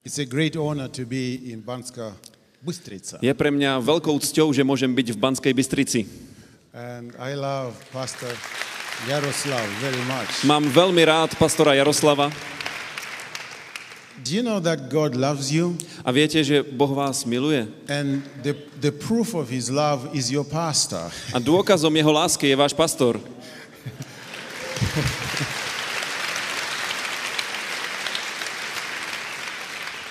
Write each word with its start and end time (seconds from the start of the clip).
It's 0.00 0.16
a 0.16 0.24
great 0.24 0.56
honor 0.56 0.88
to 0.88 1.04
be 1.04 1.52
in 1.52 1.60
Banska 1.60 2.16
Bystrica. 2.64 3.20
Je 3.20 3.28
pre 3.36 3.52
mňa 3.52 3.84
veľkou 3.84 4.16
cťou, 4.16 4.48
že 4.48 4.64
môžem 4.64 4.88
byť 4.88 5.12
v 5.12 5.18
Banskej 5.20 5.52
Bystrici. 5.52 6.08
And 6.72 7.12
I 7.20 7.36
love 7.36 7.76
Pastor 7.92 8.32
Yaroslav 9.04 9.60
very 9.84 10.00
much. 10.08 10.48
Mám 10.48 10.72
veľmi 10.72 11.04
rád 11.04 11.36
pastora 11.36 11.76
Jaroslava 11.76 12.32
Do 14.24 14.32
you 14.32 14.40
know 14.40 14.56
that 14.64 14.88
God 14.88 15.12
loves 15.12 15.52
you? 15.52 15.76
a 16.00 16.08
viete, 16.16 16.40
že 16.40 16.64
Boh 16.64 16.96
vás 16.96 17.28
miluje. 17.28 17.68
And 17.84 18.24
the, 18.40 18.56
the 18.80 18.96
proof 18.96 19.36
of 19.36 19.52
his 19.52 19.68
love 19.68 20.08
is 20.16 20.32
your 20.32 20.48
pastor. 20.48 21.12
A 21.36 21.38
dôkazom 21.40 21.92
jeho 21.92 22.08
lásky 22.08 22.48
je 22.48 22.56
váš 22.56 22.72
pastor. 22.72 23.20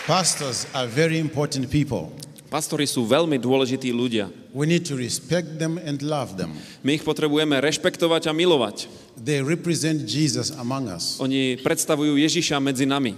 Pastors 0.09 0.65
are 0.73 0.89
very 0.89 1.21
important 1.21 1.69
people. 1.69 2.09
Pastori 2.49 2.89
sú 2.89 3.05
veľmi 3.05 3.37
dôležití 3.37 3.93
ľudia. 3.93 4.25
We 4.57 4.65
need 4.65 4.89
to 4.89 4.97
respect 4.97 5.61
them 5.61 5.77
and 5.77 6.01
love 6.01 6.33
them. 6.33 6.57
My 6.81 6.97
ich 6.97 7.05
potrebujeme 7.05 7.53
rešpektovať 7.61 8.25
a 8.25 8.33
milovať. 8.33 8.89
They 9.21 9.45
represent 9.45 10.09
Jesus 10.09 10.49
among 10.57 10.89
us. 10.89 11.21
Oni 11.21 11.61
predstavujú 11.61 12.17
Ježiša 12.17 12.57
medzi 12.57 12.89
nami. 12.89 13.13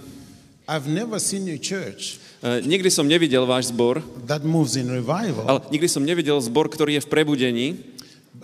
I've 0.68 0.84
never 0.84 1.16
seen 1.16 1.48
a 1.48 1.56
church 1.56 2.20
E, 2.42 2.58
nikdy 2.66 2.90
som 2.90 3.06
nevidel 3.06 3.46
váš 3.46 3.70
zbor, 3.70 4.02
that 4.26 4.42
moves 4.42 4.74
in 4.74 4.90
revival 4.90 5.46
ale 5.46 5.62
nikdy 5.70 5.86
som 5.86 6.02
nevidel 6.02 6.42
zbor, 6.42 6.66
ktorý 6.66 6.98
je 6.98 7.02
v 7.06 7.08
prebudení, 7.14 7.66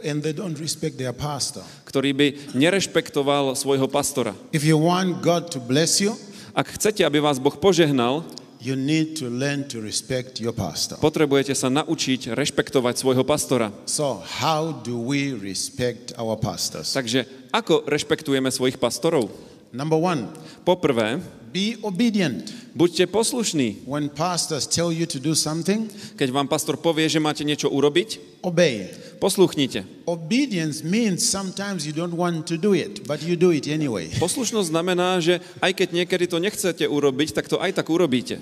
and 0.07 0.23
they 0.23 0.31
don't 0.31 0.55
respect 0.55 0.95
their 0.95 1.11
pastor. 1.11 1.67
ktorý 1.83 2.15
by 2.15 2.27
nerešpektoval 2.55 3.59
svojho 3.59 3.91
pastora. 3.91 4.39
If 4.55 4.63
you 4.63 4.79
want 4.79 5.19
God 5.19 5.51
to 5.51 5.59
bless 5.59 5.99
you, 5.99 6.15
Ak 6.59 6.75
chcete, 6.75 7.07
aby 7.07 7.23
vás 7.23 7.39
Boh 7.39 7.55
požehnal, 7.55 8.27
you 8.59 8.75
need 8.75 9.15
to 9.15 9.31
learn 9.31 9.63
to 9.71 9.79
respect 9.79 10.43
your 10.43 10.51
pastor. 10.51 10.99
potrebujete 10.99 11.55
sa 11.55 11.71
naučiť 11.71 12.35
rešpektovať 12.35 12.99
svojho 12.99 13.23
pastora. 13.23 13.71
So, 13.87 14.19
how 14.43 14.75
do 14.75 14.99
we 14.99 15.39
respect 15.39 16.19
our 16.19 16.35
pastors? 16.35 16.91
Takže 16.91 17.31
ako 17.55 17.87
rešpektujeme 17.87 18.51
svojich 18.51 18.75
pastorov? 18.75 19.31
Number 19.71 20.03
one, 20.03 20.35
Poprvé, 20.67 21.23
be 21.53 21.77
obedient. 21.83 22.53
buďte 22.77 23.07
poslušní. 23.07 23.77
When 23.89 24.09
pastors 24.09 24.67
tell 24.67 24.93
you 24.93 25.07
to 25.07 25.19
do 25.19 25.35
something, 25.35 25.89
Keď 26.17 26.29
vám 26.31 26.47
pastor 26.49 26.77
povie, 26.77 27.09
že 27.09 27.19
máte 27.21 27.43
niečo 27.45 27.67
urobiť, 27.73 28.41
obey. 28.45 28.87
posluchnite. 29.19 29.85
Obedience 30.07 30.85
means 30.87 31.25
sometimes 31.25 31.83
you 31.89 31.93
don't 31.93 32.15
want 32.15 32.47
to 32.47 32.57
do 32.57 32.75
it, 32.75 33.03
but 33.07 33.19
you 33.23 33.35
do 33.37 33.51
it 33.51 33.67
anyway. 33.67 34.07
Poslušnosť 34.21 34.69
znamená, 34.71 35.19
že 35.19 35.41
aj 35.59 35.73
keď 35.75 35.89
niekedy 36.05 36.25
to 36.31 36.39
nechcete 36.39 36.85
urobiť, 36.87 37.35
tak 37.35 37.49
to 37.51 37.59
aj 37.59 37.73
tak 37.75 37.89
urobíte. 37.91 38.39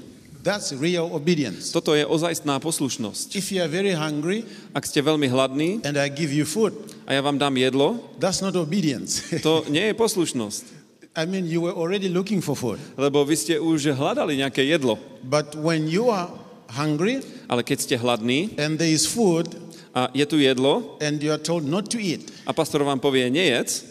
That's 0.47 0.71
real 0.79 1.11
obedience. 1.11 1.75
Toto 1.75 1.91
je 1.99 2.07
ozajstná 2.07 2.63
poslušnosť. 2.63 3.35
If 3.35 3.51
you 3.51 3.59
are 3.59 3.67
very 3.67 3.91
hungry 3.99 4.47
Ak 4.71 4.87
ste 4.87 5.03
veľmi 5.03 5.27
hladní 5.27 5.83
and 5.83 5.99
I 5.99 6.07
give 6.07 6.31
you 6.31 6.47
food, 6.47 6.71
a 7.03 7.19
ja 7.19 7.21
vám 7.25 7.35
dám 7.35 7.59
jedlo, 7.59 7.99
that's 8.23 8.39
not 8.39 8.55
obedience. 8.55 9.27
to 9.43 9.67
nie 9.75 9.91
je 9.91 9.95
poslušnosť. 9.99 10.86
I 11.17 11.25
mean, 11.25 11.49
you 11.49 11.65
were 11.65 11.73
already 11.73 12.13
looking 12.13 12.45
for 12.45 12.53
food. 12.53 12.77
Lebo 12.95 13.25
vy 13.25 13.37
ste 13.41 13.55
už 13.57 13.97
hľadali 13.97 14.37
nejaké 14.37 14.61
jedlo. 14.69 15.01
But 15.25 15.57
when 15.57 15.89
you 15.89 16.13
are 16.13 16.29
hungry 16.69 17.25
Ale 17.49 17.65
keď 17.65 17.79
ste 17.81 17.95
hladní 17.97 18.53
and 18.61 18.77
there 18.77 18.91
is 18.91 19.09
food 19.09 19.49
a 19.97 20.13
je 20.13 20.27
tu 20.29 20.37
jedlo 20.37 21.01
and 21.01 21.17
you 21.25 21.33
are 21.33 21.41
told 21.41 21.65
not 21.65 21.89
to 21.89 21.97
eat, 21.97 22.21
a 22.45 22.53
pastor 22.53 22.85
vám 22.85 23.01
povie 23.01 23.33
nejedz, 23.33 23.87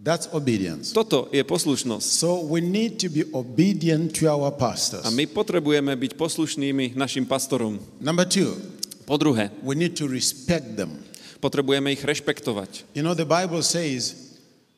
that's 0.00 0.32
obedience. 0.32 0.96
toto 0.96 1.28
je 1.28 1.44
poslušnosť. 1.44 2.06
So 2.08 2.40
we 2.40 2.64
need 2.64 2.96
to 3.04 3.12
be 3.12 3.28
obedient 3.36 4.16
to 4.16 4.32
our 4.32 4.48
pastors. 4.48 5.04
A 5.04 5.12
my 5.12 5.28
potrebujeme 5.28 5.92
byť 5.92 6.16
poslušnými 6.16 6.96
našim 6.96 7.28
pastorom. 7.28 7.76
Number 8.00 8.24
two, 8.24 8.56
Po 9.02 9.18
druhé, 9.20 9.50
we 9.66 9.74
need 9.76 9.92
to 9.98 10.06
respect 10.08 10.78
them. 10.78 11.04
potrebujeme 11.42 11.90
ich 11.90 12.00
rešpektovať. 12.06 12.94
You 12.96 13.02
know, 13.04 13.12
the 13.18 13.26
Bible 13.28 13.60
says 13.66 14.31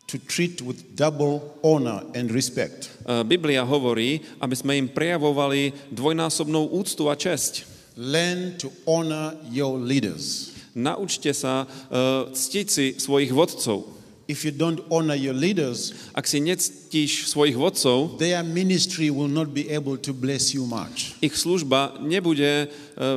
to 0.07 0.17
treat 0.19 0.61
with 0.61 0.97
double 0.97 1.57
honor 1.65 2.05
and 2.13 2.31
respect. 2.31 2.93
E, 3.05 3.25
Biblia 3.25 3.65
hovorí, 3.65 4.21
aby 4.41 4.55
sme 4.55 4.73
im 4.77 4.89
prejavovali 4.89 5.73
dvojnásobnou 5.91 6.71
úctu 6.77 7.09
a 7.09 7.17
česť. 7.17 7.65
Learn 7.97 8.59
to 8.59 8.69
honor 8.85 9.39
your 9.49 9.79
leaders. 9.79 10.53
Naučte 10.75 11.31
sa 11.31 11.65
e, 11.65 11.67
ctiť 12.35 12.67
si 12.67 12.87
svojich 12.99 13.31
vodcov. 13.31 13.87
If 14.25 14.45
you 14.45 14.57
don't 14.57 14.81
honor 14.89 15.12
your 15.12 15.37
leaders, 15.37 15.93
Ak 16.17 16.25
si 16.25 16.41
nectíš 16.41 17.29
svojich 17.29 17.61
vodcov, 17.61 18.17
their 18.17 18.41
ministry 18.41 19.12
will 19.12 19.29
not 19.29 19.53
be 19.53 19.69
able 19.69 20.01
to 20.01 20.17
bless 20.17 20.57
you 20.57 20.65
much. 20.65 21.12
ich 21.21 21.37
služba 21.37 22.01
nebude 22.01 22.65
e, 22.65 22.67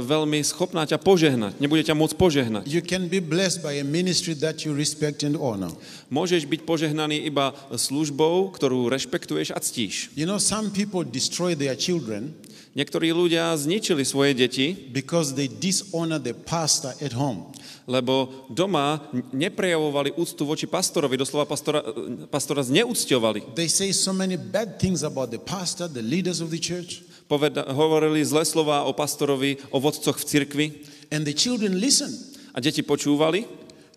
veľmi 0.03 0.43
schopná 0.43 0.83
ťa 0.83 0.99
požehnať, 0.99 1.55
nebude 1.63 1.87
ťa 1.87 1.95
môcť 1.95 2.15
požehnať. 2.19 2.63
You 2.67 2.83
can 2.83 3.07
be 3.07 3.23
blessed 3.23 3.63
by 3.63 3.79
a 3.79 3.85
ministry 3.87 4.35
that 4.43 4.67
you 4.67 4.75
respect 4.75 5.23
and 5.23 5.39
honor. 5.39 5.71
Môžeš 6.11 6.43
byť 6.43 6.67
požehnaný 6.67 7.23
iba 7.23 7.55
službou, 7.71 8.51
ktorú 8.51 8.91
rešpektuješ 8.91 9.55
a 9.55 9.59
ctíš. 9.63 10.11
You 10.19 10.27
know, 10.27 10.43
some 10.43 10.75
people 10.75 11.07
destroy 11.07 11.55
their 11.55 11.79
children 11.79 12.35
Niektorí 12.77 13.09
ľudia 13.09 13.57
zničili 13.57 14.05
svoje 14.05 14.37
deti, 14.37 14.69
because 14.93 15.33
they 15.33 15.49
dishonor 15.49 16.21
the 16.21 16.37
pastor 16.37 16.93
at 17.01 17.09
home. 17.09 17.49
Lebo 17.87 18.45
doma 18.51 18.99
neprejavovali 19.31 20.19
úctu 20.19 20.43
voči 20.43 20.67
pastorovi, 20.67 21.15
doslova 21.15 21.47
pastora, 21.47 21.79
pastora 22.27 22.59
zneúcťovali. 22.67 23.55
They 23.55 23.71
say 23.71 23.95
so 23.95 24.11
many 24.11 24.35
bad 24.35 24.75
things 24.75 25.07
about 25.07 25.31
the 25.31 25.39
pastor, 25.39 25.87
the 25.87 26.03
leaders 26.03 26.43
of 26.43 26.51
the 26.51 26.59
church, 26.59 27.07
Poveda, 27.27 27.67
hovorili 27.75 28.23
zlé 28.23 28.47
slova 28.47 28.87
o 28.87 28.95
pastorovi, 28.95 29.59
o 29.75 29.83
vodcoch 29.83 30.15
v 30.15 30.23
cirkvi 30.23 30.67
and 31.11 31.27
the 31.27 31.35
children 31.35 31.75
listen. 31.75 32.07
a 32.55 32.63
deti 32.63 32.83
počúvali 32.83 33.43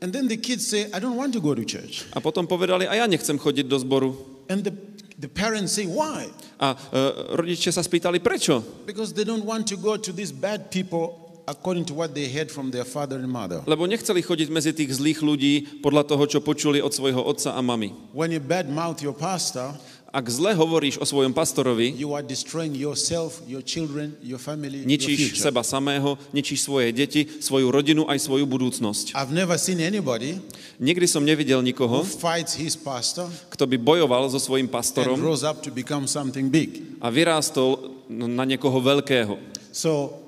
And 0.00 0.16
then 0.16 0.32
the 0.32 0.40
kids 0.40 0.64
say, 0.64 0.88
I 0.96 0.98
don't 0.98 1.14
want 1.14 1.36
to 1.36 1.44
go 1.44 1.52
to 1.52 1.60
church. 1.62 2.08
a 2.16 2.24
potom 2.24 2.48
povedali, 2.48 2.88
a 2.88 2.94
ja 2.96 3.06
nechcem 3.06 3.36
chodiť 3.36 3.68
do 3.68 3.76
zboru. 3.76 4.16
And 4.48 4.64
the, 4.64 4.72
the 5.20 5.28
parents 5.28 5.76
say, 5.76 5.84
Why? 5.84 6.32
A 6.56 6.72
e, 6.72 7.00
rodičia 7.36 7.68
sa 7.68 7.84
spýtali, 7.84 8.16
prečo? 8.18 8.64
Because 8.88 9.12
they 9.12 9.28
don't 9.28 9.44
want 9.44 9.68
to 9.68 9.76
go 9.76 10.00
to 10.00 10.10
these 10.10 10.32
bad 10.32 10.72
people 10.72 11.29
according 11.46 11.86
to 11.88 11.94
what 11.94 12.12
they 12.12 12.28
heard 12.28 12.50
from 12.50 12.72
their 12.74 12.84
father 12.84 13.20
and 13.20 13.28
mother. 13.30 13.60
Lebo 13.68 13.86
nechceli 13.86 14.20
chodiť 14.24 14.48
medzi 14.50 14.72
tých 14.74 14.96
zlých 14.96 15.20
ľudí 15.24 15.82
podľa 15.84 16.04
toho, 16.08 16.24
čo 16.26 16.38
počuli 16.44 16.82
od 16.82 16.92
svojho 16.92 17.22
otca 17.22 17.54
a 17.56 17.60
mamy. 17.62 17.92
When 18.16 18.34
you 18.34 18.42
bad 18.42 18.66
mouth 18.68 19.00
your 19.00 19.16
pastor, 19.16 19.76
Ak 20.10 20.26
zle 20.26 20.58
hovoríš 20.58 20.98
o 20.98 21.06
svojom 21.06 21.30
pastorovi, 21.30 21.94
you 21.94 22.18
are 22.18 22.26
destroying 22.26 22.74
yourself, 22.74 23.38
your 23.46 23.62
children, 23.62 24.18
your 24.18 24.42
family, 24.42 24.82
your 24.82 24.90
ničíš 24.90 25.38
future. 25.38 25.46
seba 25.46 25.62
samého, 25.62 26.18
ničíš 26.34 26.66
svoje 26.66 26.90
deti, 26.90 27.30
svoju 27.38 27.70
rodinu 27.70 28.10
aj 28.10 28.18
svoju 28.18 28.42
budúcnosť. 28.42 29.14
I've 29.14 29.30
never 29.30 29.54
seen 29.54 29.78
anybody 29.78 30.42
Nikdy 30.82 31.06
som 31.06 31.22
nevidel 31.22 31.62
who 31.62 31.70
nikoho, 31.70 32.02
fights 32.02 32.58
his 32.58 32.74
pastor 32.74 33.30
kto 33.54 33.70
by 33.70 33.78
bojoval 33.78 34.26
so 34.34 34.42
svojím 34.42 34.66
and 34.66 34.74
pastorom 34.74 35.14
rose 35.22 35.46
up 35.46 35.62
to 35.62 35.70
become 35.70 36.10
something 36.10 36.50
big. 36.50 36.98
a 36.98 37.06
vyrástol 37.06 37.78
na 38.10 38.42
niekoho 38.42 38.82
veľkého. 38.82 39.38
So 39.70 40.19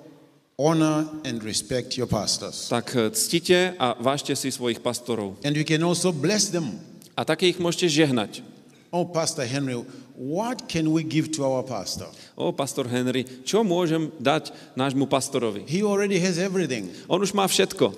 honor 0.63 1.11
and 1.27 1.43
respect 1.43 1.99
your 1.99 2.07
pastors. 2.07 2.71
Tak 2.71 2.95
e, 2.95 3.11
ctite 3.11 3.75
a 3.75 3.99
vážte 3.99 4.39
si 4.39 4.55
svojich 4.55 4.79
pastorov. 4.79 5.35
And 5.43 5.59
you 5.59 5.67
can 5.67 5.83
also 5.83 6.15
bless 6.15 6.55
them. 6.55 6.79
A 7.19 7.27
také 7.27 7.51
ich 7.51 7.59
môžete 7.59 7.91
žehnať. 7.91 8.47
Oh, 8.93 9.09
Pastor 9.09 9.49
Henry, 9.49 9.81
what 10.15 10.69
can 10.69 10.93
we 10.93 11.01
give 11.03 11.33
to 11.33 11.49
our 11.49 11.65
pastor? 11.65 12.13
O, 12.37 12.53
pastor 12.53 12.85
Henry, 12.85 13.25
čo 13.41 13.65
môžem 13.65 14.13
dať 14.21 14.53
nášmu 14.77 15.09
pastorovi? 15.09 15.65
He 15.65 15.81
already 15.81 16.21
has 16.21 16.37
everything. 16.37 16.93
On 17.09 17.17
už 17.17 17.33
má 17.33 17.49
všetko. 17.49 17.93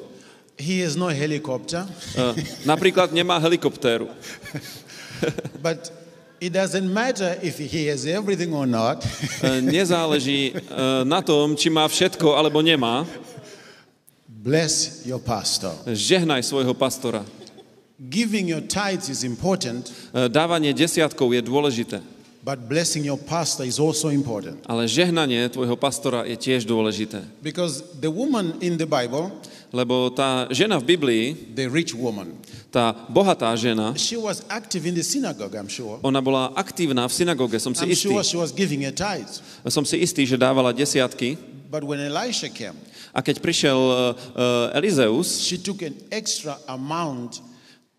He 0.54 0.78
has 0.86 0.94
no 0.94 1.10
helicopter, 1.10 1.82
E, 2.14 2.22
napríklad 2.62 3.10
nemá 3.10 3.42
helikoptéru. 3.42 4.06
but 5.66 5.90
it 6.44 6.52
doesn't 6.52 6.92
matter 6.92 7.38
if 7.42 7.56
he 7.56 7.88
has 7.88 8.04
everything 8.04 8.52
or 8.52 8.66
not. 8.66 9.00
E, 9.44 9.60
nezáleží 9.60 10.52
e, 10.52 11.04
na 11.04 11.20
tom, 11.20 11.56
či 11.56 11.68
má 11.68 11.84
všetko 11.88 12.36
alebo 12.36 12.64
nemá. 12.64 13.04
Bless 14.28 15.04
your 15.04 15.20
pastor. 15.20 15.72
Žehnaj 15.84 16.44
svojho 16.44 16.72
pastora. 16.76 17.24
Giving 17.96 18.48
your 18.48 18.64
tithes 18.64 19.08
is 19.08 19.24
important, 19.24 19.88
E, 20.12 20.28
Dávanie 20.28 20.72
desiatkov 20.72 21.32
je 21.32 21.40
dôležité, 21.44 22.00
but 22.44 22.68
blessing 22.68 23.08
your 23.08 23.16
pastor 23.16 23.64
is 23.64 23.80
also 23.80 24.12
important. 24.12 24.60
ale 24.68 24.84
žehnanie 24.84 25.48
tvojho 25.48 25.80
pastora 25.80 26.28
je 26.28 26.36
tiež 26.36 26.68
dôležité. 26.68 27.24
Because 27.40 27.80
the 28.04 28.12
woman 28.12 28.60
in 28.60 28.76
the 28.76 28.84
Bible, 28.86 29.32
Lebo 29.74 30.06
tá 30.14 30.46
žena 30.54 30.78
v 30.78 30.94
Biblii, 30.94 31.24
the 31.58 31.66
rich 31.66 31.98
woman, 31.98 32.38
tá 32.70 32.94
bohatá 33.10 33.50
žena, 33.58 33.90
she 33.98 34.14
was 34.14 34.46
active 34.46 34.86
in 34.86 34.94
the 34.94 35.02
synagogue, 35.02 35.50
I'm 35.58 35.66
sure. 35.66 35.98
ona 35.98 36.22
bola 36.22 36.54
aktívna 36.54 37.10
v 37.10 37.12
synagóge, 37.12 37.58
som 37.58 37.74
si 37.74 37.82
I'm 37.82 37.90
istý. 37.90 38.06
sure 38.14 38.22
she 38.22 38.38
was 38.38 38.54
giving 38.54 38.86
her 38.86 38.94
tithes. 38.94 39.42
Som 39.66 39.82
si 39.82 39.98
istý, 39.98 40.22
že 40.30 40.38
dávala 40.38 40.70
desiatky. 40.70 41.34
But 41.66 41.82
when 41.82 41.98
Elisha 41.98 42.46
came, 42.54 42.78
A 43.10 43.22
keď 43.22 43.42
prišiel 43.42 43.78
uh, 43.78 44.78
Elizeus, 44.78 45.42
she 45.42 45.58
took 45.58 45.82
an 45.82 45.94
extra 46.14 46.54
amount 46.70 47.42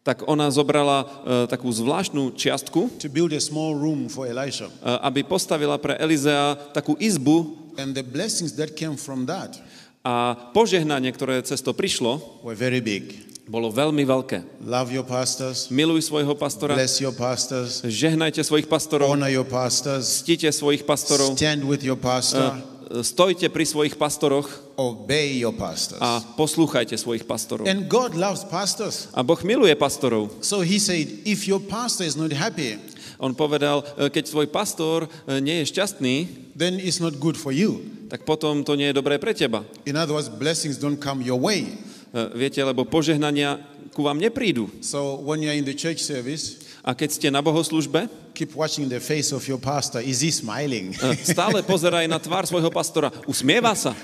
tak 0.05 0.21
ona 0.29 0.53
zobrala 0.53 1.01
e, 1.01 1.05
takú 1.49 1.65
zvláštnu 1.73 2.37
čiastku, 2.37 2.93
to 3.01 3.09
build 3.09 3.33
a 3.33 3.41
small 3.41 3.73
room 3.73 4.05
for 4.05 4.29
Elisha. 4.29 4.69
e, 4.69 4.93
aby 5.01 5.25
postavila 5.25 5.81
pre 5.81 5.97
Elizea 5.97 6.53
takú 6.71 6.93
izbu 7.01 7.65
And 7.75 7.91
the 7.91 8.05
blessings 8.05 8.55
that 8.55 8.77
came 8.77 8.95
from 8.95 9.25
that 9.25 9.57
a 10.05 10.37
požehnanie, 10.53 11.09
ktoré 11.09 11.41
cez 11.41 11.65
to 11.65 11.73
prišlo, 11.73 12.21
were 12.45 12.53
very 12.53 12.77
big. 12.79 13.25
bolo 13.45 13.69
veľmi 13.69 14.01
veľké. 14.05 14.65
Love 14.65 14.89
your 14.93 15.05
pastors, 15.05 15.69
Miluj 15.69 16.05
svojho 16.05 16.33
pastora, 16.33 16.73
bless 16.77 16.97
your 17.01 17.13
pastors, 17.13 17.81
žehnajte 17.85 18.41
svojich 18.41 18.65
pastorov, 18.65 19.09
honor 19.09 19.29
your 19.29 19.45
pastors, 19.45 20.21
ctite 20.21 20.49
svojich 20.49 20.81
pastorov, 20.85 21.33
stand 21.37 21.61
with 21.65 21.81
your 21.85 21.97
pastor, 21.97 22.57
e, 22.57 22.74
stojte 23.01 23.49
pri 23.49 23.65
svojich 23.65 23.95
pastoroch 23.97 24.47
obey 24.75 25.39
your 25.41 25.55
pastors. 25.55 25.97
a 26.01 26.19
poslúchajte 26.35 26.93
svojich 26.99 27.23
pastorov. 27.23 27.65
And 27.65 27.87
God 27.89 28.13
loves 28.13 28.43
pastors. 28.45 29.07
A 29.15 29.23
Boh 29.23 29.39
miluje 29.41 29.73
pastorov. 29.73 30.29
So 30.43 30.61
he 30.61 30.77
said, 30.77 31.07
if 31.25 31.47
your 31.49 31.63
pastor 31.63 32.05
is 32.05 32.19
not 32.19 32.29
happy, 32.35 32.77
On 33.15 33.31
povedal, 33.31 33.79
e, 33.95 34.11
keď 34.11 34.27
svoj 34.27 34.47
pastor 34.51 35.07
e, 35.07 35.39
nie 35.39 35.63
je 35.63 35.71
šťastný, 35.71 36.15
then 36.51 36.75
it's 36.83 36.99
not 36.99 37.15
good 37.15 37.39
for 37.39 37.55
you. 37.55 37.79
tak 38.11 38.27
potom 38.27 38.59
to 38.61 38.75
nie 38.75 38.91
je 38.91 38.99
dobré 38.99 39.15
pre 39.15 39.31
teba. 39.31 39.63
In 39.87 39.95
other 39.95 40.11
words, 40.19 40.27
blessings 40.27 40.75
don't 40.75 40.99
come 40.99 41.23
your 41.23 41.39
way. 41.39 41.79
E, 42.11 42.19
Viete, 42.35 42.59
lebo 42.59 42.83
požehnania 42.83 43.63
ku 43.95 44.03
vám 44.03 44.19
neprídu. 44.19 44.67
So 44.83 45.15
when 45.23 45.39
you're 45.39 45.55
in 45.55 45.63
the 45.63 45.71
church 45.71 46.03
service, 46.03 46.64
A 46.85 46.93
keď 46.93 47.09
ste 47.17 47.27
na 47.33 47.41
bohoslužbe, 47.41 48.05
keep 48.37 48.53
watching 48.53 48.85
the 48.85 49.01
face 49.01 49.33
of 49.33 49.41
your 49.49 49.57
pastor. 49.57 50.05
Is 50.05 50.21
he 50.21 50.29
smiling? 50.29 50.93
e, 50.93 51.17
stále 51.25 51.65
pozeraj 51.71 52.05
na 52.05 52.21
tvár 52.21 52.45
svojho 52.45 52.69
pastora. 52.69 53.09
Usmieva 53.25 53.73
sa. 53.73 53.97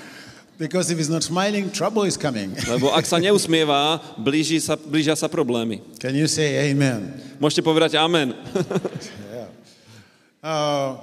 because 0.58 0.90
if 0.90 0.98
he's 0.98 1.10
not 1.10 1.22
smiling, 1.22 1.70
trouble 1.70 2.02
is 2.02 2.18
coming. 2.18 2.54
Lebo 2.66 2.90
ak 2.90 3.06
sa 3.06 3.22
neusmievá, 3.22 3.98
blíži 4.18 4.58
sa, 4.62 4.74
blížia 4.74 5.14
sa 5.14 5.26
problémy. 5.30 5.78
Can 6.02 6.14
you 6.14 6.26
say 6.26 6.70
amen? 6.70 7.14
Môžete 7.38 7.62
povedať 7.62 7.94
amen. 7.94 8.34
Uh, 10.42 10.98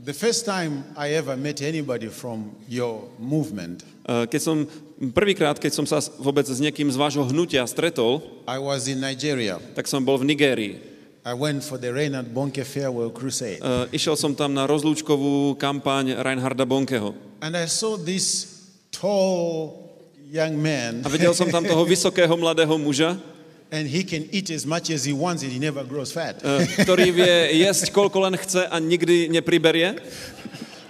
the 0.00 0.16
first 0.16 0.48
time 0.48 0.80
I 0.96 1.12
ever 1.20 1.36
met 1.36 1.60
anybody 1.60 2.08
from 2.08 2.56
your 2.64 3.04
movement, 3.20 3.84
E, 4.02 4.26
Keď 4.26 4.40
som, 4.42 4.66
prvýkrát, 5.14 5.54
keď 5.62 5.72
som 5.76 5.86
sa 5.86 6.02
vôbec 6.18 6.42
s 6.42 6.58
niekým 6.58 6.90
z 6.90 6.98
vášho 6.98 7.22
hnutia 7.22 7.62
stretol, 7.70 8.18
I 8.50 8.58
was 8.58 8.90
in 8.90 8.98
Nigeria. 8.98 9.62
tak 9.78 9.86
som 9.86 10.02
bol 10.02 10.18
v 10.18 10.26
Nigérii. 10.34 10.91
I 11.22 11.34
went 11.38 11.62
for 11.62 11.78
the 11.78 11.94
Reinhard 11.94 12.34
Bonke 12.34 12.66
Farewell 12.66 13.14
Crusade. 13.14 13.62
E, 13.62 13.94
Išiel 13.94 14.18
som 14.18 14.34
tam 14.34 14.50
na 14.50 14.66
rozlúčkovú 14.66 15.54
kampaň 15.54 16.18
Reinharda 16.18 16.66
Bonkeho. 16.66 17.14
And 17.38 17.54
I 17.54 17.70
saw 17.70 17.94
this 17.94 18.58
tall 18.90 19.78
young 20.26 20.58
man, 20.58 21.06
A 21.06 21.10
videl 21.12 21.30
som 21.30 21.46
tam 21.46 21.62
toho 21.62 21.86
vysokého 21.86 22.34
mladého 22.34 22.74
muža, 22.74 23.14
and 23.74 23.86
he 23.86 24.02
can 24.02 24.26
eat 24.34 24.50
as 24.50 24.66
much 24.66 24.90
as 24.90 25.06
he 25.06 25.14
wants 25.14 25.46
and 25.46 25.54
he 25.54 25.62
never 25.62 25.86
grows 25.86 26.10
fat. 26.10 26.42
e, 26.42 26.66
ktorý 26.82 27.14
vie 27.14 27.34
jesť 27.62 27.94
koľko 27.94 28.18
len 28.26 28.34
chce 28.34 28.66
a 28.66 28.76
nikdy 28.82 29.30
nepriberie. 29.30 30.02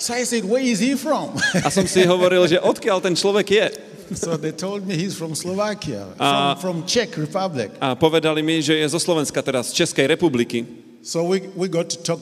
So 0.00 0.16
I 0.16 0.24
said, 0.24 0.48
Where 0.48 0.64
is 0.64 0.80
he 0.80 0.96
from? 0.96 1.36
A 1.60 1.68
som 1.68 1.84
si 1.84 2.02
hovoril, 2.08 2.48
že 2.48 2.56
odkiaľ 2.56 3.04
ten 3.04 3.12
človek 3.12 3.46
je. 3.52 3.66
so 4.18 4.36
they 4.36 4.52
told 4.52 4.86
me 4.86 4.94
he's 4.94 5.14
from 5.14 5.34
Slovakia, 5.34 6.06
Ah. 6.18 6.54
from, 6.56 6.80
from 6.80 6.86
Czech 6.86 7.12
Republic. 7.18 7.70
A 7.80 7.94
povedali 7.94 8.42
mi, 8.42 8.60
že 8.60 8.76
je 8.76 8.86
zo 8.88 8.98
Slovenska 8.98 9.42
teraz, 9.42 9.70
z 9.70 9.84
Českej 9.84 10.06
republiky. 10.06 10.64
So 11.02 11.26
we, 11.26 11.50
we 11.58 11.66
got 11.66 11.90
to 11.90 11.98
talk 11.98 12.20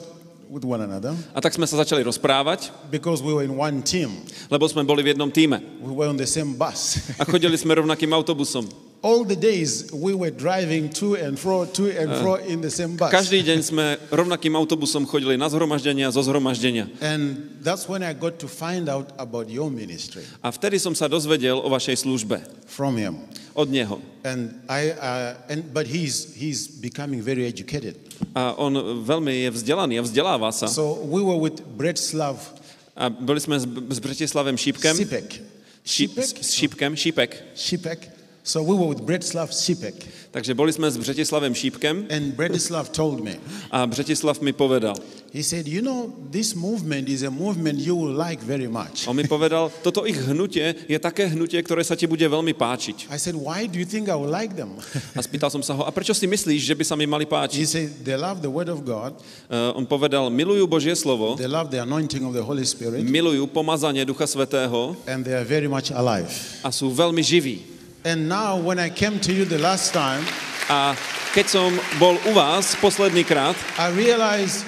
with 0.51 0.67
one 0.67 0.83
another 0.83 1.15
A 1.31 1.39
tak 1.39 1.55
sme 1.55 1.63
sa 1.63 1.79
začali 1.79 2.03
rozprávať, 2.03 2.75
because 2.91 3.23
we 3.23 3.31
were 3.31 3.45
in 3.45 3.55
one 3.55 3.79
team. 3.81 4.11
lebo 4.51 4.67
sme 4.67 4.83
boli 4.83 4.99
v 4.99 5.15
jednom 5.15 5.31
týme. 5.31 5.63
We 5.79 5.95
were 5.95 6.11
on 6.11 6.19
the 6.19 6.27
same 6.27 6.57
bus. 6.59 6.99
A 7.15 7.23
chodili 7.23 7.55
sme 7.55 7.71
rovnakým 7.77 8.11
autobusom. 8.11 8.67
All 9.01 9.25
the 9.25 9.35
days 9.35 9.89
we 9.89 10.13
were 10.13 10.29
driving 10.29 10.89
to 11.01 11.17
and 11.17 11.33
fro, 11.33 11.65
to 11.65 11.89
and 11.89 12.13
fro 12.21 12.37
in 12.37 12.61
the 12.61 12.69
same 12.69 12.93
bus. 12.93 13.09
Každý 13.09 13.41
deň 13.41 13.59
sme 13.65 13.85
rovnakým 14.13 14.53
autobusom 14.53 15.09
chodili 15.09 15.41
na 15.41 15.49
zhromaždenia, 15.49 16.13
zo 16.13 16.21
zhromaždenia. 16.21 16.85
And 17.01 17.57
that's 17.65 17.89
when 17.89 18.05
I 18.05 18.13
got 18.13 18.37
to 18.45 18.47
find 18.47 18.85
out 18.85 19.09
about 19.17 19.49
your 19.49 19.73
ministry 19.73 20.21
A 20.45 20.53
vtedy 20.53 20.77
som 20.77 20.93
sa 20.93 21.09
dozvedel 21.09 21.57
o 21.57 21.65
vašej 21.65 22.05
službe. 22.05 22.45
from 22.69 22.93
him. 22.95 23.25
Od 23.57 23.67
neho. 23.67 23.99
And 24.23 24.63
I, 24.69 24.93
uh, 24.93 25.33
and, 25.49 25.73
but 25.73 25.89
he's, 25.89 26.37
he's 26.37 26.69
becoming 26.69 27.25
very 27.25 27.43
educated. 27.49 27.97
A 28.37 28.53
on 28.55 29.01
veľmi 29.01 29.49
je 29.49 29.49
vzdelaný 29.49 29.97
a 29.97 30.05
vzdeláva 30.05 30.53
sa. 30.53 30.69
So 30.69 31.01
we 31.03 31.25
were 31.25 31.41
with 31.41 31.65
Bretslav 31.75 32.37
A 32.95 33.09
boli 33.09 33.39
sme 33.39 33.57
s, 33.57 33.65
s 33.65 33.99
Bratislavem 34.03 34.53
Šípkem. 34.59 34.93
Sipek. 34.93 35.27
Šíp, 35.81 36.11
Sipek? 36.13 36.37
s 36.43 36.49
Šípkem, 36.53 36.91
Šípek. 36.93 37.31
Sipek. 37.57 37.99
So 38.41 38.65
we 38.65 38.73
were 38.73 38.89
with 38.89 39.05
Bretslav 39.05 39.53
Sipek. 39.53 39.93
Takže 40.33 40.57
boli 40.57 40.73
sme 40.73 40.89
s 40.89 40.97
Bratislavem 40.97 41.53
Šípkem 41.53 42.09
And 42.09 42.33
Bretislav 42.33 42.89
told 42.89 43.21
me, 43.21 43.37
a 43.69 43.85
Bratislav 43.85 44.41
mi 44.41 44.49
povedal. 44.49 44.97
he 45.31 45.45
said, 45.45 45.67
You 45.69 45.85
know, 45.85 46.09
this 46.33 46.57
movement 46.57 47.05
is 47.07 47.21
a 47.21 47.29
movement 47.29 47.77
you 47.79 47.93
will 47.95 48.11
like 48.11 48.41
very 48.41 48.65
much. 48.65 49.05
On 49.05 49.13
mi 49.13 49.23
povedal, 49.29 49.69
toto 49.85 50.09
ich 50.09 50.17
hnutie 50.17 50.73
je 50.89 50.97
také 50.97 51.29
hnutie, 51.29 51.61
ktoré 51.61 51.85
sa 51.85 51.93
ti 51.93 52.09
bude 52.09 52.25
veľmi 52.25 52.51
páčiť. 52.57 53.13
I 53.13 53.21
said, 53.21 53.37
Why 53.37 53.69
do 53.69 53.77
you 53.77 53.85
think 53.85 54.09
I 54.09 54.17
will 54.17 54.31
like 54.33 54.57
them? 54.57 54.73
A 55.13 55.21
spýtal 55.21 55.53
som 55.53 55.61
sa 55.61 55.77
ho, 55.77 55.85
a 55.85 55.91
prečo 55.93 56.11
si 56.17 56.25
myslíš, 56.25 56.65
že 56.65 56.73
by 56.73 56.83
sa 56.83 56.97
mi 56.97 57.05
mali 57.05 57.29
páčiť? 57.29 57.61
he 57.61 57.69
said, 57.69 57.93
They 58.01 58.17
love 58.17 58.41
the 58.41 58.49
Word 58.49 58.73
of 58.73 58.81
God, 58.81 59.13
Uh, 59.51 59.75
on 59.75 59.83
povedal, 59.85 60.31
milujú 60.31 60.63
Božie 60.65 60.95
slovo, 60.95 61.35
they 61.37 61.45
love 61.45 61.69
the 61.69 61.83
anointing 61.83 62.23
of 62.23 62.31
the 62.33 62.41
Holy 62.41 62.63
Spirit, 62.65 63.03
milujú 63.03 63.45
pomazanie 63.51 64.01
Ducha 64.07 64.25
Svetého 64.25 64.95
and 65.05 65.27
they 65.27 65.35
are 65.35 65.45
very 65.45 65.67
much 65.67 65.91
alive. 65.93 66.31
a 66.65 66.71
sú 66.71 66.87
veľmi 66.89 67.19
živí. 67.21 67.70
And 68.03 68.27
now, 68.27 68.57
when 68.57 68.79
I 68.79 68.89
came 68.89 69.19
to 69.21 69.31
you 69.33 69.45
the 69.45 69.61
last 69.61 69.93
time, 69.93 70.25
A 70.71 70.95
keď 71.35 71.45
som 71.51 71.69
bol 71.99 72.15
u 72.25 72.31
vás 72.31 72.79
posledný 72.79 73.27
krát, 73.27 73.59
I 73.75 73.91
realized 73.91 74.63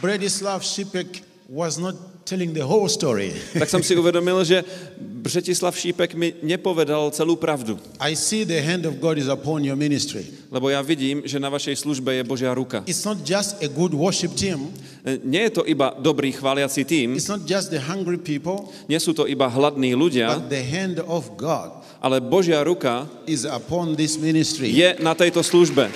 Bretislav 0.00 0.64
Sipek 0.64 1.20
was 1.44 1.76
not 1.76 1.92
telling 2.24 2.56
the 2.56 2.64
whole 2.64 2.88
story. 2.88 3.36
tak 3.60 3.68
som 3.68 3.84
si 3.84 3.92
uvedomil, 3.92 4.40
že 4.42 4.64
Bretislav 4.98 5.76
Šípek 5.76 6.16
mi 6.16 6.34
nepovedal 6.42 7.12
celú 7.14 7.36
pravdu. 7.36 7.78
I 8.00 8.16
see 8.16 8.42
the 8.42 8.58
hand 8.58 8.88
of 8.88 8.98
God 8.98 9.20
is 9.20 9.28
upon 9.28 9.62
your 9.62 9.76
ministry. 9.76 10.26
Lebo 10.50 10.72
ja 10.72 10.82
vidím, 10.82 11.22
že 11.22 11.36
na 11.38 11.52
vašej 11.52 11.84
službe 11.84 12.16
je 12.18 12.22
Božia 12.26 12.50
ruka. 12.50 12.82
It's 12.88 13.06
not 13.06 13.22
just 13.22 13.60
a 13.62 13.68
good 13.68 13.94
worship 13.94 14.34
team, 14.34 14.72
E, 15.02 15.18
Nie 15.24 15.50
je 15.50 15.50
to 15.50 15.62
iba 15.66 15.98
dobrý 15.98 16.30
chváliaci 16.30 16.86
tým, 16.86 17.18
it's 17.18 17.26
not 17.26 17.42
just 17.42 17.74
the 17.74 17.82
hungry 17.82 18.18
people, 18.18 18.70
nie 18.86 19.02
sú 19.02 19.10
to 19.10 19.26
iba 19.26 19.50
hladní 19.50 19.98
ľudia, 19.98 20.30
but 20.38 20.46
the 20.46 20.62
hand 20.62 21.02
of 21.10 21.26
God 21.34 21.81
ale 22.02 22.18
Božia 22.18 22.58
ruka 22.66 23.06
is 23.30 23.46
upon 23.46 23.94
this 23.94 24.18
ministry. 24.18 24.74
je 24.74 24.98
na 24.98 25.14
tejto 25.14 25.38
službe. 25.38 25.86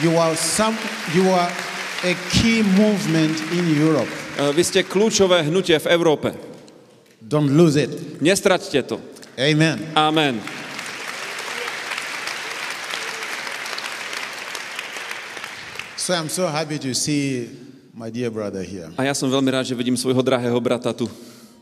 You 0.00 0.16
are 0.16 0.32
some 0.32 0.72
you 1.12 1.28
are 1.28 1.52
a 2.04 2.12
key 2.32 2.64
movement 2.64 3.36
in 3.52 3.64
Europe. 3.76 4.08
E, 4.40 4.52
Vy 4.56 4.62
ste 4.64 4.80
kľúčové 4.84 5.44
hnutie 5.44 5.76
v 5.76 5.86
Európe. 5.92 6.32
Don't 7.20 7.52
lose 7.52 7.76
it. 7.76 7.92
Nestraťte 8.24 8.80
to. 8.88 8.96
Amen. 9.36 9.76
Amen. 9.92 10.40
So 15.96 16.14
I'm 16.14 16.28
so 16.30 16.46
happy 16.46 16.78
to 16.78 16.94
see 16.94 17.50
my 17.92 18.08
dear 18.12 18.30
brother 18.30 18.62
here. 18.62 18.92
A 18.94 19.04
ja 19.04 19.12
som 19.16 19.26
veľmi 19.26 19.50
rád, 19.50 19.66
že 19.66 19.74
vidím 19.74 19.98
svojho 19.98 20.22
drahého 20.22 20.56
brata 20.62 20.94
tu. 20.94 21.10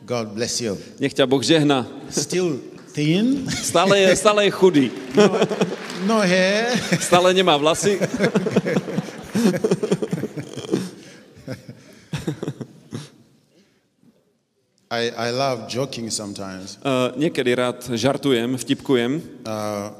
God 0.05 0.37
bless 0.37 0.61
you. 0.61 0.77
Nech 1.01 1.17
ťa 1.17 1.25
Boh 1.25 1.41
žehná. 1.41 1.89
Still 2.13 2.61
thin, 2.95 3.51
Stále 3.51 3.99
je, 3.99 4.17
stále 4.17 4.47
je 4.47 4.51
chudý. 4.55 4.87
no 6.07 6.23
hair. 6.23 6.79
Stále 7.03 7.35
nemá 7.35 7.59
vlasy. 7.59 7.99
I, 14.91 15.11
I 15.11 15.31
love 15.35 15.67
joking 15.67 16.07
sometimes. 16.11 16.79
Uh, 16.87 17.11
niekedy 17.19 17.51
rád 17.55 17.83
žartujem, 17.83 18.55
vtipkujem. 18.55 19.19
Uh, 19.43 19.91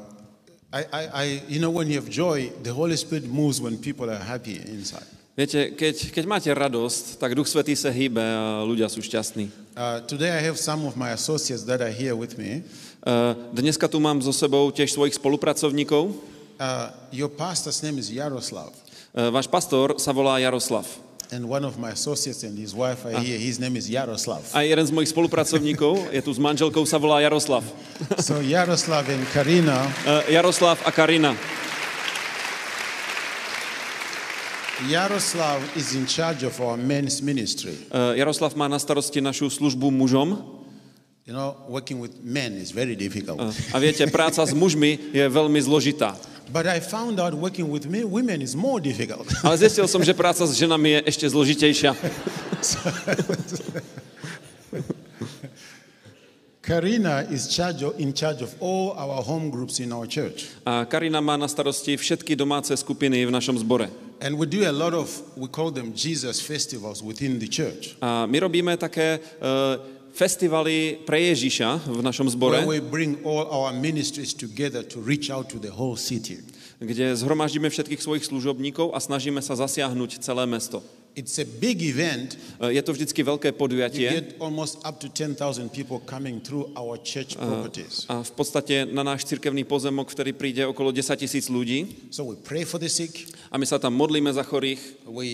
I, 0.71 0.81
I, 0.91 1.03
I, 1.11 1.25
you 1.51 1.59
know, 1.59 1.71
when 1.71 1.91
you 1.91 1.99
have 1.99 2.07
joy, 2.07 2.51
the 2.63 2.71
Holy 2.71 2.95
Spirit 2.95 3.27
moves 3.27 3.59
when 3.59 3.75
people 3.75 4.07
are 4.07 4.23
happy 4.23 4.55
inside. 4.71 5.03
Viete, 5.35 5.75
keď, 5.75 6.15
keď 6.15 6.23
máte 6.31 6.47
radosť, 6.47 7.19
tak 7.19 7.35
Duch 7.35 7.51
Svetý 7.51 7.75
sa 7.75 7.91
hýbe 7.91 8.23
a 8.23 8.63
ľudia 8.63 8.87
sú 8.87 9.03
šťastní. 9.03 9.51
Uh, 9.75 9.99
today 10.07 10.31
I 10.31 10.39
have 10.39 10.55
some 10.55 10.87
of 10.87 10.95
my 10.95 11.11
associates 11.11 11.67
that 11.67 11.83
are 11.83 11.91
here 11.91 12.15
with 12.15 12.39
me. 12.39 12.63
Uh, 13.05 13.37
dneska 13.53 13.85
tu 13.85 14.01
mám 14.01 14.17
so 14.17 14.33
sebou 14.33 14.73
tiež 14.73 14.89
svojich 14.89 15.13
spolupracovníkov. 15.21 16.09
Uh, 16.09 16.89
your 17.13 17.29
pastor's 17.29 17.77
name 17.85 18.01
is 18.01 18.09
Yaroslav. 18.09 18.73
Uh, 19.13 19.29
váš 19.29 19.45
pastor 19.45 20.01
sa 20.01 20.09
volá 20.09 20.41
Jaroslav. 20.41 20.89
And 21.29 21.45
one 21.45 21.61
of 21.65 21.77
my 21.77 21.93
associates 21.93 22.41
and 22.41 22.57
his 22.57 22.73
wife 22.73 23.05
are 23.05 23.13
here. 23.21 23.37
His 23.37 23.61
name 23.61 23.77
is 23.77 23.85
Yaroslav. 23.89 24.41
A 24.57 24.65
jeden 24.65 24.85
z 24.85 24.89
mojich 24.89 25.13
spolupracovníkov 25.13 26.09
je 26.09 26.21
tu 26.21 26.33
s 26.33 26.41
manželkou, 26.41 26.81
sa 26.89 26.97
volá 26.97 27.21
Jaroslav. 27.21 27.61
So 28.17 28.41
Yaroslav 28.41 29.05
and 29.05 29.25
Karina, 29.29 29.85
Uh, 30.05 30.25
Jaroslav 30.25 30.81
a 30.81 30.89
Karina. 30.89 31.37
Yaroslav 34.89 35.61
is 35.77 35.93
in 35.93 36.09
charge 36.09 36.41
of 36.41 36.57
our 36.57 36.77
men's 36.77 37.21
ministry. 37.21 37.77
Uh, 37.93 38.17
Jaroslav 38.17 38.57
má 38.57 38.65
na 38.65 38.81
starosti 38.81 39.21
našu 39.21 39.49
službu 39.49 39.93
mužom. 39.93 40.54
You 41.25 41.33
know, 41.33 41.57
working 41.67 41.99
with 41.99 42.23
men 42.23 42.53
is 42.53 42.69
very 42.69 42.95
difficult. 42.95 43.41
Uh, 43.41 43.49
a 43.73 43.81
viete, 43.81 44.05
práca 44.13 44.45
s 44.45 44.53
mužmi 44.53 45.09
je 45.09 45.25
veľmi 45.25 45.57
zložitá. 45.57 46.13
But 46.53 46.69
I 46.69 46.77
found 46.77 47.17
out 47.17 47.33
working 47.33 47.65
with 47.73 47.89
me, 47.89 48.05
women 48.05 48.45
is 48.45 48.53
more 48.53 48.77
difficult. 48.77 49.25
Ale 49.45 49.57
zistil 49.57 49.89
som, 49.89 50.05
že 50.05 50.13
práca 50.13 50.45
s 50.45 50.53
ženami 50.53 51.01
je 51.01 51.09
ešte 51.09 51.25
zložitejšia. 51.25 51.97
Karina 56.61 57.25
is 57.29 57.49
charge 57.49 57.81
of, 57.81 57.97
in 57.97 58.13
charge 58.13 58.45
of 58.45 58.53
all 58.61 58.93
our 58.93 59.25
home 59.25 59.49
groups 59.49 59.81
in 59.81 59.89
our 59.89 60.05
church. 60.05 60.53
A 60.61 60.85
Karina 60.85 61.25
má 61.25 61.41
na 61.41 61.49
starosti 61.49 61.97
všetky 61.97 62.37
domáce 62.37 62.77
skupiny 62.77 63.25
v 63.25 63.33
našom 63.33 63.57
zbore. 63.57 63.89
And 64.21 64.37
we 64.37 64.45
do 64.45 64.61
a 64.61 64.73
lot 64.73 64.93
of, 64.93 65.09
we 65.33 65.49
call 65.49 65.73
them 65.73 65.89
Jesus 65.89 66.37
festivals 66.37 67.01
within 67.01 67.41
the 67.41 67.49
church, 67.49 67.97
A 67.97 68.29
my 68.29 68.37
robíme 68.37 68.77
také 68.77 69.17
uh, 69.41 69.94
festivaly 70.15 71.03
pre 71.03 71.19
Ježiša 71.35 71.91
v 71.91 71.99
našom 71.99 72.31
zbore, 72.31 72.63
where 72.63 72.79
we 72.79 72.79
bring 72.79 73.19
all 73.27 73.43
our 73.51 73.75
ministries 73.75 74.31
together 74.31 74.79
to 74.81 75.03
reach 75.03 75.27
out 75.27 75.51
to 75.51 75.59
the 75.59 75.69
whole 75.69 75.99
city. 75.99 76.39
kde 76.79 77.15
zhromaždíme 77.15 77.67
všetkých 77.71 78.03
svojich 78.03 78.27
služobníkov 78.27 78.95
a 78.95 78.99
snažíme 78.99 79.39
sa 79.39 79.55
zasiahnuť 79.55 80.19
celé 80.19 80.43
mesto. 80.47 80.83
It's 81.15 81.39
a 81.39 81.47
big 81.47 81.79
event. 81.79 82.35
E, 82.59 82.75
Je 82.75 82.81
to 82.83 82.91
vždycky 82.91 83.23
veľké 83.23 83.49
You 83.51 83.57
podujatie 83.57 84.07
get 84.11 84.35
almost 84.43 84.83
up 84.83 84.99
to 84.99 85.07
10,000 85.07 85.71
people 85.71 86.03
coming 86.03 86.43
through 86.43 86.67
our 86.75 86.99
church 86.99 87.39
properties. 87.39 88.03
a 88.11 88.19
v 88.19 88.31
podstate 88.35 88.83
na 88.83 88.99
náš 88.99 89.23
cirkevný 89.23 89.63
pozemok, 89.63 90.11
ktorý 90.11 90.35
príde 90.35 90.67
okolo 90.67 90.91
10 90.91 91.15
tisíc 91.15 91.47
ľudí 91.47 92.11
So 92.11 92.27
we 92.27 92.35
pray 92.35 92.67
for 92.67 92.83
the 92.83 92.91
sick, 92.91 93.31
a 93.47 93.55
my 93.55 93.63
sa 93.63 93.79
tam 93.79 93.95
modlíme 93.95 94.27
za 94.35 94.43
chorých, 94.43 95.07
we 95.07 95.27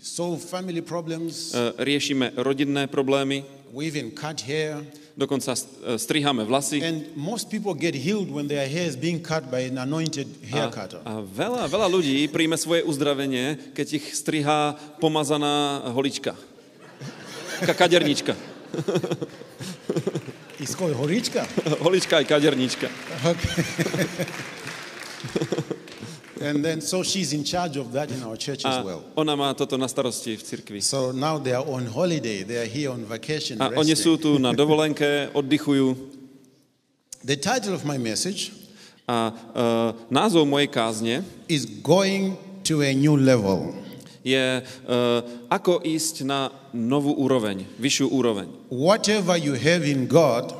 solve 0.00 0.40
family 0.40 0.80
problems, 0.80 1.52
riešime 1.76 2.32
rodinné 2.40 2.88
problémy, 2.88 3.44
we 3.68 3.84
even 3.84 4.08
cut 4.08 4.40
hair. 4.40 4.80
Dokonca 5.18 5.58
e, 5.58 5.98
striháme 5.98 6.46
vlasy. 6.46 6.78
And 6.78 7.10
most 7.18 7.50
people 7.50 7.74
get 7.74 7.98
healed 7.98 8.30
when 8.30 8.46
their 8.46 8.70
hair 8.70 8.86
is 8.86 8.94
being 8.94 9.18
cut 9.18 9.50
by 9.50 9.66
an 9.66 9.82
anointed 9.82 10.30
hair 10.46 10.70
cutter. 10.70 11.02
A 11.02 11.18
veľa, 11.18 11.66
veľa 11.66 11.90
ľudí 11.90 12.30
príjme 12.30 12.54
svoje 12.54 12.86
uzdravenie, 12.86 13.74
keď 13.74 13.98
ich 13.98 14.14
strihá 14.14 14.78
pomazaná 15.02 15.90
holička. 15.90 16.38
Ka- 17.66 17.74
Kadernička. 17.74 18.38
It's 20.62 20.74
called 20.74 20.94
horička. 20.94 21.46
Holička 21.82 22.18
aj 22.22 22.26
kadernička. 22.26 22.86
And 26.40 26.62
then 26.64 26.80
so 26.80 27.02
she's 27.02 27.32
in 27.32 27.42
charge 27.44 27.76
of 27.76 27.92
that 27.92 28.10
in 28.10 28.22
our 28.22 28.36
church 28.36 28.64
as 28.64 28.84
well. 28.84 29.02
ona 29.16 29.34
má 29.36 29.50
toto 29.54 29.76
na 29.76 29.86
starosti 29.90 30.36
v 30.38 30.42
cirkvi. 30.42 30.80
So 30.82 31.10
now 31.10 31.38
they 31.38 31.52
are 31.52 31.66
on 31.66 31.86
holiday. 31.86 32.42
They 32.46 32.58
are 32.62 32.70
here 32.70 32.90
on 32.90 33.02
vacation. 33.04 33.58
A 33.58 33.74
oni 33.74 33.94
sú 33.98 34.14
tu 34.16 34.38
na 34.38 34.54
dovolenke, 34.60 35.30
oddychujú. 35.34 35.96
The 37.26 37.34
title 37.34 37.74
of 37.74 37.82
my 37.82 37.98
message 37.98 38.54
A 39.08 39.32
uh, 39.32 39.96
názov 40.12 40.44
mojej 40.44 40.68
kázne 40.68 41.24
is 41.48 41.64
Going 41.80 42.36
to 42.68 42.84
a 42.84 42.92
New 42.92 43.16
Level. 43.16 43.72
je 44.20 44.60
uh, 44.60 45.24
Ako 45.48 45.80
ísť 45.80 46.28
na 46.28 46.52
novú 46.76 47.16
úroveň, 47.16 47.64
vyššiu 47.80 48.12
úroveň. 48.12 48.52
Whatever 48.68 49.40
you 49.40 49.56
have 49.56 49.88
in 49.88 50.04
God, 50.04 50.52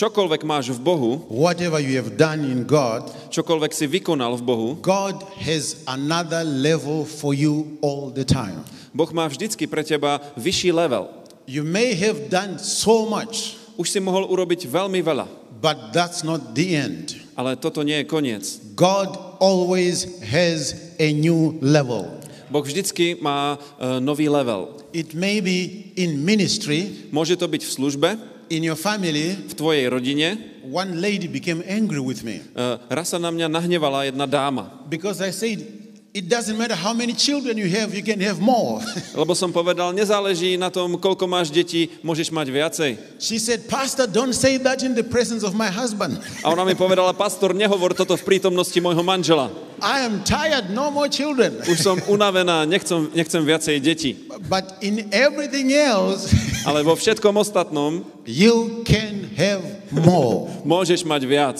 Čokoľvek 0.00 0.48
máš 0.48 0.72
v 0.72 0.80
Bohu, 0.80 1.28
whatever 1.28 1.76
you 1.76 1.92
have 2.00 2.16
done 2.16 2.40
in 2.40 2.64
God, 2.64 3.04
čokoľvek 3.28 3.68
si 3.68 3.84
vykonal 3.84 4.32
v 4.40 4.48
Bohu, 4.48 4.68
God 4.80 5.20
has 5.44 5.84
another 5.84 6.40
level 6.40 7.04
for 7.04 7.36
you 7.36 7.76
all 7.84 8.08
the 8.08 8.24
time. 8.24 8.64
Boh 8.96 9.12
má 9.12 9.28
vždycky 9.28 9.68
pre 9.68 9.84
teba 9.84 10.24
vyšší 10.40 10.72
level. 10.72 11.12
You 11.44 11.68
may 11.68 11.92
have 11.92 12.32
done 12.32 12.56
so 12.56 13.04
much, 13.04 13.60
Už 13.76 13.92
si 13.92 14.00
mohol 14.00 14.24
urobiť 14.24 14.72
veľmi 14.72 15.04
veľa, 15.04 15.28
but 15.60 15.92
that's 15.92 16.24
not 16.24 16.56
the 16.56 16.80
end. 16.80 17.20
ale 17.36 17.60
toto 17.60 17.84
nie 17.84 18.00
je 18.00 18.08
koniec. 18.08 18.44
God 18.72 19.12
always 19.36 20.24
has 20.24 20.96
a 20.96 21.12
new 21.12 21.60
level. 21.60 22.08
Boh 22.48 22.64
vždycky 22.64 23.20
má 23.20 23.60
uh, 23.60 24.00
nový 24.00 24.32
level. 24.32 24.80
It 24.96 25.12
may 25.12 25.44
be 25.44 25.92
in 26.00 26.24
ministry, 26.24 27.12
Môže 27.12 27.36
to 27.36 27.44
byť 27.44 27.68
v 27.68 27.74
službe, 27.76 28.29
in 28.50 28.66
your 28.66 28.76
family. 28.76 29.38
v 29.38 29.52
tvojej 29.54 29.86
rodine. 29.88 30.28
One 30.66 31.00
lady 31.00 31.26
became 31.30 31.64
angry 31.64 32.02
with 32.02 32.20
me 32.26 32.44
Uh, 32.52 32.76
raz 32.92 33.10
sa 33.14 33.18
na 33.18 33.32
mňa 33.32 33.48
nahnevala 33.48 34.04
jedna 34.10 34.28
dáma, 34.28 34.84
because 34.90 35.22
I 35.24 35.32
said, 35.32 35.62
It 36.10 36.26
doesn't 36.26 36.58
matter 36.58 36.74
how 36.74 36.90
many 36.90 37.14
children 37.14 37.54
you 37.54 37.70
have, 37.70 37.94
you 37.94 38.02
can 38.02 38.18
have 38.18 38.42
more. 38.42 38.82
lebo 39.22 39.30
som 39.30 39.54
povedal, 39.54 39.94
nezáleží 39.94 40.58
na 40.58 40.66
tom, 40.66 40.98
koľko 40.98 41.30
máš 41.30 41.54
detí, 41.54 41.86
môžeš 42.02 42.34
mať 42.34 42.46
viacej. 42.50 42.90
she 43.22 43.38
said, 43.38 43.70
Pastor, 43.70 44.10
don't 44.10 44.34
say 44.34 44.58
that 44.58 44.82
in 44.82 44.98
the 44.98 45.06
presence 45.06 45.46
of 45.46 45.54
my 45.54 45.70
husband. 45.70 46.18
A 46.42 46.50
ona 46.50 46.66
mi 46.66 46.74
povedala, 46.74 47.14
pastor, 47.14 47.54
nehovor 47.54 47.94
toto 47.94 48.18
v 48.18 48.26
prítomnosti 48.26 48.74
môjho 48.82 49.06
manžela. 49.06 49.54
I 49.78 50.02
am 50.02 50.26
tired, 50.26 50.74
no 50.74 50.90
more 50.90 51.06
children. 51.06 51.62
Už 51.70 51.78
som 51.78 51.94
unavená, 52.10 52.66
nechcem, 52.66 53.06
nechcem 53.14 53.46
viacej 53.46 53.78
detí. 53.78 54.18
But 54.50 54.82
in 54.82 55.14
everything 55.14 55.70
else, 55.70 56.34
Ale 56.68 56.82
vo 56.82 56.98
všetkom 56.98 57.38
ostatnom 57.38 58.02
you 58.26 58.82
can 58.82 59.30
have 59.38 59.62
more. 59.94 60.50
môžeš 60.66 61.06
mať 61.06 61.22
viac. 61.22 61.58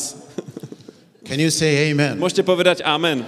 Can 1.23 1.39
you 1.39 1.55
say 1.55 1.95
amen? 1.95 2.19
Môžete 2.19 2.43
povedať 2.43 2.83
amen. 2.83 3.23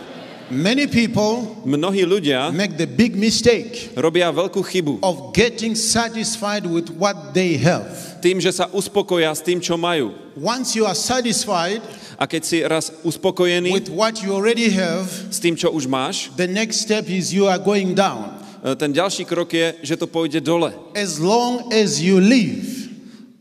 Many 0.53 0.85
people 0.85 1.65
Mnohí 1.65 2.05
ľudia 2.05 2.53
make 2.53 2.77
the 2.77 2.85
big 2.85 3.17
mistake 3.17 3.89
robia 3.97 4.29
veľkú 4.29 4.61
chybu 4.61 5.01
of 5.01 5.33
getting 5.33 5.73
satisfied 5.73 6.69
with 6.69 6.93
what 7.01 7.33
they 7.33 7.57
have. 7.57 7.89
tým, 8.21 8.37
že 8.37 8.53
sa 8.53 8.69
uspokoja 8.69 9.33
s 9.33 9.41
tým, 9.41 9.65
čo 9.65 9.81
majú. 9.81 10.13
Once 10.37 10.77
you 10.77 10.85
are 10.85 10.97
satisfied 10.97 11.81
A 12.21 12.29
keď 12.31 12.43
si 12.47 12.63
raz 12.63 12.95
uspokojený 13.03 13.73
with 13.75 13.91
what 13.91 14.23
you 14.23 14.31
already 14.31 14.71
have, 14.71 15.11
s 15.33 15.43
tým, 15.43 15.59
čo 15.59 15.75
už 15.75 15.91
máš, 15.91 16.31
the 16.39 16.47
next 16.47 16.87
step 16.87 17.11
is 17.11 17.35
you 17.35 17.51
are 17.51 17.59
going 17.59 17.99
down. 17.99 18.31
e, 18.63 18.77
ten 18.79 18.95
ďalší 18.95 19.27
krok 19.27 19.51
je, 19.51 19.75
že 19.83 19.99
to 19.99 20.07
pôjde 20.07 20.39
dole. 20.39 20.71
As 20.95 21.19
long 21.19 21.67
as 21.75 21.99
you 21.99 22.23
live, 22.23 22.83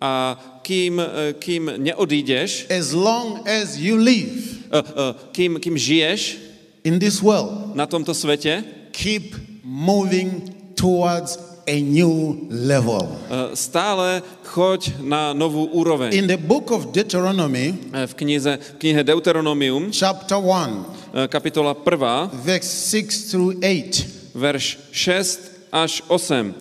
A 0.02 0.34
kým, 0.66 0.98
e, 0.98 1.38
kým 1.38 1.78
neodídeš, 1.78 2.66
as 2.74 2.90
long 2.90 3.46
as 3.46 3.78
you 3.78 4.02
live 4.02 4.66
e, 4.74 4.82
kým, 5.30 5.62
kým 5.62 5.78
žiješ 5.78 6.51
in 6.84 7.00
this 7.00 7.22
world, 7.22 7.76
na 7.76 7.86
tomto 7.86 8.14
svete, 8.14 8.64
keep 8.92 9.36
moving 9.64 10.50
towards 10.76 11.38
a 11.68 11.78
new 11.82 12.48
level. 12.50 13.06
e, 13.30 13.56
stále 13.56 14.26
choď 14.44 14.98
na 15.00 15.32
novú 15.32 15.70
úroveň. 15.78 16.10
In 16.10 16.26
the 16.26 16.42
book 16.42 16.74
of 16.74 16.90
Deuteronomy, 16.90 17.78
E, 17.94 18.08
V 18.10 18.14
knize, 18.18 18.58
v 18.58 18.76
knihe 18.82 19.06
Deuteronomium, 19.06 19.94
chapter 19.94 20.42
1, 20.42 20.86
e, 21.14 21.28
kapitola 21.30 21.78
1, 21.78 22.34
verse 22.42 22.70
6 22.90 23.30
through 23.30 23.54
8, 23.62 24.34
verš 24.34 24.82
6 24.90 25.70
až 25.70 26.02
8. 26.10 26.54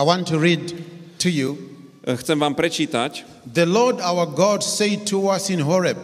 I 0.00 0.02
want 0.02 0.26
to 0.32 0.40
read 0.40 0.72
to 1.20 1.28
you. 1.28 1.60
Chcem 2.04 2.36
vám 2.40 2.56
prečítať. 2.56 3.24
The 3.48 3.64
Lord 3.68 4.00
our 4.00 4.26
God 4.28 4.64
said 4.64 5.04
to 5.12 5.28
us 5.28 5.48
in 5.52 5.60
Horeb, 5.60 6.00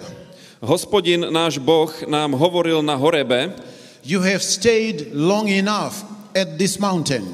Hospodin 0.61 1.25
náš 1.33 1.57
Boh 1.57 1.88
nám 2.05 2.37
hovoril 2.37 2.85
na 2.85 2.93
Horebe 2.93 3.57
You 4.05 4.21
have 4.21 4.45
stayed 4.45 5.09
long 5.17 5.49
enough 5.49 6.05
at 6.37 6.61
this 6.61 6.76
mountain. 6.76 7.25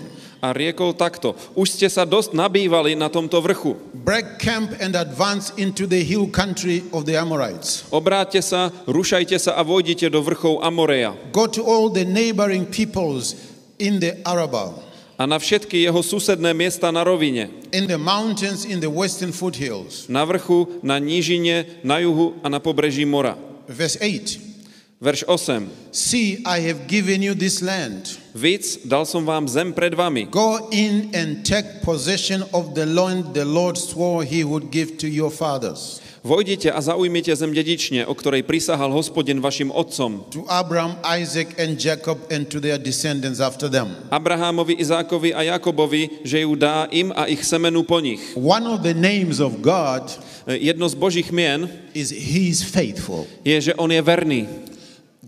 a 0.46 0.54
riekol 0.54 0.94
takto. 0.94 1.34
Už 1.58 1.74
ste 1.74 1.90
sa 1.90 2.06
dosť 2.06 2.36
nabývali 2.36 2.94
na 2.94 3.10
tomto 3.10 3.42
vrchu. 3.42 3.74
Break 4.06 4.38
camp 4.38 4.70
and 4.78 4.94
advance 4.94 5.50
into 5.58 5.90
the 5.90 5.98
hill 6.06 6.30
country 6.30 6.86
of 6.94 7.02
the 7.02 7.18
Amorites. 7.18 7.88
Obráťte 7.90 8.38
sa, 8.46 8.70
rušajte 8.86 9.42
sa 9.42 9.58
a 9.58 9.66
vojdite 9.66 10.06
do 10.06 10.22
vrchov 10.22 10.62
Amoreja 10.62 11.18
Go 11.34 11.50
to 11.50 11.66
all 11.66 11.90
the 11.90 12.06
neighboring 12.06 12.62
peoples 12.68 13.34
in 13.82 13.98
the 13.98 14.22
Arabah, 14.22 14.70
a 15.18 15.26
na 15.26 15.40
všetky 15.40 15.82
jeho 15.82 16.00
susedné 16.02 16.54
miesta 16.54 16.92
na 16.92 17.04
rovine. 17.04 17.48
in 17.72 17.88
the 17.88 17.98
mountains 17.98 18.64
in 18.64 18.80
the 18.80 18.90
western 18.90 19.32
foothills. 19.32 20.08
Na 20.08 20.24
vrchu, 20.24 20.68
na 20.82 20.98
nížine, 21.00 21.80
na 21.84 21.98
juhu 21.98 22.36
a 22.44 22.48
na 22.48 22.60
pobreží 22.60 23.04
mora. 23.04 23.36
Verse 23.68 23.98
8 23.98 24.46
Verš 25.00 25.24
8. 25.28 25.68
See, 25.92 26.40
I 26.46 26.60
have 26.60 26.88
given 26.88 27.22
you 27.22 27.34
this 27.34 27.60
land. 27.60 28.16
Víc, 28.32 28.80
dal 28.88 29.04
som 29.04 29.28
vám 29.28 29.44
zem 29.44 29.76
pred 29.76 29.92
vami. 29.92 30.24
Go 30.32 30.72
in 30.72 31.12
and 31.12 31.44
take 31.44 31.84
possession 31.84 32.40
of 32.56 32.72
the 32.72 32.88
land 32.88 33.36
the 33.36 33.44
Lord 33.44 33.76
swore 33.76 34.24
he 34.24 34.40
would 34.40 34.72
give 34.72 34.96
to 35.04 35.08
your 35.08 35.28
fathers, 35.28 36.00
Vojdite 36.26 36.74
a 36.74 36.82
zaujmite 36.82 37.30
zem 37.38 37.54
dedične, 37.54 38.02
o 38.02 38.10
ktorej 38.10 38.42
prisahal 38.42 38.90
hospodin 38.90 39.38
vašim 39.38 39.70
otcom. 39.70 40.26
to 40.34 40.42
Abraham, 40.50 40.98
Isaac, 41.06 41.54
and 41.54 41.78
Jacob, 41.78 42.18
and 42.34 42.50
to 42.50 42.58
their 42.58 42.82
descendants 42.82 43.38
after 43.38 43.70
them. 43.70 43.94
Abrahámovi, 44.10 44.74
Izákovi 44.74 45.30
a 45.30 45.46
Jakobovi, 45.54 46.26
že 46.26 46.42
ju 46.42 46.58
dá 46.58 46.90
im 46.90 47.14
a 47.14 47.30
ich 47.30 47.46
semenu 47.46 47.86
po 47.86 48.02
nich. 48.02 48.18
One 48.34 48.66
of 48.66 48.82
the 48.82 48.94
names 48.94 49.38
of 49.38 49.62
God 49.62 50.10
E, 50.46 50.54
Jedno 50.70 50.86
z 50.88 50.94
Božích 50.94 51.34
mien 51.34 51.66
is 51.94 52.14
He 52.14 52.46
is 52.50 52.62
faithful. 52.62 53.26
je, 53.42 53.60
že 53.60 53.72
on 53.74 53.90
je 53.90 53.98
verný. 54.02 54.46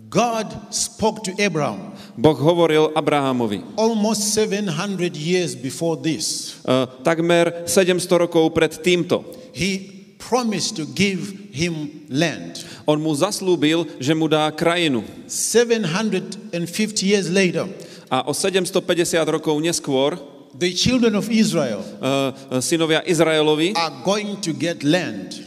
God 0.09 0.47
spoke 0.71 1.21
to 1.27 1.31
Abraham 1.37 1.91
Boh 2.17 2.39
hovoril 2.39 2.91
Abrahamovi. 2.95 3.61
almost 3.77 4.31
700 4.33 5.15
years 5.15 5.55
before 5.59 5.99
this. 5.99 6.55
E, 6.63 6.87
takmer 7.03 7.67
700 7.67 7.99
rokov 8.27 8.51
pred 8.55 8.71
týmto. 8.79 9.27
He 9.51 9.98
promised 10.19 10.75
to 10.75 10.85
give 10.85 11.49
him 11.49 12.05
land. 12.11 12.67
On 12.85 12.99
mu 12.99 13.15
zaslúbil, 13.15 13.87
že 13.97 14.11
mu 14.13 14.27
dá 14.27 14.51
krajinu. 14.51 15.01
750 15.25 17.07
years 17.07 17.31
later, 17.31 17.65
A 18.09 18.25
o 18.25 18.33
750 18.33 18.81
rokov 19.29 19.61
neskôr 19.61 20.17
the 20.57 20.73
children 20.73 21.13
of 21.13 21.29
Israel 21.29 21.85
uh, 22.01 22.57
synovia 22.57 23.05
Izraelovi 23.05 23.77
are 23.77 24.01
going 24.01 24.41
to 24.41 24.49
get 24.49 24.81
land 24.81 25.45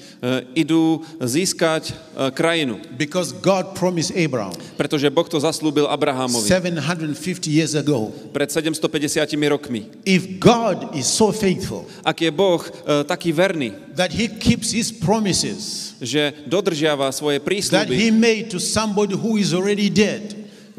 idú 0.54 1.02
získať 1.18 1.90
uh, 1.90 2.30
krajinu, 2.30 2.78
because 2.94 3.34
God 3.34 3.74
promised 3.74 4.14
Abraham 4.14 4.54
pretože 4.78 5.10
Boh 5.10 5.26
to 5.26 5.42
zaslúbil 5.42 5.90
Abrahamovi 5.90 6.46
750 6.46 7.50
years 7.50 7.74
ago. 7.74 8.14
pred 8.30 8.46
750 8.46 9.18
rokmi. 9.50 9.90
If 10.06 10.38
God 10.38 10.94
is 10.94 11.10
so 11.10 11.34
faithful 11.34 11.90
Ak 12.06 12.22
je 12.22 12.30
Boh 12.30 12.62
uh, 12.62 13.02
taký 13.02 13.34
verný, 13.34 13.74
that 13.98 14.14
he 14.14 14.30
keeps 14.30 14.70
his 14.70 14.94
promises 14.94 15.98
že 15.98 16.46
dodržiava 16.46 17.10
svoje 17.10 17.42
that 17.42 17.46
prísľuby, 17.46 17.94
he 17.94 18.14
made 18.14 18.46
to 18.46 18.62
somebody 18.62 19.18
who 19.18 19.42
is 19.42 19.50
already 19.50 19.90
dead, 19.90 20.22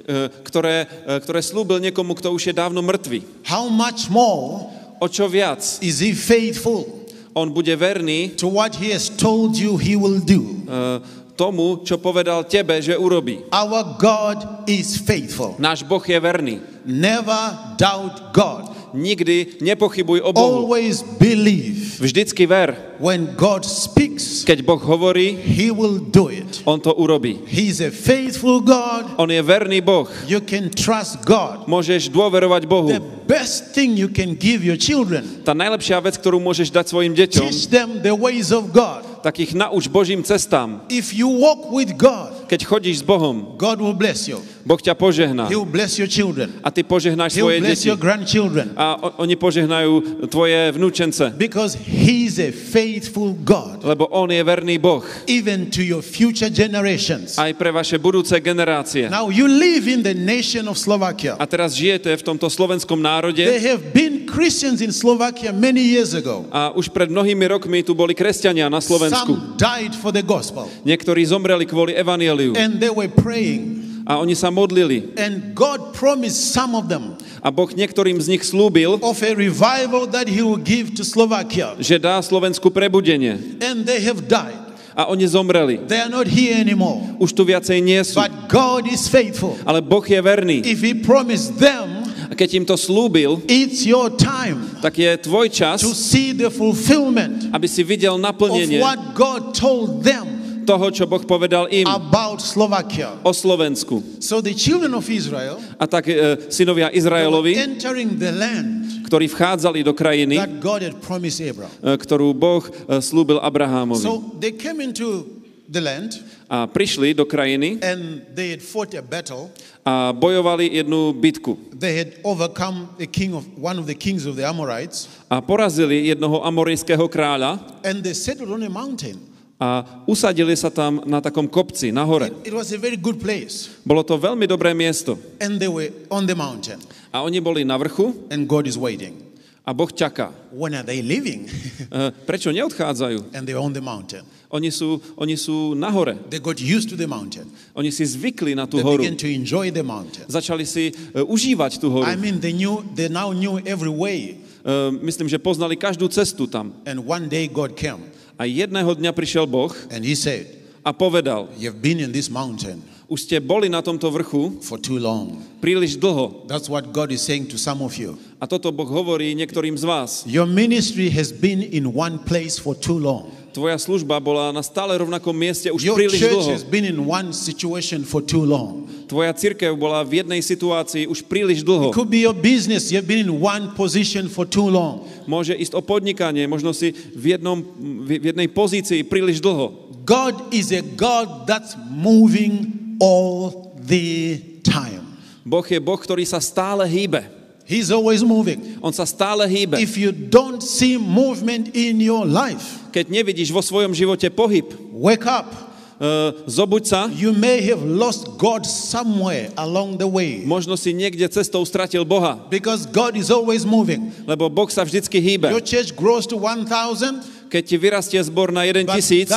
uh, 0.07 0.31
ktoré, 0.47 0.87
ktoré 1.19 1.39
slúbil 1.43 1.83
niekomu, 1.83 2.15
kto 2.15 2.31
už 2.31 2.51
je 2.51 2.55
dávno 2.55 2.79
mŕtvy, 2.79 3.43
how 3.43 3.67
much 3.67 4.07
more 4.07 4.71
o 5.03 5.07
čo 5.11 5.27
viac 5.27 5.59
is 5.83 5.99
he 5.99 6.15
faithful 6.15 7.02
on 7.33 7.53
bude 7.53 7.73
verný 7.75 8.37
to 8.37 8.47
what 8.47 8.77
he 8.77 8.93
has 8.93 9.09
told 9.09 9.57
you 9.57 9.77
he 9.77 9.97
will 9.97 10.21
do? 10.21 10.63
uh, 10.69 11.01
tomu, 11.33 11.81
čo 11.81 11.97
povedal 11.97 12.45
tebe, 12.45 12.77
že 12.77 12.93
urobí. 12.93 13.41
Our 13.49 13.97
God 13.97 14.69
is 14.69 15.01
faithful. 15.01 15.57
Náš 15.57 15.81
Boh 15.81 16.01
je 16.01 16.17
verný. 16.21 16.61
Never 16.85 17.73
doubt 17.77 18.33
God. 18.33 18.72
Nikdy 18.93 19.57
nepochybuj 19.61 20.21
o 20.21 20.33
Bohu. 20.33 20.69
Always 20.69 21.01
believe 21.17 21.97
Vždycky 21.99 22.45
ver. 22.45 22.77
when 23.01 23.33
God 23.35 23.65
speaks, 23.65 24.45
Keď 24.45 24.61
Boh 24.61 24.79
hovorí, 24.79 25.33
he 25.41 25.71
will 25.73 25.97
do 25.99 26.29
it. 26.29 26.61
on 26.65 26.79
to 26.79 26.93
urobí. 26.93 27.41
He's 27.49 27.81
a 27.81 27.89
faithful 27.89 28.61
God. 28.61 29.17
On 29.17 29.27
je 29.31 29.41
verný 29.41 29.81
Boh. 29.81 30.05
You 30.29 30.39
can 30.45 30.69
trust 30.69 31.25
God. 31.25 31.65
Môžeš 31.65 32.13
dôverovať 32.13 32.63
Bohu. 32.69 32.93
The 32.93 33.01
best 33.25 33.73
thing 33.73 33.97
you 33.97 34.07
can 34.13 34.37
give 34.37 34.61
your 34.61 34.77
children, 34.77 35.41
Tá 35.43 35.57
najlepšia 35.57 35.97
vec, 35.99 36.15
ktorú 36.21 36.37
môžeš 36.39 36.69
dať 36.69 36.85
svojim 36.93 37.13
deťom, 37.17 37.43
teach 37.49 37.67
them 37.73 37.99
the 38.05 38.13
ways 38.13 38.53
of 38.53 38.69
God. 38.71 39.03
tak 39.23 39.39
ich 39.39 39.55
nauč 39.55 39.87
Božím 39.87 40.19
cestám. 40.23 40.83
If 40.91 41.15
you 41.15 41.31
walk 41.31 41.71
with 41.71 41.95
God, 41.95 42.42
Keď 42.53 42.69
chodíš 42.69 43.01
s 43.01 43.05
Bohom, 43.05 43.57
God 43.57 43.81
will 43.81 43.97
bless 43.97 44.29
you. 44.29 44.37
Boh 44.61 44.77
ťa 44.77 44.93
požehná. 44.95 45.49
He 45.49 45.57
will 45.57 45.65
bless 45.67 45.97
your 45.99 46.07
children. 46.07 46.53
A 46.63 46.71
ty 46.71 46.85
požehnáš 46.85 47.35
He 47.35 47.41
svoje 47.43 47.59
deti. 47.59 47.89
your 47.89 47.99
grandchildren. 47.99 48.77
A 48.79 49.17
oni 49.19 49.35
požehnajú 49.35 50.23
tvoje 50.31 50.71
vnúčence. 50.71 51.33
Because 51.35 51.75
He's 51.75 52.37
a 52.39 52.53
faithful 52.53 53.35
God, 53.43 53.83
Lebo 53.83 54.07
On 54.13 54.29
je 54.29 54.39
verný 54.39 54.77
Boh. 54.79 55.01
even 55.25 55.67
to 55.73 55.81
your 55.83 55.99
future 55.99 56.47
generations. 56.47 57.35
Aj 57.41 57.49
pre 57.57 57.73
vaše 57.73 57.97
budúce 57.97 58.37
generácie. 58.39 59.09
Now, 59.09 59.33
you 59.33 59.49
live 59.49 59.89
in 59.89 60.05
the 60.05 60.13
nation 60.15 60.69
of 60.69 60.77
Slovakia. 60.77 61.35
A 61.41 61.49
teraz 61.49 61.73
žijete 61.75 62.13
v 62.13 62.23
tomto 62.23 62.47
slovenskom 62.47 63.01
národe. 63.01 63.43
There 63.43 63.65
have 63.73 63.91
been 63.91 64.29
Christians 64.29 64.79
in 64.79 64.95
Slovakia 64.95 65.51
many 65.51 65.81
years 65.81 66.15
ago. 66.15 66.45
A 66.53 66.71
už 66.71 66.93
pred 66.93 67.11
mnohými 67.11 67.49
rokmi 67.51 67.83
tu 67.83 67.97
boli 67.97 68.15
kresťania 68.15 68.71
na 68.71 68.79
Slovensku. 68.79 69.33
Some 69.33 69.59
died 69.59 69.97
for 69.97 70.13
the 70.15 70.23
gospel 70.23 70.71
Niektorí 70.87 71.23
zomreli 71.23 71.63
kvôli 71.67 71.95
evanieliu. 71.95 72.42
And 72.51 72.83
they 72.83 72.91
were 72.91 73.07
praying. 73.07 74.03
A 74.03 74.19
oni 74.19 74.35
sa 74.35 74.51
modlili. 74.51 75.15
And 75.15 75.55
God 75.55 75.95
promised 75.95 76.51
some 76.51 76.75
of 76.75 76.91
them 76.91 77.15
A 77.39 77.51
Boh 77.51 77.67
niektorým 77.67 78.19
z 78.19 78.27
nich 78.31 78.43
slúbil, 78.43 78.99
of 79.03 79.19
a 79.23 79.31
revival 79.35 80.07
that 80.11 80.27
He 80.27 80.43
will 80.43 80.59
give 80.59 80.95
to 80.95 81.03
Slovakia. 81.07 81.75
že 81.79 81.99
dá 81.99 82.19
Slovensku 82.19 82.71
prebudenie. 82.71 83.59
And 83.63 83.83
they 83.83 83.99
have 84.03 84.27
died. 84.27 84.59
A 84.95 85.11
oni 85.11 85.27
zomreli. 85.27 85.83
They 85.87 85.99
are 85.99 86.11
not 86.11 86.27
here 86.27 86.55
anymore. 86.55 87.03
Už 87.19 87.35
tu 87.35 87.43
viacej 87.43 87.83
nie 87.83 87.99
sú. 88.03 88.15
But 88.15 88.47
God 88.47 88.87
is 88.87 89.11
faithful. 89.11 89.59
Ale 89.67 89.83
Boh 89.83 90.03
je 90.03 90.19
verný. 90.19 90.63
If 90.63 90.83
He 90.83 90.95
promised 90.95 91.59
them, 91.59 92.03
A 92.31 92.35
keď 92.35 92.49
im 92.57 92.65
to 92.65 92.73
slúbil, 92.73 93.45
it's 93.45 93.85
your 93.85 94.09
time 94.09 94.65
tak 94.81 94.97
je 94.97 95.11
tvoj 95.21 95.53
čas, 95.53 95.85
to 95.85 95.93
see 95.93 96.33
the 96.33 96.49
fulfillment 96.49 97.45
aby 97.53 97.69
si 97.69 97.85
videl 97.85 98.17
of 98.17 98.25
naplnenie 98.25 98.81
what 98.81 99.13
God 99.13 99.53
told 99.53 100.01
them 100.01 100.42
toho, 100.63 100.87
čo 100.89 101.03
Boh 101.05 101.21
povedal 101.21 101.67
im 101.69 101.85
about 101.85 102.39
Slovakia. 102.41 103.19
o 103.23 103.31
Slovensku. 103.31 104.01
So 104.19 104.39
the 104.39 104.55
children 104.55 104.95
of 104.95 105.05
Israel 105.07 105.59
A 105.77 105.85
tak 105.85 106.07
e, 106.07 106.47
synovia 106.49 106.89
Izraelovi, 106.89 107.55
entering 107.59 108.15
the 108.17 108.31
land 108.31 108.83
ktorí 109.03 109.29
vchádzali 109.29 109.85
do 109.85 109.93
krajiny, 109.93 110.41
that 110.41 110.57
God 110.57 110.81
had 110.81 110.97
promised 110.97 111.37
Abraham. 111.37 111.69
e, 111.85 111.93
ktorú 111.93 112.33
Boh 112.33 112.65
e, 112.65 112.97
slúbil 112.97 113.37
Abrahámovi. 113.37 114.01
So 114.01 114.33
they 114.41 114.49
came 114.49 114.81
into 114.81 115.27
the 115.69 115.83
land 115.83 116.17
A 116.53 116.69
prišli 116.69 117.17
do 117.17 117.25
krajiny 117.25 117.81
and 117.81 118.21
they 118.37 118.53
had 118.53 118.61
fought 118.61 118.93
a 118.93 119.01
battle. 119.01 119.49
a 119.85 120.13
bojovali 120.13 120.69
jednu 120.79 121.13
bitku. 121.17 121.57
They 121.77 121.97
had 121.97 122.09
overcome 122.23 122.89
a 123.01 123.05
king 123.09 123.33
of 123.33 123.43
one 123.57 123.77
of 123.81 123.85
the 123.89 123.97
kings 123.97 124.25
of 124.29 124.37
the 124.37 124.45
Amorites 124.45 125.09
A 125.33 125.41
porazili 125.41 126.07
jednoho 126.13 126.45
amorijského 126.45 127.05
kráľa 127.09 127.57
and 127.83 128.01
they 128.05 128.13
settled 128.13 128.49
on 128.53 128.61
a 128.63 128.69
mountain. 128.69 129.17
A 129.63 130.03
usadili 130.03 130.51
sa 130.59 130.67
tam 130.67 130.99
na 131.07 131.23
takom 131.23 131.47
kopci, 131.47 131.95
na 131.95 132.03
hore. 132.03 132.27
It 132.43 132.51
was 132.51 132.75
a 132.75 132.77
very 132.77 132.99
good 132.99 133.15
place. 133.23 133.71
Bolo 133.87 134.03
to 134.03 134.19
veľmi 134.19 134.43
dobré 134.43 134.75
miesto. 134.75 135.15
And 135.39 135.55
they 135.55 135.71
were 135.71 135.87
on 136.11 136.27
the 136.27 136.35
mountain 136.35 136.83
A 137.15 137.23
oni 137.23 137.39
boli 137.39 137.63
na 137.63 137.79
vrchu 137.79 138.11
and 138.27 138.43
God 138.43 138.67
is 138.67 138.75
waiting. 138.75 139.15
a 139.63 139.71
Boh 139.71 139.87
čaká. 139.87 140.35
When 140.51 140.75
are 140.75 140.83
they 140.83 140.99
leaving? 140.99 141.47
E, 141.93 142.11
Prečo 142.27 142.51
neodchádzajú? 142.51 143.31
and 143.37 143.47
they're 143.47 143.61
on 143.61 143.71
the 143.71 143.79
mountain. 143.83 144.27
Oni 144.51 144.67
sú, 144.69 144.99
oni 145.15 145.33
sú 145.39 145.73
na 145.77 145.87
hore. 145.93 146.13
They 146.29 146.43
got 146.43 146.59
used 146.59 146.89
to 146.91 146.97
the 146.99 147.07
mountain. 147.07 147.47
Oni 147.77 147.89
si 147.93 148.03
zvykli 148.03 148.53
na 148.57 148.67
tú 148.67 148.81
They 148.81 148.85
horu. 148.85 148.99
began 149.01 149.15
to 149.17 149.29
enjoy 149.31 149.71
the 149.71 149.85
mountain. 149.85 150.25
Začali 150.27 150.67
si 150.67 150.91
e, 150.91 151.21
užívať 151.23 151.79
tú 151.79 151.87
horu. 151.93 152.03
I 152.09 152.19
mean, 152.19 152.43
they 152.43 152.51
knew, 152.51 152.83
they 152.97 153.07
now 153.07 153.31
knew 153.31 153.61
every 153.63 153.89
way. 153.93 154.43
E, 154.65 154.71
myslím, 154.99 155.31
že 155.31 155.39
poznali 155.39 155.79
každú 155.79 156.09
cestu 156.11 156.49
tam. 156.49 156.75
And 156.83 157.05
one 157.07 157.29
day 157.31 157.47
God 157.47 157.77
came 157.79 158.12
A 158.43 158.51
jedného 158.51 158.91
dňa 158.91 159.15
prišiel 159.15 159.47
Boh 159.47 159.71
and 159.87 160.03
He 160.03 160.19
said, 160.19 160.51
a 160.83 160.91
povedal, 160.91 161.47
You've 161.55 161.79
been 161.79 162.03
in 162.03 162.11
this 162.11 162.27
mountain 162.27 162.83
už 163.13 163.29
ste 163.29 163.37
boli 163.37 163.69
na 163.69 163.85
tomto 163.85 164.09
vrchu 164.09 164.57
for 164.65 164.81
too 164.81 164.97
long. 164.97 165.37
príliš 165.61 166.01
dlho. 166.01 166.49
That's 166.49 166.65
what 166.65 166.89
God 166.89 167.13
is 167.13 167.21
saying 167.21 167.45
to 167.53 167.61
some 167.61 167.85
of 167.85 167.93
you. 167.93 168.17
A 168.41 168.49
toto 168.49 168.73
Boh 168.73 168.89
hovorí 168.89 169.37
niektorým 169.37 169.77
z 169.77 169.85
vás. 169.85 170.09
Your 170.25 170.49
ministry 170.49 171.13
has 171.13 171.29
been 171.29 171.61
in 171.61 171.93
one 171.93 172.17
place 172.25 172.57
for 172.57 172.73
too 172.73 172.97
long. 172.97 173.29
Tvoja 173.53 173.77
služba 173.77 174.17
bola 174.17 174.49
na 174.49 174.65
stále 174.65 174.97
rovnakom 174.97 175.29
mieste 175.29 175.69
už 175.69 175.85
Your 175.85 175.93
príliš 175.93 176.25
dlho. 176.25 176.49
has 176.57 176.65
been 176.65 176.89
in 176.89 177.05
one 177.05 177.29
situation 177.29 178.01
for 178.01 178.25
too 178.25 178.41
long. 178.41 178.89
Tvoja 179.05 179.29
cirkev 179.37 179.77
bola 179.77 180.01
v 180.01 180.25
jednej 180.25 180.41
situácii 180.41 181.05
už 181.05 181.29
príliš 181.29 181.61
It 181.61 181.69
dlho. 181.69 181.93
could 181.93 182.09
be 182.09 182.25
your 182.25 182.33
business, 182.33 182.89
you've 182.89 183.05
been 183.05 183.29
in 183.29 183.37
one 183.37 183.77
position 183.77 184.25
for 184.25 184.49
too 184.49 184.73
long. 184.73 185.05
Môže 185.29 185.53
ísť 185.53 185.77
o 185.77 185.85
podnikanie, 185.85 186.49
možno 186.49 186.73
si 186.73 186.97
v, 187.13 187.37
jednom, 187.37 187.61
v 188.09 188.33
jednej 188.33 188.49
pozícii 188.49 189.05
príliš 189.05 189.37
dlho. 189.37 189.93
God 190.01 190.49
is 190.49 190.73
a 190.73 190.81
God 190.81 191.45
that's 191.45 191.77
moving 191.93 192.73
all 192.97 193.69
the 193.77 194.41
time. 194.65 195.13
Boh 195.45 195.61
je 195.61 195.77
Boh, 195.77 195.99
ktorý 196.01 196.25
sa 196.25 196.41
stále 196.41 196.89
hýbe. 196.89 197.42
He's 197.73 197.89
always 197.89 198.21
moving. 198.21 198.77
On 198.85 198.93
sa 198.93 199.09
stále 199.09 199.49
hýbe. 199.49 199.81
If 199.81 199.97
you 199.97 200.13
don't 200.13 200.61
see 200.61 201.01
movement 201.01 201.73
in 201.73 201.97
your 201.97 202.21
life, 202.29 202.85
Keď 202.93 203.09
nevidíš 203.09 203.49
vo 203.49 203.65
svojom 203.65 203.89
živote 203.97 204.29
pohyb, 204.29 204.69
wake 204.93 205.25
up. 205.25 205.49
uh, 205.97 206.45
zobuď 206.45 206.83
sa, 206.85 207.01
You 207.09 207.33
may 207.33 207.65
have 207.69 207.81
lost 207.81 208.37
God 208.37 208.65
somewhere 208.69 209.49
along 209.57 209.97
the 209.97 210.05
way 210.05 210.45
možno 210.45 210.77
si 210.77 210.93
niekde 210.93 211.25
cestou 211.31 211.65
stratil 211.65 212.05
Boha, 212.05 212.37
because 212.53 212.85
God 212.85 213.17
is 213.17 213.33
always 213.33 213.65
moving. 213.65 214.13
lebo 214.29 214.45
Boh 214.51 214.69
sa 214.69 214.85
vždycky 214.85 215.17
hýbe. 215.17 215.49
Your 215.49 215.63
church 215.63 215.97
grows 215.97 216.29
to 216.29 216.37
1,000, 216.37 217.42
Keď 217.53 217.63
ti 217.69 217.77
vyrastie 217.77 218.17
zbor 218.25 218.49
na 218.49 218.65
1000 218.65 218.89
but 218.89 218.97
tisíc, 218.97 219.29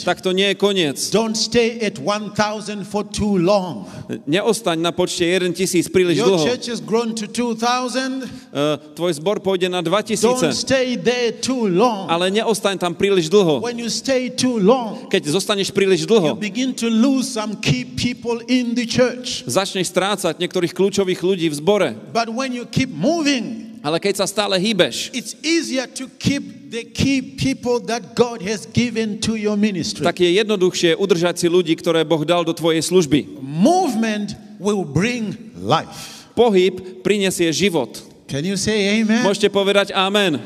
tak 0.00 0.24
to 0.24 0.32
nie 0.32 0.48
je 0.48 0.56
koniec. 0.56 0.96
Don't 1.12 1.36
stay 1.36 1.76
at 1.84 2.00
1,000 2.00 2.88
for 2.88 3.04
too 3.04 3.36
long. 3.36 3.84
Neostaň 4.24 4.80
na 4.80 4.96
počte 4.96 5.28
1000 5.28 5.52
tisíc 5.52 5.92
príliš 5.92 6.24
Your 6.24 6.40
dlho. 6.40 6.48
church 6.48 6.72
has 6.72 6.80
grown 6.80 7.12
to 7.12 7.28
2,000. 7.28 8.24
Uh, 8.48 8.80
tvoj 8.96 9.12
zbor 9.20 9.44
pôjde 9.44 9.68
na 9.68 9.84
Don't 9.84 9.92
2000, 9.92 10.56
stay 10.56 10.96
there 10.96 11.36
too 11.36 11.68
long. 11.68 12.08
ale 12.08 12.32
neostaň 12.32 12.80
tam 12.80 12.96
príliš 12.96 13.28
dlho. 13.28 13.60
When 13.60 13.76
you 13.76 13.92
stay 13.92 14.32
too 14.32 14.56
long, 14.56 15.12
Keď 15.12 15.36
zostaneš 15.36 15.68
príliš 15.76 16.08
you 16.08 16.16
dlho, 16.16 16.32
begin 16.40 16.72
to 16.72 16.88
lose 16.88 17.28
some 17.28 17.60
key 17.60 17.84
people 17.84 18.40
in 18.48 18.72
the 18.72 18.88
church. 18.88 19.44
začneš 19.44 19.92
strácať 19.92 20.40
niektorých 20.40 20.72
kľúčových 20.72 21.20
ľudí 21.20 21.52
v 21.52 21.54
zbore. 21.60 21.88
But 22.08 22.32
when 22.32 22.56
you 22.56 22.64
keep 22.64 22.88
moving, 22.88 23.65
Ale 23.86 24.02
keď 24.02 24.18
sa 24.18 24.26
stále 24.26 24.58
hýbeš, 24.58 25.14
it's 25.14 25.38
easier 25.46 25.86
to 25.86 26.10
keep 26.18 26.42
the 26.74 26.82
key 26.90 27.22
people 27.22 27.78
that 27.86 28.18
God 28.18 28.42
has 28.42 28.66
given 28.66 29.22
to 29.22 29.38
your 29.38 29.54
ministry. 29.54 30.02
tak 30.02 30.18
je 30.18 30.26
jednoduchšie 30.42 30.98
udržať 30.98 31.38
si 31.38 31.46
ľudí, 31.46 31.78
ktoré 31.78 32.02
Boh 32.02 32.26
dal 32.26 32.42
do 32.42 32.50
tvojej 32.50 32.82
služby. 32.82 33.38
Movement 33.38 34.34
will 34.58 34.82
bring 34.82 35.38
life. 35.54 36.26
Pohyb 36.34 37.06
prinesie 37.06 37.46
život. 37.54 37.94
Can 38.26 38.42
you 38.42 38.58
say 38.58 38.98
amen? 38.98 39.22
Môžete 39.22 39.54
povedať 39.54 39.94
amen. 39.94 40.42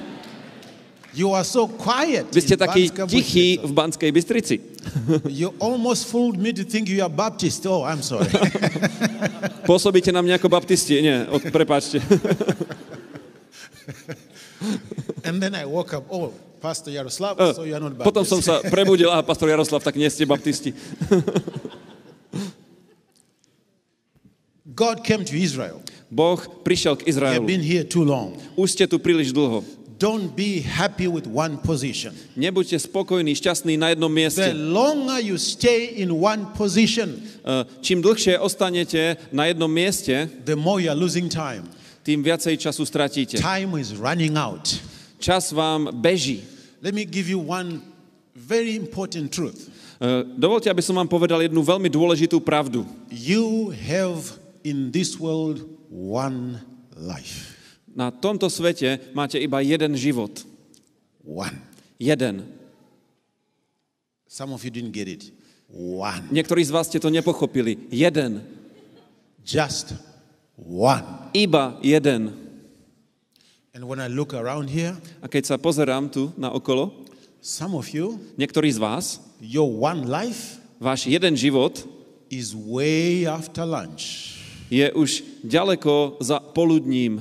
You 1.17 1.33
are 1.33 1.43
so 1.43 1.65
quiet. 1.65 2.29
Vy 2.29 2.45
ste 2.45 2.61
taký 2.61 2.93
tichý 3.09 3.57
v 3.65 3.73
Banskej 3.73 4.13
Bystrici. 4.13 4.61
You 5.33 5.57
almost 5.59 6.13
fooled 6.13 6.37
me 6.37 6.53
to 6.53 6.63
think 6.63 6.93
you 6.93 7.01
are 7.01 7.11
Baptist. 7.11 7.65
Oh, 7.65 7.89
I'm 7.89 8.05
sorry. 8.05 8.29
Pôsobíte 9.71 10.13
na 10.13 10.21
mňa 10.21 10.37
ako 10.37 10.53
baptisti. 10.53 11.01
Nie, 11.01 11.25
od, 11.25 11.41
prepáčte. 11.49 12.05
and 15.27 15.41
then 15.41 15.55
I 15.55 15.65
woke 15.65 15.93
up. 15.95 16.05
Oh, 16.11 16.33
Pastor 16.61 16.91
Yaroslav, 16.93 17.41
Uh, 17.41 17.53
so 17.57 17.65
you 17.65 17.73
are 17.73 17.81
not 17.81 17.97
Baptist. 17.97 18.05
Potom 18.13 18.25
som 18.29 18.41
sa 18.45 18.61
prebudil 18.75 19.09
a 19.09 19.25
pastor 19.25 19.49
Jaroslav, 19.49 19.81
tak 19.81 19.97
nie 19.97 20.09
ste 20.13 20.29
baptisti. 20.29 20.77
God 24.75 25.03
came 25.05 25.25
to 25.25 25.35
Israel. 25.37 25.83
Boh 26.11 26.39
prišiel 26.67 26.99
k 26.99 27.07
Izraelu. 27.07 27.47
been 27.47 27.63
here 27.63 27.85
too 27.87 28.03
long. 28.03 28.35
Už 28.59 28.75
ste 28.75 28.85
tu 28.87 28.99
príliš 28.99 29.31
dlho. 29.33 29.63
Don't 30.01 30.33
be 30.33 30.65
happy 30.65 31.05
with 31.13 31.29
one 31.29 31.61
position. 31.61 32.17
Nebuďte 32.33 32.81
spokojní, 32.89 33.37
šťastní 33.37 33.77
na 33.77 33.93
jednom 33.93 34.09
The 34.09 34.17
mieste. 34.17 34.45
longer 34.57 35.21
you 35.21 35.37
stay 35.37 35.93
in 36.01 36.09
one 36.13 36.49
position, 36.57 37.21
Eh, 37.41 37.65
Čím 37.81 38.01
dlhšie 38.05 38.37
ostanete 38.41 39.17
na 39.33 39.45
jednom 39.49 39.69
mieste, 39.69 40.29
the 40.45 40.57
more 40.57 40.81
you 40.81 40.89
are 40.93 40.97
losing 40.97 41.29
time. 41.29 41.65
Tým 42.03 42.25
viacej 42.25 42.57
času 42.57 42.83
stratíte. 42.89 43.37
Time 43.37 43.77
is 43.77 43.93
running 43.97 44.37
out. 44.37 44.67
Čas 45.21 45.53
vám 45.53 45.93
beží. 45.93 46.41
Let 46.81 46.97
me 46.97 47.05
give 47.05 47.29
you 47.29 47.41
one 47.41 47.85
very 48.33 48.77
important 48.77 49.29
truth. 49.29 49.69
Eh, 50.01 50.25
Dovolte, 50.41 50.73
aby 50.73 50.81
som 50.81 50.97
vám 50.97 51.09
povedal 51.13 51.45
jednu 51.45 51.61
veľmi 51.61 51.93
dôležitú 51.93 52.41
pravdu. 52.41 52.89
You 53.13 53.69
have 53.69 54.41
in 54.65 54.89
this 54.89 55.21
world 55.21 55.61
one 55.93 56.65
life. 56.97 57.53
Na 57.93 58.09
tomto 58.09 58.49
svete 58.49 59.13
máte 59.13 59.37
iba 59.37 59.61
jeden 59.61 59.93
život. 60.01 60.41
One. 61.21 61.53
Jeden. 62.01 62.49
Some 64.25 64.57
of 64.57 64.65
you 64.65 64.73
didn't 64.73 64.97
get 64.97 65.05
it. 65.05 65.29
One. 65.69 66.33
Niektorí 66.33 66.65
z 66.65 66.73
vás 66.73 66.89
ste 66.89 66.97
to 66.97 67.13
nepochopili. 67.13 67.77
Jeden. 67.93 68.41
Just 69.45 69.93
one. 70.67 71.31
Iba 71.33 71.79
jeden. 71.81 72.37
And 73.73 73.87
when 73.87 74.01
I 74.01 74.09
look 74.11 74.35
around 74.35 74.69
here, 74.69 74.99
A 75.23 75.29
keď 75.31 75.47
sa 75.47 75.57
pozerám 75.57 76.11
tu 76.11 76.35
na 76.35 76.51
okolo, 76.51 76.91
some 77.41 77.73
of 77.79 77.89
you, 77.95 78.19
niektorí 78.37 78.69
z 78.69 78.83
vás, 78.83 79.23
your 79.41 79.71
one 79.71 80.05
life 80.05 80.59
váš 80.81 81.07
jeden 81.07 81.37
život 81.37 81.85
is 82.29 82.53
way 82.57 83.25
after 83.31 83.65
lunch. 83.65 84.37
je 84.71 84.87
už 84.93 85.23
ďaleko 85.43 86.19
za 86.23 86.39
poludním, 86.41 87.21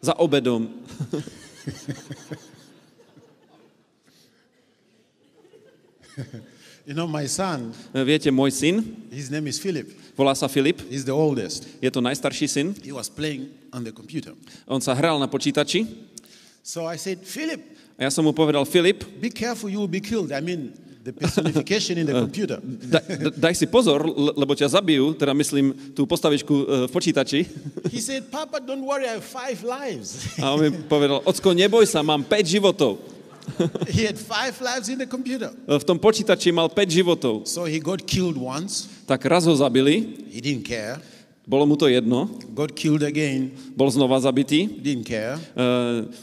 za 0.00 0.16
obedom. 0.16 0.68
You 6.86 6.94
know, 6.96 7.06
my 7.06 7.28
son, 7.28 7.70
Viete, 7.94 8.34
môj 8.34 8.50
syn, 8.50 8.82
his 9.14 9.30
name 9.30 9.46
is 9.46 9.62
Philip. 9.62 9.99
Volá 10.14 10.34
sa 10.34 10.48
Filip, 10.48 10.80
He's 10.90 11.04
the 11.04 11.14
oldest. 11.14 11.66
je 11.80 11.90
to 11.90 12.00
najstarší 12.00 12.46
syn. 12.48 12.66
He 12.82 12.92
was 12.92 13.08
playing 13.08 13.48
on 13.72 13.84
the 13.84 13.92
computer. 13.92 14.32
On 14.66 14.80
sa 14.80 14.94
hral 14.94 15.18
na 15.18 15.26
počítači 15.26 15.86
So 16.60 16.84
I 16.84 17.00
said, 17.00 17.24
Philip, 17.24 17.60
a 17.96 18.04
ja 18.04 18.10
som 18.12 18.20
mu 18.20 18.36
povedal, 18.36 18.62
Filip, 18.68 19.00
be 19.16 19.32
careful, 19.32 19.72
you 19.72 19.80
will 19.80 19.88
be 19.90 19.98
killed. 20.00 20.28
I 20.28 20.44
mean, 20.44 20.76
the 21.00 21.08
personification 21.08 21.96
in 21.96 22.04
the 22.04 22.12
computer. 22.28 22.60
da, 22.60 23.00
da, 23.00 23.32
daj 23.32 23.56
si 23.56 23.64
pozor, 23.64 24.04
le- 24.04 24.36
lebo 24.36 24.52
ťa 24.52 24.68
zabijú, 24.68 25.16
teda 25.16 25.32
myslím 25.32 25.72
tú 25.96 26.04
postavičku 26.04 26.52
e, 26.52 26.64
v 26.84 26.90
počítači. 26.92 27.40
He 27.88 28.04
said, 28.04 28.28
Papa, 28.28 28.60
don't 28.60 28.84
worry, 28.84 29.08
I 29.08 29.16
have 29.16 29.24
five 29.24 29.64
lives. 29.64 30.36
A 30.36 30.52
on 30.52 30.60
mi 30.60 30.68
povedal, 30.84 31.24
ocko, 31.24 31.56
neboj 31.56 31.88
sa, 31.88 32.04
mám 32.04 32.20
5 32.28 32.44
životov. 32.44 33.00
he 33.94 34.04
had 34.04 34.16
five 34.16 34.54
lives 34.60 34.88
in 34.88 34.98
the 34.98 35.08
computer. 35.08 35.50
E, 35.66 35.74
V 35.74 35.82
tom 35.82 35.96
počítači 35.96 36.50
mal 36.50 36.68
5 36.68 36.76
životov. 36.90 37.46
So 37.46 37.64
he 37.64 37.78
got 37.78 38.04
killed 38.04 38.36
once. 38.36 38.86
Tak 39.06 39.20
raz 39.26 39.44
ho 39.44 39.54
zabili, 39.54 40.26
He 40.30 40.38
didn't 40.38 40.64
care. 40.64 41.00
bolo 41.44 41.66
mu 41.66 41.74
to 41.74 41.90
jedno, 41.90 42.30
Got 42.54 42.78
killed 42.78 43.02
again. 43.02 43.50
bol 43.74 43.90
znova 43.90 44.20
zabitý, 44.22 44.70
Didn't 44.70 45.02
care. 45.04 45.34
e, 45.56 45.64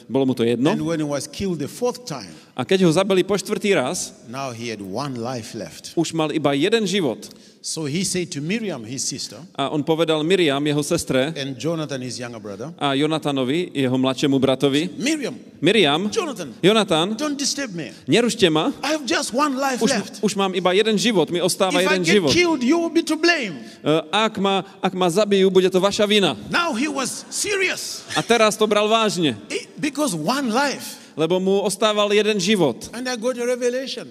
bolo 0.08 0.24
mu 0.24 0.34
to 0.34 0.48
And 0.48 0.56
jedno. 0.56 0.72
when 0.86 1.00
he 1.00 1.08
was 1.08 1.28
killed 1.28 1.60
the 1.60 1.68
fourth 1.68 2.08
time, 2.08 2.32
A 2.56 2.64
keď 2.66 2.88
ho 2.88 2.92
zabili 2.92 3.22
po 3.22 3.36
štvrtý 3.36 3.76
raz, 3.76 4.14
now 4.26 4.50
he 4.50 4.72
had 4.72 4.80
one 4.80 5.20
life 5.20 5.52
left. 5.54 5.92
už 5.94 6.16
mal 6.16 6.32
iba 6.32 6.56
jeden 6.56 6.88
život. 6.88 7.28
So 7.68 7.84
he 7.84 8.08
said 8.08 8.32
to 8.32 8.40
Miriam, 8.40 8.88
his 8.88 9.04
sister, 9.04 9.44
A 9.52 9.68
on 9.68 9.84
povedal 9.84 10.24
Miriam, 10.24 10.64
jeho 10.64 10.80
sestre, 10.80 11.36
and 11.36 11.60
Jonathan, 11.60 12.00
his 12.00 12.16
younger 12.16 12.40
brother, 12.40 12.72
a 12.80 12.96
Jonatanovi, 12.96 13.76
jeho 13.76 13.92
mladšiemu 14.00 14.40
bratovi, 14.40 14.88
Miriam, 14.96 15.36
Miriam, 15.60 16.08
Jonathan, 16.08 16.56
Jonatan, 16.64 17.20
don't 17.20 17.36
disturb 17.36 17.76
me. 17.76 17.92
nerušte 18.08 18.48
ma, 18.48 18.72
I 18.80 18.96
have 18.96 19.04
just 19.04 19.36
one 19.36 19.60
life 19.60 19.84
už, 19.84 19.92
left. 19.92 20.14
už 20.24 20.32
mám 20.40 20.56
iba 20.56 20.72
jeden 20.72 20.96
život, 20.96 21.28
mi 21.28 21.44
ostáva 21.44 21.84
If 21.84 21.92
I 21.92 22.00
jeden 22.00 22.08
get 22.08 22.14
život. 22.16 22.32
killed, 22.32 22.64
you 22.64 22.80
will 22.80 22.94
be 22.94 23.04
to 23.04 23.20
blame. 23.20 23.60
E, 23.84 23.92
Ak 24.16 24.40
ma, 24.40 24.64
ak 24.80 24.96
ma 24.96 25.12
zabijú, 25.12 25.52
bude 25.52 25.68
to 25.68 25.84
vaša 25.84 26.08
vina. 26.08 26.40
Now 26.48 26.72
he 26.72 26.88
was 26.88 27.28
serious 27.28 28.08
A 28.16 28.24
teraz 28.24 28.56
to 28.56 28.64
bral 28.64 28.88
vážne, 28.88 29.36
Eh, 29.52 29.68
because 29.76 30.16
one 30.16 30.56
life. 30.56 31.04
lebo 31.20 31.36
mu 31.44 31.60
ostával 31.68 32.16
jeden 32.16 32.40
život. 32.40 32.88
And 32.96 33.12
I 33.12 33.20
got 33.20 33.36
a 33.36 33.44
revelation. 33.44 34.08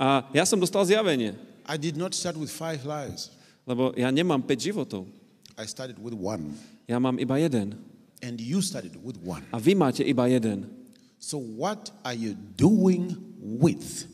A 0.00 0.24
ja 0.32 0.48
som 0.48 0.56
dostal 0.56 0.88
zjavenie, 0.88 1.36
I 1.64 1.76
did 1.80 1.96
not 1.96 2.12
start 2.12 2.36
with 2.36 2.52
five 2.52 2.84
lives. 2.84 3.32
lebo 3.64 3.96
ja 3.96 4.12
nemám 4.12 4.44
5 4.44 4.60
životov. 4.60 5.08
I 5.56 5.64
started 5.64 5.96
with 5.96 6.12
one. 6.12 6.52
Ja 6.84 7.00
mám 7.00 7.16
iba 7.16 7.40
jeden. 7.40 7.80
And 8.20 8.40
you 8.40 8.60
started 8.60 8.96
with 9.00 9.16
one. 9.24 9.44
A 9.52 9.58
vy 9.60 9.72
máte 9.76 10.04
iba 10.04 10.28
jeden. 10.28 10.68
So 11.16 11.40
what 11.40 11.88
are 12.04 12.16
you 12.16 12.36
doing 12.56 13.16
with 13.40 14.04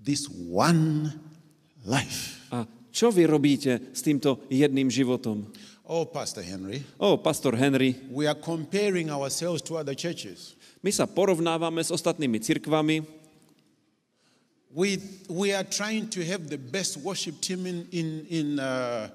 this 0.00 0.28
one 0.48 1.12
life? 1.84 2.40
A 2.48 2.64
čo 2.88 3.12
vy 3.12 3.28
robíte 3.28 3.92
s 3.92 4.00
týmto 4.00 4.40
jedným 4.48 4.88
životom? 4.88 5.44
Oh, 5.84 6.08
Pastor 6.08 6.40
Henry, 6.40 6.80
O, 6.96 7.20
pastor 7.20 7.52
Henry, 7.52 7.92
we 8.08 8.24
are 8.24 8.32
comparing 8.36 9.12
ourselves 9.12 9.60
to 9.68 9.76
other 9.76 9.92
churches. 9.92 10.56
my 10.80 10.88
sa 10.88 11.04
porovnávame 11.04 11.84
s 11.84 11.92
ostatnými 11.92 12.40
cirkvami, 12.40 13.04
We, 14.74 14.98
we 15.30 15.54
are 15.54 15.62
trying 15.62 16.10
to 16.10 16.20
have 16.26 16.50
the 16.50 16.58
best 16.58 16.98
worship 16.98 17.38
team 17.40 17.62
in, 17.62 17.86
in, 17.94 18.26
in, 18.26 18.46
uh, 18.58 19.06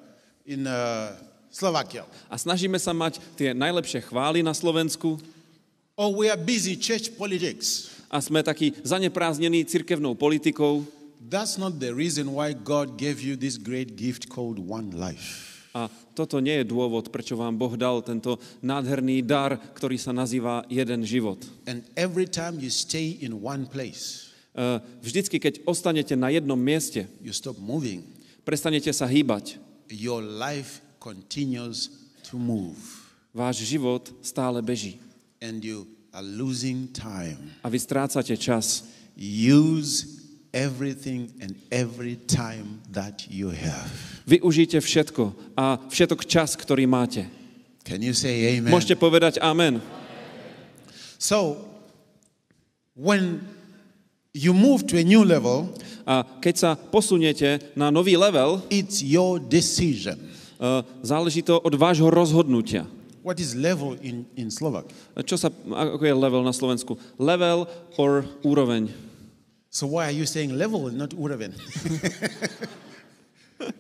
in 0.48 0.63
uh, 0.63 1.12
Slovakia. 1.52 2.08
a 2.32 2.39
snažíme 2.39 2.80
sa 2.80 2.95
mať 2.95 3.19
tie 3.36 3.52
najlepšie 3.52 4.08
chvály 4.08 4.39
na 4.39 4.56
Slovensku 4.56 5.19
Or 6.00 6.15
we 6.15 6.32
are 6.32 6.39
busy 6.39 6.80
church 6.80 7.12
politics. 7.19 7.91
a 8.08 8.24
sme 8.24 8.39
takí 8.39 8.72
zaneprázdnení 8.88 9.67
cirkevnou 9.67 10.15
politikou 10.15 10.88
That's 11.19 11.60
not 11.60 11.84
the 11.84 11.91
reason 11.91 12.32
why 12.32 12.56
God 12.56 12.95
gave 12.95 13.19
you 13.19 13.36
this 13.36 13.60
great 13.60 14.00
gift 14.00 14.32
called 14.32 14.56
one 14.63 14.95
life. 14.95 15.60
a 15.76 15.91
toto 16.15 16.39
nie 16.39 16.63
je 16.63 16.72
dôvod, 16.72 17.12
prečo 17.12 17.36
vám 17.36 17.60
Boh 17.60 17.76
dal 17.76 18.00
tento 18.02 18.39
nádherný 18.63 19.22
dar, 19.28 19.60
ktorý 19.76 20.00
sa 20.00 20.15
nazýva 20.15 20.63
jeden 20.72 21.04
život. 21.04 21.43
And 21.67 21.84
every 22.00 22.26
time 22.32 22.63
you 22.63 22.72
stay 22.72 23.19
in 23.19 23.43
one 23.43 23.67
place, 23.67 24.29
Vždycky, 25.00 25.40
keď 25.40 25.64
ostanete 25.64 26.18
na 26.18 26.34
jednom 26.34 26.58
mieste, 26.60 27.08
you 27.22 27.32
stop 27.32 27.56
moving, 27.62 28.04
prestanete 28.44 28.90
sa 28.92 29.06
hýbať, 29.08 29.56
your 29.90 30.20
life 30.22 30.82
continues 31.00 31.90
to 32.28 32.36
move. 32.38 32.78
váš 33.34 33.62
život 33.64 34.10
stále 34.26 34.60
beží 34.62 34.98
And 35.40 35.64
you 35.64 35.88
are 36.12 36.26
losing 36.26 36.90
time. 36.92 37.56
a 37.64 37.70
vy 37.70 37.80
strácate 37.80 38.36
čas. 38.36 38.84
Use 39.16 40.20
everything 40.52 41.30
and 41.40 41.56
every 41.70 42.18
time 42.28 42.82
that 42.92 43.30
you 43.30 43.54
have. 43.54 43.88
Využite 44.28 44.82
všetko 44.82 45.56
a 45.56 45.78
všetok 45.88 46.26
čas, 46.26 46.58
ktorý 46.58 46.90
máte. 46.90 47.30
Can 47.86 48.02
you 48.04 48.14
say 48.18 48.58
amen? 48.58 48.74
Môžete 48.74 48.98
povedať 49.00 49.38
amen. 49.40 49.80
So, 51.22 51.64
when 52.98 53.42
you 54.34 54.54
move 54.54 54.86
to 54.88 54.98
a 54.98 55.04
new 55.04 55.26
level, 55.26 55.70
A 56.10 56.26
keď 56.42 56.56
sa 56.58 56.70
posuniete 56.74 57.62
na 57.78 57.94
nový 57.94 58.18
level, 58.18 58.65
it's 58.70 59.02
your 59.02 59.38
decision. 59.38 60.18
e, 60.58 60.82
záleží 61.06 61.46
to 61.46 61.62
od 61.62 61.76
vášho 61.78 62.10
rozhodnutia. 62.10 62.86
What 63.22 63.38
is 63.38 63.54
level 63.54 63.94
in, 64.02 64.26
in 64.34 64.50
Slovak? 64.50 64.89
Čo 65.28 65.38
sa, 65.38 65.54
ako 65.70 66.02
je 66.02 66.15
level 66.15 66.42
na 66.42 66.56
Slovensku? 66.56 66.98
Level 67.20 67.68
or 68.00 68.26
úroveň. 68.42 68.89
So 69.70 69.86
why 69.86 70.10
are 70.10 70.15
you 70.15 70.26
saying 70.26 70.58
level 70.58 70.89
and 70.89 70.98
not 70.98 71.13
úroveň? 71.13 71.54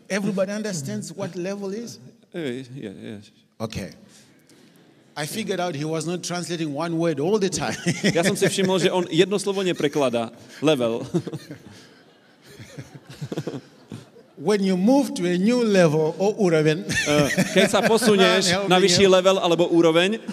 Everybody 0.09 0.51
understands 0.53 1.09
what 1.09 1.33
level 1.33 1.73
is? 1.73 1.97
E, 2.35 2.61
je, 2.77 2.91
je. 2.93 3.15
Okay. 3.57 3.89
I 5.19 5.27
figured 5.27 5.59
out 5.59 5.75
he 5.75 5.83
was 5.83 6.07
not 6.07 6.23
translating 6.23 6.71
one 6.71 6.95
word 6.95 7.19
all 7.19 7.43
the 7.43 7.51
time. 7.51 7.75
Ja 8.15 8.23
som 8.23 8.39
si 8.39 8.47
všimol, 8.47 8.79
že 8.79 8.87
on 8.87 9.03
jedno 9.11 9.35
slovo 9.35 9.59
neprekladá. 9.67 10.31
Level. 10.63 11.03
when 14.39 14.63
you 14.63 14.79
move 14.79 15.11
to 15.19 15.27
a 15.27 15.35
new 15.35 15.59
level 15.59 16.15
or 16.15 16.39
úroveň, 16.39 16.87
Keď 17.51 17.67
sa 17.67 17.83
posunieš 17.83 18.55
na 18.71 18.79
vyšší 18.79 19.11
level 19.11 19.43
alebo 19.43 19.67
úroveň, 19.67 20.23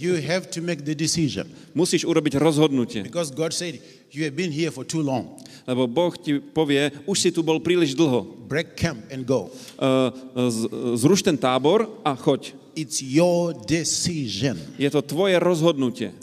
You 0.00 0.16
have 0.24 0.48
to 0.56 0.64
make 0.64 0.88
the 0.88 0.96
decision. 0.96 1.44
Musíš 1.76 2.08
urobiť 2.08 2.40
rozhodnutie. 2.40 3.04
Because 3.04 3.28
God 3.28 3.52
said, 3.52 3.76
You 4.08 4.24
have 4.24 4.32
been 4.34 4.48
here 4.50 4.72
for 4.72 4.82
too 4.82 5.04
long. 5.04 5.36
Lebo 5.68 5.84
Boh 5.84 6.16
ti 6.16 6.40
povie, 6.40 6.88
už 7.04 7.16
si 7.20 7.28
tu 7.28 7.44
bol 7.44 7.60
príliš 7.60 7.92
dlho. 7.92 8.24
Break 8.48 8.74
camp 8.80 9.04
and 9.12 9.28
go. 9.28 9.52
Uh, 9.76 10.08
z- 10.48 10.66
zruš 10.98 11.20
ten 11.20 11.36
tábor 11.36 11.84
a 12.00 12.16
choď. 12.16 12.56
It's 12.74 13.04
your 13.04 13.52
decision. 13.68 14.56
Je 14.80 14.88
to 14.88 15.04
tvoje 15.04 15.36
rozhodnutie. 15.36 16.16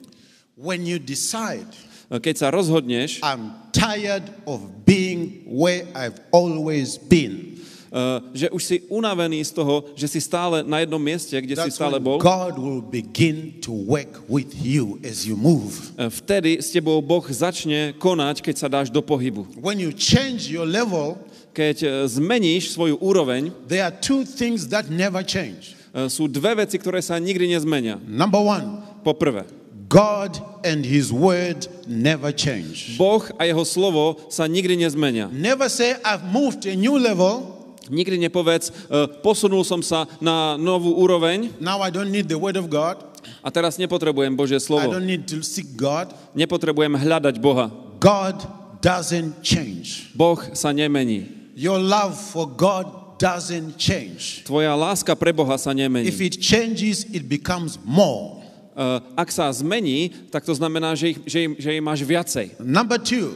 When 0.57 0.81
you 0.83 0.97
decide, 0.97 1.69
Uh, 2.07 2.23
Keď 2.23 2.35
sa 2.39 2.47
rozhodneš, 2.47 3.19
I'm 3.19 3.51
tired 3.75 4.23
of 4.47 4.63
being 4.87 5.43
where 5.43 5.83
I've 5.91 6.15
always 6.31 6.95
been. 6.95 7.46
Uh, 7.91 8.21
že 8.33 8.49
už 8.49 8.61
si 8.63 8.75
unavený 8.91 9.43
z 9.45 9.51
toho, 9.55 9.89
že 9.95 10.07
si 10.07 10.19
stále 10.21 10.63
na 10.63 10.83
jednom 10.83 10.99
mieste, 11.01 11.35
kde 11.35 11.55
si 11.55 11.69
That's 11.69 11.79
stále 11.79 11.99
when 11.99 12.05
bol, 12.05 12.17
God 12.19 12.55
will 12.59 12.83
begin 12.83 13.59
to 13.63 13.71
work 13.71 14.23
with 14.27 14.51
you 14.57 14.99
as 15.03 15.27
you 15.27 15.35
move. 15.39 15.95
uh, 15.99 16.11
vtedy 16.11 16.59
s 16.59 16.71
tebou 16.71 16.99
Boh 17.01 17.23
začne 17.23 17.95
konať, 17.97 18.41
keď 18.43 18.55
sa 18.55 18.67
dáš 18.67 18.91
do 18.91 18.99
pohybu. 18.99 19.47
When 19.59 19.79
you 19.79 19.91
change 19.95 20.51
your 20.51 20.67
level, 20.67 21.19
Keď 21.57 21.77
uh, 21.81 21.91
zmeníš 22.05 22.77
svoju 22.77 23.01
úroveň, 23.01 23.49
there 23.65 23.81
are 23.81 23.89
two 23.89 24.21
things 24.21 24.69
that 24.69 24.93
never 24.93 25.25
change. 25.25 25.73
sú 26.05 26.29
dve 26.29 26.53
veci, 26.61 26.77
ktoré 26.77 27.01
sa 27.01 27.17
nikdy 27.17 27.49
nezmenia. 27.49 27.97
Number 28.05 28.37
one, 28.37 28.85
Poprvé, 29.01 29.49
God 29.89 30.37
and 30.61 30.85
His 30.85 31.09
Word 31.09 31.65
never 31.89 32.29
change. 32.29 32.93
Boh 33.01 33.25
a 33.41 33.49
jeho 33.49 33.65
slovo 33.65 34.21
sa 34.29 34.45
nikdy 34.45 34.77
nezmenia. 34.77 35.33
Never 35.33 35.65
say, 35.65 35.97
I've 36.05 36.29
moved 36.29 36.69
to 36.69 36.69
a 36.69 36.77
new 36.77 36.93
level, 37.01 37.56
Nikdy 37.87 38.19
nepovedz, 38.27 38.69
uh, 38.91 39.07
posunul 39.23 39.63
som 39.63 39.79
sa 39.81 40.05
na 40.19 40.55
novú 40.59 40.95
úroveň 40.95 41.51
now 41.59 41.79
I 41.83 41.89
don't 41.89 42.11
need 42.11 42.27
the 42.27 42.37
Word 42.39 42.59
of 42.59 42.67
God, 42.67 42.99
a 43.43 43.49
teraz 43.51 43.75
nepotrebujem 43.79 44.33
Božie 44.35 44.59
I 44.59 44.63
slovo. 44.63 44.91
don't 44.91 45.07
need 45.07 45.27
to 45.27 45.43
seek 45.43 45.75
God. 45.75 46.11
Nepotrebujem 46.35 46.95
hľadať 46.95 47.35
Boha. 47.39 47.71
God 47.99 48.43
doesn't 48.79 49.41
change. 49.43 50.11
Boh 50.13 50.37
sa 50.53 50.71
nemení. 50.71 51.27
Your 51.57 51.81
love 51.81 52.13
for 52.13 52.45
God 52.45 53.17
doesn't 53.17 53.81
change. 53.81 54.45
Tvoja 54.45 54.77
láska 54.77 55.17
pre 55.17 55.33
Boha 55.33 55.57
sa 55.57 55.73
nemení. 55.73 56.05
If 56.05 56.21
it 56.21 56.37
changes, 56.37 57.03
it 57.09 57.25
becomes 57.25 57.81
more. 57.81 58.45
Uh, 58.77 59.01
ak 59.17 59.33
sa 59.33 59.49
zmení, 59.49 60.13
tak 60.29 60.45
to 60.45 60.53
znamená, 60.53 60.93
že, 60.93 61.17
ich, 61.17 61.19
že, 61.25 61.49
im, 61.49 61.51
že 61.57 61.73
jej 61.73 61.81
máš 61.81 62.05
viacej. 62.05 62.61
Number 62.61 63.01
two, 63.01 63.33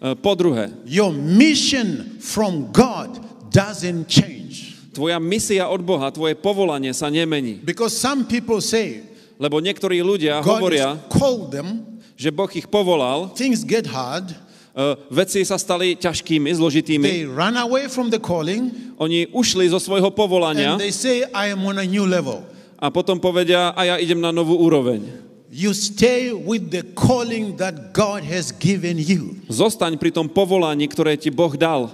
Uh, 0.00 0.16
po 0.16 0.32
druhé, 0.32 0.72
your 0.88 1.12
mission 1.12 2.16
from 2.24 2.72
God 2.72 3.20
doesn't 3.50 4.06
change. 4.08 4.78
tvoja 4.94 5.18
misia 5.22 5.68
od 5.70 5.82
Boha, 5.82 6.10
tvoje 6.10 6.34
povolanie 6.34 6.90
sa 6.94 7.10
nemení. 7.10 7.62
Because 7.62 7.94
some 7.94 8.26
people 8.26 8.58
say, 8.58 9.10
Lebo 9.40 9.56
niektorí 9.56 10.04
ľudia 10.04 10.44
God 10.44 10.60
hovoria, 10.60 11.00
them, 11.48 11.96
že 12.12 12.28
Boh 12.28 12.52
ich 12.52 12.68
povolal, 12.68 13.32
things 13.32 13.64
get 13.64 13.88
hard, 13.88 14.36
uh, 14.76 15.00
veci 15.08 15.40
sa 15.48 15.56
stali 15.56 15.96
ťažkými, 15.96 16.52
zložitými, 16.52 17.08
they 17.08 17.24
run 17.24 17.56
away 17.56 17.88
from 17.88 18.12
the 18.12 18.20
calling, 18.20 18.68
oni 19.00 19.32
ušli 19.32 19.72
zo 19.72 19.80
svojho 19.80 20.12
povolania 20.12 20.76
and 20.76 20.84
they 20.84 20.92
say, 20.92 21.24
I 21.32 21.48
am 21.48 21.64
on 21.64 21.80
a 21.80 21.88
new 21.88 22.04
level. 22.04 22.44
a 22.76 22.92
potom 22.92 23.16
povedia, 23.16 23.72
a 23.72 23.80
ja 23.88 23.96
idem 23.96 24.20
na 24.20 24.28
novú 24.28 24.60
úroveň. 24.60 25.08
You 25.50 25.72
stay 25.72 26.30
with 26.30 26.68
the 26.70 26.84
calling 26.92 27.56
that 27.56 27.96
God 27.96 28.20
has 28.22 28.52
given 28.52 29.00
you. 29.00 29.40
Zostaň 29.48 29.96
pri 29.96 30.12
tom 30.12 30.28
povolaní, 30.28 30.84
ktoré 30.84 31.16
ti 31.16 31.32
Boh 31.32 31.56
dal. 31.56 31.88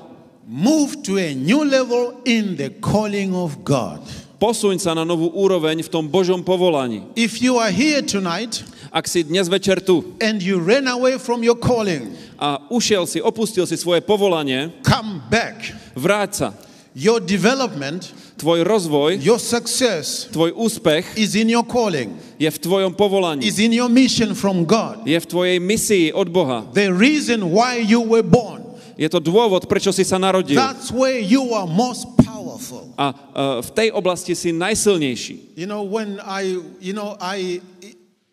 Move 0.46 1.02
to 1.02 1.18
a 1.18 1.34
new 1.34 1.64
level 1.66 2.22
in 2.24 2.54
the 2.54 2.70
calling 2.78 3.34
of 3.34 3.66
God. 3.66 3.98
Posuň 4.38 4.78
sa 4.78 4.94
na 4.94 5.02
novú 5.02 5.26
úroveň 5.34 5.82
v 5.82 5.90
tom 5.90 6.06
Božom 6.06 6.38
povolaní. 6.46 7.02
If 7.18 7.42
you 7.42 7.58
are 7.58 7.74
here 7.74 7.98
tonight 7.98 8.62
Ak 8.94 9.10
si 9.10 9.26
dnes 9.26 9.50
večer 9.50 9.82
tu 9.82 10.14
and 10.22 10.38
you 10.38 10.62
ran 10.62 10.86
away 10.86 11.18
from 11.18 11.42
your 11.42 11.58
calling, 11.58 12.14
a 12.38 12.62
ušiel 12.70 13.10
si, 13.10 13.18
opustil 13.18 13.66
si 13.66 13.74
svoje 13.74 13.98
povolanie, 14.06 14.70
come 14.86 15.18
back. 15.26 15.74
vráť 15.98 16.30
sa. 16.30 16.48
Your 16.94 17.18
development, 17.18 18.14
Tvoj 18.36 18.62
rozvoj, 18.68 19.16
your 19.18 19.40
success 19.40 20.28
tvoj 20.28 20.52
úspech 20.54 21.16
is 21.16 21.32
in 21.34 21.48
your 21.50 21.64
calling, 21.64 22.14
je 22.36 22.46
v 22.46 22.58
tvojom 22.60 22.92
povolaní. 22.94 23.42
is 23.42 23.56
in 23.58 23.72
your 23.74 23.88
mission 23.90 24.30
from 24.36 24.62
God. 24.62 25.02
Je 25.08 25.16
v 25.18 25.26
tvojej 25.26 25.56
misii 25.58 26.12
od 26.14 26.28
Boha. 26.30 26.62
The 26.70 26.92
reason 26.92 27.50
why 27.50 27.80
you 27.82 27.98
were 28.04 28.22
born. 28.22 28.65
Je 28.96 29.08
to 29.12 29.20
dôvod, 29.20 29.68
prečo 29.68 29.92
si 29.92 30.02
sa 30.08 30.16
narodil. 30.16 30.56
That's 30.56 30.88
where 30.88 31.20
you 31.20 31.52
are 31.52 31.68
most 31.68 32.16
powerful. 32.16 32.96
A 32.96 33.12
uh, 33.12 33.60
v 33.60 33.70
tej 33.76 33.88
oblasti 33.92 34.32
si 34.32 34.56
najsilnejší. 34.56 35.52
You 35.56 35.68
know, 35.68 35.84
when 35.84 36.16
I, 36.24 36.56
you 36.80 36.96
know, 36.96 37.12
I, 37.20 37.60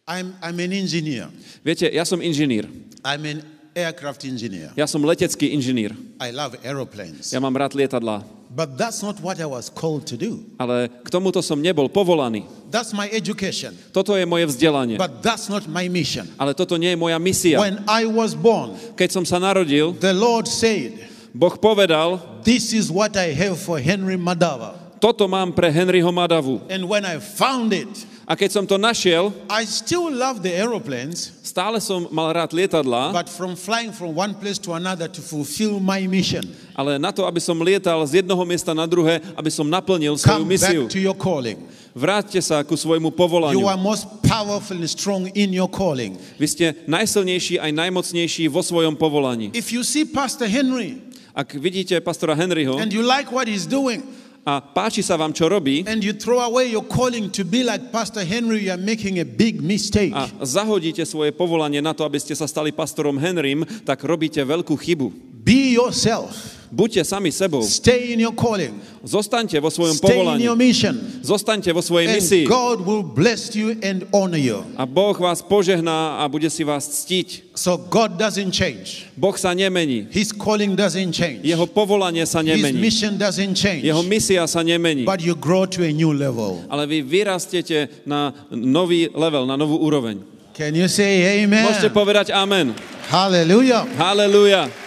I'm, 0.08 0.40
I'm 0.40 0.58
an 0.64 0.72
engineer. 0.72 1.28
Viete, 1.68 1.92
ja 1.92 2.08
som 2.08 2.24
inžinír. 2.24 2.72
I'm 3.04 3.28
an 3.28 3.44
aircraft 3.76 4.24
engineer. 4.24 4.72
Ja 4.80 4.88
som 4.88 5.04
letecký 5.04 5.52
inžinír. 5.52 5.92
I 6.24 6.32
love 6.32 6.56
aeroplanes. 6.64 7.36
Ja 7.36 7.44
mám 7.44 7.54
rád 7.54 7.76
lietadlá. 7.76 8.24
But 8.54 8.78
that's 8.78 9.02
not 9.02 9.18
what 9.18 9.42
I 9.42 9.50
was 9.50 9.66
called 9.74 10.06
to 10.14 10.16
do. 10.16 10.46
Ale 10.62 10.86
k 10.86 11.10
tomuto 11.10 11.42
som 11.42 11.58
nebol 11.58 11.90
povolaný. 11.90 12.46
That's 12.70 12.94
my 12.94 13.10
education. 13.10 13.74
Toto 13.90 14.14
je 14.14 14.30
moje 14.30 14.46
vzdelanie. 14.46 15.02
But 15.02 15.26
that's 15.26 15.50
not 15.50 15.66
my 15.66 15.90
mission. 15.90 16.30
Ale 16.38 16.54
toto 16.54 16.78
nie 16.78 16.94
je 16.94 16.98
moja 17.02 17.18
misia. 17.18 17.58
When 17.58 17.82
I 17.90 18.06
was 18.06 18.38
born, 18.38 18.78
Keď 18.94 19.10
som 19.10 19.26
sa 19.26 19.42
narodil, 19.42 19.98
the 19.98 20.14
Lord 20.14 20.46
said, 20.46 20.94
Boh 21.34 21.58
povedal, 21.58 22.22
This 22.46 22.78
is 22.78 22.94
what 22.94 23.18
I 23.18 23.34
have 23.34 23.58
for 23.58 23.82
Henry 23.82 24.22
Madava. 24.22 24.78
toto 25.02 25.26
mám 25.26 25.50
pre 25.52 25.74
Henryho 25.74 26.14
Madavu. 26.14 26.62
And 26.70 26.86
when 26.86 27.10
I 27.10 27.18
found 27.18 27.74
it, 27.74 27.90
A 28.24 28.40
keď 28.40 28.50
som 28.56 28.64
to 28.64 28.80
našiel, 28.80 29.36
I 29.52 29.68
still 29.68 30.08
love 30.08 30.40
the 30.40 30.48
aeroplanes, 30.56 31.36
stále 31.44 31.84
som 31.84 32.08
mal 32.08 32.32
rád 32.32 32.56
lietadlá, 32.56 33.12
but 33.12 33.28
from 33.28 33.52
flying 33.60 33.92
from 33.92 34.16
one 34.16 34.32
place 34.32 34.56
to 34.64 34.72
another 34.72 35.12
to 35.12 35.20
fulfill 35.20 35.76
my 35.84 36.08
mission. 36.08 36.40
ale 36.72 36.96
na 36.96 37.12
to, 37.12 37.28
aby 37.28 37.44
som 37.44 37.60
lietal 37.60 38.00
z 38.08 38.24
jednoho 38.24 38.40
miesta 38.48 38.72
na 38.72 38.88
druhé, 38.88 39.20
aby 39.36 39.52
som 39.52 39.68
naplnil 39.68 40.16
svoju 40.16 40.40
Come 40.40 40.48
misiu. 40.48 40.82
back 40.88 40.96
to 40.96 41.00
your 41.04 41.18
calling. 41.20 41.60
Vráťte 41.94 42.40
sa 42.42 42.64
ku 42.64 42.74
svojmu 42.80 43.12
You 43.12 43.18
povolaniu. 43.20 43.68
are 43.68 43.78
most 43.78 44.08
powerful 44.24 44.80
and 44.80 44.88
strong 44.90 45.28
in 45.36 45.52
your 45.52 45.68
calling. 45.70 46.16
Vy 46.40 46.48
ste 46.48 46.66
najsilnejší 46.88 47.60
aj 47.60 47.70
najmocnejší 47.76 48.48
vo 48.48 48.64
svojom 48.64 48.96
povolaní. 48.96 49.52
If 49.52 49.76
you 49.76 49.84
see 49.84 50.08
Pastor 50.08 50.48
Henry 50.48 51.12
Ak 51.34 51.50
vidíte 51.58 51.98
pastora 52.06 52.38
Henryho 52.38 52.78
and 52.78 52.94
you 52.94 53.02
like 53.02 53.34
what 53.34 53.50
he's 53.50 53.66
doing, 53.66 54.06
a 54.44 54.60
páči 54.60 55.00
sa 55.00 55.16
vám, 55.16 55.32
čo 55.32 55.48
robí, 55.48 55.88
and 55.88 56.04
you 56.04 56.12
throw 56.12 56.44
away 56.44 56.68
your 56.68 56.84
calling 56.84 57.32
to 57.32 57.48
be 57.48 57.64
like 57.64 57.92
Pastor 57.96 58.28
Henry, 58.28 58.68
you 58.68 58.72
are 58.76 58.80
making 58.80 59.24
a 59.24 59.28
big 59.28 59.64
mistake. 59.64 60.12
a 60.12 60.28
zahodíte 60.44 61.04
svoje 61.08 61.32
povolanie 61.32 61.80
na 61.80 61.96
to, 61.96 62.04
aby 62.04 62.20
ste 62.20 62.36
sa 62.36 62.44
stali 62.44 62.76
pastorom 62.76 63.16
Henrym, 63.16 63.64
tak 63.88 64.04
robíte 64.04 64.44
veľkú 64.44 64.76
chybu. 64.76 65.12
Be 65.44 65.76
yourself. 65.76 66.63
Buďte 66.74 67.06
sami 67.06 67.30
sebou. 67.30 67.62
Stay 67.62 68.18
in 68.18 68.26
your 68.26 68.34
calling. 68.34 68.74
Zostaňte 69.06 69.62
vo 69.62 69.70
svojom 69.70 69.94
Stay 69.94 70.10
in 70.10 70.26
povolaní. 70.26 70.42
your 70.42 70.58
mission. 70.58 70.98
Zostaňte 71.22 71.70
vo 71.70 71.86
svojej 71.86 72.10
And 72.10 72.18
misii. 72.18 72.44
God 72.50 72.82
will 72.82 73.06
bless 73.06 73.54
you 73.54 73.78
and 73.86 74.10
honor 74.10 74.42
you. 74.42 74.66
A 74.74 74.90
Boh 74.90 75.14
vás 75.14 75.46
požehná 75.46 76.18
a 76.18 76.26
bude 76.26 76.50
si 76.50 76.66
vás 76.66 77.06
ctiť. 77.06 77.54
So 77.54 77.78
God 77.78 78.18
doesn't 78.18 78.50
change. 78.50 79.06
Boh 79.14 79.38
sa 79.38 79.54
nemení. 79.54 80.10
His 80.10 80.34
calling 80.34 80.74
doesn't 80.74 81.14
change. 81.14 81.46
Jeho 81.46 81.70
povolanie 81.70 82.26
sa 82.26 82.42
His 82.42 82.58
nemení. 82.58 82.82
mission 82.82 83.22
doesn't 83.22 83.54
change. 83.54 83.86
Jeho 83.86 84.02
misia 84.02 84.42
sa 84.50 84.66
nemení. 84.66 85.06
But 85.06 85.22
you 85.22 85.38
grow 85.38 85.70
to 85.70 85.86
a 85.86 85.94
new 85.94 86.10
level. 86.10 86.66
Ale 86.74 86.90
vy 86.90 87.06
vyrastiete 87.06 88.02
na 88.10 88.34
nový 88.50 89.14
level, 89.14 89.46
na 89.46 89.54
novú 89.62 89.78
úroveň. 89.78 90.26
Can 90.58 90.74
you 90.74 90.90
say 90.90 91.46
amen? 91.46 91.70
Môžete 91.70 91.94
povedať 91.94 92.34
amen. 92.34 92.74
Hallelujah. 93.14 93.86
Halelúja. 93.94 94.83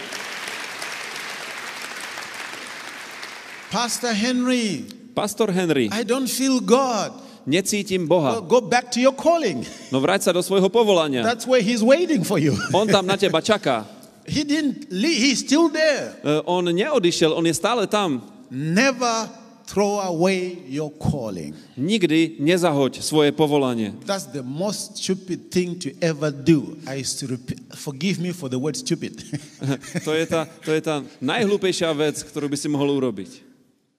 Pastor 3.70 4.14
Henry, 4.14 4.84
Pastor 5.14 5.50
Henry, 5.52 5.88
I 5.92 6.04
don't 6.04 6.28
feel 6.30 6.60
God. 6.60 7.12
necítim 7.46 8.06
Well, 8.06 8.42
Boha. 8.42 8.48
go 8.48 8.60
back 8.60 8.90
to 8.92 9.00
your 9.00 9.14
calling. 9.14 9.62
No 9.94 10.02
vráť 10.02 10.26
sa 10.26 10.30
do 10.34 10.42
svojho 10.42 10.66
povolania. 10.66 11.22
That's 11.22 11.46
where 11.46 11.62
He's 11.62 11.82
waiting 11.82 12.26
for 12.26 12.38
you. 12.42 12.54
On 12.74 12.86
tam 12.86 13.06
na 13.06 13.14
teba 13.14 13.38
čaká. 13.38 13.86
He 14.26 14.42
didn't 14.42 14.90
leave, 14.90 15.18
He's 15.22 15.38
still 15.46 15.70
there. 15.70 16.18
E, 16.26 16.42
On 16.46 16.66
neodišiel, 16.66 17.30
on 17.30 17.46
je 17.46 17.54
stále 17.54 17.86
tam. 17.86 18.22
Never 18.50 19.30
throw 19.66 19.98
away 20.02 20.62
your 20.70 20.90
calling. 20.98 21.54
Nikdy 21.78 22.38
nezahoď 22.42 23.02
svoje 23.02 23.30
povolanie. 23.34 23.94
That's 24.06 24.26
the 24.30 24.42
most 24.42 24.98
stupid 24.98 25.50
thing 25.50 25.78
to 25.82 25.90
ever 26.02 26.30
do. 26.30 26.78
I 26.86 27.02
used 27.02 27.18
to 27.22 27.30
repeat, 27.30 27.62
forgive 27.74 28.18
me 28.22 28.30
for 28.34 28.50
the 28.50 28.58
word 28.58 28.74
stupid. 28.78 29.22
To 30.06 30.14
je 30.14 30.26
tá, 30.26 30.46
to 30.66 30.70
je 30.74 30.82
tá 30.82 31.02
najhlúpejšia 31.22 31.90
vec, 31.94 32.22
ktorú 32.26 32.50
by 32.50 32.58
si 32.58 32.66
mohol 32.70 32.94
urobiť. 32.98 33.46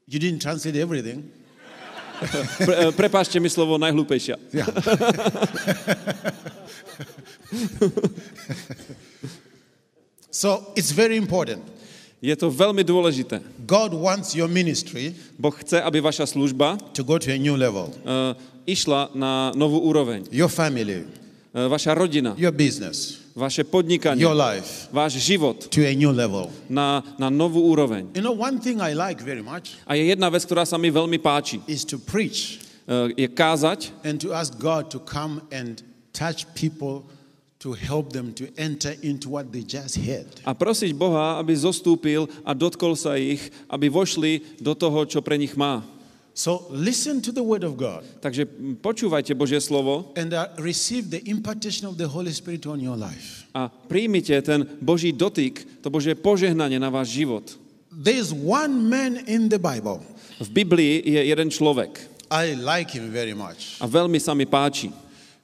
You 0.07 0.19
didn't 0.19 0.39
translate 0.41 0.79
everything. 0.79 1.23
Pre, 2.57 2.73
e, 2.73 2.89
prepáčte 2.97 3.37
mi 3.37 3.45
slovo 3.45 3.77
najhlúpejšia. 3.77 4.41
Yeah. 4.49 4.65
so 10.31 10.73
it's 10.73 10.89
very 10.89 11.13
important. 11.17 11.61
Je 12.17 12.33
to 12.33 12.49
veľmi 12.49 12.81
dôležité. 12.81 13.37
God 13.69 13.93
wants 13.93 14.33
your 14.33 14.49
ministry 14.49 15.13
Boh 15.37 15.53
chce, 15.53 15.77
aby 15.77 16.01
vaša 16.01 16.25
služba 16.25 16.81
to 16.97 17.05
go 17.05 17.21
to 17.21 17.29
a 17.29 17.37
new 17.37 17.53
level. 17.53 17.93
uh, 18.01 18.33
išla 18.65 19.13
na 19.13 19.53
novú 19.53 19.77
úroveň. 19.85 20.25
Your 20.33 20.49
family, 20.49 21.05
Uh, 21.57 21.65
vaša 21.71 21.95
rodina, 21.97 22.35
your 22.37 22.53
business, 22.53 23.17
vaše 23.37 23.61
podnikanie, 23.61 24.25
your 24.25 24.33
life 24.33 24.89
váš 24.89 25.21
život 25.21 25.69
to 25.69 25.85
a 25.85 25.93
new 25.93 26.09
level. 26.09 26.49
na, 26.65 27.05
na 27.21 27.29
novú 27.29 27.61
úroveň. 27.69 28.09
You 28.17 28.25
know, 28.25 28.33
one 28.33 28.57
thing 28.57 28.81
I 28.81 28.97
like 28.97 29.21
very 29.21 29.45
much 29.45 29.77
A 29.85 29.93
je 29.93 30.09
jedna 30.09 30.25
vec, 30.33 30.41
ktorá 30.41 30.65
sa 30.65 30.81
mi 30.81 30.89
veľmi 30.89 31.21
páči. 31.21 31.61
is 31.69 31.85
to 31.85 32.01
preach 32.01 32.65
Uh, 32.87 33.11
je 33.19 33.27
kázať 33.27 33.91
and 34.07 34.15
to 34.15 34.31
ask 34.31 34.55
God 34.63 34.87
to 34.87 34.95
come 35.03 35.43
and 35.51 35.83
touch 36.15 36.47
people 36.55 37.03
to 37.59 37.75
help 37.75 38.15
them 38.15 38.31
to 38.31 38.47
enter 38.55 38.95
into 39.03 39.27
what 39.27 39.51
they 39.51 39.59
just 39.59 39.99
heard. 39.99 40.23
a 40.47 40.55
prosiť 40.55 40.95
Boha, 40.95 41.35
aby 41.35 41.51
zostúpil 41.51 42.31
a 42.47 42.55
dotkol 42.55 42.95
sa 42.95 43.19
ich, 43.19 43.51
aby 43.67 43.91
vošli 43.91 44.63
do 44.63 44.71
toho, 44.71 45.03
čo 45.03 45.19
pre 45.19 45.35
nich 45.35 45.51
má. 45.59 45.83
So 46.37 46.69
listen 46.69 47.17
to 47.25 47.33
the 47.33 47.41
word 47.41 47.65
of 47.65 47.81
God 47.81 48.05
Takže 48.21 48.45
počúvajte 48.77 49.33
Božie 49.33 49.57
slovo 49.57 50.13
and 50.13 50.37
uh, 50.37 50.53
receive 50.61 51.09
the 51.09 51.25
impartation 51.25 51.89
of 51.89 51.97
the 51.97 52.05
Holy 52.05 52.29
Spirit 52.29 52.69
on 52.69 52.77
your 52.77 52.93
life. 52.93 53.49
a 53.57 53.73
príjmite 53.73 54.37
ten 54.45 54.61
Boží 54.77 55.09
dotyk, 55.09 55.81
to 55.81 55.89
Božie 55.89 56.13
požehnanie 56.13 56.77
na 56.77 56.93
váš 56.93 57.17
život. 57.17 57.41
There's 57.89 58.29
one 58.29 58.85
man 58.85 59.25
in 59.25 59.49
the 59.49 59.57
Bible. 59.57 59.97
V 60.37 60.49
Biblii 60.53 61.01
je 61.09 61.25
jeden 61.25 61.49
človek 61.49 62.05
I 62.29 62.53
like 62.53 62.93
him 62.93 63.09
very 63.09 63.33
much 63.33 63.81
a 63.81 63.89
veľmi 63.89 64.21
sa 64.21 64.37
mi 64.37 64.45
páči, 64.45 64.93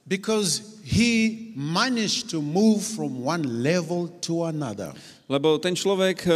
because 0.06 0.78
he 0.86 1.50
managed 1.58 2.30
to 2.30 2.38
move 2.38 2.86
from 2.86 3.18
one 3.26 3.42
level 3.66 4.06
to 4.22 4.46
another. 4.46 4.94
Lebo 5.24 5.56
ten 5.56 5.72
človek 5.72 6.18
e, 6.24 6.30
e, 6.30 6.34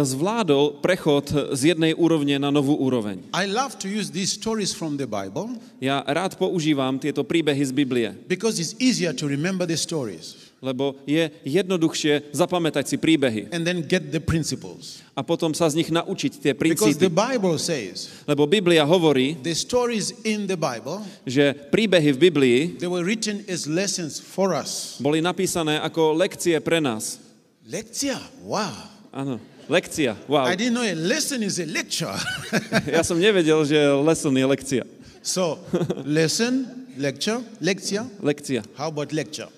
zvládol 0.00 0.80
prechod 0.80 1.28
z 1.52 1.76
jednej 1.76 1.92
úrovne 1.92 2.40
na 2.40 2.48
novú 2.48 2.72
úroveň. 2.72 3.20
I 3.36 3.44
love 3.44 3.76
to 3.84 3.86
use 3.88 4.08
these 4.08 4.32
stories 4.32 4.72
from 4.72 4.96
the 4.96 5.08
Bible 5.08 5.60
Ja 5.80 6.00
rád 6.08 6.40
používam 6.40 6.96
tieto 6.96 7.24
príbehy 7.24 7.60
z 7.60 7.72
Biblie, 7.72 8.08
because 8.28 8.56
it's 8.56 8.76
easier 8.80 9.12
to 9.12 9.28
remember 9.28 9.68
the 9.68 9.76
stories 9.76 10.50
lebo 10.60 11.00
je 11.08 11.32
jednoduchšie 11.48 12.36
zapamätať 12.36 12.84
si 12.84 12.96
príbehy 13.00 13.48
and 13.48 13.64
then 13.64 13.80
get 13.80 14.12
the 14.12 14.20
principles. 14.20 15.00
a 15.16 15.24
potom 15.24 15.56
sa 15.56 15.72
z 15.72 15.80
nich 15.80 15.88
naučiť 15.88 16.32
tie 16.36 16.52
Because 16.52 17.00
the 17.00 17.08
princípy. 17.08 17.16
Bible 17.16 17.56
says 17.56 18.12
Lebo 18.28 18.44
Biblia 18.44 18.84
hovorí, 18.84 19.40
the 19.40 19.56
stories 19.56 20.12
in 20.22 20.44
the 20.44 20.60
Bible 20.60 21.00
že 21.24 21.56
príbehy 21.72 22.12
v 22.12 22.18
Biblii 22.20 22.58
they 22.76 22.88
were 22.88 23.04
written 23.04 23.40
as 23.48 23.64
lessons 23.64 24.20
for 24.20 24.52
us. 24.52 25.00
boli 25.00 25.24
napísané 25.24 25.80
ako 25.80 26.12
lekcie 26.12 26.60
pre 26.60 26.78
nás. 26.78 27.29
Lecture. 27.66 28.18
Wow. 28.42 28.72
Áno, 29.12 29.40
lekcia. 29.68 30.16
Wow. 30.28 30.46
I 30.46 30.56
didn't 30.56 30.74
know 30.74 30.82
a 30.86 30.94
lesson 30.94 31.42
is 31.42 31.58
a 31.58 31.66
lecture. 31.66 32.14
Ja 32.94 33.02
som 33.02 33.18
nevedel, 33.18 33.58
že 33.66 33.76
lesson 34.00 34.34
je 34.36 34.46
lekcia. 34.46 34.82
so, 35.22 35.58
lesson, 36.06 36.66
lecture, 36.96 37.42
lecture. 37.60 38.06
Lekcia. 38.22 38.62
How 38.78 38.88
about 38.88 39.12
lecture? 39.12 39.48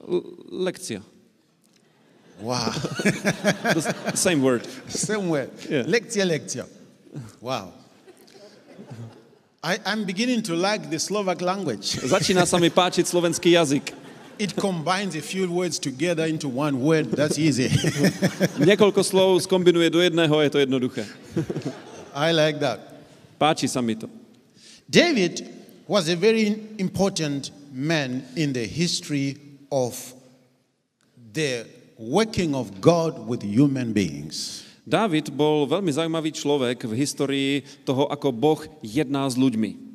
L- 0.00 0.24
lekcia. 0.50 1.02
Wow. 2.40 2.70
The 3.74 4.14
same 4.14 4.42
word. 4.42 4.62
Same 4.86 5.28
word. 5.28 5.50
Yeah. 5.68 5.82
Lecture, 5.90 6.24
lecture. 6.24 6.66
Wow. 7.42 7.74
I, 9.58 9.78
I'm 9.84 10.06
beginning 10.06 10.42
to 10.46 10.54
like 10.54 10.86
the 10.88 11.02
Slovak 11.02 11.42
language. 11.42 11.98
Začína 11.98 12.46
sa 12.46 12.62
mi 12.62 12.70
páčiť 12.70 13.02
slovenský 13.10 13.58
jazyk. 13.58 13.90
It 14.38 14.54
combines 14.54 15.18
a 15.18 15.20
few 15.20 15.50
words 15.50 15.78
together 15.78 16.26
into 16.26 16.46
one 16.46 16.78
word. 16.78 17.10
That's 17.10 17.38
easy. 17.38 17.66
Niekoľko 18.68 19.02
slov 19.02 19.42
skombinuje 19.42 19.90
do 19.90 19.98
jedného, 19.98 20.30
je 20.46 20.50
to 20.54 20.58
jednoduché. 20.62 21.02
I 22.14 22.30
like 22.30 22.62
that. 22.62 23.02
Páči 23.34 23.66
sa 23.66 23.82
mi 23.82 23.98
to. 23.98 24.06
David 24.86 25.42
was 25.90 26.06
a 26.06 26.14
very 26.14 26.54
important 26.78 27.50
man 27.74 28.22
in 28.38 28.54
the 28.54 28.66
history 28.66 29.36
of 29.74 29.94
the 31.34 31.66
working 31.98 32.54
of 32.54 32.80
God 32.80 33.26
with 33.26 33.42
human 33.42 33.90
beings. 33.90 34.62
Dávid 34.88 35.34
bol 35.34 35.68
veľmi 35.68 35.92
zaujímavý 35.92 36.32
človek 36.32 36.88
v 36.88 36.96
histórii 36.96 37.52
toho, 37.84 38.08
ako 38.08 38.32
Boh 38.32 38.60
jedná 38.80 39.28
s 39.28 39.36
ľuďmi. 39.36 39.87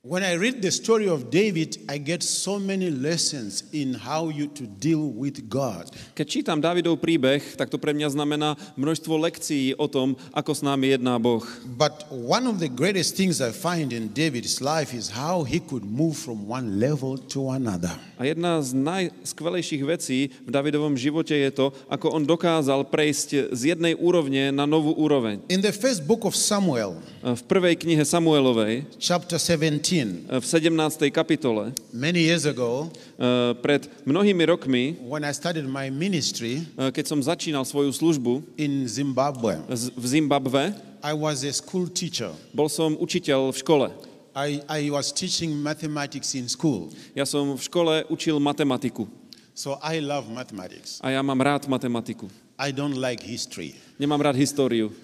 When 0.00 0.24
I 0.24 0.32
read 0.40 0.64
the 0.64 0.72
story 0.72 1.12
of 1.12 1.28
David, 1.28 1.76
I 1.84 2.00
get 2.00 2.24
so 2.24 2.56
many 2.56 2.88
lessons 2.88 3.68
in 3.68 3.92
how 3.92 4.32
you 4.32 4.48
to 4.56 4.64
deal 4.64 5.12
with 5.12 5.44
God. 5.44 5.92
Keď 6.16 6.24
čítam 6.24 6.56
Dávidov 6.56 7.04
príbeh, 7.04 7.44
tak 7.52 7.68
to 7.68 7.76
pre 7.76 7.92
mňa 7.92 8.08
znamená 8.08 8.56
množstvo 8.80 9.12
lekcií 9.20 9.76
o 9.76 9.84
tom, 9.92 10.16
ako 10.32 10.56
s 10.56 10.64
nami 10.64 10.96
jedná 10.96 11.20
Boh. 11.20 11.44
But 11.76 12.08
one 12.08 12.48
of 12.48 12.64
the 12.64 12.72
greatest 12.72 13.12
things 13.12 13.44
I 13.44 13.52
find 13.52 13.92
in 13.92 14.08
David's 14.16 14.64
life 14.64 14.96
is 14.96 15.12
how 15.12 15.44
he 15.44 15.60
could 15.60 15.84
move 15.84 16.16
from 16.16 16.48
one 16.48 16.80
level 16.80 17.20
to 17.36 17.52
another. 17.52 17.92
A 18.16 18.24
jedna 18.24 18.64
z 18.64 18.72
najskvelejších 18.80 19.84
vecí 19.84 20.32
v 20.32 20.48
Davidovom 20.48 20.96
živote 20.96 21.36
je 21.36 21.52
to, 21.52 21.76
ako 21.92 22.16
on 22.16 22.24
dokázal 22.24 22.88
prejsť 22.88 23.52
z 23.52 23.76
jednej 23.76 23.92
úrovne 23.92 24.48
na 24.48 24.64
novú 24.64 24.96
úroveň. 24.96 25.44
In 25.52 25.60
the 25.60 25.76
first 25.76 26.08
book 26.08 26.24
of 26.24 26.32
Samuel, 26.32 26.96
V 27.20 27.42
prvej 27.44 27.76
knihe 27.76 28.00
Samuelovej, 28.00 28.88
chapter 28.96 29.36
17, 29.36 29.89
v 29.90 30.44
17. 30.46 31.10
kapitole, 31.10 31.74
many 31.90 32.22
years 32.22 32.46
ago, 32.46 32.86
eh, 33.18 33.54
pred 33.58 33.90
mnohými 34.06 34.46
rokmi, 34.46 34.94
when 35.02 35.26
I 35.26 35.34
started 35.34 35.66
my 35.66 35.90
ministry 35.90 36.62
eh, 36.78 36.94
keď 36.94 37.04
som 37.10 37.18
začínal 37.18 37.66
svoju 37.66 37.90
službu 37.90 38.54
in 38.54 38.86
Zimbabwe, 38.86 39.58
v 39.98 40.04
Zimbabve, 40.06 40.78
I 41.02 41.10
was 41.10 41.42
a 41.42 41.50
school 41.50 41.90
teacher. 41.90 42.30
bol 42.54 42.70
som 42.70 42.94
učiteľ 42.94 43.50
v 43.50 43.58
škole. 43.58 43.86
I, 44.30 44.62
I 44.70 44.80
was 44.94 45.10
teaching 45.10 45.50
mathematics 45.58 46.38
in 46.38 46.46
school. 46.46 46.94
Ja 47.18 47.26
som 47.26 47.58
v 47.58 47.62
škole 47.66 48.06
učil 48.06 48.38
matematiku. 48.38 49.10
So 49.58 49.74
I 49.82 49.98
love 49.98 50.30
mathematics. 50.30 51.02
A 51.02 51.10
ja 51.10 51.18
mám 51.18 51.42
rád 51.42 51.66
matematiku. 51.66 52.30
I 52.54 52.70
don't 52.70 52.94
like 52.94 53.26
history. 53.26 53.74
Nemám 53.98 54.22
rád 54.22 54.38
históriu. 54.38 54.94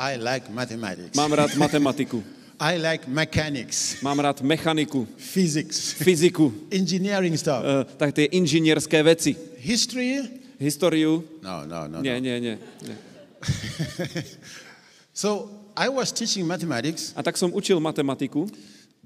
I 0.00 0.16
like 0.16 0.48
mathematics. 0.48 1.12
Mám 1.12 1.28
rád 1.36 1.52
matematiku. 1.60 2.24
I 2.60 2.76
like 2.76 3.08
mechanics, 3.08 4.02
Mám 4.02 4.20
rád 4.20 4.40
mechaniku, 4.44 5.08
physics, 5.16 5.92
fyziku, 5.96 6.52
engineering 6.70 7.32
stuff. 7.38 7.64
eh, 7.64 7.84
tak 7.96 8.12
tie 8.12 8.24
inžinierské 8.28 9.00
veci. 9.02 9.32
History? 9.64 10.20
Históriu? 10.60 11.24
No, 11.40 11.64
no, 11.64 11.88
no. 11.88 12.04
Nie, 12.04 12.20
no. 12.20 12.20
nie, 12.20 12.36
nie. 12.40 12.54
nie. 12.84 12.96
So 15.12 15.48
I 15.76 15.88
was 15.88 16.12
teaching 16.12 16.44
mathematics, 16.46 17.12
A 17.16 17.22
tak 17.22 17.36
som 17.36 17.48
učil 17.52 17.80
matematiku 17.80 18.44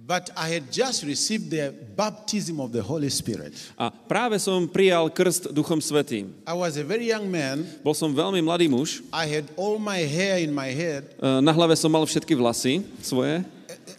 but 0.04 0.28
I 0.36 0.52
had 0.52 0.68
just 0.68 1.00
received 1.02 1.48
the 1.48 1.72
baptism 1.96 2.60
of 2.60 2.76
the 2.76 2.84
Holy 2.84 3.08
Spirit. 3.08 3.56
a 3.80 3.88
práve 3.88 4.36
som 4.36 4.68
prijal 4.68 5.08
krst 5.08 5.48
Duchom 5.48 5.80
Svetým. 5.80 6.28
I 6.44 6.52
was 6.52 6.76
a 6.76 6.84
very 6.84 7.08
young 7.08 7.24
man. 7.24 7.64
Bol 7.80 7.96
som 7.96 8.12
veľmi 8.12 8.44
mladý 8.44 8.68
muž, 8.68 9.00
I 9.08 9.24
had 9.24 9.48
all 9.56 9.80
my 9.80 10.04
hair 10.04 10.44
in 10.44 10.52
my 10.52 10.68
head. 10.68 11.08
eh, 11.16 11.40
na 11.40 11.52
hlave 11.56 11.72
som 11.80 11.88
mal 11.88 12.04
všetky 12.04 12.36
vlasy 12.36 12.84
svoje. 13.00 13.40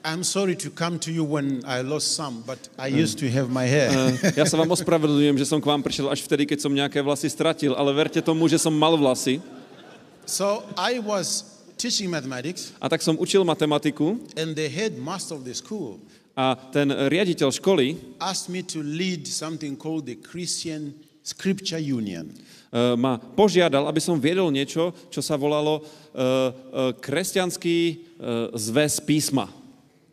I'm 0.06 0.22
sorry 0.22 0.54
to 0.62 0.70
come 0.70 1.02
to 1.02 1.10
you 1.10 1.26
when 1.26 1.66
I 1.66 1.82
lost 1.82 2.14
some, 2.14 2.46
but 2.46 2.62
I 2.78 2.94
used 2.94 3.18
to 3.26 3.28
have 3.34 3.50
my 3.50 3.66
hair. 3.66 3.90
Ja 4.38 4.46
sa 4.46 4.54
vám 4.62 4.70
ospravedlňujem, 4.70 5.42
že 5.42 5.50
som 5.50 5.58
k 5.58 5.66
vám 5.66 5.82
prišiel 5.82 6.14
až 6.14 6.22
vtedy, 6.22 6.46
keď 6.46 6.62
som 6.62 6.70
nejaké 6.70 7.02
vlasy 7.02 7.26
stratil, 7.26 7.74
ale 7.74 7.90
verte 7.90 8.22
tomu, 8.22 8.46
že 8.46 8.62
som 8.62 8.70
mal 8.70 8.94
vlasy. 8.94 9.42
So 10.30 10.62
I 10.78 11.02
was 11.02 11.55
teaching 11.78 12.10
mathematics, 12.10 12.74
A 12.80 12.90
tak 12.90 13.04
som 13.04 13.16
učil 13.20 13.44
matematiku 13.44 14.20
and 14.40 14.56
the 14.56 14.68
headmaster 14.68 15.36
of 15.36 15.44
the 15.44 15.54
school 15.54 16.00
a 16.36 16.56
ten 16.72 16.92
riaditeľ 16.92 17.48
školy 17.48 17.96
asked 18.20 18.52
me 18.52 18.60
to 18.60 18.84
lead 18.84 19.24
something 19.24 19.80
called 19.80 20.04
the 20.04 20.20
Christian 20.20 20.92
Scripture 21.24 21.80
Union. 21.80 22.28
eh, 22.76 22.94
ma 23.00 23.16
požiadal, 23.18 23.88
aby 23.88 24.04
som 24.04 24.20
viedol 24.20 24.52
niečo, 24.52 24.92
čo 25.08 25.24
sa 25.24 25.40
volalo 25.40 25.80
eh, 25.80 25.88
eh, 26.20 26.92
kresťanský 27.00 27.78
zväz 28.56 29.04
písma. 29.04 29.48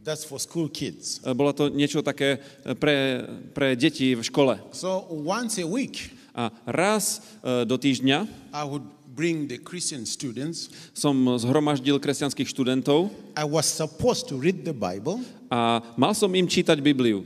That's 0.03 0.27
for 0.27 0.43
school 0.43 0.67
kids. 0.67 1.23
Bolo 1.23 1.55
to 1.55 1.71
niečo 1.71 2.03
také 2.03 2.43
pre, 2.83 3.23
pre 3.55 3.79
deti 3.79 4.19
v 4.19 4.23
škole. 4.27 4.59
So 4.75 5.07
once 5.11 5.63
a 5.63 5.67
week, 5.67 6.11
A 6.33 6.49
raz 6.65 7.21
do 7.45 7.77
týždňa 7.77 8.25
I 8.57 8.65
would 8.65 8.89
bring 9.13 9.45
the 9.47 9.61
Christian 9.61 10.09
students. 10.09 10.73
som 10.97 11.15
zhromaždil 11.37 12.01
kresťanských 12.01 12.49
študentov 12.49 13.13
I 13.37 13.45
was 13.45 13.69
supposed 13.69 14.29
to 14.33 14.41
read 14.41 14.65
the 14.65 14.73
Bible 14.73 15.21
a 15.53 15.85
mal 15.95 16.17
som 16.17 16.33
im 16.33 16.49
čítať 16.49 16.81
Bibliu. 16.81 17.23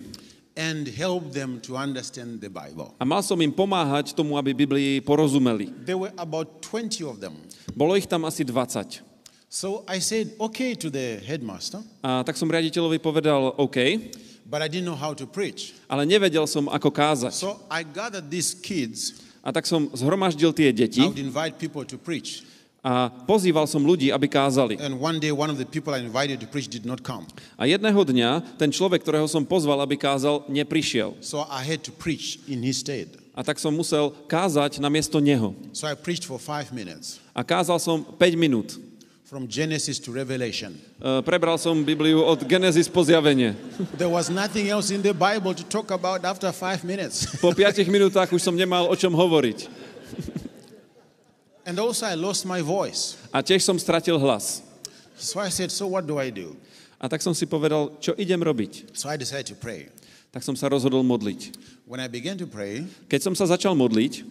and 0.56 0.88
help 0.88 1.36
them 1.36 1.60
to 1.60 1.76
understand 1.76 2.40
the 2.40 2.48
Bible. 2.48 2.96
A 2.96 3.04
mal 3.04 3.20
som 3.20 3.36
im 3.36 3.52
pomáhať 3.52 4.16
tomu, 4.16 4.40
aby 4.40 4.56
Biblii 4.56 5.04
porozumeli. 5.04 5.68
There 5.84 6.00
were 6.00 6.16
about 6.16 6.64
20 6.64 7.04
of 7.04 7.20
them. 7.20 7.36
Bolo 7.76 7.92
ich 7.92 8.08
tam 8.08 8.24
asi 8.24 8.40
20. 8.40 9.04
So 9.52 9.84
I 9.84 10.00
said, 10.00 10.32
okay, 10.40 10.72
to 10.74 10.88
the 10.88 11.20
headmaster, 11.22 11.84
A 12.00 12.24
tak 12.24 12.40
som 12.40 12.48
riaditeľovi 12.48 12.96
povedal 12.98 13.52
OK, 13.60 14.10
but 14.48 14.64
I 14.64 14.68
didn't 14.72 14.88
know 14.88 14.96
how 14.96 15.12
to 15.12 15.28
preach. 15.28 15.76
ale 15.92 16.08
nevedel 16.08 16.48
som, 16.48 16.72
ako 16.72 16.88
kázať. 16.88 17.36
So 17.36 17.60
I 17.68 17.84
gathered 17.84 18.32
these 18.32 18.56
kids. 18.56 19.25
A 19.46 19.54
tak 19.54 19.62
som 19.62 19.86
zhromaždil 19.94 20.50
tie 20.50 20.74
I 20.74 20.74
deti 20.74 21.06
would 21.06 21.22
invite 21.22 21.54
people 21.62 21.86
to 21.86 21.94
preach. 21.94 22.42
a 22.82 23.10
pozýval 23.26 23.66
som 23.66 23.82
ľudí, 23.82 24.14
aby 24.14 24.26
kázali. 24.30 24.78
A 27.58 27.62
jedného 27.66 28.00
dňa 28.06 28.30
ten 28.58 28.70
človek, 28.70 29.02
ktorého 29.02 29.26
som 29.26 29.42
pozval, 29.42 29.82
aby 29.82 29.98
kázal, 29.98 30.46
neprišiel. 30.46 31.18
So 31.18 31.46
I 31.50 31.66
had 31.66 31.82
to 31.86 31.94
preach 31.94 32.38
in 32.46 32.62
his 32.62 32.82
stead. 32.82 33.10
A 33.36 33.42
tak 33.42 33.60
som 33.60 33.74
musel 33.74 34.14
kázať 34.30 34.80
na 34.80 34.88
miesto 34.88 35.20
neho. 35.20 35.52
So 35.74 35.84
I 35.86 35.94
preached 35.98 36.24
for 36.24 36.40
five 36.40 36.72
minutes 36.72 37.20
A 37.36 37.44
kázal 37.44 37.76
som 37.76 38.00
5 38.00 38.32
minút. 38.32 38.80
From 39.26 39.48
Genesis 39.48 39.98
to 39.98 40.14
Revelation. 40.14 40.78
E, 41.02 41.22
Prebral 41.22 41.58
som 41.58 41.74
Bibliu 41.82 42.22
od 42.22 42.46
Genesis 42.46 42.86
po 42.86 43.02
zjavenie. 43.02 43.58
There 43.98 44.10
was 44.10 44.30
nothing 44.30 44.70
else 44.70 44.94
in 44.94 45.02
the 45.02 45.10
Bible 45.10 45.50
to 45.50 45.66
talk 45.66 45.90
about 45.90 46.22
after 46.22 46.54
five 46.54 46.86
minutes. 46.86 47.26
Po 47.42 47.50
5 47.50 47.82
minútach 47.90 48.30
už 48.30 48.38
som 48.38 48.54
nemal 48.54 48.86
o 48.86 48.94
čom 48.94 49.10
hovoriť. 49.10 49.66
And 51.66 51.82
also, 51.82 52.06
I 52.06 52.14
lost 52.14 52.46
my 52.46 52.62
voice. 52.62 53.18
A 53.34 53.42
tiež 53.42 53.66
som 53.66 53.74
stratil 53.74 54.14
hlas. 54.22 54.62
So 55.18 55.42
I 55.42 55.50
said, 55.50 55.74
So 55.74 55.90
what 55.90 56.06
do 56.06 56.22
I 56.22 56.30
do? 56.30 56.54
A 57.02 57.10
tak 57.10 57.18
som 57.18 57.34
si 57.34 57.50
povedal, 57.50 57.98
čo 57.98 58.14
idem 58.14 58.38
robiť. 58.38 58.94
So 58.94 59.10
I 59.10 59.18
decided 59.18 59.50
to 59.50 59.58
pray. 59.58 59.90
Tak 60.30 60.46
som 60.46 60.54
sa 60.54 60.70
rozhodol 60.70 61.02
modliť. 61.02 61.58
When 61.82 61.98
I 61.98 62.06
began 62.06 62.38
to 62.38 62.46
pray, 62.46 62.86
Keď 63.10 63.20
som 63.26 63.34
sa 63.34 63.50
začal 63.50 63.74
modliť, 63.74 64.22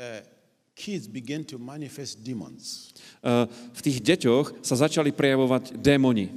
uh, 0.00 0.24
kids 0.72 1.04
began 1.04 1.44
to 1.44 1.60
manifest 1.60 2.24
demons. 2.24 2.96
E, 3.20 3.48
v 3.48 3.80
tých 3.80 4.00
deťoch 4.00 4.64
sa 4.64 4.74
začali 4.76 5.12
prejavovať 5.12 5.76
démoni. 5.78 6.32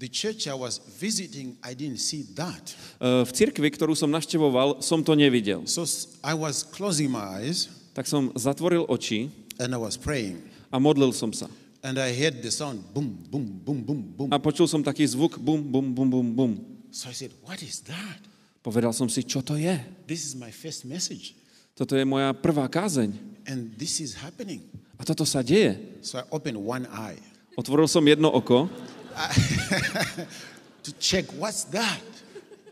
The 0.00 0.08
church 0.08 0.48
I 0.48 0.56
was 0.56 0.80
visiting, 0.96 1.60
I 1.60 1.76
didn't 1.76 2.00
see 2.00 2.24
that. 2.32 2.72
E, 2.96 3.20
V 3.28 3.30
cirkvi, 3.36 3.68
ktorú 3.68 3.92
som 3.92 4.08
navštevoval, 4.08 4.80
som 4.80 5.04
to 5.04 5.12
nevidel. 5.12 5.68
So 5.68 5.84
I 6.24 6.32
was 6.32 6.64
closing 6.64 7.12
my 7.12 7.20
eyes 7.42 7.68
Tak 8.00 8.08
som 8.08 8.32
zatvoril 8.32 8.88
oči 8.88 9.28
and 9.60 9.76
I 9.76 9.76
was 9.76 10.00
praying. 10.00 10.40
a 10.72 10.80
modlil 10.80 11.12
som 11.12 11.36
sa. 11.36 11.52
And 11.84 12.00
I 12.00 12.16
heard 12.16 12.40
the 12.40 12.48
sound 12.48 12.80
boom, 12.96 13.12
boom, 13.28 13.60
boom, 13.60 13.84
boom, 13.84 14.00
boom. 14.16 14.28
A 14.32 14.40
počul 14.40 14.64
som 14.64 14.80
taký 14.80 15.04
zvuk 15.04 15.36
bum, 15.36 15.60
bum, 15.60 15.84
bum, 15.92 16.08
bum, 16.08 16.28
bum. 16.32 16.52
So 16.88 17.12
I 17.12 17.14
said, 17.14 17.36
What 17.44 17.60
is 17.60 17.84
that? 17.92 18.24
Povedal 18.64 18.96
som 18.96 19.04
si, 19.12 19.20
čo 19.20 19.44
to 19.44 19.60
je? 19.60 19.76
This 20.08 20.24
is 20.24 20.32
my 20.32 20.48
first 20.48 20.88
message. 20.88 21.36
Toto 21.76 21.92
je 21.92 22.00
moja 22.08 22.32
prvá 22.32 22.64
kázeň. 22.72 23.12
And 23.44 23.76
this 23.76 24.00
is 24.00 24.16
happening. 24.16 24.64
A 24.96 25.04
toto 25.04 25.28
sa 25.28 25.44
deje. 25.44 25.76
So 26.00 26.16
I 26.16 26.24
opened 26.32 26.56
one 26.56 26.88
eye 26.88 27.20
Otvoril 27.52 27.84
som 27.84 28.00
jedno 28.00 28.32
oko, 28.32 28.64
to 30.88 30.90
check 30.96 31.28
what's 31.36 31.68
that. 31.68 32.00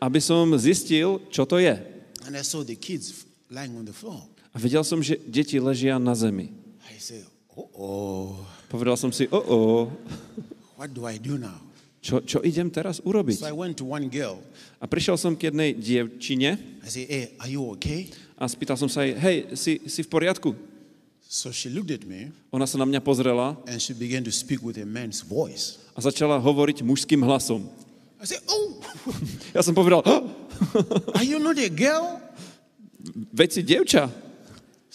aby 0.01 0.25
som 0.25 0.57
zistil, 0.57 1.21
čo 1.29 1.45
to 1.45 1.61
je. 1.61 1.77
And 2.25 2.33
I 2.33 2.41
saw 2.41 2.65
the 2.65 2.81
kids 2.81 3.29
lying 3.53 3.77
on 3.77 3.85
the 3.85 3.93
floor. 3.93 4.25
A 4.59 4.61
videl 4.61 4.83
som, 4.83 4.99
že 4.99 5.15
deti 5.23 5.63
ležia 5.63 6.03
na 6.03 6.19
zemi. 6.19 6.51
I 6.91 6.99
said, 6.99 7.23
Oh, 7.55 7.71
oh, 7.79 8.29
Povedal 8.67 8.99
som 8.99 9.15
si, 9.15 9.31
o, 9.31 9.39
o, 9.39 9.59
what 10.75 10.91
do 10.91 11.07
I 11.07 11.15
do 11.15 11.39
now? 11.39 11.63
čo, 12.03 12.19
čo 12.27 12.43
idem 12.43 12.67
teraz 12.67 12.99
urobiť? 13.07 13.39
So 13.39 13.47
I 13.47 13.55
went 13.55 13.79
to 13.79 13.87
one 13.87 14.11
girl. 14.11 14.43
A 14.83 14.91
prišiel 14.91 15.15
som 15.15 15.39
k 15.39 15.55
jednej 15.55 15.79
dievčine 15.79 16.59
I 16.83 16.89
said, 16.91 17.07
Hey, 17.07 17.39
are 17.39 17.47
you 17.47 17.63
okay? 17.79 18.11
a 18.35 18.51
spýtal 18.51 18.75
som 18.75 18.91
sa 18.91 19.07
jej, 19.07 19.15
hej, 19.15 19.37
si, 19.55 19.79
si 19.87 20.03
v 20.03 20.11
poriadku? 20.11 20.59
So 21.23 21.55
she 21.55 21.71
looked 21.71 21.95
at 21.95 22.03
me 22.03 22.35
Ona 22.51 22.67
sa 22.67 22.83
na 22.83 22.87
mňa 22.89 22.99
pozrela 22.99 23.55
and 23.71 23.79
she 23.79 23.95
began 23.95 24.27
to 24.27 24.35
speak 24.35 24.59
with 24.59 24.75
a 24.83 24.87
man's 24.87 25.23
voice. 25.23 25.79
a 25.95 26.03
začala 26.03 26.35
hovoriť 26.43 26.83
mužským 26.83 27.23
hlasom. 27.23 27.63
I 28.19 28.27
said, 28.27 28.43
Oh, 28.51 28.83
Ja 29.55 29.63
som 29.63 29.79
povedal, 29.79 30.03
"Oh, 30.03 30.27
are 31.15 31.23
you 31.23 31.39
not 31.39 31.55
a 31.63 31.71
girl? 31.71 32.19
veď 33.31 33.49
si. 33.55 33.63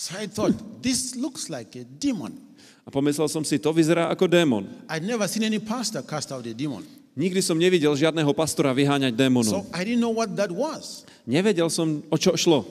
So 0.04 0.20
I 0.20 0.28
thought, 0.28 0.52
This 0.84 1.16
looks 1.16 1.48
like 1.48 1.80
a 1.80 1.88
demon. 1.88 2.36
A 2.84 2.92
pomyslel 2.92 3.32
som 3.32 3.48
si, 3.48 3.56
to 3.56 3.72
vyzerá 3.72 4.12
ako 4.12 4.28
démon. 4.28 4.68
I'd 4.92 5.08
never 5.08 5.24
seen 5.32 5.48
any 5.48 5.64
pastor 5.64 6.04
cast 6.04 6.28
out 6.36 6.44
a 6.44 6.52
demon. 6.52 6.84
Nikdy 7.16 7.40
som 7.40 7.56
nevidel 7.56 7.96
žiadneho 7.96 8.28
pastora 8.36 8.76
vyháňať 8.76 9.16
démonov. 9.16 9.48
So 9.48 9.64
I 9.72 9.88
didn't 9.88 10.04
know 10.04 10.12
what 10.12 10.36
that 10.36 10.52
was. 10.52 11.08
Nevedel 11.24 11.72
som, 11.72 12.04
o 12.12 12.20
čo 12.20 12.36
šlo. 12.36 12.68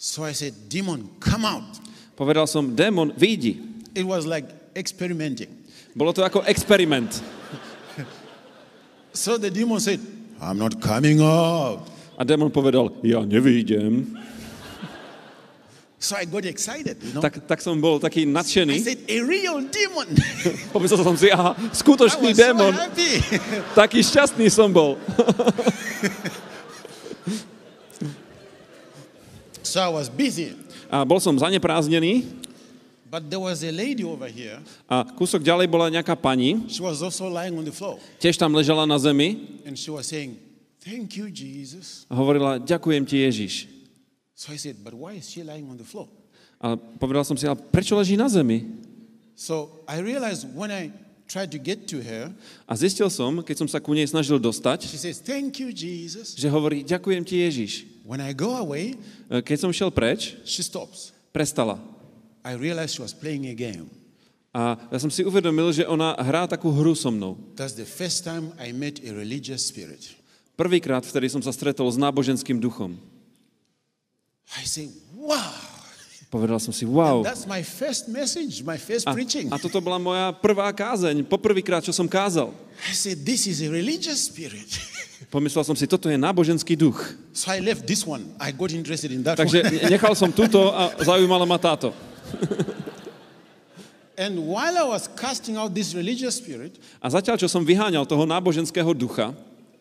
So 0.00 0.24
I 0.24 0.32
said, 0.32 0.56
Demon, 0.72 1.04
come 1.20 1.44
out. 1.44 1.68
Povedal 2.16 2.48
som, 2.48 2.72
démon, 2.72 3.12
vyjdi. 3.12 3.60
It 3.92 4.08
was 4.08 4.24
like 4.24 4.48
experimenting. 4.72 5.52
Bolo 5.92 6.16
to 6.16 6.24
ako 6.24 6.48
experiment. 6.48 7.20
So 9.12 9.36
the 9.36 9.52
demon 9.52 9.84
said, 9.84 10.00
I'm 10.40 10.56
not 10.56 10.80
coming 10.80 11.20
out. 11.20 11.92
A 12.16 12.24
démon 12.24 12.48
povedal, 12.48 12.88
ja 13.04 13.20
nevyjdem. 13.20 14.16
So 16.04 16.20
I 16.20 16.28
got 16.28 16.44
excited, 16.44 17.00
you 17.00 17.16
know. 17.16 17.24
Tak, 17.24 17.48
tak 17.48 17.64
som 17.64 17.80
bol 17.80 17.96
taký 17.96 18.22
I 18.22 18.28
nadšený. 18.28 18.76
said, 18.76 19.00
a 19.08 19.16
real 19.24 19.56
demon. 19.64 20.04
Pomyslel 20.76 21.00
som 21.00 21.16
si, 21.16 21.32
aha, 21.32 21.56
I 21.56 21.72
skutočný 21.72 22.36
so 22.36 22.44
démon. 22.44 22.76
happy. 22.76 23.24
Taký 23.80 24.04
šťastný 24.04 24.52
som 24.52 24.68
bol. 24.68 25.00
so 29.64 29.80
I 29.80 29.88
was 29.88 30.12
busy. 30.12 30.52
A 30.92 31.08
bol 31.08 31.16
som 31.24 31.32
zaneprázdnený 31.40 32.28
But 33.08 33.30
there 33.30 33.40
was 33.40 33.62
a 33.64 33.72
lady 33.72 34.04
over 34.04 34.28
here. 34.28 34.60
a 34.90 35.06
kúsok 35.08 35.40
ďalej 35.40 35.72
bola 35.72 35.88
nejaká 35.88 36.20
pani, 36.20 36.68
She 36.68 36.84
was 36.84 37.00
also 37.00 37.32
lying 37.32 37.56
on 37.56 37.64
the 37.64 37.72
floor. 37.72 37.96
tiež 38.20 38.36
tam 38.36 38.52
ležala 38.52 38.84
na 38.84 39.00
zemi 39.00 39.40
And 39.64 39.72
she 39.78 39.88
was 39.88 40.04
saying, 40.04 40.36
Thank 40.84 41.16
you, 41.16 41.32
Jesus. 41.32 42.04
a 42.10 42.14
hovorila, 42.18 42.58
ďakujem 42.60 43.08
ti 43.08 43.24
Ježiš. 43.24 43.73
So 44.34 44.52
I 44.52 44.58
said, 44.58 44.82
But 44.82 44.94
why 44.94 45.14
is 45.18 45.30
she 45.30 45.42
lying 45.42 45.70
on 45.70 45.78
the 45.78 45.86
floor? 45.86 46.08
A 46.58 46.74
povedal 46.98 47.22
som 47.22 47.36
si, 47.38 47.46
ale 47.46 47.58
prečo 47.58 47.94
leží 47.94 48.18
na 48.18 48.26
zemi? 48.26 48.66
So 49.34 49.82
I 49.86 49.98
realized 50.02 50.46
when 50.54 50.70
I 50.70 50.90
tried 51.26 51.50
to 51.54 51.58
get 51.58 51.86
to 51.90 51.98
her, 52.02 52.30
A 52.66 52.74
zistil 52.78 53.10
som, 53.10 53.42
keď 53.42 53.56
som 53.64 53.68
sa 53.70 53.78
ku 53.82 53.94
nej 53.94 54.06
snažil 54.06 54.38
dostať, 54.38 54.86
she 54.86 54.98
says, 54.98 55.18
Thank 55.22 55.58
you, 55.62 55.70
Jesus. 55.74 56.34
že 56.34 56.46
hovorí, 56.50 56.82
ďakujem 56.86 57.22
ti 57.26 57.42
Ježiš. 57.42 57.72
When 58.06 58.20
I 58.20 58.34
go 58.36 58.54
away, 58.58 58.98
E, 59.30 59.40
Keď 59.42 59.56
som 59.58 59.70
šiel 59.72 59.90
preč, 59.94 60.36
she 60.46 60.62
stops. 60.62 61.10
prestala. 61.34 61.78
I 62.44 62.54
realized 62.58 62.94
she 62.98 63.02
was 63.02 63.16
playing 63.16 63.48
a 63.50 63.56
game. 63.56 63.88
A 64.54 64.78
ja 64.92 64.98
som 65.02 65.10
si 65.10 65.26
uvedomil, 65.26 65.74
že 65.74 65.82
ona 65.82 66.14
hrá 66.14 66.46
takú 66.46 66.70
hru 66.70 66.94
so 66.94 67.10
mnou. 67.10 67.34
That's 67.58 67.74
the 67.74 67.88
first 67.88 68.22
time 68.22 68.54
I 68.60 68.70
met 68.70 69.02
a 69.02 69.10
religious 69.10 69.66
spirit. 69.66 70.14
Prvýkrát, 70.54 71.02
vtedy 71.02 71.26
som 71.26 71.42
sa 71.42 71.50
stretol 71.50 71.90
s 71.90 71.98
náboženským 71.98 72.62
duchom. 72.62 72.94
I 74.54 74.64
say, 74.64 74.88
Wow. 75.14 75.72
Povedal 76.28 76.58
som 76.58 76.74
si, 76.74 76.82
wow. 76.82 77.22
That's 77.22 77.46
my 77.46 77.62
first 77.62 78.10
message, 78.10 78.58
my 78.66 78.74
first 78.74 79.06
A, 79.06 79.14
preaching. 79.14 79.54
a 79.54 79.56
toto 79.56 79.78
bola 79.78 80.02
moja 80.02 80.34
prvá 80.34 80.66
kázeň, 80.74 81.22
poprvýkrát, 81.30 81.78
čo 81.78 81.94
som 81.94 82.10
kázal. 82.10 82.50
I 82.84 82.92
said, 82.92 83.22
This 83.22 83.46
is 83.46 83.62
a 83.62 83.70
religious 83.70 84.26
spirit. 84.26 84.66
Pomyslel 85.32 85.62
som 85.62 85.78
si, 85.78 85.86
toto 85.86 86.10
je 86.10 86.18
náboženský 86.18 86.74
duch. 86.74 86.98
so 87.30 87.54
I 87.54 87.62
left 87.62 87.86
this 87.86 88.02
one. 88.02 88.34
I 88.42 88.50
got 88.50 88.74
interested 88.74 89.14
in 89.14 89.22
that 89.22 89.38
Takže 89.38 89.62
one. 89.62 89.70
ne- 89.78 89.82
nechal 89.94 90.12
som 90.18 90.34
túto 90.34 90.74
a 90.74 90.90
zaujímala 91.06 91.46
ma 91.46 91.54
táto. 91.54 91.94
And 94.18 94.38
while 94.46 94.78
I 94.78 94.86
was 94.86 95.10
casting 95.10 95.58
out 95.58 95.74
this 95.74 95.90
religious 95.94 96.38
spirit, 96.38 96.78
A 97.02 97.10
zatiaľ, 97.10 97.34
čo 97.34 97.50
som 97.50 97.66
vyháňal 97.66 98.06
toho 98.06 98.22
náboženského 98.22 98.90
ducha, 98.94 99.34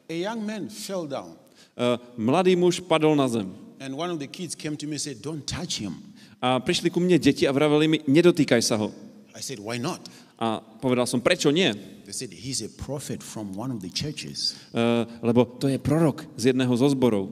a 0.09 0.13
young 0.13 0.41
man 0.41 0.69
fell 0.69 1.05
down. 1.05 1.37
e, 1.73 1.97
mladý 2.17 2.53
muž 2.53 2.81
padol 2.81 3.13
na 3.13 3.25
zem. 3.29 3.49
And 3.83 3.97
one 3.97 4.09
of 4.09 4.19
the 4.19 4.27
kids 4.27 4.55
came 4.55 4.77
to 4.77 4.87
me 4.87 4.93
and 4.93 5.01
said, 5.01 5.21
Don't 5.21 5.43
touch 5.43 5.83
him. 5.83 6.15
A 6.39 6.63
prišli 6.63 6.87
ku 6.87 7.03
mne 7.03 7.19
deti 7.19 7.43
a 7.43 7.51
vraveli 7.51 7.91
mi, 7.91 7.97
nedotýkaj 8.07 8.63
sa 8.63 8.79
ho. 8.79 8.95
I 9.35 9.43
said, 9.43 9.59
Why 9.59 9.75
not? 9.75 9.99
A 10.39 10.63
povedal 10.63 11.03
som, 11.03 11.19
prečo 11.19 11.51
nie? 11.51 11.67
They 12.07 12.15
said, 12.15 12.31
He's 12.31 12.63
a 12.63 12.71
prophet 12.71 13.19
from 13.19 13.51
one 13.51 13.75
of 13.75 13.83
the 13.83 13.91
churches. 13.91 14.55
E, 14.71 14.79
lebo 15.19 15.43
to 15.59 15.67
je 15.67 15.75
prorok 15.83 16.23
z 16.39 16.55
jedného 16.55 16.71
zo 16.79 16.87
zborov. 16.95 17.27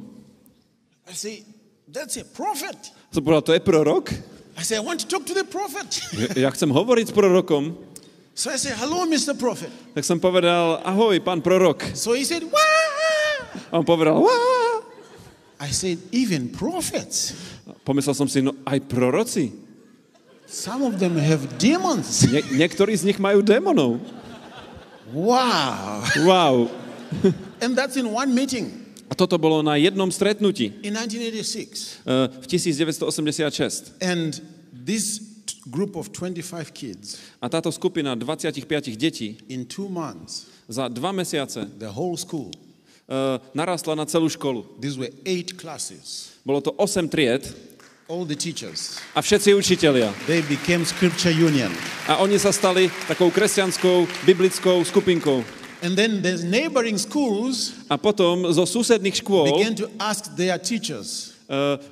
I 1.08 1.16
say, 1.16 1.47
That's 1.88 2.20
a 2.20 2.28
prophet. 2.28 2.76
Som 3.16 3.24
povedal, 3.24 3.47
to 3.47 3.56
je 3.56 3.64
prorok? 3.64 4.12
I 4.60 4.68
say, 4.68 4.76
I 4.76 4.84
want 4.84 4.99
to 5.04 5.08
talk 5.08 5.24
to 5.32 5.36
the 5.36 5.47
prophet. 5.47 6.04
Ja 6.36 6.52
chcem 6.52 6.68
hovoriť 6.68 7.12
s 7.12 7.14
prorokom. 7.16 7.80
so 8.36 8.52
I 8.52 8.60
said, 8.60 8.76
Hello, 8.76 9.08
Mr. 9.08 9.39
Prophet. 9.39 9.72
Tak 9.95 10.04
som 10.04 10.20
povedal, 10.20 10.84
ahoj, 10.84 11.16
pán 11.24 11.39
prorok. 11.39 11.95
So 11.95 12.12
he 12.12 12.28
said, 12.28 12.43
Wah! 12.43 13.72
A 13.72 13.80
on 13.80 13.88
povedal, 13.88 14.20
Wá! 14.20 14.61
I 15.62 15.70
said, 15.70 16.01
Even 16.09 16.49
prophets. 16.49 17.38
Pomyslel 17.86 18.18
som 18.18 18.26
si, 18.26 18.41
no 18.41 18.57
aj 18.66 18.82
proroci. 18.89 19.53
Some 20.49 20.82
of 20.84 20.97
them 20.97 21.16
have 21.16 21.45
demons. 21.62 22.26
Nie, 22.28 22.41
niektorí 22.49 22.97
z 22.97 23.05
nich 23.05 23.22
majú 23.22 23.45
démonov. 23.45 24.01
wow. 25.14 26.01
Wow. 26.26 26.55
And 27.62 27.78
that's 27.78 27.95
in 27.95 28.09
one 28.09 28.34
meeting 28.34 28.82
A 29.12 29.16
toto 29.16 29.36
bolo 29.36 29.59
na 29.59 29.76
jednom 29.76 30.07
stretnutí 30.07 30.72
in 30.88 30.95
1986. 30.95 31.99
e, 32.07 32.32
v 32.32 32.45
1986. 32.47 33.99
And 33.99 34.39
This 34.72 35.20
group 35.70 35.99
of 35.99 36.09
25 36.16 36.72
kids, 36.74 37.20
A 37.43 37.51
táto 37.51 37.70
skupina 37.70 38.16
25 38.16 38.95
detí 38.97 39.38
in 39.51 39.68
two 39.68 39.91
months, 39.91 40.47
za 40.66 40.88
dva 40.88 41.12
mesiace 41.12 41.68
the 41.78 41.91
whole 41.91 42.16
school, 42.18 42.49
uh, 42.49 42.70
narastla 43.53 43.95
na 43.95 44.05
celú 44.07 44.30
školu. 44.32 44.64
these 44.80 44.97
were 44.97 45.12
eight 45.26 45.57
classes, 45.59 46.32
Bolo 46.45 46.62
to 46.62 46.72
8 46.80 47.12
tried 47.12 47.43
all 48.07 48.26
the 48.26 48.36
teachers, 48.36 48.99
a 49.16 49.22
všetci 49.22 49.55
učitelia. 49.55 50.12
they 50.28 50.41
became 50.47 50.84
scripture 50.84 51.32
union. 51.32 51.72
A 52.07 52.20
oni 52.20 52.36
sa 52.39 52.51
stali 52.51 52.91
takou 53.07 53.32
kresťanskou, 53.32 54.07
biblickou 54.28 54.84
skupinkou. 54.84 55.43
And 55.82 55.97
then 55.97 56.22
the 56.22 56.38
neighboring 56.45 57.01
schools 57.01 57.74
A 57.89 57.97
potom 57.97 58.45
zo 58.53 58.70
susedných 58.70 59.18
škôl 59.26 59.49
began 59.49 59.74
to 59.74 59.89
ask 59.97 60.30
their 60.38 60.62
teachers 60.62 61.30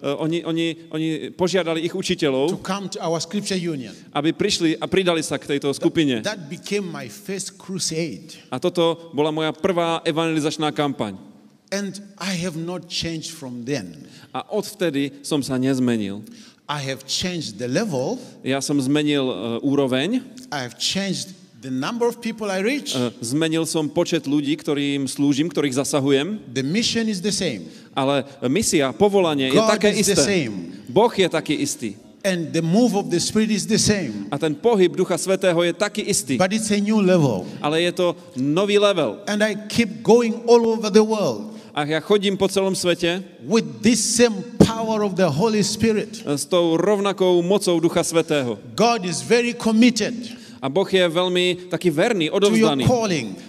oni, 0.01 0.43
oni, 0.47 0.65
oni 0.91 1.07
požiadali 1.35 1.83
ich 1.83 1.91
to 1.91 1.99
učiteľov, 1.99 2.63
come 2.63 2.87
to 2.87 2.99
our 3.03 3.19
scripture 3.19 3.59
union. 3.59 3.91
aby 4.15 4.31
prišli 4.31 4.79
a 4.79 4.87
pridali 4.87 5.19
sa 5.19 5.35
k 5.35 5.55
tejto 5.55 5.75
skupine. 5.75 6.23
That 6.23 6.47
became 6.47 6.87
my 6.87 7.11
first 7.11 7.59
crusade. 7.59 8.39
A 8.47 8.59
toto 8.59 9.11
bola 9.11 9.35
moja 9.35 9.51
prvá 9.51 9.99
evangelizačná 10.07 10.71
kampaň. 10.71 11.19
And 11.69 12.01
I 12.17 12.33
have 12.41 12.57
not 12.57 12.89
changed 12.89 13.35
from 13.35 13.61
then. 13.67 14.09
A 14.33 14.41
odvtedy 14.49 15.21
som 15.21 15.45
sa 15.45 15.59
nezmenil. 15.59 16.25
I 16.69 16.85
have 16.85 17.05
changed 17.09 17.57
the 17.57 17.65
level, 17.65 18.21
Ja 18.45 18.61
som 18.61 18.77
zmenil 18.77 19.25
uh, 19.25 19.57
úroveň, 19.65 20.21
I 20.53 20.59
have 20.61 20.77
changed 20.77 21.33
the 21.61 21.71
number 21.71 22.07
of 22.07 22.21
people 22.21 22.47
I 22.51 22.59
reach. 22.63 22.95
uh, 22.95 23.11
zmenil 23.19 23.67
som 23.67 23.89
počet 23.91 24.23
ľudí, 24.23 24.55
ktorým 24.55 25.05
slúžim, 25.07 25.51
ktorých 25.51 25.75
zasahujem, 25.75 26.39
The 26.47 26.63
mission 26.63 27.11
is 27.11 27.19
the 27.19 27.33
same. 27.35 27.67
ale 27.91 28.23
misia, 28.47 28.95
povolanie 28.95 29.51
je 29.51 29.59
God 29.59 29.69
také 29.75 29.91
is 29.91 30.07
the 30.07 30.15
isté. 30.15 30.23
same. 30.47 30.53
Boh 30.87 31.11
je 31.11 31.27
taký 31.27 31.55
istý. 31.59 31.99
And 32.19 32.51
the 32.51 32.59
move 32.59 32.99
of 32.99 33.07
the 33.07 33.19
Spirit 33.19 33.47
is 33.47 33.63
the 33.63 33.79
same. 33.79 34.27
A 34.27 34.35
ten 34.35 34.51
pohyb 34.51 34.91
Ducha 34.91 35.15
Svetého 35.15 35.55
je 35.63 35.71
taký 35.71 36.03
istý. 36.03 36.35
But 36.35 36.51
it's 36.51 36.67
a 36.67 36.79
new 36.79 36.99
level. 36.99 37.47
Ale 37.63 37.79
je 37.87 37.91
to 37.95 38.07
nový 38.35 38.75
level. 38.75 39.23
And 39.23 39.39
I 39.39 39.55
keep 39.71 40.03
going 40.03 40.43
all 40.43 40.67
over 40.67 40.91
the 40.91 41.03
world 41.03 41.55
A 41.71 41.87
ja 41.87 42.01
chodím 42.03 42.35
po 42.35 42.49
celom 42.51 42.75
svete 42.75 43.23
with 43.47 43.63
this 43.79 44.03
same 44.03 44.35
power 44.59 44.99
of 44.99 45.15
the 45.15 45.31
Holy 45.31 45.63
Spirit. 45.63 46.19
s 46.27 46.43
tou 46.43 46.75
rovnakou 46.75 47.39
mocou 47.39 47.79
Ducha 47.79 48.03
Svetého. 48.03 48.59
God 48.75 49.07
is 49.07 49.23
very 49.23 49.55
committed 49.55 50.11
A 50.59 50.67
Boh 50.67 50.87
je 50.87 51.07
veľmi 51.07 51.71
taký 51.71 51.87
verný, 51.87 52.27
odovzdaný 52.27 52.83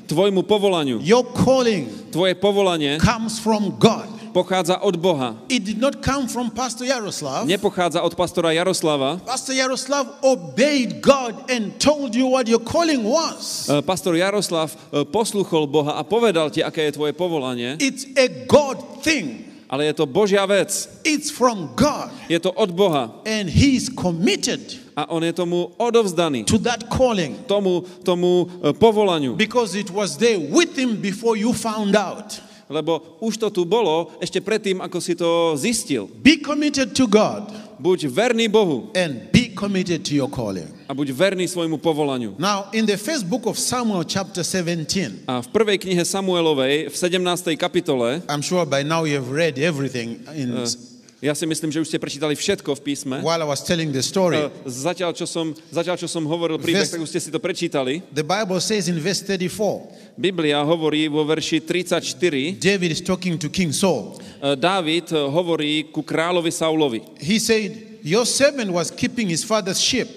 tvojmu 0.06 0.46
povolaniu. 0.46 1.02
Your 1.02 1.26
calling 1.34 1.90
Tvoje 2.10 2.34
povolanie 2.38 2.98
comes 2.98 3.38
from 3.38 3.74
God. 3.78 4.20
pochádza 4.30 4.78
od 4.78 4.96
Boha. 4.96 5.34
It 5.50 5.66
did 5.66 5.78
not 5.82 5.98
come 6.06 6.30
from 6.30 6.50
Pastor 6.50 6.86
Yaroslav. 6.86 7.46
Nepochádza 7.46 8.02
od 8.02 8.14
pastora 8.14 8.54
Jaroslava. 8.54 9.18
Pastor 9.26 9.54
Yaroslav 9.54 10.06
obeyed 10.22 11.02
God 11.02 11.50
and 11.50 11.74
told 11.82 12.14
you 12.14 12.30
what 12.30 12.46
your 12.46 12.62
calling 12.62 13.02
was. 13.02 13.66
E, 13.66 13.82
Pastor 13.82 14.14
Jaroslav 14.14 14.70
e, 14.70 15.04
posluchol 15.04 15.66
Boha 15.66 15.98
a 15.98 16.06
povedal 16.06 16.50
ti, 16.50 16.62
aké 16.62 16.86
je 16.88 16.94
tvoje 16.94 17.12
povolanie, 17.12 17.74
It's 17.82 18.06
a 18.14 18.30
God 18.46 19.02
thing. 19.02 19.49
Ale 19.70 19.86
je 19.86 20.02
to 20.02 20.06
Božia 20.10 20.42
vec. 20.50 20.98
It's 21.06 21.30
from 21.30 21.70
God. 21.78 22.10
Je 22.26 22.34
to 22.42 22.50
od 22.50 22.74
Boha 22.74 23.22
And 23.22 23.46
He's 23.46 23.86
committed 23.86 24.58
a 24.98 25.06
on 25.14 25.22
je 25.22 25.30
tomu 25.32 25.70
odovzdaný. 25.78 26.44
to 26.44 26.58
that 26.58 26.90
calling 26.90 27.38
Tomu, 27.46 27.86
tomu 28.02 28.50
e, 28.66 28.74
povolaniu. 28.74 29.38
because 29.38 29.78
it 29.78 29.90
was 29.94 30.18
there 30.18 30.38
with 30.42 30.74
Him 30.74 30.98
before 30.98 31.38
you 31.38 31.54
found 31.54 31.94
out. 31.94 32.42
Lebo 32.70 33.18
už 33.22 33.38
to 33.38 33.50
tu 33.50 33.62
bolo 33.66 34.10
ešte 34.22 34.38
predtým, 34.38 34.78
ako 34.78 34.98
si 35.02 35.14
to 35.18 35.54
zistil. 35.58 36.06
Be 36.22 36.38
committed 36.42 36.94
to 36.94 37.06
God 37.06 37.50
Buď 37.80 38.12
verný 38.12 38.44
Bohu 38.52 38.92
and 38.92 39.32
be 39.32 39.39
committed 39.52 40.04
to 40.04 40.14
your 40.14 40.28
calling. 40.28 40.66
a 40.88 40.94
buď 40.94 41.10
verný 41.14 41.46
svojmu 41.46 41.78
povolaniu. 41.78 42.34
Now, 42.38 42.66
in 42.72 42.86
the 42.86 42.98
first 42.98 43.26
book 43.26 43.46
of 43.46 43.58
Samuel, 43.58 44.02
chapter 44.04 44.42
17, 44.42 45.26
A 45.26 45.40
v 45.42 45.48
prvej 45.50 45.78
knihe 45.78 46.02
Samuelovej, 46.02 46.90
v 46.90 46.96
17. 46.96 47.54
kapitole, 47.54 48.22
I'm 48.26 48.42
sure 48.42 48.66
by 48.66 48.82
now 48.82 49.04
you 49.06 49.14
have 49.18 49.30
read 49.30 49.58
everything 49.58 50.18
in, 50.34 50.50
eh, 50.56 50.88
ja 51.20 51.36
si 51.36 51.44
myslím, 51.44 51.68
že 51.68 51.84
už 51.84 51.88
ste 51.92 52.00
prečítali 52.00 52.32
všetko 52.32 52.80
v 52.80 52.80
písme. 52.80 53.20
while 53.20 53.38
I 53.38 53.44
was 53.44 53.60
telling 53.60 53.92
the 53.92 54.00
story. 54.00 54.40
E, 54.40 54.48
Zatiaľ, 54.64 55.12
čo 55.12 55.28
som, 55.28 55.52
zatiaľ, 55.68 56.00
čo 56.00 56.08
som 56.08 56.24
hovoril 56.24 56.56
príbeh, 56.56 56.88
tak 56.88 56.96
už 56.96 57.12
ste 57.12 57.20
si 57.20 57.28
to 57.28 57.36
prečítali. 57.36 58.00
The 58.08 58.24
Bible 58.24 58.56
says 58.56 58.88
in 58.88 58.96
verse 58.96 59.20
34, 59.28 60.16
Biblia 60.16 60.64
hovorí 60.64 61.12
vo 61.12 61.20
verši 61.28 61.60
34, 61.60 62.56
David 62.56 62.96
is 62.96 63.04
talking 63.04 63.36
to 63.36 63.52
King 63.52 63.68
Saul. 63.76 64.16
e, 64.40 64.56
Dávid 64.56 65.12
e, 65.12 65.20
hovorí 65.20 65.92
ku 65.92 66.00
kráľovi 66.00 66.48
Saulovi. 66.48 67.04
He 67.20 67.36
said, 67.36 67.89
Your 68.02 68.24
servant 68.24 68.70
was 68.72 68.90
keeping 68.90 69.28
his 69.28 69.44
father's 69.44 69.80
sheep, 69.80 70.08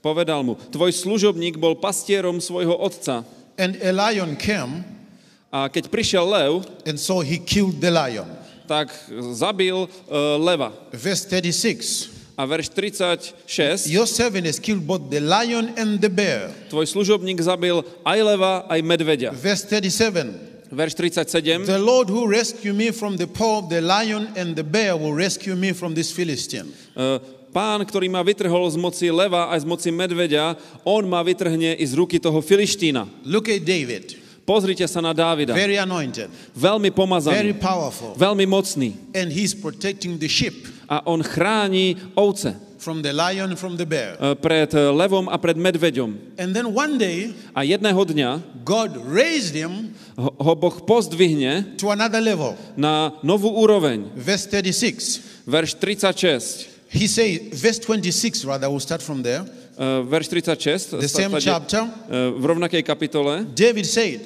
Povedal 0.00 0.40
mu, 0.40 0.56
tvoj 0.72 0.96
služobník 0.96 1.60
bol 1.60 1.76
pastierom 1.76 2.40
svojho 2.40 2.72
otca 2.72 3.20
and 3.60 3.76
a 3.84 3.92
lion 3.92 4.32
came, 4.32 4.80
a 5.52 5.68
keď 5.68 5.92
prišiel 5.92 6.24
lev, 6.24 6.64
and 6.88 6.96
so 6.96 7.20
he 7.20 7.36
killed 7.36 7.76
the 7.84 7.92
lion. 7.92 8.24
tak 8.64 8.88
zabil 9.34 9.74
e, 9.74 9.88
leva. 10.40 10.72
Verse 10.94 11.26
36, 11.28 12.16
A 12.38 12.48
verš 12.48 12.72
36, 12.72 13.90
Your 13.92 14.08
servant 14.08 14.48
has 14.48 14.56
killed 14.56 14.86
both 14.86 15.12
the 15.12 15.20
lion 15.20 15.76
and 15.76 16.00
the 16.00 16.08
bear. 16.08 16.48
tvoj 16.72 16.88
služobník 16.88 17.36
zabil 17.44 17.84
aj 18.00 18.18
leva, 18.24 18.64
aj 18.72 18.80
medveďa. 18.80 19.30
Verse 19.36 19.68
37, 19.68 20.49
Verš 20.70 20.94
37, 20.94 21.66
The 21.66 21.82
Lord 21.82 22.06
who 22.10 22.30
rescued 22.30 22.78
me 22.78 22.94
from 22.94 23.18
the 23.18 23.26
paw 23.26 23.58
of 23.58 23.68
the 23.68 23.82
lion 23.82 24.30
and 24.38 24.54
the 24.54 24.62
bear 24.62 24.94
will 24.94 25.10
rescue 25.14 25.58
me 25.58 25.74
from 25.74 25.94
this 25.98 26.14
Philistine. 26.14 26.70
e, 26.94 27.18
pán, 27.50 27.82
ktorý 27.82 28.06
ma 28.06 28.22
vytrhol 28.22 28.70
z 28.70 28.78
moci 28.78 29.10
leva 29.10 29.50
aj 29.50 29.62
z 29.62 29.66
moci 29.66 29.90
medveďa, 29.90 30.54
on 30.86 31.10
ma 31.10 31.26
vytrhne 31.26 31.74
i 31.74 31.82
z 31.82 31.98
ruky 31.98 32.22
toho 32.22 32.38
Filištína. 32.38 33.26
Look 33.26 33.50
at 33.50 33.66
David, 33.66 34.14
Pozrite 34.46 34.86
sa 34.86 35.02
na 35.02 35.10
Dávida. 35.10 35.54
very 35.58 35.74
anointed, 35.74 36.30
Veľmi 36.54 36.90
very 36.90 36.94
pomazaný, 36.94 37.50
powerful, 37.58 38.14
veľmi 38.14 38.46
mocný. 38.46 38.94
and 39.14 39.34
he's 39.34 39.50
protecting 39.54 40.22
the 40.22 40.30
sheep 40.30 40.54
A 40.86 41.02
on 41.06 41.22
chráni 41.22 41.98
ovce 42.14 42.54
from 42.80 43.04
the 43.04 43.12
lion 43.12 43.52
from 43.54 43.76
the 43.76 43.84
bear. 43.84 44.16
e, 44.16 44.32
pred 44.40 44.72
e, 44.72 44.80
levom 44.90 45.28
a 45.28 45.36
pred 45.36 45.54
medveďom. 45.54 46.16
And 46.40 46.56
then 46.56 46.72
one 46.72 46.96
day, 46.96 47.36
A 47.52 47.60
jedného 47.60 48.00
dňa 48.00 48.64
God 48.64 48.96
raised 49.04 49.52
him 49.52 49.92
ho 50.16 50.52
Boh 50.56 50.80
pozdvihne 50.80 51.76
to 51.76 51.92
another 51.92 52.18
level. 52.24 52.56
na 52.76 53.12
novú 53.22 53.52
úroveň. 53.52 54.08
Verse 54.16 54.48
36. 54.48 55.44
Verš 55.44 55.76
36. 55.76 56.66
He 56.90 57.06
says, 57.06 57.54
verse 57.54 57.78
26, 57.78 58.42
rather, 58.50 58.66
we'll 58.66 58.82
start 58.82 58.98
from 59.04 59.22
there. 59.22 59.44
e, 59.78 59.86
Verš 60.08 60.26
36. 60.32 60.98
The 60.98 61.06
same 61.06 61.30
stade, 61.38 61.46
chapter. 61.46 61.86
e, 62.10 62.34
V 62.34 62.42
rovnakej 62.42 62.82
kapitole. 62.82 63.46
David 63.54 63.86
said, 63.86 64.18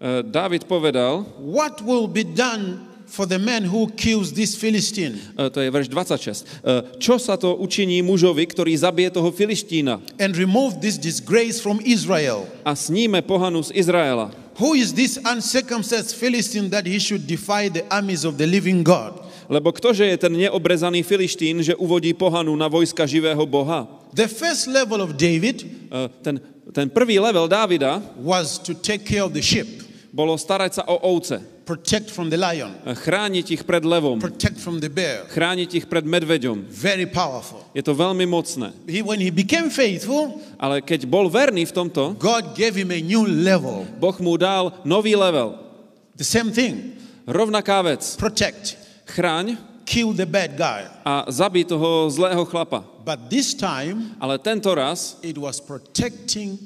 e, 0.00 0.22
Dávid 0.24 0.64
povedal, 0.64 1.26
What 1.42 1.82
will 1.82 2.06
be 2.08 2.24
done 2.24 2.87
for 3.08 3.24
the 3.26 3.40
man 3.40 3.64
who 3.64 3.88
kills 3.96 4.32
this 4.36 4.54
Philistine 4.54 5.16
e, 5.34 5.50
to 5.50 5.64
je 5.64 5.68
verš 5.72 5.88
26, 5.88 6.44
e, 6.62 7.00
čo 7.00 7.16
sa 7.16 7.40
to 7.40 7.56
učiní 7.56 8.04
mužovi, 8.04 8.44
ktorý 8.46 8.76
zabije 8.76 9.16
toho 9.16 9.32
Filištína 9.32 9.98
and 10.20 10.36
remove 10.36 10.78
this 10.84 11.00
disgrace 11.00 11.58
from 11.58 11.80
Israel? 11.82 12.46
a 12.62 12.76
sníme 12.76 13.24
pohanu 13.24 13.64
z 13.64 13.72
Izraela? 13.74 14.30
Who 14.58 14.74
is 14.74 14.90
this 14.90 15.22
uncircumcised 15.22 16.18
Philistine 16.18 16.66
that 16.74 16.82
he 16.82 16.98
should 16.98 17.30
defy 17.30 17.70
the 17.70 17.86
armies 17.88 18.26
of 18.26 18.36
the 18.36 18.46
living 18.46 18.82
God? 18.82 19.22
Lebo 19.48 19.72
ktože 19.72 20.04
je 20.04 20.16
ten 20.20 20.34
neobrezaný 20.34 21.00
Filištín, 21.00 21.64
že 21.64 21.72
uvodí 21.78 22.12
pohanu 22.12 22.52
na 22.52 22.68
vojska 22.68 23.08
živého 23.08 23.40
Boha? 23.48 23.88
The 24.12 24.28
first 24.28 24.68
level 24.68 25.00
of 25.00 25.16
David 25.16 25.64
E, 25.88 26.08
Ten, 26.22 26.40
ten 26.72 26.88
prvý 26.92 27.16
level 27.16 27.48
Dávida 27.48 28.02
was 28.20 28.58
to 28.60 28.76
take 28.76 29.04
care 29.04 29.24
of 29.24 29.32
the 29.32 29.40
sheep, 29.40 29.66
bolo 30.12 30.36
starať 30.36 30.80
sa 30.80 30.82
o 30.84 31.00
ovce, 31.16 31.40
protect 31.68 32.08
from 32.08 32.32
the 32.32 32.40
lion, 32.40 32.72
chrániť 32.80 33.52
ich 33.52 33.62
pred 33.68 33.84
levom, 33.84 34.16
protect 34.16 34.56
from 34.56 34.80
the 34.80 34.88
bear. 34.88 35.28
chrániť 35.28 35.76
ich 35.76 35.84
pred 35.84 36.08
medveďom. 36.08 36.64
Very 36.72 37.04
powerful. 37.04 37.60
Je 37.76 37.84
to 37.84 37.92
veľmi 37.92 38.24
mocné. 38.24 38.72
He, 38.88 39.04
when 39.04 39.20
he 39.20 39.28
became 39.28 39.68
faithful, 39.68 40.40
Ale 40.56 40.80
keď 40.80 41.04
bol 41.04 41.28
verný 41.28 41.68
v 41.68 41.72
tomto, 41.76 42.16
God 42.16 42.56
gave 42.56 42.72
him 42.72 42.88
a 42.88 43.00
new 43.04 43.28
level. 43.28 43.84
Boh 44.00 44.16
mu 44.18 44.40
dal 44.40 44.80
nový 44.88 45.12
level. 45.12 45.60
The 46.16 46.24
same 46.24 46.48
thing 46.50 46.96
Rovnaká 47.28 47.84
vec. 47.84 48.16
protect, 48.16 48.80
Chráň 49.04 49.60
kill 49.84 50.16
the 50.16 50.24
bad 50.24 50.56
guy. 50.56 50.88
a 51.04 51.28
zabij 51.28 51.68
toho 51.68 52.08
zlého 52.08 52.44
chlapa. 52.48 52.80
But 53.04 53.28
this 53.28 53.52
time, 53.52 54.16
Ale 54.16 54.40
tento 54.40 54.72
raz 54.72 55.20
it 55.20 55.36
was 55.36 55.60
protecting 55.60 56.56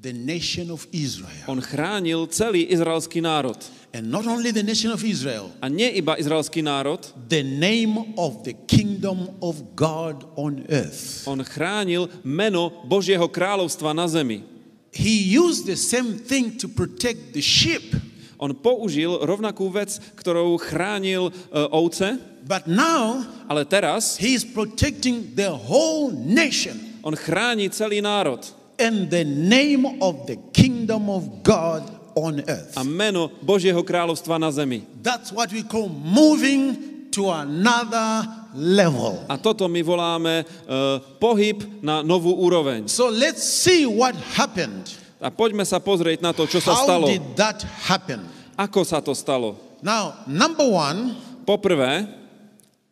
the 0.00 0.12
nation 0.12 0.70
of 0.72 0.88
Israel. 0.92 1.44
on 1.46 1.60
chránil 1.60 2.26
celý 2.32 2.64
izraelský 2.72 3.20
národ. 3.20 3.60
And 3.92 4.06
not 4.08 4.24
only 4.24 4.54
the 4.54 4.62
nation 4.62 4.94
of 4.94 5.02
Israel, 5.04 5.50
A 5.60 5.68
nie 5.68 5.90
iba 5.98 6.16
izraelský 6.16 6.62
národ, 6.62 7.04
the 7.28 7.42
name 7.42 8.14
of 8.16 8.46
the 8.46 8.54
kingdom 8.64 9.34
of 9.44 9.60
God 9.76 10.24
on 10.40 10.64
earth. 10.70 11.26
on 11.28 11.42
chránil 11.44 12.08
meno 12.24 12.70
Božieho 12.88 13.28
kráľovstva 13.28 13.92
na 13.92 14.08
zemi. 14.08 14.46
He 14.90 15.36
used 15.36 15.66
the 15.70 15.76
same 15.78 16.18
thing 16.18 16.56
to 16.58 16.66
protect 16.66 17.36
the 17.36 17.42
sheep. 17.44 17.94
On 18.40 18.50
použil 18.56 19.20
rovnakú 19.20 19.68
vec, 19.68 20.00
ktorou 20.16 20.56
chránil 20.56 21.28
e, 21.28 21.32
ovce, 21.70 22.16
but 22.48 22.64
now 22.64 23.20
ale 23.52 23.68
teraz 23.68 24.16
he 24.16 24.32
is 24.32 24.48
protecting 24.48 25.36
the 25.36 25.52
whole 25.52 26.08
nation 26.10 26.72
on 27.04 27.12
chráni 27.12 27.68
celý 27.68 28.00
národ. 28.00 28.59
And 28.80 29.12
the 29.12 29.22
name 29.28 30.00
of 30.00 30.24
the 30.24 30.40
kingdom 30.56 31.12
of 31.12 31.44
God 31.44 31.84
on 32.16 32.40
earth. 32.48 32.74
A 32.74 32.82
meno 32.82 33.28
Božieho 33.44 33.84
kráľovstva 33.84 34.40
na 34.40 34.48
zemi. 34.50 34.82
That's 35.04 35.30
what 35.30 35.52
we 35.52 35.62
call 35.62 35.92
moving 35.92 37.06
to 37.12 37.28
another 37.30 38.26
level. 38.56 39.22
A 39.28 39.36
toto 39.38 39.68
my 39.68 39.82
voláme 39.84 40.42
uh, 40.66 40.98
pohyb 41.20 41.62
na 41.84 42.02
novú 42.02 42.34
úroveň. 42.34 42.88
So 42.88 43.12
let's 43.12 43.44
see 43.44 43.86
what 43.86 44.16
happened. 44.34 44.96
A 45.20 45.28
poďme 45.28 45.68
sa 45.68 45.76
pozrieť 45.76 46.24
na 46.24 46.32
to, 46.32 46.48
čo 46.48 46.64
sa 46.64 46.72
How 46.72 46.88
stalo. 46.88 47.06
did 47.06 47.22
that 47.36 47.60
happen? 47.84 48.24
Ako 48.56 48.80
sa 48.88 49.04
to 49.04 49.12
stalo? 49.12 49.60
Now, 49.84 50.24
number 50.24 50.64
one, 50.64 51.16
Poprvé, 51.44 52.08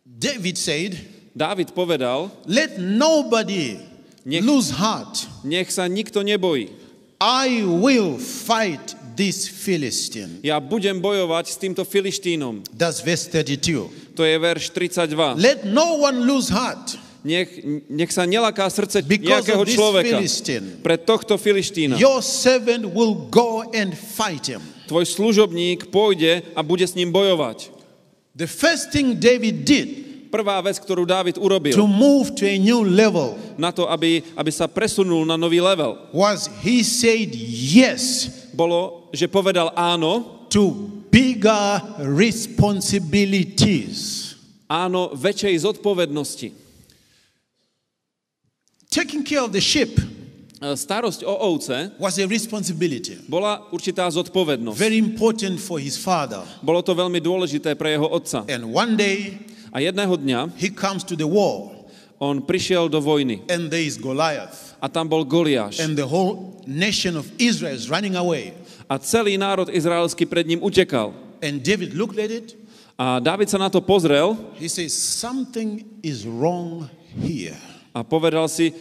David 0.05 0.57
said, 0.57 0.93
Dávid 1.33 1.71
povedal, 1.73 2.29
Let 2.45 2.77
nobody 2.81 3.77
Nech- 4.25 4.43
lose 4.43 4.71
heart. 4.73 5.27
nech 5.43 5.71
sa 5.71 5.87
nikto 5.87 6.23
nebojí. 6.23 6.69
I 7.19 7.63
will 7.63 8.15
fight 8.19 8.95
this 9.19 9.47
Philistine. 9.51 10.39
Ja 10.39 10.63
budem 10.63 11.03
bojovať 11.03 11.45
s 11.51 11.57
týmto 11.59 11.83
Filištínom. 11.83 12.63
That's 12.71 13.03
verse 13.03 13.27
32. 13.27 14.15
To 14.15 14.23
je 14.23 14.35
verš 14.39 14.71
32. 14.71 15.35
Let 15.35 15.67
no 15.67 15.99
one 15.99 16.23
lose 16.23 16.47
heart 16.47 17.09
Nech, 17.19 17.51
nech 17.91 18.15
sa 18.15 18.23
nelaká 18.23 18.71
srdce 18.71 19.03
because 19.03 19.43
nejakého 19.43 19.63
človeka. 19.67 20.15
Philistine. 20.23 20.79
Pre 20.79 20.95
tohto 20.95 21.35
Filištína. 21.35 21.99
Your 21.99 22.23
servant 22.23 22.87
will 22.95 23.27
go 23.27 23.67
and 23.75 23.91
fight 23.91 24.47
him. 24.47 24.63
Tvoj 24.87 25.03
služobník 25.03 25.91
pôjde 25.91 26.47
a 26.55 26.63
bude 26.63 26.87
s 26.87 26.95
ním 26.95 27.11
bojovať. 27.11 27.75
The 28.39 28.47
first 28.47 28.95
thing 28.95 29.19
David 29.19 29.67
did 29.67 30.08
Prvá 30.29 30.61
vec, 30.61 30.77
ktorú 30.77 31.09
Dávid 31.09 31.35
to 31.35 31.41
urobil 31.41 31.73
move 31.89 32.37
to 32.37 32.45
a 32.45 32.53
new 32.61 32.85
level 32.85 33.33
na 33.57 33.73
to, 33.73 33.89
aby, 33.89 34.21
aby 34.37 34.51
sa 34.53 34.69
presunul 34.69 35.25
na 35.25 35.33
nový 35.35 35.57
level, 35.57 35.97
was 36.13 36.45
he 36.61 36.85
said 36.85 37.33
yes 37.49 38.29
bolo, 38.53 39.09
že 39.13 39.25
povedal 39.25 39.73
áno, 39.73 40.45
to 40.49 40.73
bigger 41.09 41.81
responsibilities. 42.13 44.29
áno 44.69 45.09
väčšej 45.17 45.65
zodpovednosti. 45.65 46.53
Taking 48.89 49.21
care 49.21 49.45
of 49.45 49.53
the 49.53 49.61
sheep 49.61 50.01
Starosť 50.59 51.23
o 51.23 51.55
ovce 51.55 51.95
was 51.95 52.19
a 52.19 52.27
responsibility. 52.27 53.15
bola 53.31 53.63
určitá 53.71 54.03
zodpovednosť. 54.11 54.75
Very 54.75 54.99
important 54.99 55.55
for 55.55 55.79
his 55.79 55.95
father. 55.95 56.43
Bolo 56.59 56.83
to 56.83 56.91
veľmi 56.91 57.23
dôležité 57.23 57.79
pre 57.79 57.95
jeho 57.95 58.11
otca. 58.11 58.43
And 58.51 58.67
one 58.67 58.99
day 58.99 59.39
A 59.69 59.79
jedného 59.79 60.13
dňa 60.17 60.39
he 60.57 60.69
comes 60.73 61.03
to 61.05 61.13
the 61.15 61.27
war 61.27 61.71
on 62.19 62.41
prišiel 62.43 62.89
do 62.91 62.99
vojny 62.99 63.45
and 63.47 63.69
there 63.71 63.83
is 63.83 63.95
Goliath. 63.95 64.75
a 64.81 64.87
tam 64.87 65.07
bol 65.07 65.23
Goliáš. 65.27 65.79
And 65.83 65.95
the 65.95 66.07
whole 66.07 66.59
nation 66.65 67.15
of 67.19 67.27
Israel 67.39 67.75
is 67.75 67.87
running 67.91 68.15
away. 68.15 68.55
A 68.89 68.97
celý 68.97 69.37
národ 69.37 69.69
izraelský 69.69 70.25
pred 70.25 70.47
ním 70.47 70.63
utekal. 70.63 71.13
And 71.43 71.61
David 71.63 71.93
looked 71.95 72.17
at 72.19 72.31
it. 72.31 72.55
A 72.99 73.23
Dávid 73.23 73.47
sa 73.47 73.55
na 73.55 73.71
to 73.71 73.79
pozrel 73.79 74.35
He 74.59 74.67
says, 74.67 74.91
Something 74.91 75.87
is 76.03 76.27
wrong 76.27 76.91
here. 77.15 77.55
a 77.95 78.03
povedal 78.03 78.47
si, 78.51 78.75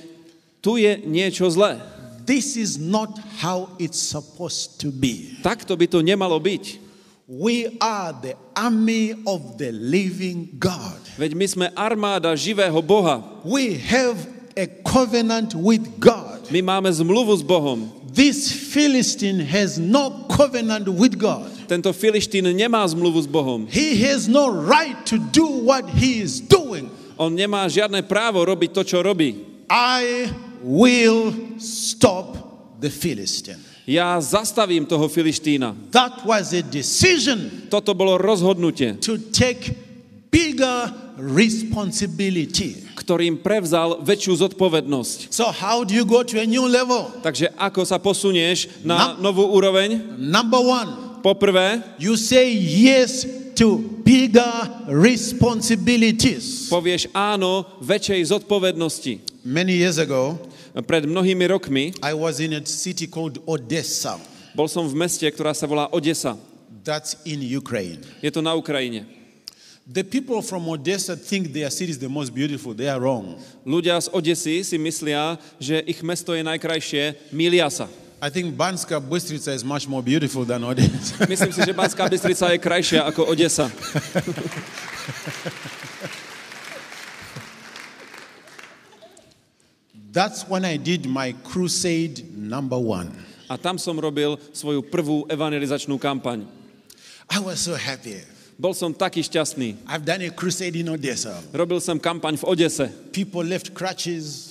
tu 0.59 0.75
je 0.75 0.99
niečo 1.07 1.47
zlé. 1.51 1.79
This 2.27 2.59
is 2.59 2.77
not 2.77 3.15
how 3.41 3.73
it's 3.79 3.97
supposed 3.97 4.83
to 4.83 4.91
be. 4.91 5.39
Takto 5.41 5.79
by 5.79 5.87
to 5.89 6.03
nemalo 6.03 6.37
byť. 6.43 6.88
We 7.29 7.77
are 7.79 8.17
the 8.17 8.41
army 8.57 9.13
of 9.29 9.61
the 9.61 9.69
living 9.69 10.57
God. 10.57 10.97
Veď 11.21 11.37
my 11.37 11.45
sme 11.45 11.67
armáda 11.77 12.33
živého 12.33 12.81
Boha. 12.81 13.21
We 13.45 13.77
have 13.85 14.17
a 14.57 14.65
covenant 14.81 15.53
with 15.53 16.01
God. 16.01 16.49
My 16.49 16.65
máme 16.65 16.89
zmluvu 16.89 17.37
s 17.37 17.45
Bohom. 17.45 17.93
This 18.09 18.49
Philistine 18.49 19.45
has 19.45 19.77
no 19.77 20.25
covenant 20.33 20.89
with 20.89 21.21
God. 21.21 21.53
Tento 21.69 21.93
Filištín 21.93 22.49
nemá 22.49 22.81
zmluvu 22.89 23.21
s 23.21 23.29
Bohom. 23.29 23.69
He 23.69 24.01
has 24.09 24.25
no 24.25 24.49
right 24.49 24.97
to 25.13 25.21
do 25.21 25.45
what 25.69 25.85
he 25.85 26.25
is 26.25 26.41
doing. 26.41 26.89
On 27.21 27.29
nemá 27.29 27.69
žiadne 27.69 28.09
právo 28.09 28.41
robiť 28.41 28.73
to, 28.73 28.83
čo 28.89 29.05
robí. 29.05 29.45
I 29.69 30.33
will 30.65 31.37
stop 31.61 32.41
the 32.81 32.89
Philistine. 32.89 33.61
Ja 33.89 34.21
zastavím 34.21 34.85
toho 34.85 35.09
Filištína. 35.09 35.73
That 35.97 36.21
was 36.29 36.53
a 36.53 36.61
decision 36.61 37.73
Toto 37.73 37.97
bolo 37.97 38.21
rozhodnutie, 38.21 39.01
to 39.01 39.17
take 39.33 39.73
bigger 40.29 40.93
responsibility. 41.17 42.85
ktorým 42.95 43.41
prevzal 43.41 44.05
väčšiu 44.05 44.45
zodpovednosť. 44.45 45.33
So, 45.33 45.49
how 45.49 45.81
do 45.81 45.97
you 45.97 46.05
go 46.05 46.21
to 46.21 46.37
a 46.37 46.45
new 46.45 46.69
level? 46.69 47.09
Takže 47.25 47.49
ako 47.57 47.81
sa 47.89 47.97
posunieš 47.97 48.69
na 48.85 49.17
Na- 49.17 49.17
novú 49.17 49.49
úroveň? 49.49 49.97
Number 50.21 50.61
one, 50.61 50.91
Poprvé, 51.19 51.81
you 51.97 52.15
say 52.15 52.53
yes 52.53 53.25
to 53.57 53.81
bigger 54.05 54.53
responsibilities. 54.87 56.69
povieš 56.69 57.09
áno 57.11 57.65
väčšej 57.81 58.31
zodpovednosti. 58.31 59.43
Many 59.43 59.81
years 59.81 59.97
ago, 59.99 60.37
Pred 60.79 61.11
mnohými 61.11 61.43
rokmi 61.51 61.91
I 61.99 62.15
was 62.15 62.39
in 62.39 62.55
a 62.55 62.63
city 62.63 63.11
called 63.11 63.43
Odessa. 63.47 64.15
bol 64.55 64.71
som 64.71 64.87
v 64.87 64.95
meste, 64.95 65.27
ktorá 65.27 65.55
sa 65.55 65.67
volá 65.67 65.91
Odesa. 65.91 66.39
That's 66.83 67.19
in 67.27 67.43
Ukraine. 67.43 68.03
Je 68.23 68.31
to 68.31 68.43
na 68.43 68.55
Ukrajine. 68.55 69.07
The 69.89 70.05
people 70.05 70.43
from 70.45 70.69
Odessa 70.69 71.17
think 71.17 71.53
their 71.53 71.71
city 71.73 71.91
is 71.95 71.99
the 71.99 72.13
most 72.13 72.35
beautiful. 72.35 72.75
They 72.77 72.93
are 72.93 73.01
wrong. 73.01 73.41
Ľudia 73.65 73.97
z 74.03 74.13
Odesy 74.13 74.61
si 74.61 74.77
myslia, 74.77 75.41
že 75.57 75.81
ich 75.89 76.05
mesto 76.05 76.37
je 76.37 76.45
najkrajšie, 76.45 77.33
milia 77.33 77.73
sa. 77.73 77.89
I 78.19 78.35
think 78.35 78.59
Banska 78.59 78.99
Bystrica 78.99 79.55
is 79.55 79.63
much 79.63 79.87
more 79.87 80.03
beautiful 80.03 80.43
than 80.43 80.67
Odessa. 80.67 81.23
Myslím 81.31 81.55
si, 81.55 81.63
že 81.63 81.71
Banská 81.71 82.11
Bystrica 82.11 82.51
je 82.51 82.59
krajšia 82.59 83.07
ako 83.07 83.31
Odesa. 83.31 83.71
That's 90.09 90.49
when 90.49 90.65
I 90.65 90.81
did 90.81 91.05
my 91.05 91.37
crusade 91.45 92.25
number 92.33 92.81
one. 92.81 93.13
A 93.49 93.61
tam 93.61 93.77
som 93.77 93.97
robil 93.97 94.41
svoju 94.57 94.85
prvú 94.89 95.29
evangelizačnú 95.29 96.01
kampaň. 96.01 96.49
I 97.29 97.41
was 97.45 97.61
so 97.61 97.77
happy. 97.77 98.25
Bol 98.57 98.73
som 98.73 98.91
taký 98.91 99.21
šťastný. 99.21 99.77
I've 99.85 100.09
done 100.09 100.25
a 100.25 100.33
crusade 100.33 100.81
in 100.81 100.89
Odessa. 100.89 101.37
Robil 101.53 101.77
som 101.79 102.01
kampaň 102.01 102.41
v 102.41 102.45
Odese. 102.49 102.89
People 103.13 103.45
left 103.45 103.77
crutches, 103.77 104.48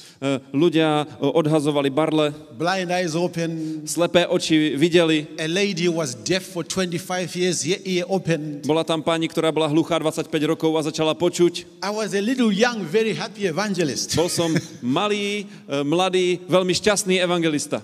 Ľudia 0.50 1.06
e, 1.06 1.30
odhazovali 1.30 1.94
barle, 1.94 2.34
blind 2.58 2.90
eyes 2.90 3.14
open. 3.14 3.86
slepé 3.86 4.26
oči 4.26 4.74
videli. 4.74 5.30
A 5.38 5.46
lady 5.46 5.86
was 5.86 6.18
deaf 6.18 6.42
for 6.42 6.66
25 6.66 7.38
years, 7.38 7.62
ear, 7.62 7.78
ear 7.86 8.06
opened. 8.10 8.66
Bola 8.66 8.82
tam 8.82 9.06
pani, 9.06 9.30
ktorá 9.30 9.54
bola 9.54 9.70
hluchá 9.70 10.02
25 10.02 10.26
rokov 10.50 10.74
a 10.74 10.82
začala 10.90 11.14
počuť. 11.14 11.70
I 11.86 11.94
was 11.94 12.18
a 12.18 12.22
little 12.24 12.50
young, 12.50 12.82
very 12.82 13.14
happy 13.14 13.46
evangelist. 13.46 14.18
Bol 14.18 14.26
som 14.26 14.50
malý, 14.82 15.46
e, 15.70 15.86
mladý, 15.86 16.42
veľmi 16.50 16.74
šťastný 16.74 17.22
evangelista. 17.22 17.78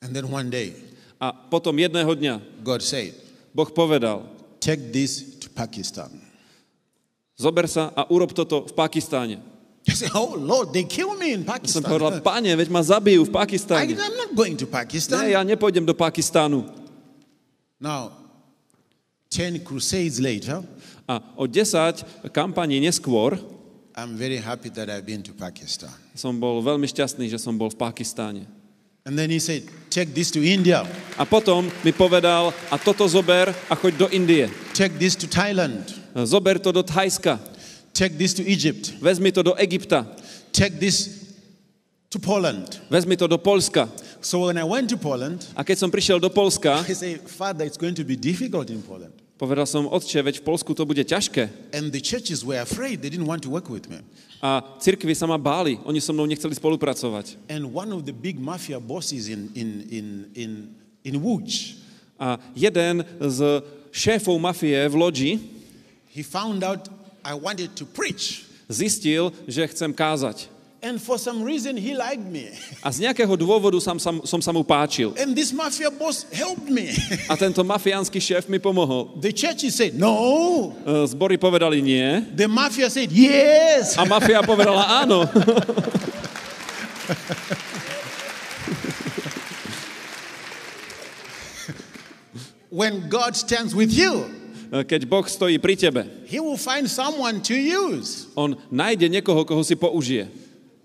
And 0.00 0.16
then 0.16 0.28
one 0.32 0.48
day, 0.48 0.72
A 1.16 1.32
potom 1.32 1.72
jedného 1.76 2.12
dňa 2.12 2.34
God 2.60 2.84
said, 2.84 3.16
Boh 3.56 3.68
povedal, 3.72 4.24
Take 4.60 4.92
this 4.92 5.40
to 5.40 5.48
Pakistan. 5.52 6.12
zober 7.36 7.68
sa 7.68 7.92
a 7.92 8.08
urob 8.08 8.32
toto 8.32 8.64
v 8.68 8.72
Pakistáne. 8.72 9.55
I 9.86 9.94
said, 9.94 10.10
Oh 10.14 10.34
Lord, 10.34 10.74
they 10.74 10.82
kill 10.82 11.14
me 11.14 11.30
in 11.32 11.46
Ja 11.46 11.46
som 11.46 11.82
Pakistan. 11.82 11.82
povedal, 11.86 12.12
pane, 12.20 12.50
veď 12.50 12.68
ma 12.74 12.82
zabijú 12.82 13.22
v 13.22 13.30
I, 13.30 13.36
Pakistáne. 13.38 13.92
I'm 13.94 14.18
not 14.18 14.32
going 14.34 14.58
to 14.58 14.66
Pakistan. 14.66 15.22
ja 15.30 15.40
nepôjdem 15.46 15.86
do 15.86 15.94
Pakistánu. 15.94 16.66
Now, 17.78 18.10
10 19.30 19.62
crusades 19.62 20.18
later, 20.18 20.62
A 21.06 21.22
o 21.38 21.46
10 21.46 22.02
kampaní 22.34 22.82
neskôr 22.82 23.38
I'm 23.94 24.18
very 24.18 24.36
happy 24.42 24.68
that 24.74 24.90
I've 24.90 25.06
been 25.06 25.22
to 25.22 25.32
Pakistan. 25.32 25.88
som 26.18 26.34
bol 26.36 26.58
veľmi 26.60 26.84
šťastný, 26.90 27.30
že 27.30 27.38
som 27.38 27.54
bol 27.54 27.70
v 27.70 27.78
Pakistáne. 27.78 28.42
And 29.06 29.14
then 29.14 29.30
he 29.30 29.38
said, 29.38 29.62
Take 29.86 30.18
this 30.18 30.34
to 30.34 30.42
India. 30.42 30.82
A 31.14 31.22
potom 31.22 31.70
mi 31.86 31.94
povedal, 31.94 32.50
a 32.68 32.76
toto 32.76 33.06
zober 33.06 33.54
a 33.70 33.74
choď 33.78 33.92
do 34.02 34.06
Indie. 34.10 34.50
Take 34.74 34.98
this 34.98 35.14
to 35.14 35.30
Thailand. 35.30 35.94
Zober 36.26 36.58
to 36.58 36.74
do 36.74 36.82
Thajska. 36.82 37.38
Take 37.96 38.20
this 38.20 38.36
to 38.36 38.44
Egypt. 38.44 38.92
Vezmi 39.00 39.32
to 39.32 39.42
do 39.42 39.56
Egypta. 39.56 40.04
Take 40.52 40.76
this 40.76 41.32
to 42.12 42.18
Poland. 42.20 42.76
Vezmi 42.92 43.16
to 43.16 43.24
do 43.26 43.38
Polska. 43.38 43.88
So 44.20 44.46
when 44.46 44.58
I 44.58 44.64
went 44.64 44.92
to 44.92 45.00
Poland, 45.00 45.48
A 45.56 45.64
keď 45.64 45.80
som 45.80 45.88
prišiel 45.88 46.20
do 46.20 46.28
Polska, 46.28 46.84
I 46.88 46.92
say, 46.92 47.16
Father, 47.16 47.64
it's 47.64 47.80
going 47.80 47.96
to 47.96 48.04
be 48.04 48.12
difficult 48.16 48.68
in 48.68 48.84
Poland. 48.84 49.16
povedal 49.40 49.68
som, 49.68 49.88
otče, 49.88 50.20
veď 50.24 50.34
v 50.40 50.44
Polsku 50.44 50.72
to 50.76 50.84
bude 50.88 51.00
ťažké. 51.04 51.72
And 51.72 51.92
the 51.92 52.00
churches 52.00 52.44
were 52.44 52.60
afraid. 52.60 53.00
They 53.00 53.12
didn't 53.12 53.28
want 53.28 53.44
to 53.44 53.52
work 53.52 53.68
with 53.72 53.88
me. 53.88 54.00
A 54.44 54.60
cirkvi 54.80 55.16
sa 55.16 55.24
ma 55.24 55.40
báli, 55.40 55.80
oni 55.84 56.00
so 56.00 56.12
mnou 56.12 56.28
nechceli 56.28 56.52
spolupracovať. 56.52 57.36
And 57.48 57.72
one 57.72 57.92
of 57.96 58.04
the 58.04 58.12
big 58.12 58.36
mafia 58.36 58.76
bosses 58.80 59.28
in, 59.32 59.52
in, 59.56 59.68
in, 59.88 60.06
in, 60.36 60.50
in 61.04 61.14
Łódź, 61.16 61.80
A 62.16 62.40
jeden 62.56 63.04
z 63.20 63.60
šéfov 63.92 64.40
mafie 64.40 64.88
v 64.88 64.94
Lodži 64.96 65.32
he 66.16 66.24
found 66.24 66.64
out 66.64 66.88
I 67.26 67.34
wanted 67.34 67.74
to 67.82 67.84
preach. 67.84 68.46
zistil, 68.70 69.34
že 69.50 69.66
chcem 69.66 69.90
kázať. 69.90 70.46
And 70.82 71.02
for 71.02 71.18
some 71.18 71.42
reason, 71.42 71.74
he 71.74 71.98
liked 71.98 72.22
me. 72.22 72.52
A 72.78 72.94
z 72.94 73.02
nejakého 73.02 73.34
dôvodu 73.34 73.74
som, 73.82 73.98
som, 73.98 74.22
som 74.22 74.38
sa 74.38 74.54
mu 74.54 74.62
páčil. 74.62 75.10
And 75.18 75.34
this 75.34 75.50
mafia 75.50 75.90
boss 75.90 76.22
helped 76.30 76.70
me. 76.70 76.94
A 77.26 77.34
tento 77.34 77.66
mafiánsky 77.66 78.22
šéf 78.22 78.46
mi 78.46 78.62
pomohol. 78.62 79.18
The 79.18 79.34
church 79.34 79.66
said, 79.74 79.98
No. 79.98 80.70
E, 80.86 81.02
Zbory 81.10 81.40
povedali 81.42 81.82
nie. 81.82 82.22
The 82.30 82.46
mafia 82.46 82.86
said, 82.86 83.10
Yes. 83.10 83.98
A 83.98 84.06
mafia 84.06 84.38
povedala 84.46 85.02
áno. 85.02 85.26
When 92.70 93.08
God 93.08 93.34
stands 93.34 93.74
with 93.74 93.90
you, 93.90 94.45
Keď 94.82 95.06
Boh 95.06 95.24
stojí 95.24 95.56
pri 95.56 95.78
tebe, 95.78 96.04
he 96.26 96.42
will 96.42 96.58
find 96.58 96.90
someone 96.90 97.38
to 97.40 97.54
use. 97.54 98.26
on 98.34 98.58
nájde 98.68 99.08
niekoho, 99.08 99.46
koho 99.46 99.62
si 99.62 99.78
použije. 99.78 100.26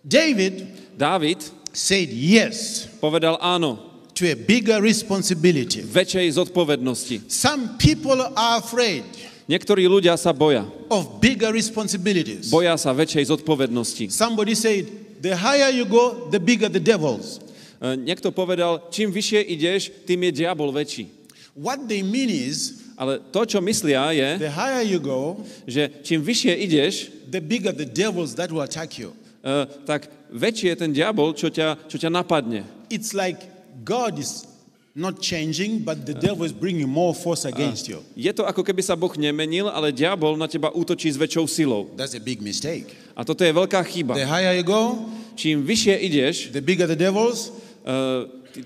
David 0.05 0.65
Dávid 0.95 1.41
said 1.73 2.09
yes 2.11 2.85
povedal 3.01 3.41
áno 3.41 3.79
to 4.13 4.27
a 4.27 4.35
bigger 4.37 4.77
responsibility. 4.79 5.81
väčšej 5.81 6.37
zodpovednosti. 6.37 7.25
Some 7.31 7.75
people 7.81 8.21
are 8.37 8.61
afraid 8.61 9.03
Niektorí 9.49 9.83
ľudia 9.83 10.15
sa 10.15 10.31
boja. 10.31 10.63
of 10.87 11.19
bigger 11.19 11.51
responsibilities. 11.51 12.47
Boja 12.47 12.77
sa 12.79 12.93
väčšej 12.95 13.33
zodpovednosti. 13.35 14.07
Somebody 14.13 14.55
said, 14.55 14.87
The 15.19 15.35
higher 15.35 15.69
you 15.69 15.83
go, 15.85 16.29
the 16.31 16.39
bigger 16.39 16.69
the 16.71 16.79
devils. 16.79 17.37
E, 17.77 17.93
Niekto 17.99 18.31
povedal, 18.31 18.87
čím 18.93 19.11
vyššie 19.11 19.41
ideš, 19.43 19.81
tým 20.07 20.29
je 20.29 20.45
diabol 20.45 20.71
väčší. 20.71 21.09
What 21.53 21.83
they 21.85 21.99
mean 21.99 22.31
is, 22.31 22.80
Ale 23.01 23.17
to, 23.33 23.41
čo 23.49 23.57
myslia, 23.65 24.13
je, 24.13 24.45
the 24.45 24.53
higher 24.53 24.85
you 24.85 25.01
go, 25.01 25.41
že 25.65 25.89
čím 26.05 26.21
vyššie 26.21 26.53
ideš, 26.53 26.93
the 27.33 27.41
bigger 27.41 27.73
the 27.73 27.89
devils 27.89 28.37
that 28.37 28.53
will 28.53 28.61
attack 28.61 29.01
you. 29.01 29.09
e, 29.41 29.65
tak 29.89 30.05
väčší 30.29 30.69
je 30.69 30.75
ten 30.77 30.93
diabol, 30.93 31.33
čo 31.33 31.49
ťa, 31.49 31.89
čo 31.89 31.97
ťa 31.97 32.13
napadne. 32.13 32.61
It's 32.93 33.17
like 33.17 33.41
God 33.81 34.21
is 34.21 34.45
not 34.93 35.17
changing, 35.17 35.81
but 35.81 36.05
the 36.05 36.13
devil 36.13 36.45
is 36.45 36.53
bringing 36.53 36.85
more 36.85 37.17
force 37.17 37.49
against 37.49 37.89
you. 37.89 38.05
Je 38.13 38.29
to 38.29 38.45
ako 38.45 38.61
keby 38.61 38.85
sa 38.85 38.93
Boh 38.93 39.09
nemenil, 39.17 39.65
ale 39.73 39.89
diabol 39.89 40.37
na 40.37 40.45
teba 40.45 40.69
útočí 40.69 41.09
s 41.09 41.17
väčšou 41.17 41.49
silou. 41.49 41.89
That's 41.97 42.13
a 42.13 42.21
big 42.21 42.37
mistake. 42.37 42.93
A 43.17 43.25
toto 43.25 43.41
je 43.41 43.49
veľká 43.49 43.81
chyba. 43.89 44.13
The 44.13 44.29
higher 44.29 44.53
you 44.61 44.67
go, 44.67 45.09
Čím 45.41 45.63
vyššie 45.63 45.95
ideš, 46.05 46.35
the 46.51 46.61
bigger 46.61 46.85
the 46.85 46.99
devils, 46.99 47.49
e, 47.81 47.93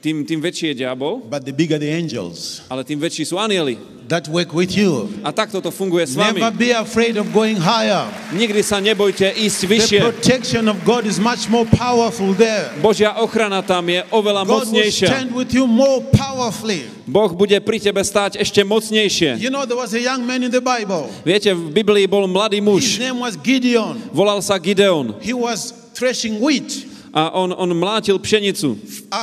tým, 0.02 0.26
tým 0.26 0.42
väčší 0.42 0.74
je 0.74 0.86
diabol, 0.86 1.22
but 1.24 1.46
the 1.46 1.54
bigger 1.54 1.78
the 1.78 1.90
angels 1.90 2.62
ale 2.68 2.82
tým 2.84 2.98
väčší 2.98 3.24
sú 3.24 3.38
anieli. 3.38 3.78
that 4.06 4.30
work 4.30 4.54
with 4.54 4.78
you. 4.78 5.10
A 5.26 5.34
takto 5.34 5.58
to 5.58 5.74
funguje 5.74 6.06
s 6.06 6.14
vami. 6.14 6.38
Never 6.38 6.54
be 6.54 6.70
afraid 6.70 7.18
of 7.18 7.26
going 7.34 7.58
higher. 7.58 8.06
Nikdy 8.38 8.62
sa 8.62 8.78
nebojte 8.78 9.26
ísť 9.34 9.60
The 9.66 9.70
vyššie. 9.74 10.00
protection 10.06 10.64
of 10.70 10.78
God 10.86 11.10
is 11.10 11.18
much 11.18 11.50
more 11.50 11.66
powerful 11.66 12.38
there. 12.38 12.70
Božia 12.86 13.18
ochrana 13.18 13.66
tam 13.66 13.82
je 13.90 14.06
oveľa 14.14 14.46
God 14.46 14.70
will 14.70 14.78
mocnejšia. 14.78 15.10
stand 15.10 15.34
with 15.34 15.50
you 15.50 15.66
more 15.66 16.06
powerfully. 16.14 16.86
Boh 17.10 17.34
bude 17.34 17.58
pri 17.66 17.82
tebe 17.82 17.98
stáť 18.06 18.38
ešte 18.38 18.62
mocnejšie. 18.62 19.42
You 19.42 19.50
know, 19.50 19.66
there 19.66 19.78
was 19.78 19.98
a 19.98 20.02
young 20.02 20.22
man 20.22 20.46
in 20.46 20.54
the 20.54 20.62
Bible. 20.62 21.10
Viete, 21.26 21.50
v 21.58 21.74
Biblii 21.74 22.06
bol 22.06 22.30
mladý 22.30 22.62
His 22.62 22.66
muž, 22.66 22.84
name 23.02 23.26
was 23.26 23.34
Gideon. 23.34 23.98
volal 24.14 24.38
sa 24.46 24.62
Gideon 24.62 25.18
He 25.18 25.34
was 25.34 25.74
threshing 25.98 26.38
wheat, 26.38 26.70
a 27.16 27.32
on, 27.32 27.56
on 27.56 27.72
mlátil 27.72 28.20
pšenicu 28.20 28.76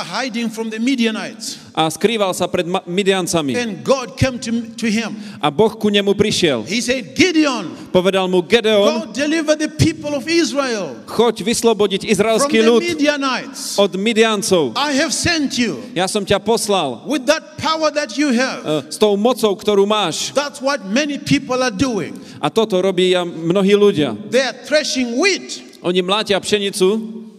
hiding 0.03 0.49
from 0.49 0.69
the 0.69 0.79
Midianites. 0.81 1.61
a 1.73 1.89
skrýval 1.89 2.33
sa 2.33 2.45
pred 2.49 2.65
Midiancami. 2.89 3.53
And 3.57 3.81
God 3.85 4.17
came 4.17 4.37
to, 4.45 4.73
to 4.77 4.87
him. 4.89 5.17
A 5.41 5.49
Boh 5.49 5.73
ku 5.73 5.89
nemu 5.89 6.13
prišiel. 6.13 6.65
He 6.69 6.81
said, 6.81 7.13
Gideon, 7.13 7.89
Povedal 7.89 8.29
mu, 8.29 8.41
Gedeon, 8.41 8.85
go 8.85 9.13
deliver 9.13 9.53
the 9.53 9.69
people 9.69 10.13
of 10.17 10.25
Israel 10.29 11.05
choď 11.05 11.45
vyslobodiť 11.45 12.01
from 12.05 12.13
izraelský 12.13 12.57
the 12.61 12.65
ľud 12.65 12.81
Midianites. 12.81 13.77
od 13.77 13.91
Midiancov. 13.97 14.73
I 14.73 14.97
have 14.97 15.13
sent 15.13 15.57
you 15.61 15.81
Ja 15.93 16.09
som 16.09 16.25
ťa 16.25 16.41
poslal 16.41 17.05
with 17.09 17.25
that 17.29 17.57
power 17.61 17.93
that 17.93 18.17
you 18.17 18.33
have. 18.33 18.61
e, 18.65 18.89
s 18.89 18.97
tou 18.97 19.13
mocou, 19.17 19.53
ktorú 19.53 19.85
máš. 19.85 20.33
That's 20.33 20.61
what 20.61 20.85
many 20.89 21.21
people 21.21 21.61
are 21.61 21.73
doing. 21.73 22.17
A 22.41 22.49
toto 22.49 22.77
robí 22.81 23.13
mnohí 23.21 23.77
ľudia. 23.77 24.17
They 24.29 24.41
are 24.41 24.57
threshing 24.65 25.17
wheat 25.17 25.73
Oni 25.83 25.99
mlátia 25.99 26.39
pšenicu, 26.39 26.87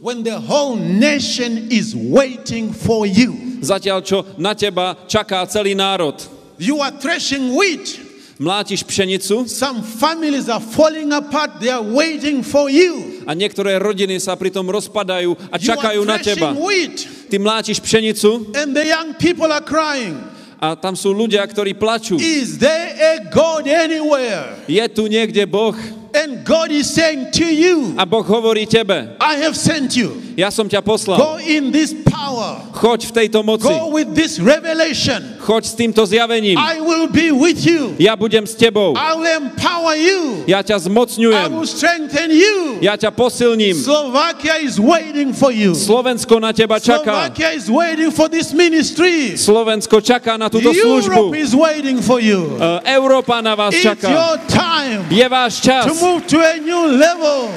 when 0.04 0.20
the 0.20 0.36
whole 0.36 0.76
nation 0.76 1.72
is 1.72 1.96
waiting 1.96 2.68
for 2.76 3.08
you. 3.08 3.56
zatiaľ 3.64 4.04
čo 4.04 4.20
na 4.36 4.52
teba 4.52 5.00
čaká 5.08 5.40
celý 5.48 5.72
národ. 5.72 6.20
You 6.60 6.84
are 6.84 6.92
threshing 6.92 7.56
wheat. 7.56 8.04
Mlátiš 8.36 8.84
pšenicu 8.84 9.48
Some 9.48 9.80
families 9.80 10.52
are 10.52 10.60
falling 10.60 11.14
apart. 11.14 11.56
They 11.62 11.72
are 11.72 11.80
waiting 11.80 12.44
for 12.44 12.68
you. 12.68 13.24
a 13.24 13.32
niektoré 13.32 13.80
rodiny 13.80 14.20
sa 14.20 14.36
pritom 14.36 14.68
rozpadajú 14.68 15.32
a 15.48 15.56
čakajú 15.56 16.04
na 16.04 16.20
teba. 16.20 16.52
wheat. 16.52 17.08
Ty 17.32 17.40
mlátiš 17.40 17.80
pšenicu 17.80 18.52
And 18.52 18.76
the 18.76 18.84
young 18.84 19.16
people 19.16 19.48
are 19.48 19.64
crying. 19.64 20.20
a 20.60 20.76
tam 20.76 20.92
sú 20.92 21.16
ľudia, 21.16 21.40
ktorí 21.48 21.72
plačú. 21.80 22.20
Is 22.20 22.60
there 22.60 22.92
a 22.92 23.24
God 23.32 23.64
anywhere? 23.64 24.52
Je 24.68 24.84
tu 24.92 25.08
niekde 25.08 25.48
Boh 25.48 25.72
And 26.14 26.44
God 26.46 26.70
is 26.70 26.86
saying 26.94 27.30
to 27.32 27.44
you, 27.44 27.94
a 27.98 28.06
Boh 28.06 28.22
hovorí 28.22 28.66
tebe, 28.70 29.16
I 29.20 29.34
have 29.42 29.56
sent 29.58 29.96
you. 29.96 30.22
ja 30.38 30.50
som 30.50 30.66
ťa 30.70 30.78
poslal. 30.82 31.18
Go 31.18 31.38
in 31.42 31.70
this 31.74 31.90
power. 32.06 32.62
Choď 32.74 33.06
v 33.06 33.12
tejto 33.14 33.42
moci. 33.42 33.66
Go 33.70 33.90
with 33.94 34.14
this 34.14 34.38
revelation. 34.38 35.22
Choď 35.42 35.62
s 35.66 35.74
týmto 35.74 36.02
zjavením. 36.06 36.58
I 36.58 36.78
will 36.82 37.06
be 37.10 37.30
with 37.30 37.62
you. 37.66 37.94
Ja 37.98 38.14
budem 38.18 38.46
s 38.46 38.54
tebou. 38.54 38.94
I 38.98 39.10
will 39.14 39.26
empower 39.46 39.94
you. 39.94 40.42
Ja 40.46 40.62
ťa 40.62 40.78
I 40.78 40.82
zmocňujem. 40.90 41.48
will 41.54 41.66
strengthen 41.66 42.30
you. 42.34 42.78
Ja 42.82 42.94
ťa 42.98 43.10
posilním. 43.14 43.74
Slovakia 43.78 44.58
is 44.62 44.78
waiting 44.78 45.30
for 45.34 45.50
you. 45.54 45.74
Slovensko 45.74 46.38
na 46.42 46.50
teba 46.54 46.78
čaká. 46.82 47.30
Slovakia 47.30 47.54
is 47.54 47.66
waiting 47.70 48.10
for 48.10 48.26
this 48.30 48.50
ministry. 48.54 49.34
Slovensko 49.38 49.98
čaká 50.02 50.34
na 50.38 50.50
túto 50.50 50.70
Europe 50.74 51.10
službu. 51.10 51.22
is 51.38 51.54
waiting 51.54 51.98
for 52.02 52.18
you. 52.18 52.58
Európa 52.82 53.38
na 53.42 53.54
vás 53.54 53.74
It's 53.74 53.86
čaká. 53.86 54.10
your 54.10 54.34
time 54.50 55.06
Je 55.10 55.26
váš 55.30 55.62
čas, 55.62 55.86
to 55.86 55.94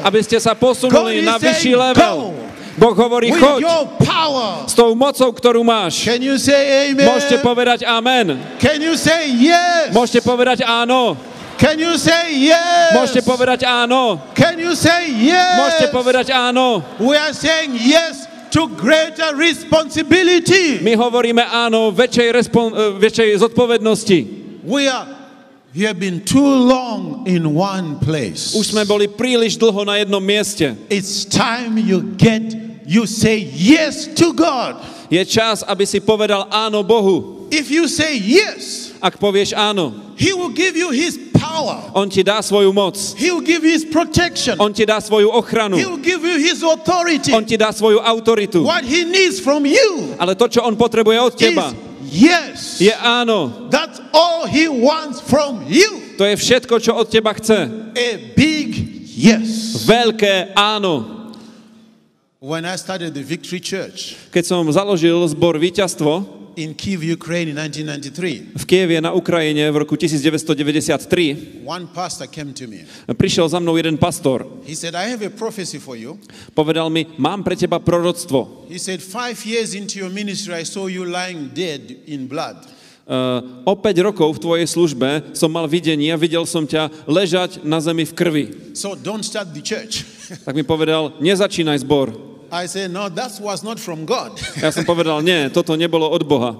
aby 0.03 0.19
ste 0.23 0.37
sa 0.39 0.53
posunuli 0.55 1.21
na 1.21 1.37
vyšší 1.37 1.73
level. 1.75 2.33
Boh 2.77 2.93
hovorí, 2.93 3.33
choď 3.33 3.65
s 4.69 4.73
tou 4.77 4.93
mocou, 4.93 5.33
ktorú 5.33 5.65
máš. 5.65 6.05
Môžete 6.93 7.41
povedať 7.41 7.81
amen. 7.89 8.37
Môžete 9.89 10.21
povedať 10.21 10.61
áno. 10.61 11.17
Can 11.57 11.81
you 11.81 11.97
say 11.97 12.29
yes? 12.37 12.93
Môžete 12.93 13.25
povedať 13.25 13.65
áno. 13.65 14.21
Can 14.37 14.61
you 14.61 14.77
say 14.77 15.09
yes? 15.09 15.57
Môžete 15.57 15.89
povedať 15.89 16.29
áno. 16.29 16.85
We 17.01 17.17
are 17.17 17.33
saying 17.33 17.73
yes 17.73 18.29
to 18.53 18.69
greater 18.77 19.33
responsibility. 19.33 20.77
My 20.85 20.93
hovoríme 20.93 21.41
áno 21.41 21.89
väčšej, 21.89 22.29
respon- 22.29 22.77
e, 22.77 23.01
väčšej 23.01 23.41
zodpovednosti. 23.41 24.19
We 24.69 24.85
are 24.85 25.16
we 25.77 25.83
have 25.83 25.99
been 25.99 26.25
too 26.25 26.41
long 26.41 27.27
in 27.27 27.53
one 27.53 27.99
place. 28.01 28.57
Už 28.57 28.73
sme 28.73 28.81
boli 28.81 29.05
príliš 29.05 29.61
dlho 29.61 29.85
na 29.85 30.01
jednom 30.01 30.17
mieste. 30.17 30.73
It's 30.89 31.21
time 31.21 31.77
you 31.77 32.17
get 32.17 32.49
you 32.89 33.05
say 33.05 33.37
yes 33.53 34.09
to 34.17 34.33
God. 34.33 34.81
Je 35.13 35.21
čas, 35.21 35.61
aby 35.61 35.85
si 35.85 36.01
povedal 36.01 36.49
áno 36.49 36.81
Bohu. 36.81 37.45
If 37.53 37.69
you 37.69 37.85
say 37.85 38.17
yes, 38.17 38.89
Ak 38.97 39.21
povieš 39.21 39.53
áno, 39.53 40.17
he 40.17 40.33
will 40.33 40.49
give 40.49 40.73
you 40.73 40.89
his 40.89 41.15
power. 41.37 41.77
on 41.93 42.09
ti 42.09 42.25
dá 42.25 42.41
svoju 42.41 42.73
moc. 42.73 42.97
He 43.13 43.29
will 43.29 43.45
give 43.45 43.61
you 43.61 43.69
his 43.69 43.85
protection. 43.85 44.57
On 44.57 44.73
ti 44.73 44.81
dá 44.81 44.97
svoju 44.97 45.29
ochranu. 45.29 45.77
He 45.77 45.85
will 45.85 46.01
give 46.01 46.25
you 46.25 46.41
his 46.41 46.65
authority. 46.65 47.29
On 47.37 47.45
ti 47.45 47.53
dá 47.53 47.69
svoju 47.69 48.01
autoritu. 48.01 48.65
What 48.65 48.81
he 48.81 49.05
needs 49.05 49.37
from 49.37 49.69
you 49.69 50.17
Ale 50.17 50.33
to, 50.33 50.49
čo 50.49 50.65
on 50.65 50.73
potrebuje 50.73 51.17
od 51.21 51.33
teba, 51.37 51.69
yes. 52.09 52.81
je 52.81 52.91
áno. 52.97 53.69
That's 53.69 54.01
all 54.17 54.49
he 54.49 54.65
wants 54.65 55.21
from 55.21 55.61
you. 55.69 56.17
To 56.17 56.25
je 56.25 56.33
všetko, 56.33 56.81
čo 56.81 56.97
od 56.97 57.05
teba 57.13 57.37
chce. 57.37 57.69
A 57.93 58.07
big 58.33 58.73
yes. 59.13 59.85
Veľké 59.85 60.57
áno. 60.57 61.13
When 62.41 62.65
I 62.65 62.77
started 62.77 63.17
the 63.17 63.25
Victory 63.25 63.57
Church 63.57 64.13
Keď 64.29 64.43
som 64.45 64.61
založil 64.69 65.17
zbor 65.25 65.57
Víťazstvo 65.57 66.37
in 66.57 66.73
Kiev, 66.73 67.01
Ukraine 67.05 67.53
in 67.53 67.57
1993, 67.57 68.57
v 68.57 68.65
Kieve 68.65 68.97
na 68.97 69.13
Ukrajine 69.13 69.69
v 69.69 69.77
roku 69.77 69.93
1993, 69.93 71.65
one 71.65 71.85
pastor 71.93 72.25
came 72.25 72.49
to 72.53 72.65
me. 72.65 72.81
prišiel 73.09 73.45
za 73.49 73.61
mnou 73.61 73.77
jeden 73.77 73.97
pastor. 73.97 74.41
He 74.65 74.73
said, 74.73 74.97
I 74.97 75.13
have 75.13 75.21
a 75.21 75.29
prophecy 75.29 75.77
for 75.77 75.93
you. 75.93 76.17
Povedal 76.57 76.89
mi, 76.89 77.05
mám 77.21 77.45
pre 77.45 77.53
teba 77.53 77.77
proroctvo. 77.77 78.65
He 78.73 78.81
said, 78.81 79.05
Five 79.05 79.37
years 79.45 79.77
into 79.77 80.01
your 80.01 80.09
ministry, 80.09 80.57
I 80.57 80.65
saw 80.65 80.89
you 80.89 81.05
lying 81.05 81.53
dead 81.53 82.09
in 82.09 82.25
blood. 82.25 82.76
O 83.63 83.71
5 83.71 84.03
rokov 84.03 84.35
v 84.35 84.43
tvojej 84.43 84.67
službe 84.67 85.31
som 85.31 85.47
mal 85.47 85.63
videnie 85.63 86.11
videl 86.19 86.43
som 86.43 86.67
ťa 86.67 87.07
ležať 87.07 87.63
na 87.63 87.79
zemi 87.79 88.03
v 88.03 88.11
krvi. 88.11 88.45
So 88.75 88.99
don't 88.99 89.23
start 89.23 89.55
the 89.55 89.63
church. 89.63 90.03
Tak 90.43 90.51
mi 90.51 90.67
povedal, 90.67 91.15
nezačínaj 91.23 91.87
zbor. 91.87 92.11
I 92.51 92.67
said, 92.67 92.91
No, 92.91 93.07
that 93.07 93.31
was 93.39 93.63
not 93.63 93.79
from 93.79 94.03
God. 94.03 94.35
Ja 94.63 94.75
som 94.75 94.83
povedal, 94.83 95.23
nie, 95.23 95.47
toto 95.47 95.79
nebolo 95.79 96.03
od 96.11 96.27
Boha. 96.27 96.51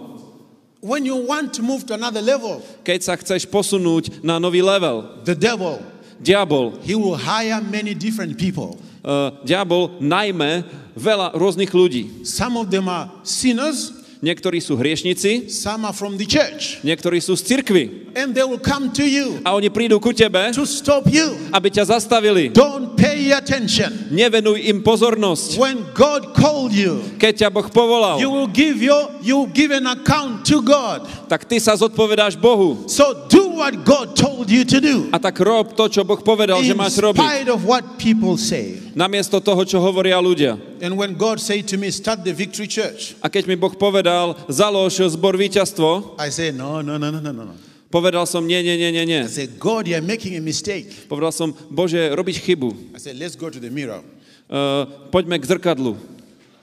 When 0.79 1.03
you 1.03 1.19
want 1.19 1.51
to 1.59 1.61
move 1.65 1.83
to 1.91 1.99
another 1.99 2.23
level, 2.23 2.63
Keď 2.87 2.99
sa 3.03 3.19
chceš 3.19 3.43
posunúť 3.43 4.23
na 4.23 4.39
nový 4.39 4.63
level, 4.63 5.19
the 5.27 5.35
devil, 5.35 5.83
diabol, 6.23 6.79
he 6.87 6.95
will 6.95 7.19
hire 7.19 7.59
many 7.59 7.91
different 7.91 8.39
people. 8.39 8.79
uh, 9.03 9.35
diabol 9.43 9.99
najmä 9.99 10.63
veľa 10.95 11.35
rôznych 11.35 11.75
ľudí. 11.75 12.23
Some 12.23 12.55
of 12.55 12.71
them 12.71 12.87
are 12.87 13.11
sinners, 13.27 13.91
Niektorí 14.18 14.57
sú 14.57 14.74
hriešnici, 14.76 15.45
some 15.45 15.86
are 15.86 15.93
from 15.93 16.18
the 16.18 16.26
church. 16.26 16.82
niektorí 16.82 17.22
sú 17.22 17.38
z 17.38 17.45
cirkvy 17.45 18.09
And 18.18 18.34
they 18.34 18.41
will 18.41 18.57
come 18.57 18.89
to 18.97 19.05
you 19.05 19.38
a 19.45 19.53
oni 19.53 19.70
prídu 19.70 20.01
ku 20.01 20.09
tebe, 20.09 20.49
to 20.57 20.65
stop 20.65 21.05
you. 21.05 21.38
aby 21.53 21.70
ťa 21.70 21.86
zastavili. 21.93 22.49
Don't 22.49 22.97
pay 22.97 23.30
attention. 23.30 24.09
Nevenuj 24.09 24.65
im 24.65 24.82
pozornosť. 24.82 25.61
When 25.61 25.86
God 25.93 26.34
called 26.34 26.74
you, 26.74 26.97
Keď 27.22 27.45
ťa 27.45 27.49
Boh 27.53 27.70
povolal, 27.70 28.18
you 28.18 28.34
will 28.34 28.49
give 28.49 28.82
your 28.82 29.05
you 29.22 29.38
will 29.45 29.53
give 29.53 29.70
an 29.70 29.86
account 29.86 30.41
to 30.49 30.65
God. 30.65 31.05
tak 31.30 31.45
ty 31.45 31.61
sa 31.61 31.78
zodpovedáš 31.78 32.34
Bohu. 32.41 32.89
So 32.89 33.13
do 33.30 33.46
what 33.57 33.73
God 33.81 34.13
told 34.13 34.47
you 34.47 34.61
to 34.63 34.77
do. 34.77 35.09
A 35.09 35.17
tak 35.17 35.41
rob 35.41 35.73
to, 35.73 35.89
čo 35.89 36.05
Boh 36.05 36.21
povedal, 36.21 36.61
že 36.61 36.71
In 36.71 36.79
máš 36.79 36.95
robiť. 37.01 37.17
spite 37.17 37.49
of 37.49 37.65
what 37.65 37.97
people 37.97 38.37
say. 38.37 38.77
Namiesto 38.93 39.41
toho, 39.41 39.65
čo 39.65 39.81
hovoria 39.81 40.21
ľudia. 40.21 40.55
And 40.79 40.93
when 40.93 41.17
God 41.17 41.41
said 41.41 41.65
to 41.73 41.75
me, 41.81 41.89
start 41.89 42.21
the 42.21 42.31
victory 42.31 42.69
church, 42.69 43.17
A 43.19 43.27
keď 43.27 43.49
mi 43.49 43.57
Boh 43.57 43.73
povedal, 43.73 44.37
založ 44.47 45.01
zbor 45.09 45.33
víťazstvo, 45.33 46.15
I 46.21 46.29
said, 46.29 46.53
no, 46.53 46.85
no, 46.85 47.01
no, 47.01 47.09
no, 47.09 47.19
no, 47.19 47.33
no. 47.33 47.43
no. 47.51 47.55
povedal 47.89 48.27
som, 48.27 48.43
nie, 48.45 48.59
nie, 48.61 48.77
nie, 48.77 48.91
nie, 48.91 49.05
nie. 49.07 49.21
I 49.25 49.31
said, 49.31 49.57
God, 49.57 49.87
you're 49.87 50.03
making 50.03 50.37
a 50.37 50.43
mistake. 50.43 51.09
Povedal 51.09 51.31
som, 51.33 51.55
Bože, 51.71 52.13
robíš 52.13 52.43
chybu. 52.43 52.93
I 52.93 52.99
said, 53.01 53.17
let's 53.17 53.33
go 53.33 53.49
to 53.49 53.57
the 53.57 53.71
mirror. 53.71 54.03
Uh, 54.47 54.87
poďme 55.11 55.39
k 55.39 55.45
zrkadlu. 55.47 55.97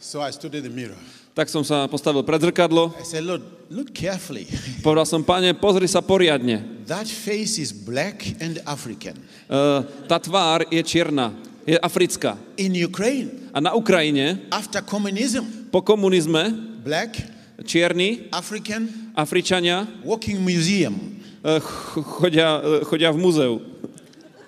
So 0.01 0.21
I 0.21 0.31
stood 0.33 0.55
at 0.55 0.63
the 0.63 0.73
mirror. 0.73 0.97
Tak 1.35 1.51
som 1.51 1.67
sa 1.67 1.91
postavil 1.91 2.23
pred 2.23 2.39
zrkadlo. 2.39 2.95
I 2.95 3.03
said, 3.03 3.27
Lord, 3.27 3.43
look 3.67 3.91
carefully. 3.91 4.47
Povedal 4.87 5.03
som, 5.03 5.19
pane, 5.19 5.51
pozri 5.51 5.91
sa 5.91 5.99
poriadne. 5.99 6.63
That 6.87 7.11
face 7.11 7.59
is 7.59 7.75
black 7.75 8.23
and 8.39 8.63
African. 8.63 9.19
Uh, 9.51 9.83
tá 10.07 10.23
tvár 10.23 10.63
je 10.71 10.79
čierna, 10.87 11.35
je 11.67 11.75
africká. 11.83 12.39
In 12.55 12.71
Ukraine, 12.79 13.51
A 13.51 13.59
na 13.59 13.75
Ukrajine, 13.75 14.47
after 14.55 14.79
communism, 14.79 15.43
po 15.75 15.83
komunizme, 15.83 16.55
black, 16.87 17.19
čierni 17.67 18.31
African, 18.31 18.87
Afričania 19.19 19.91
walking 20.07 20.39
museum. 20.39 21.19
uh, 21.43 21.59
ch- 21.59 21.99
chodia, 22.23 22.63
uh, 22.63 22.83
chodia 22.87 23.11
v 23.11 23.19
múzeu. 23.19 23.59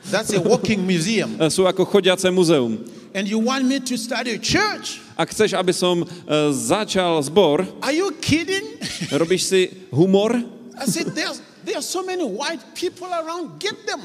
That's 0.07 0.31
a 0.31 0.39
walking 0.39 0.87
museum. 0.87 1.35
Sú 1.51 1.67
ako 1.67 1.83
chodiace 1.83 2.31
múzeum. 2.31 2.79
And 3.17 3.25
you 3.25 3.39
want 3.39 3.65
me 3.65 3.81
to 3.81 3.97
start 3.97 4.29
a 4.29 4.37
church? 4.37 5.01
Ak 5.17 5.33
chceš, 5.33 5.57
aby 5.57 5.73
som 5.73 6.05
uh, 6.05 6.53
začal 6.53 7.17
zbor, 7.25 7.65
Are 7.81 7.97
you 7.97 8.13
kidding? 8.21 8.77
robíš 9.25 9.43
si 9.49 9.61
humor? 9.89 10.37
I 10.77 10.85
said, 10.85 11.17
there's, 11.17 11.41
there 11.65 11.81
are 11.81 11.87
so 11.87 12.05
many 12.05 12.21
white 12.21 12.61
people 12.77 13.09
around. 13.09 13.57
Get 13.57 13.73
them. 13.89 14.05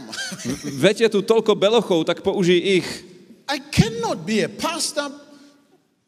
Viete 0.63 1.11
tu 1.11 1.19
toľko 1.19 1.59
belochov, 1.59 2.07
tak 2.07 2.23
použij 2.23 2.79
ich. 2.79 2.87
I 3.51 3.59
cannot 3.59 4.23
be 4.23 4.47
a 4.47 4.51
pastor. 4.51 5.11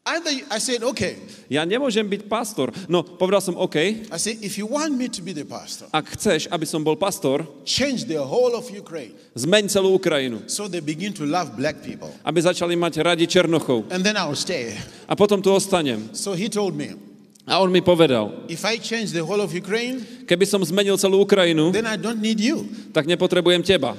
Either 0.04 0.28
I 0.52 0.60
said, 0.60 0.84
okay. 0.84 1.16
Ja 1.48 1.64
nemôžem 1.64 2.04
byť 2.04 2.28
pastor. 2.28 2.68
No, 2.92 3.00
povedal 3.00 3.40
som 3.40 3.56
OK. 3.56 4.04
I 4.12 4.18
said, 4.20 4.36
if 4.44 4.60
you 4.60 4.68
want 4.68 4.92
me 4.92 5.08
to 5.08 5.24
be 5.24 5.32
the 5.32 5.48
pastor, 5.48 5.88
Ak 5.96 6.12
chceš, 6.12 6.44
aby 6.52 6.68
som 6.68 6.84
bol 6.84 6.92
pastor, 6.92 7.40
change 7.64 8.04
the 8.04 8.20
whole 8.20 8.52
of 8.52 8.68
Ukraine. 8.68 9.16
zmeň 9.32 9.64
celú 9.72 9.96
Ukrajinu. 9.96 10.44
So 10.44 10.68
they 10.68 10.84
begin 10.84 11.16
to 11.16 11.24
love 11.24 11.56
black 11.56 11.80
people. 11.80 12.12
Aby 12.20 12.44
začali 12.44 12.76
mať 12.76 13.00
radi 13.00 13.24
Černochov. 13.24 13.88
And 13.88 14.04
then 14.04 14.20
I'll 14.20 14.36
stay. 14.36 14.76
A 15.08 15.16
potom 15.16 15.40
tu 15.40 15.48
ostanem. 15.48 16.12
So 16.12 16.36
he 16.36 16.52
told 16.52 16.76
me, 16.76 17.00
A 17.48 17.60
on 17.64 17.72
mi 17.72 17.80
povedal, 17.80 18.44
if 18.48 18.60
I 18.68 18.76
change 18.76 19.12
the 19.12 19.24
whole 19.24 19.40
of 19.40 19.52
Ukraine, 19.56 20.04
keby 20.28 20.44
som 20.44 20.60
zmenil 20.60 21.00
celú 21.00 21.24
Ukrajinu, 21.24 21.72
then 21.72 21.88
I 21.88 21.96
don't 21.96 22.20
need 22.20 22.40
you. 22.40 22.68
tak 22.92 23.08
nepotrebujem 23.08 23.64
teba. 23.64 23.96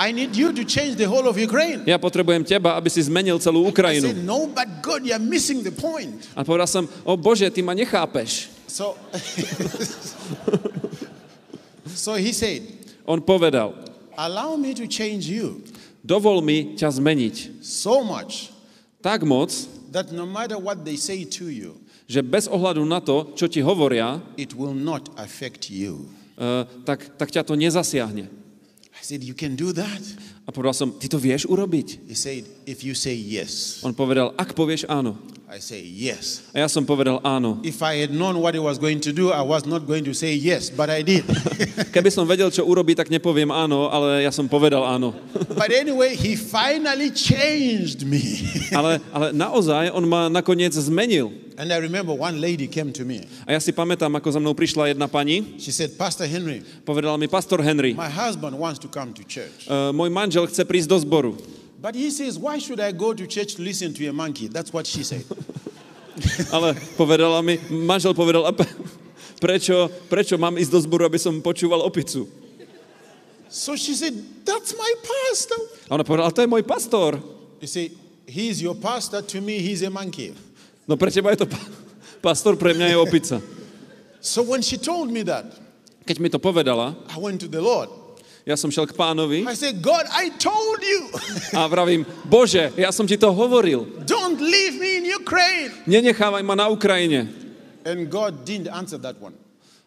I 0.00 0.16
need 0.16 0.32
you 0.32 0.48
to 0.56 0.64
change 0.64 0.96
the 0.96 1.04
whole 1.04 1.28
of 1.28 1.36
Ukraine. 1.36 1.84
Ja 1.84 2.00
potrebujem 2.00 2.40
teba, 2.40 2.80
aby 2.80 2.88
si 2.88 3.04
zmenil 3.04 3.36
celú 3.36 3.68
I 3.68 3.68
Ukrajinu. 3.68 4.08
said, 4.08 4.24
no, 4.24 4.48
but 4.48 4.80
God, 4.80 5.04
you're 5.04 5.20
missing 5.20 5.60
the 5.60 5.74
point. 5.74 6.24
A 6.32 6.40
povedal 6.40 6.64
som, 6.64 6.88
o 7.04 7.20
Bože, 7.20 7.44
ty 7.52 7.60
ma 7.60 7.76
nechápeš. 7.76 8.48
So, 8.64 8.96
so 11.92 12.16
he 12.16 12.32
said, 12.32 12.64
On 13.04 13.20
povedal, 13.20 13.76
allow 14.16 14.56
me 14.56 14.72
to 14.72 14.88
change 14.88 15.28
you 15.28 15.60
dovol 16.00 16.40
mi 16.40 16.76
ťa 16.76 16.96
zmeniť 16.96 17.60
so 17.60 18.00
much 18.00 18.52
tak 19.00 19.24
moc, 19.24 19.48
that 19.92 20.12
no 20.12 20.28
matter 20.28 20.60
what 20.60 20.84
they 20.84 20.96
say 20.96 21.24
to 21.24 21.48
you, 21.48 21.80
že 22.04 22.20
bez 22.20 22.44
ohľadu 22.48 22.84
na 22.84 23.00
to, 23.00 23.32
čo 23.32 23.48
ti 23.48 23.64
hovoria, 23.64 24.20
it 24.36 24.52
will 24.52 24.76
not 24.76 25.08
affect 25.16 25.72
you. 25.72 26.08
eh, 26.40 26.64
tak, 26.84 27.16
tak 27.16 27.32
ťa 27.32 27.44
to 27.44 27.56
nezasiahne. 27.56 28.28
I 29.00 29.02
said, 29.02 29.24
You 29.24 29.32
can 29.34 29.56
do 29.56 29.72
that? 29.72 30.16
A 30.50 30.52
povedal 30.52 30.74
som, 30.74 30.90
ty 30.90 31.06
to 31.06 31.14
vieš 31.14 31.46
urobiť? 31.46 32.10
He 32.10 32.18
said, 32.18 32.42
If 32.66 32.82
you 32.82 32.90
say 32.98 33.14
yes. 33.14 33.78
On 33.86 33.94
povedal, 33.94 34.34
ak 34.34 34.50
povieš 34.58 34.82
áno. 34.90 35.14
I 35.46 35.62
say 35.62 35.78
yes. 35.78 36.42
A 36.50 36.62
ja 36.62 36.66
som 36.66 36.82
povedal 36.82 37.22
áno. 37.22 37.62
If 37.62 37.78
I 37.86 38.02
had 38.02 38.10
known 38.10 38.42
what 38.42 38.58
he 38.58 38.62
was 38.62 38.74
going 38.74 38.98
to 39.06 39.14
do, 39.14 39.30
I 39.30 39.46
was 39.46 39.62
not 39.62 39.86
going 39.86 40.02
to 40.06 40.14
say 40.14 40.34
yes, 40.34 40.66
but 40.66 40.90
I 40.90 41.06
did. 41.06 41.22
Keby 41.94 42.10
som 42.10 42.26
vedel, 42.26 42.50
čo 42.50 42.66
urobí, 42.66 42.98
tak 42.98 43.14
nepoviem 43.14 43.54
áno, 43.54 43.86
ale 43.94 44.26
ja 44.26 44.34
som 44.34 44.50
povedal 44.50 44.82
áno. 44.82 45.14
but 45.60 45.70
anyway, 45.70 46.18
he 46.18 46.34
finally 46.34 47.14
changed 47.14 48.02
me. 48.02 48.42
Ale, 48.78 49.02
ale 49.10 49.34
naozaj 49.34 49.90
on 49.94 50.02
ma 50.06 50.26
nakoniec 50.30 50.74
zmenil. 50.74 51.30
and 51.60 51.72
I 51.72 51.76
remember 51.76 52.14
one 52.14 52.40
lady 52.40 52.66
came 52.66 52.90
to 52.96 53.04
me. 53.04 53.20
A 53.44 53.52
ja 53.52 53.60
si 53.60 53.68
pamätám, 53.68 54.08
ako 54.16 54.32
za 54.32 54.40
mnou 54.40 54.56
prišla 54.56 54.96
jedna 54.96 55.04
pani, 55.12 55.60
She 55.60 55.68
said, 55.68 55.92
Pastor 55.92 56.24
Henry, 56.24 56.64
povedala 56.88 57.20
mi, 57.20 57.28
pastor 57.28 57.60
Henry, 57.60 57.92
my 57.92 58.08
husband 58.08 58.56
wants 58.56 58.80
to 58.80 58.88
come 58.88 59.12
to 59.12 59.20
church. 59.28 59.68
uh, 59.68 59.92
môj 59.92 60.08
manžel 60.08 60.39
chce 60.46 60.62
prísť 60.64 60.88
do 60.88 60.98
zboru. 61.00 61.32
But 61.80 61.96
he 61.96 62.12
says, 62.12 62.36
Why 62.36 62.60
should 62.60 62.80
I 62.80 62.92
go 62.92 63.16
to 63.16 63.24
church 63.24 63.56
to 63.56 63.62
listen 63.64 63.96
to 63.96 64.02
a 64.06 64.12
monkey? 64.12 64.48
That's 64.52 64.68
what 64.72 64.84
she 64.84 65.00
said. 65.00 65.24
Ale 66.54 66.76
povedala 67.00 67.40
mi, 67.40 67.56
manžel 67.72 68.12
povedal, 68.12 68.44
a 68.44 68.52
prečo, 69.40 69.88
prečo 70.12 70.36
mám 70.36 70.60
ísť 70.60 70.70
do 70.70 70.80
zboru, 70.84 71.08
aby 71.08 71.16
som 71.16 71.40
počúval 71.40 71.80
opicu? 71.80 72.28
so 73.50 73.74
she 73.74 73.96
said, 73.96 74.14
That's 74.44 74.76
my 74.76 74.90
pastor. 75.02 75.60
A 75.90 75.96
ona 75.98 76.04
povedala, 76.04 76.30
to 76.30 76.44
je 76.44 76.48
môj 76.48 76.62
pastor. 76.62 77.18
You 77.58 77.68
see, 77.68 77.96
he's 78.28 78.62
your 78.62 78.78
pastor. 78.78 79.20
To 79.24 79.38
me, 79.40 79.58
he's 79.58 79.82
a 79.82 79.90
monkey. 79.90 80.32
No 80.86 80.94
pre 80.96 81.10
teba 81.10 81.34
je 81.34 81.44
to 81.44 81.48
pa- 81.50 81.70
pastor, 82.22 82.54
pre 82.54 82.76
mňa 82.76 82.94
je 82.94 82.96
opica. 82.96 83.36
So 84.20 84.44
when 84.44 84.62
she 84.62 84.78
told 84.78 85.10
me 85.10 85.24
that, 85.26 85.50
Keď 86.06 86.16
mi 86.18 86.28
to 86.32 86.40
povedala, 86.40 86.96
I 87.12 87.18
went 87.20 87.40
to 87.44 87.48
the 87.48 87.60
Lord. 87.60 87.90
Ja 88.50 88.56
som 88.58 88.70
šel 88.74 88.90
k 88.90 88.94
pánovi 88.98 89.46
I 89.46 89.54
said, 89.54 89.78
God, 89.78 90.02
I 90.10 90.34
told 90.34 90.82
you, 90.82 91.00
a 91.54 91.70
vravím, 91.70 92.02
Bože, 92.26 92.74
ja 92.74 92.90
som 92.90 93.06
ti 93.06 93.14
to 93.14 93.30
hovoril. 93.30 93.86
don't 94.02 94.42
leave 94.42 94.74
me 94.74 94.98
in 94.98 95.06
Ukraine. 95.14 95.70
Nenechávaj 95.86 96.42
ma 96.42 96.58
na 96.58 96.66
Ukrajine. 96.66 97.30
And 97.86 98.10
God 98.10 98.44
didn't 98.44 98.68
answer 98.68 98.98
that 98.98 99.16
one. 99.22 99.32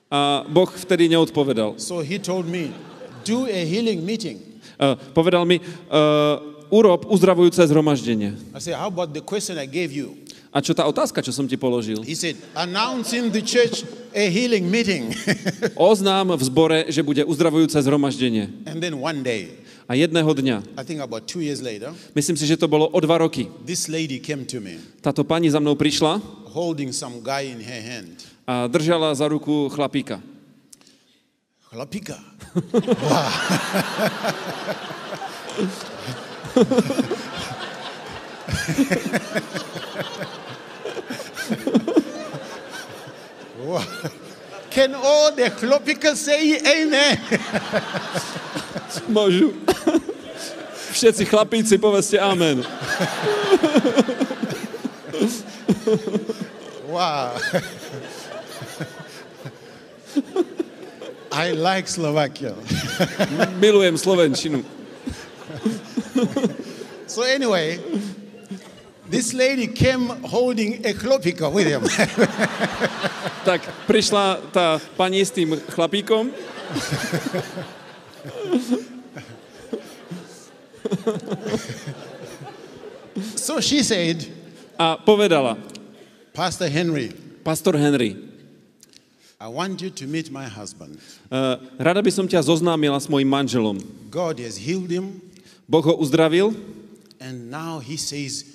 A 0.10 0.48
Boh 0.48 0.70
vtedy 0.70 1.10
neodpovedal. 1.12 1.78
So 1.78 2.00
he 2.00 2.18
told 2.18 2.48
me, 2.48 2.72
do 3.28 3.46
a 3.46 3.62
healing 3.66 4.06
meeting. 4.06 4.40
Uh, 4.80 4.96
povedal 5.14 5.46
mi, 5.46 5.60
uh, 5.60 6.74
urob 6.74 7.06
uzdravujúce 7.06 7.62
zhromaždenie. 7.68 8.34
I 8.56 8.60
said, 8.60 8.76
how 8.80 8.88
about 8.88 9.14
the 9.14 9.22
question 9.22 9.58
I 9.60 9.70
gave 9.70 9.94
you? 9.94 10.23
A 10.54 10.62
čo 10.62 10.78
tá 10.78 10.86
otázka, 10.86 11.26
čo 11.26 11.34
som 11.34 11.50
ti 11.50 11.58
položil? 11.58 12.06
He 12.06 12.14
said, 12.14 12.38
announce 12.54 13.10
in 13.18 13.34
the 13.34 13.42
church 13.42 13.82
a 14.14 14.30
healing 14.30 14.70
meeting. 14.70 15.10
Oznám 15.74 16.38
v 16.38 16.44
zbore, 16.46 16.80
že 16.94 17.02
bude 17.02 17.26
uzdravujúce 17.26 17.82
zhromaždenie. 17.82 18.70
and 18.70 18.78
then 18.78 18.94
one 19.02 19.26
day, 19.26 19.50
A 19.90 19.98
jedného 20.00 20.30
dňa, 20.32 20.64
I 20.80 20.84
think 20.88 21.02
about 21.04 21.26
two 21.28 21.42
years 21.44 21.60
later, 21.60 21.92
myslím 22.16 22.38
si, 22.38 22.46
že 22.48 22.56
to 22.56 22.70
bolo 22.72 22.86
o 22.88 23.00
dva 23.02 23.18
roky, 23.20 23.50
this 23.66 23.90
lady 23.92 24.22
came 24.22 24.46
to 24.48 24.62
me 24.64 24.78
táto 25.04 25.26
pani 25.28 25.50
za 25.52 25.60
mnou 25.60 25.76
prišla 25.76 26.22
holding 26.54 26.94
some 26.96 27.20
guy 27.20 27.50
in 27.50 27.60
her 27.60 27.82
hand. 27.84 28.22
a 28.48 28.70
držala 28.70 29.10
za 29.12 29.26
ruku 29.28 29.68
chlapíka. 29.74 30.22
Chlapika. 31.68 32.22
Can 44.74 44.96
all 44.96 45.32
the 45.32 45.50
chlopika 45.54 46.16
say 46.18 46.58
amen? 46.58 47.18
Môžu. 49.06 49.54
Všetci 50.94 51.26
chlapíci, 51.30 51.78
povedzte 51.78 52.18
amen. 52.18 52.66
Wow. 56.90 57.38
I 61.34 61.58
like 61.58 61.90
Slovakia. 61.90 62.54
Milujem 63.58 63.98
Slovenčinu. 63.98 64.62
So 67.10 67.26
anyway, 67.26 67.82
this 69.14 69.30
lady 69.34 69.68
came 69.70 70.10
holding 70.26 70.82
a 70.82 70.94
klopika 70.98 71.54
with 71.54 71.70
him. 71.70 71.86
Tak 73.44 73.60
prišla 73.92 74.40
tá 74.56 74.80
pani 74.96 75.20
s 75.20 75.28
tým 75.28 75.60
chlapíkom 75.68 76.32
so 83.36 83.60
she 83.60 83.84
said, 83.84 84.24
a 84.80 84.96
povedala, 84.96 85.60
Pastor 86.32 86.72
Henry, 86.72 87.12
pastor 87.44 87.76
Henry, 87.76 88.16
I 89.44 89.52
want 89.52 89.84
you 89.84 89.92
to 89.92 90.08
meet 90.08 90.32
my 90.32 90.48
husband. 90.48 91.04
uh, 91.28 91.60
rada 91.76 92.00
by 92.00 92.16
som 92.16 92.24
ťa 92.24 92.48
zoznámila 92.48 92.96
s 92.96 93.12
mojim 93.12 93.28
manželom. 93.28 93.76
God 94.08 94.40
has 94.40 94.56
healed 94.56 94.88
him, 94.88 95.20
Boh 95.68 95.84
ho 95.84 96.00
uzdravil 96.00 96.56
and 97.20 97.52
now 97.52 97.84
he 97.84 98.00
says 98.00 98.53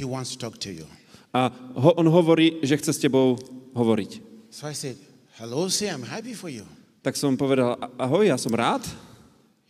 he 0.00 0.04
wants 0.08 0.32
to 0.32 0.38
talk 0.40 0.56
to 0.64 0.72
you. 0.72 0.88
a 1.36 1.52
ho, 1.76 1.92
on 2.00 2.08
hovorí, 2.08 2.58
že 2.64 2.80
chce 2.80 2.96
s 2.96 2.98
tebou 2.98 3.36
hovoriť. 3.76 4.10
So 4.48 4.64
I 4.66 4.72
said, 4.72 4.96
Hello, 5.36 5.68
sir, 5.68 5.92
I'm 5.92 6.02
happy 6.08 6.32
for 6.32 6.48
you. 6.48 6.64
Tak 7.04 7.16
som 7.16 7.36
povedal, 7.36 7.76
"A- 7.80 8.08
ahoj, 8.08 8.24
ja 8.24 8.36
som 8.40 8.52
rád. 8.52 8.84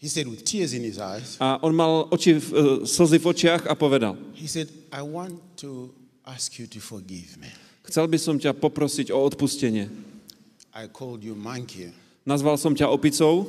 He 0.00 0.08
said, 0.08 0.24
with 0.26 0.42
tears 0.42 0.72
in 0.72 0.80
his 0.82 0.96
eyes, 0.96 1.36
A 1.38 1.60
on 1.60 1.76
mal 1.76 2.08
oči, 2.08 2.32
v- 2.40 2.54
e, 2.56 2.62
slzy 2.88 3.20
v 3.20 3.26
očiach 3.28 3.68
a 3.68 3.76
povedal, 3.76 4.16
he 4.32 4.48
said, 4.48 4.66
I 4.88 5.04
want 5.04 5.36
to 5.60 5.92
ask 6.24 6.56
you 6.56 6.64
to 6.72 6.80
forgive 6.80 7.36
me. 7.36 7.52
chcel 7.84 8.08
by 8.08 8.16
som 8.16 8.40
ťa 8.40 8.56
poprosiť 8.56 9.12
o 9.12 9.20
odpustenie. 9.20 9.92
I 10.72 10.88
called 10.88 11.20
you 11.20 11.36
monkey, 11.36 11.92
Nazval 12.24 12.56
som 12.56 12.72
ťa 12.72 12.88
opicou 12.88 13.44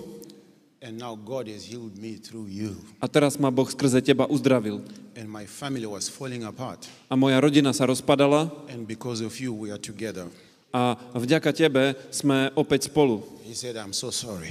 and 0.82 0.98
now 0.98 1.14
God 1.16 1.48
has 1.48 1.64
healed 1.66 1.94
me 1.98 2.18
through 2.18 2.48
you. 2.50 2.76
a 3.02 3.08
teraz 3.08 3.38
ma 3.40 3.50
Boh 3.54 3.66
skrze 3.70 4.02
teba 4.02 4.26
uzdravil. 4.28 4.82
And 5.16 5.30
my 5.30 5.46
family 5.46 5.86
was 5.86 6.10
falling 6.10 6.44
apart, 6.44 6.88
A 7.10 7.16
moja 7.16 7.38
rodina 7.42 7.74
sa 7.74 7.86
rozpadala 7.86 8.50
and 8.72 8.88
because 8.88 9.22
of 9.22 9.32
you, 9.40 9.54
we 9.54 9.70
are 9.70 9.78
together. 9.82 10.26
a 10.74 10.96
vďaka 11.14 11.52
tebe 11.52 11.94
sme 12.10 12.50
opäť 12.56 12.88
spolu. 12.88 13.22
He 13.44 13.54
said, 13.54 13.76
I'm 13.76 13.92
so 13.94 14.10
sorry. 14.10 14.50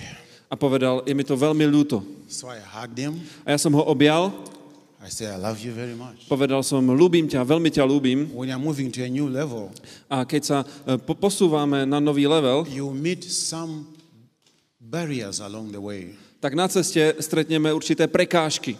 A 0.51 0.59
povedal, 0.59 1.01
je 1.07 1.15
mi 1.15 1.25
to 1.25 1.33
veľmi 1.39 1.65
ľúto. 1.65 2.03
So 2.29 2.51
I 2.51 2.59
hugged 2.61 2.99
him. 2.99 3.23
A 3.47 3.55
ja 3.55 3.59
som 3.59 3.73
ho 3.73 3.83
objal, 3.87 4.29
I 5.01 5.09
said, 5.09 5.33
I 5.33 5.41
love 5.41 5.57
you 5.65 5.73
very 5.73 5.97
much. 5.97 6.29
povedal 6.29 6.61
som, 6.61 6.85
ľúbim 6.85 7.25
ťa, 7.25 7.41
veľmi 7.41 7.73
ťa 7.73 7.89
ľúbim. 7.89 8.29
When 8.37 8.53
you're 8.53 8.61
moving 8.61 8.93
to 8.93 9.01
a 9.01 9.09
new 9.09 9.33
level, 9.33 9.73
A 10.13 10.29
keď 10.29 10.43
sa 10.45 10.59
e, 10.85 11.01
po- 11.01 11.17
posúvame 11.17 11.89
na 11.89 11.99
nový 12.05 12.29
level, 12.29 12.69
you 12.69 12.85
meet 12.93 13.25
some 13.25 13.89
barriers 14.91 15.39
along 15.39 15.71
the 15.71 15.79
way. 15.79 16.19
tak 16.43 16.59
na 16.59 16.67
ceste 16.67 16.99
stretneme 17.23 17.71
určité 17.71 18.11
prekážky. 18.11 18.75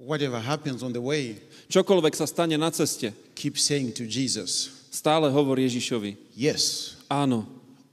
Whatever 0.00 0.40
happens 0.40 0.82
on 0.82 0.92
the 0.92 1.02
way, 1.02 1.36
Čokoľvek 1.64 2.12
sa 2.16 2.26
stane 2.28 2.56
na 2.60 2.68
ceste, 2.68 3.12
keep 3.32 3.56
saying 3.56 3.88
to 3.92 4.04
Jesus, 4.04 4.68
stále 4.92 5.28
hovor 5.32 5.56
Ježišovi. 5.60 6.16
Yes, 6.36 6.92
Áno, 7.08 7.44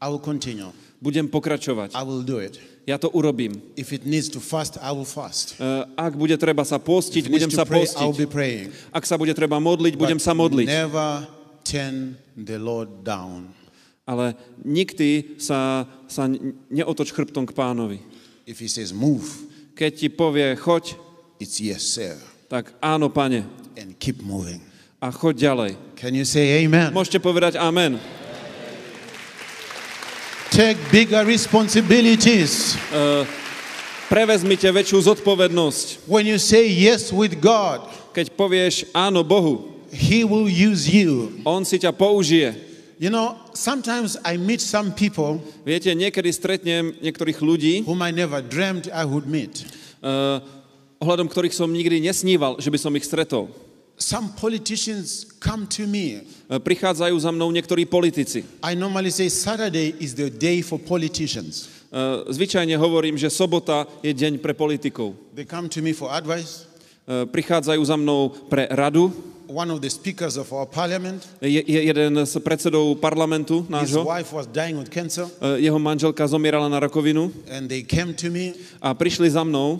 I 0.02 0.08
will 0.12 0.20
continue. 0.20 0.72
budem 1.00 1.28
pokračovať. 1.28 1.94
I 1.96 2.04
will 2.04 2.24
do 2.24 2.40
it. 2.40 2.60
Ja 2.90 2.98
to 2.98 3.14
urobím. 3.14 3.62
If 3.78 3.94
it 3.94 4.04
needs 4.10 4.26
to 4.34 4.42
fast, 4.42 4.76
I 4.82 4.90
will 4.90 5.06
fast. 5.08 5.54
E, 5.62 5.86
Ak 5.94 6.18
bude 6.18 6.34
treba 6.36 6.66
sa 6.66 6.82
postiť, 6.82 7.30
If 7.30 7.32
budem 7.32 7.52
sa 7.54 7.62
pray, 7.64 7.86
I'll 7.86 8.10
postiť. 8.10 8.18
be 8.18 8.26
praying. 8.28 8.74
Ak 8.90 9.06
sa 9.06 9.16
bude 9.22 9.32
treba 9.38 9.62
modliť, 9.62 9.94
budem 9.96 10.18
But 10.18 10.26
sa 10.26 10.34
modliť. 10.34 10.66
Never 10.66 11.10
turn 11.64 12.18
the 12.34 12.58
Lord 12.58 13.06
down. 13.06 13.54
Ale 14.12 14.36
nikdy 14.68 15.40
sa, 15.40 15.88
sa 16.12 16.28
neotoč 16.68 17.16
chrbtom 17.16 17.48
k 17.48 17.56
pánovi. 17.56 18.04
If 18.44 18.60
he 18.60 18.68
says 18.68 18.92
move, 18.92 19.24
Keď 19.72 19.92
ti 19.96 20.08
povie 20.12 20.52
choď, 20.60 21.00
it's 21.40 21.64
yes, 21.64 21.96
sir. 21.96 22.20
tak 22.52 22.76
áno, 22.84 23.08
pane. 23.08 23.48
And 23.80 23.96
keep 23.96 24.20
moving. 24.20 24.60
A 25.00 25.16
choď 25.16 25.48
ďalej. 25.48 25.72
Can 25.96 26.12
you 26.12 26.28
say 26.28 26.60
amen? 26.60 26.92
Môžete 26.92 27.24
povedať 27.24 27.56
amen. 27.56 27.96
Take 30.52 30.76
bigger 30.92 31.24
responsibilities. 31.24 32.76
Prevezmite 34.12 34.68
väčšiu 34.68 35.08
zodpovednosť. 35.08 36.04
When 36.12 36.28
you 36.28 36.36
say 36.36 36.68
yes 36.68 37.16
with 37.16 37.40
God, 37.40 37.88
Keď 38.12 38.36
povieš 38.36 38.92
áno 38.92 39.24
Bohu, 39.24 39.72
He 39.88 40.28
will 40.28 40.52
use 40.52 40.84
you. 40.92 41.40
On 41.48 41.64
si 41.64 41.80
ťa 41.80 41.96
použije. 41.96 42.71
You 43.02 43.10
know, 43.10 43.34
sometimes 43.58 44.14
I 44.22 44.38
meet 44.38 44.62
some 44.62 44.94
people 44.94 45.42
Viete, 45.66 45.90
niekedy 45.98 46.30
stretnem 46.30 46.94
niektorých 47.02 47.42
ľudí, 47.42 47.74
whom 47.82 47.98
I 48.06 48.14
never 48.14 48.46
dreamed 48.46 48.94
I 48.94 49.10
would 49.10 49.26
meet. 49.26 49.66
uh, 50.06 50.38
ohľadom 51.02 51.26
ktorých 51.26 51.50
som 51.50 51.66
nikdy 51.74 51.98
nesníval, 51.98 52.62
že 52.62 52.70
by 52.70 52.78
som 52.78 52.94
ich 52.94 53.10
stretol. 53.10 53.50
Some 53.98 54.38
politicians 54.38 55.26
come 55.42 55.66
to 55.74 55.90
me. 55.90 56.22
Uh, 56.46 56.62
prichádzajú 56.62 57.18
za 57.18 57.34
mnou 57.34 57.50
niektorí 57.50 57.90
politici. 57.90 58.46
I 58.62 58.78
normally 58.78 59.10
say 59.10 59.34
Saturday 59.34 59.98
is 59.98 60.14
the 60.14 60.30
day 60.30 60.62
for 60.62 60.78
politicians. 60.78 61.74
Uh, 61.90 62.22
zvyčajne 62.30 62.78
hovorím, 62.78 63.18
že 63.18 63.34
sobota 63.34 63.90
je 64.06 64.14
deň 64.14 64.38
pre 64.46 64.54
politikov. 64.54 65.18
They 65.34 65.50
come 65.50 65.66
to 65.74 65.82
me 65.82 65.98
for 65.98 66.14
advice. 66.14 66.70
Uh, 67.10 67.26
prichádzajú 67.26 67.82
za 67.82 67.98
mnou 67.98 68.30
pre 68.46 68.70
radu. 68.70 69.10
One 69.52 69.68
of 69.70 69.82
the 69.84 69.90
speakers 69.92 70.38
of 70.40 70.48
our 70.56 70.64
parliament, 70.66 71.28
Je, 71.44 71.60
je 71.60 71.80
jeden 71.92 72.16
z 72.26 72.40
predsedov 72.40 72.96
parlamentu 73.04 73.62
his 73.68 73.70
nášho. 73.70 74.08
wife 74.08 74.32
was 74.32 74.48
dying 74.48 74.80
with 74.80 74.88
cancer, 74.90 75.28
Uh, 75.44 75.60
jeho 75.60 75.76
manželka 75.80 76.24
zomierala 76.28 76.72
na 76.72 76.80
rakovinu 76.80 77.32
and 77.52 77.68
they 77.68 77.84
came 77.84 78.16
to 78.16 78.32
me, 78.32 78.56
a 78.80 78.96
prišli 78.96 79.28
za 79.30 79.44
mnou. 79.44 79.80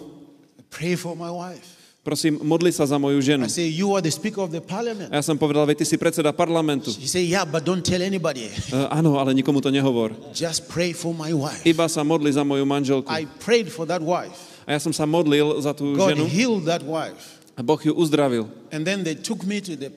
pray 0.70 0.96
for 1.00 1.16
my 1.16 1.32
wife. 1.32 1.80
Prosím, 2.02 2.42
modli 2.42 2.74
sa 2.74 2.82
za 2.90 2.98
moju 2.98 3.22
ženu. 3.22 3.46
I 3.46 3.50
say, 3.50 3.70
You 3.70 3.94
are 3.94 4.02
the 4.02 4.10
speaker 4.10 4.42
of 4.42 4.50
the 4.50 4.58
parliament. 4.62 5.14
A 5.14 5.22
ja 5.22 5.24
som 5.24 5.38
povedal, 5.38 5.70
veď 5.70 5.86
ty 5.86 5.86
si 5.86 6.02
predseda 6.02 6.34
parlamentu. 6.34 6.90
He 6.98 7.06
said, 7.06 7.30
Yeah, 7.30 7.46
but 7.46 7.62
don't 7.62 7.86
tell 7.86 8.02
anybody. 8.02 8.50
Uh, 8.74 8.90
áno, 8.90 9.22
ale 9.22 9.38
nikomu 9.38 9.62
to 9.62 9.70
nehovor. 9.70 10.10
Just 10.34 10.66
pray 10.66 10.98
for 10.98 11.14
my 11.14 11.30
wife. 11.30 11.62
Iba 11.62 11.86
sa 11.86 12.02
modli 12.02 12.34
za 12.34 12.42
moju 12.42 12.66
manželku. 12.66 13.06
I 13.06 13.30
prayed 13.46 13.70
for 13.70 13.86
that 13.86 14.02
wife. 14.02 14.34
A 14.66 14.74
ja 14.74 14.80
som 14.82 14.90
sa 14.90 15.06
modlil 15.06 15.62
za 15.62 15.78
tú 15.78 15.94
God 15.94 16.18
ženu 16.18 16.26
healed 16.26 16.66
that 16.66 16.82
wife. 16.82 17.41
A 17.62 17.64
Boh 17.64 17.78
ju 17.78 17.94
uzdravil. 17.94 18.50
And 18.74 18.82
then 18.82 19.04
they 19.06 19.14
took 19.14 19.46
me 19.46 19.62
to 19.62 19.78
the, 19.78 19.94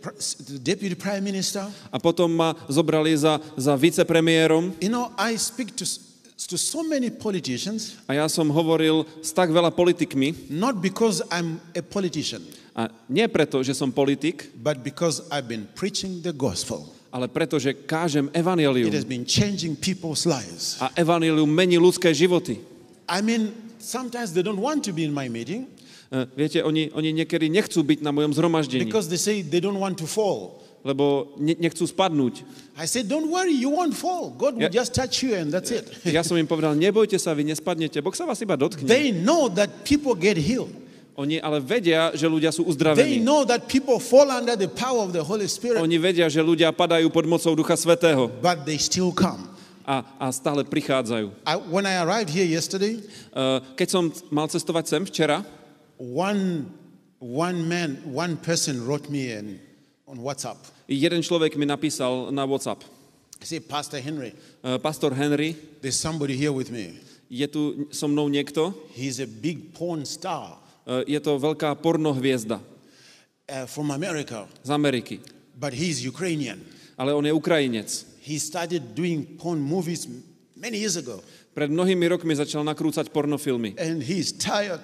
the 0.52 0.58
deputy 0.60 0.92
prime 0.94 1.24
minister. 1.24 1.64
A 1.88 1.96
potom 1.96 2.28
ma 2.28 2.52
zobrali 2.68 3.16
za, 3.16 3.40
za 3.56 3.72
vicepremiérom 3.72 4.76
You 4.84 4.92
know, 4.92 5.08
I 5.16 5.32
speak 5.40 5.72
to, 5.80 5.84
to 6.52 6.58
so 6.60 6.84
many 6.84 7.08
politicians, 7.08 7.96
a 8.04 8.12
ja 8.20 8.28
som 8.28 8.52
hovoril 8.52 9.08
s 9.24 9.32
tak 9.32 9.48
veľa 9.48 9.72
politikmi, 9.72 10.52
not 10.52 10.76
because 10.84 11.24
I'm 11.32 11.56
a 11.72 11.80
politician, 11.80 12.44
a 12.76 12.92
nie 13.08 13.24
preto, 13.32 13.64
že 13.64 13.72
som 13.72 13.88
politik, 13.88 14.52
but 14.60 14.84
because 14.84 15.24
I've 15.32 15.48
been 15.48 15.64
preaching 15.72 16.20
the 16.20 16.36
gospel. 16.36 16.84
ale 17.14 17.30
preto, 17.32 17.56
že 17.62 17.72
kážem 17.72 18.26
It 18.34 18.42
evanelium. 18.44 18.90
has 18.92 19.06
been 19.08 19.24
changing 19.24 19.72
people's 19.78 20.26
lives. 20.28 20.76
A 20.84 20.90
evanelium 20.98 21.46
mení 21.48 21.78
ľudské 21.80 22.10
životy. 22.12 22.60
I 23.08 23.22
mean, 23.22 23.54
sometimes 23.78 24.34
they 24.34 24.42
don't 24.42 24.58
want 24.60 24.82
to 24.84 24.92
be 24.92 25.06
in 25.06 25.14
my 25.14 25.30
meeting 25.30 25.70
Viete, 26.36 26.62
oni, 26.62 26.94
oni 26.94 27.10
niekedy 27.10 27.50
nechcú 27.50 27.82
byť 27.82 27.98
na 28.00 28.14
mojom 28.14 28.30
zhromaždení, 28.30 28.86
because 28.86 29.10
they 29.10 29.18
say 29.18 29.42
they 29.42 29.58
don't 29.58 29.78
want 29.78 29.98
to 29.98 30.06
fall. 30.06 30.62
lebo 30.84 31.32
ne, 31.40 31.56
nechcú 31.56 31.88
spadnúť. 31.88 32.44
I 32.76 32.84
said, 32.84 33.08
Don't 33.08 33.32
worry, 33.32 33.56
you 33.56 33.72
won't 33.72 33.96
fall. 33.96 34.28
God 34.36 34.60
will 34.60 34.68
Yeah. 34.68 34.84
just 34.84 34.92
touch 34.92 35.24
you 35.24 35.32
and 35.32 35.48
that's 35.48 35.72
it. 35.72 35.88
Ja 36.04 36.20
som 36.20 36.36
im 36.36 36.44
povedal, 36.52 36.76
nebojte 36.76 37.16
sa, 37.16 37.32
vy 37.32 37.40
nespadnete, 37.48 38.04
Boh 38.04 38.12
sa 38.12 38.28
vás 38.28 38.36
iba 38.44 38.52
dotkne. 38.52 38.84
They 38.84 39.08
know 39.08 39.48
that 39.48 39.82
people 39.88 40.12
get 40.12 40.36
healed. 40.36 40.70
Oni 41.16 41.38
ale 41.40 41.62
vedia, 41.62 42.10
že 42.12 42.26
ľudia 42.28 42.50
sú 42.50 42.66
uzdravení. 42.68 43.22
Oni 45.80 45.96
vedia, 45.96 46.26
že 46.28 46.40
ľudia 46.42 46.68
padajú 46.74 47.06
pod 47.08 47.24
mocou 47.26 47.54
Ducha 47.54 47.78
Svetého 47.78 48.28
but 48.42 48.66
they 48.66 48.76
still 48.76 49.14
come. 49.14 49.46
a, 49.86 50.00
a 50.18 50.26
stále 50.32 50.64
prichádzajú. 50.64 51.28
I, 51.46 51.54
when 51.68 51.84
I 51.86 52.00
arrived 52.00 52.28
here 52.32 52.44
yesterday, 52.44 52.98
E, 53.34 53.42
Keď 53.74 53.88
som 53.90 54.08
mal 54.30 54.46
cestovať 54.46 54.84
sem 54.90 55.02
včera, 55.06 55.42
one, 56.12 56.68
one 57.18 57.68
man, 57.68 57.96
one 58.05 58.36
person 58.36 58.84
wrote 58.84 59.09
me 59.09 59.32
in, 59.32 59.61
on 60.07 60.18
WhatsApp. 60.20 60.59
jeden 60.84 61.24
človek 61.24 61.57
mi 61.57 61.64
napísal 61.64 62.28
na 62.28 62.44
WhatsApp. 62.44 62.84
Said, 63.40 63.68
Pastor 63.68 64.00
Henry, 64.00 64.32
E, 64.64 64.78
Pastor 64.80 65.12
Henry, 65.12 65.52
there's 65.80 65.96
somebody 66.00 66.36
here 66.36 66.52
with 66.52 66.68
me. 66.72 66.96
je 67.28 67.44
tu 67.48 67.88
so 67.90 68.09
mnou 68.09 68.28
niekto, 68.28 68.72
He's 68.92 69.20
a 69.20 69.26
big 69.28 69.72
porn 69.72 70.05
star 70.05 70.61
E, 70.84 71.16
je 71.16 71.20
to 71.20 71.40
veľká 71.40 71.76
pornohviezda 71.80 72.61
uh, 72.61 73.64
from 73.64 73.88
America, 73.92 74.44
z 74.61 74.68
Ameriky, 74.72 75.16
but 75.57 75.72
he's 75.72 76.05
Ukrainian. 76.05 76.61
ale 77.00 77.16
on 77.16 77.24
je 77.24 77.32
Ukrajinec. 77.32 77.88
He 78.20 78.36
started 78.40 78.92
doing 78.92 79.24
porn 79.40 79.61
movies 79.61 80.05
many 80.57 80.80
years 80.80 80.96
ago, 81.00 81.20
Pred 81.55 81.70
mnohými 81.70 82.11
rokmi 82.11 82.34
začal 82.34 82.66
nakrúcať 82.66 83.09
pornofilmy 83.14 83.76
and 83.80 84.05
he's 84.05 84.32
tired. 84.34 84.80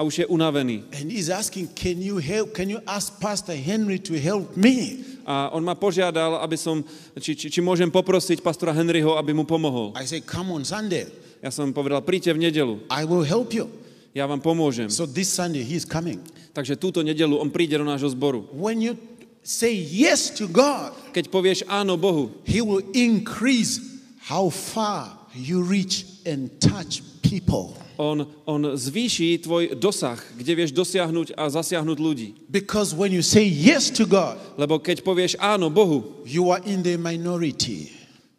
A 0.00 0.04
už 0.08 0.24
je 0.24 0.26
unavený. 0.32 0.88
And 0.96 1.12
he's 1.12 1.28
asking, 1.28 1.68
Can 1.76 2.00
you 2.00 2.16
help? 2.16 2.56
Can 2.56 2.72
you 2.72 2.80
ask 2.88 3.20
Pastor 3.20 3.52
Henry 3.52 4.00
to 4.00 4.16
help 4.16 4.56
me? 4.56 5.04
A 5.28 5.52
on 5.52 5.60
ma 5.60 5.76
požiadal, 5.76 6.40
aby 6.40 6.56
som, 6.56 6.80
či, 7.20 7.36
či, 7.36 7.52
či 7.52 7.60
môžem 7.60 7.92
poprosiť 7.92 8.40
pastora 8.40 8.72
Henryho, 8.72 9.20
aby 9.20 9.36
mu 9.36 9.44
pomohol. 9.44 9.92
I 10.00 10.08
said, 10.08 10.24
Come 10.24 10.56
on 10.56 10.64
Sunday. 10.64 11.04
Ja 11.44 11.52
som 11.52 11.68
povedal, 11.76 12.00
príďte 12.00 12.32
v 12.32 12.48
nedelu, 12.48 12.80
I 12.88 13.04
will 13.04 13.24
help 13.24 13.52
you. 13.52 13.68
ja 14.16 14.24
vám 14.24 14.40
pomôžem. 14.40 14.88
So 14.88 15.04
this 15.04 15.28
Sunday, 15.28 15.60
he's 15.60 15.84
coming. 15.84 16.24
Takže 16.56 16.80
túto 16.80 17.04
nedelu 17.04 17.36
on 17.36 17.52
príde 17.52 17.76
do 17.76 17.84
nášho 17.84 18.08
zboru. 18.16 18.48
When 18.56 18.80
you 18.80 18.96
say 19.44 19.76
yes 19.76 20.32
to 20.40 20.48
God, 20.48 20.96
Keď 21.12 21.28
povieš 21.28 21.60
áno 21.68 22.00
Bohu, 22.00 22.32
he 22.48 22.64
will 22.64 22.80
increase 22.96 24.00
how 24.24 24.48
far 24.48 25.12
you 25.36 25.60
reach 25.60 26.08
and 26.24 26.48
touch 26.56 27.04
people. 27.20 27.76
On, 28.00 28.24
on 28.48 28.72
zvýši 28.72 29.44
tvoj 29.44 29.76
dosah, 29.76 30.16
kde 30.40 30.56
vieš 30.56 30.72
dosiahnuť 30.72 31.36
a 31.36 31.52
zasiahnuť 31.52 31.98
ľudí. 32.00 32.48
Because 32.48 32.96
when 32.96 33.12
you 33.12 33.20
say 33.20 33.44
yes 33.44 33.92
to 33.92 34.08
God, 34.08 34.40
Lebo 34.56 34.80
keď 34.80 35.04
povieš 35.04 35.36
áno 35.36 35.68
Bohu, 35.68 36.24
you 36.24 36.48
are 36.48 36.64
in 36.64 36.80
the 36.80 36.96
minority. 36.96 37.92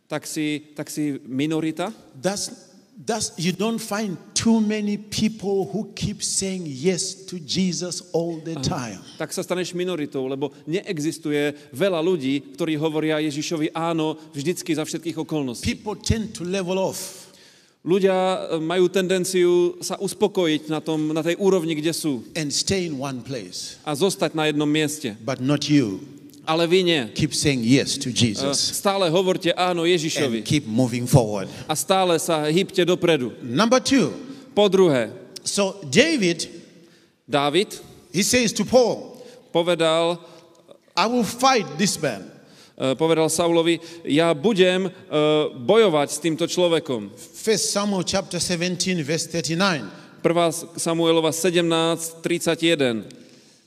tak 0.10 0.26
si, 0.26 0.74
tak 0.74 0.90
si 0.90 1.22
minorita. 1.30 1.94
That's 2.18 2.72
that's 3.02 3.34
you 3.38 3.52
don't 3.52 3.82
find 3.82 4.18
too 4.38 4.62
many 4.62 4.98
people 4.98 5.66
who 5.72 5.90
keep 5.96 6.22
saying 6.22 6.66
yes 6.66 7.26
to 7.26 7.40
Jesus 7.42 8.02
all 8.14 8.38
the 8.42 8.56
time. 8.62 9.02
tak 9.18 9.34
sa 9.34 9.42
staneš 9.42 9.74
minoritou, 9.74 10.30
lebo 10.30 10.54
neexistuje 10.70 11.54
veľa 11.74 11.98
ľudí, 12.02 12.54
ktorí 12.58 12.78
hovoria 12.78 13.22
Ježišovi 13.24 13.74
áno 13.74 14.18
vždycky 14.34 14.74
za 14.74 14.86
všetkých 14.86 15.18
okolností. 15.22 15.66
People 15.66 15.98
tend 15.98 16.34
to 16.38 16.46
level 16.46 16.78
off. 16.78 17.21
Ľudia 17.82 18.14
e, 18.14 18.38
majú 18.62 18.86
tendenciu 18.94 19.74
sa 19.82 19.98
uspokojiť 19.98 20.70
na, 20.70 20.78
tom, 20.78 21.10
na 21.10 21.26
tej 21.26 21.34
úrovni, 21.42 21.74
kde 21.74 21.90
sú 21.90 22.22
and 22.38 22.54
stay 22.54 22.86
in 22.86 23.02
one 23.02 23.26
place. 23.26 23.82
a 23.82 23.98
zostať 23.98 24.38
na 24.38 24.46
jednom 24.46 24.70
mieste. 24.70 25.18
But 25.26 25.42
not 25.42 25.66
you. 25.66 25.98
Ale 26.46 26.66
vy 26.70 26.86
nie. 26.86 27.02
Keep 27.14 27.34
saying 27.34 27.62
yes 27.62 27.98
to 28.02 28.10
E, 28.10 28.14
Jesus 28.14 28.78
Stále 28.78 29.10
hovorte 29.10 29.50
áno 29.54 29.82
and 29.86 29.94
Ježišovi 29.98 30.42
keep 30.46 30.66
moving 30.70 31.10
forward. 31.10 31.50
a 31.66 31.74
stále 31.74 32.18
sa 32.22 32.46
hýbte 32.50 32.86
dopredu. 32.86 33.34
Number 33.42 33.82
two. 33.82 34.14
Po 34.54 34.70
druhé, 34.70 35.10
So 35.42 35.82
David, 35.90 36.46
Dávid 37.26 37.74
he 38.14 38.22
says 38.22 38.54
to 38.54 38.62
Paul, 38.62 39.18
povedal, 39.50 40.22
I 40.94 41.10
will 41.10 41.26
fight 41.26 41.66
this 41.82 41.98
man. 41.98 42.30
E, 42.78 42.96
povedal 42.96 43.28
Saulovi, 43.28 43.80
ja 44.08 44.32
budem 44.36 44.88
e, 44.88 44.92
bojovať 45.56 46.08
s 46.12 46.22
týmto 46.22 46.46
človekom. 46.48 47.12
First 47.16 47.72
Samuel 47.74 48.04
chapter 48.08 48.40
17, 48.40 49.02
verse 49.04 49.28
39. 49.28 50.22
1. 50.22 50.78
Samuelova 50.78 51.34
17, 51.34 52.22
31. 52.22 53.10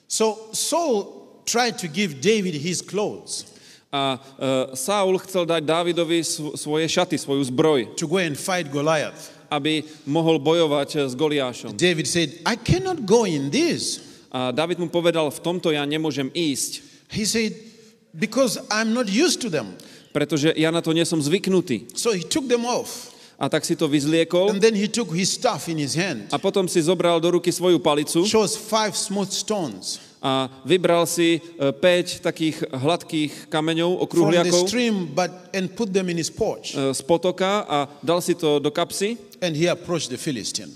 So 0.06 0.54
Saul 0.54 1.26
tried 1.42 1.76
to 1.82 1.90
give 1.90 2.22
David 2.22 2.54
his 2.54 2.78
clothes 2.78 3.54
A 3.94 4.18
e, 4.18 4.74
Saul 4.74 5.14
chcel 5.22 5.46
dať 5.46 5.62
Dávidovi 5.62 6.18
sv- 6.26 6.58
svoje 6.58 6.90
šaty, 6.90 7.14
svoju 7.14 7.46
zbroj, 7.46 7.94
to 7.94 8.10
go 8.10 8.18
and 8.18 8.34
fight 8.34 8.66
Goliath. 8.66 9.30
aby 9.54 9.86
mohol 10.10 10.42
bojovať 10.42 11.06
s 11.06 11.14
Goliášom. 11.14 11.78
David 11.78 12.10
said, 12.10 12.42
I 12.42 12.58
cannot 12.58 13.06
go 13.06 13.22
in 13.22 13.54
this. 13.54 14.02
A 14.34 14.50
David 14.50 14.82
mu 14.82 14.90
povedal, 14.90 15.30
v 15.30 15.38
tomto 15.38 15.70
ja 15.70 15.86
nemôžem 15.86 16.26
ísť, 16.34 16.82
He 17.14 17.22
said, 17.22 17.54
because 18.14 18.58
I'm 18.70 18.94
not 18.94 19.10
used 19.10 19.42
to 19.42 19.50
them. 19.50 19.74
pretože 20.14 20.54
ja 20.54 20.70
na 20.70 20.78
to 20.78 20.94
nie 20.94 21.02
som 21.02 21.18
zvyknutý. 21.18 21.90
So 21.98 22.14
he 22.14 22.22
took 22.22 22.46
them 22.46 22.62
off. 22.62 23.10
A 23.34 23.50
tak 23.50 23.66
si 23.66 23.74
to 23.74 23.90
vyzliekol 23.90 24.54
And 24.54 24.62
then 24.62 24.78
he 24.78 24.86
took 24.86 25.10
his 25.10 25.34
staff 25.34 25.66
in 25.66 25.74
his 25.74 25.98
hand, 25.98 26.30
a 26.30 26.38
potom 26.38 26.70
si 26.70 26.78
zobral 26.78 27.18
do 27.18 27.34
ruky 27.34 27.50
svoju 27.50 27.82
palicu 27.82 28.22
chose 28.30 28.54
five 28.54 28.94
smooth 28.94 29.26
stones 29.26 29.98
a 30.22 30.46
vybral 30.64 31.02
si 31.04 31.42
5 31.58 32.22
takých 32.24 32.62
hladkých 32.72 33.50
kameňov, 33.52 34.00
okruhliakov 34.06 34.70
stream, 34.70 35.10
but 35.12 35.28
and 35.52 35.68
put 35.74 35.90
them 35.92 36.08
in 36.08 36.16
his 36.16 36.30
porch. 36.30 36.78
e, 36.78 36.94
z 36.94 37.02
potoka 37.02 37.66
a 37.66 37.90
dal 38.00 38.22
si 38.22 38.38
to 38.38 38.62
do 38.62 38.70
kapsy 38.70 39.18
And 39.42 39.52
he 39.58 39.66
approached 39.68 40.08
the 40.14 40.16
Philistine. 40.16 40.70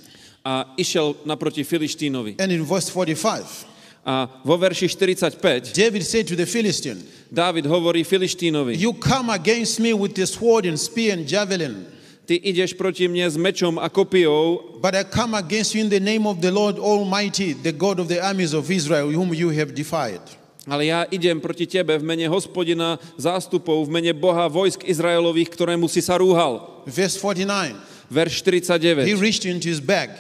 a 0.45 0.75
išiel 0.77 1.15
naproti 1.25 1.63
Filištínovi. 1.65 2.43
And 2.43 2.51
in 2.53 2.67
verse 2.67 2.91
45, 2.91 3.78
A 4.09 4.25
vo 4.41 4.57
verši 4.57 4.89
45 4.89 5.77
David 5.77 6.01
said 6.01 6.25
to 6.29 6.37
the 6.37 6.49
Philistine, 6.49 6.97
Dávid 7.29 7.69
hovorí 7.69 8.05
Filištínovi, 8.05 8.81
You 8.81 8.97
come 8.97 9.29
against 9.29 9.81
me 9.81 9.93
with 9.93 10.17
the 10.17 10.25
sword 10.25 10.65
and 10.65 10.81
spear 10.81 11.13
and 11.13 11.29
javelin, 11.29 11.85
ty 12.25 12.41
ideš 12.41 12.73
proti 12.73 13.05
mne 13.05 13.29
s 13.29 13.37
mečom 13.37 13.77
a 13.77 13.93
kopijou, 13.93 14.81
but 14.81 14.97
I 14.97 15.05
come 15.05 15.37
against 15.37 15.77
you 15.77 15.85
in 15.85 15.93
the 15.93 16.01
name 16.01 16.25
of 16.25 16.41
the 16.41 16.49
Lord 16.49 16.81
Almighty, 16.81 17.53
the 17.53 17.73
God 17.73 18.01
of 18.01 18.09
the 18.09 18.17
armies 18.17 18.57
of 18.57 18.71
Israel, 18.73 19.13
whom 19.13 19.37
you 19.37 19.53
have 19.53 19.77
defied. 19.77 20.25
ale 20.65 20.89
ja 20.89 21.05
idem 21.13 21.41
proti 21.41 21.69
tebe 21.69 21.97
v 22.01 22.05
mene 22.05 22.29
hospodina 22.29 22.97
zástupov, 23.17 23.85
v 23.85 23.93
mene 23.93 24.13
Boha 24.17 24.49
vojsk 24.49 24.89
Izraelových, 24.89 25.53
ktorému 25.53 25.89
si 25.89 26.01
sa 26.01 26.17
rúhal. 26.17 26.85
Verse 26.89 27.17
49, 27.21 27.77
Verš 28.09 28.41
he 28.41 28.61
49. 28.65 29.21
reached 29.21 29.45
into 29.45 29.69
his 29.69 29.81
bag, 29.81 30.13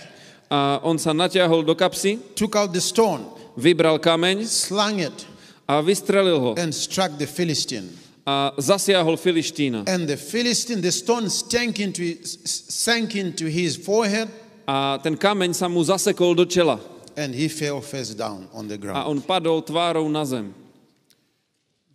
A 0.48 0.80
on 0.80 0.96
sa 0.96 1.12
natiahol 1.12 1.60
do 1.60 1.76
kapsy, 1.76 2.16
took 2.32 2.56
out 2.56 2.72
the 2.72 2.80
stone, 2.80 3.28
vybral 3.58 3.98
kameň 3.98 4.46
slung 4.46 5.02
it, 5.02 5.26
a 5.66 5.82
vystrelil 5.82 6.38
ho 6.40 6.50
and 6.56 6.70
struck 6.72 7.18
the 7.18 7.26
Philistine. 7.26 7.90
a 8.28 8.52
zasiahol 8.58 9.16
Filištína. 9.16 9.88
And 9.88 10.06
the 10.06 10.16
Philistine, 10.16 10.82
the 10.82 10.92
stone 10.92 11.30
sank 11.30 11.80
into 11.80 12.02
his, 12.02 12.38
sank 12.68 13.16
into 13.16 13.46
his 13.48 13.76
forehead, 13.76 14.28
A 14.68 15.00
ten 15.02 15.16
kameň 15.16 15.54
sa 15.56 15.64
mu 15.68 15.80
zasekol 15.80 16.36
do 16.36 16.44
čela 16.44 16.78
and 17.16 17.34
he 17.34 17.48
fell 17.48 17.80
face 17.80 18.12
down 18.14 18.46
on 18.52 18.68
the 18.68 18.74
a 18.74 18.78
ground. 18.78 19.08
on 19.08 19.18
padol 19.24 19.64
tvárou 19.64 20.04
na 20.12 20.24
zem. 20.28 20.52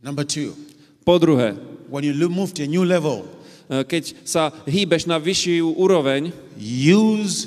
Number 0.02 0.26
two, 0.26 0.58
Po 1.06 1.20
druhé, 1.20 1.54
when 1.88 2.04
you 2.04 2.14
move 2.30 2.54
to 2.56 2.64
a 2.64 2.68
new 2.68 2.84
level, 2.84 3.28
e, 3.70 3.84
keď 3.84 4.16
sa 4.26 4.50
hýbeš 4.66 5.06
na 5.06 5.20
vyššiu 5.22 5.76
úroveň, 5.78 6.34
use 6.58 7.46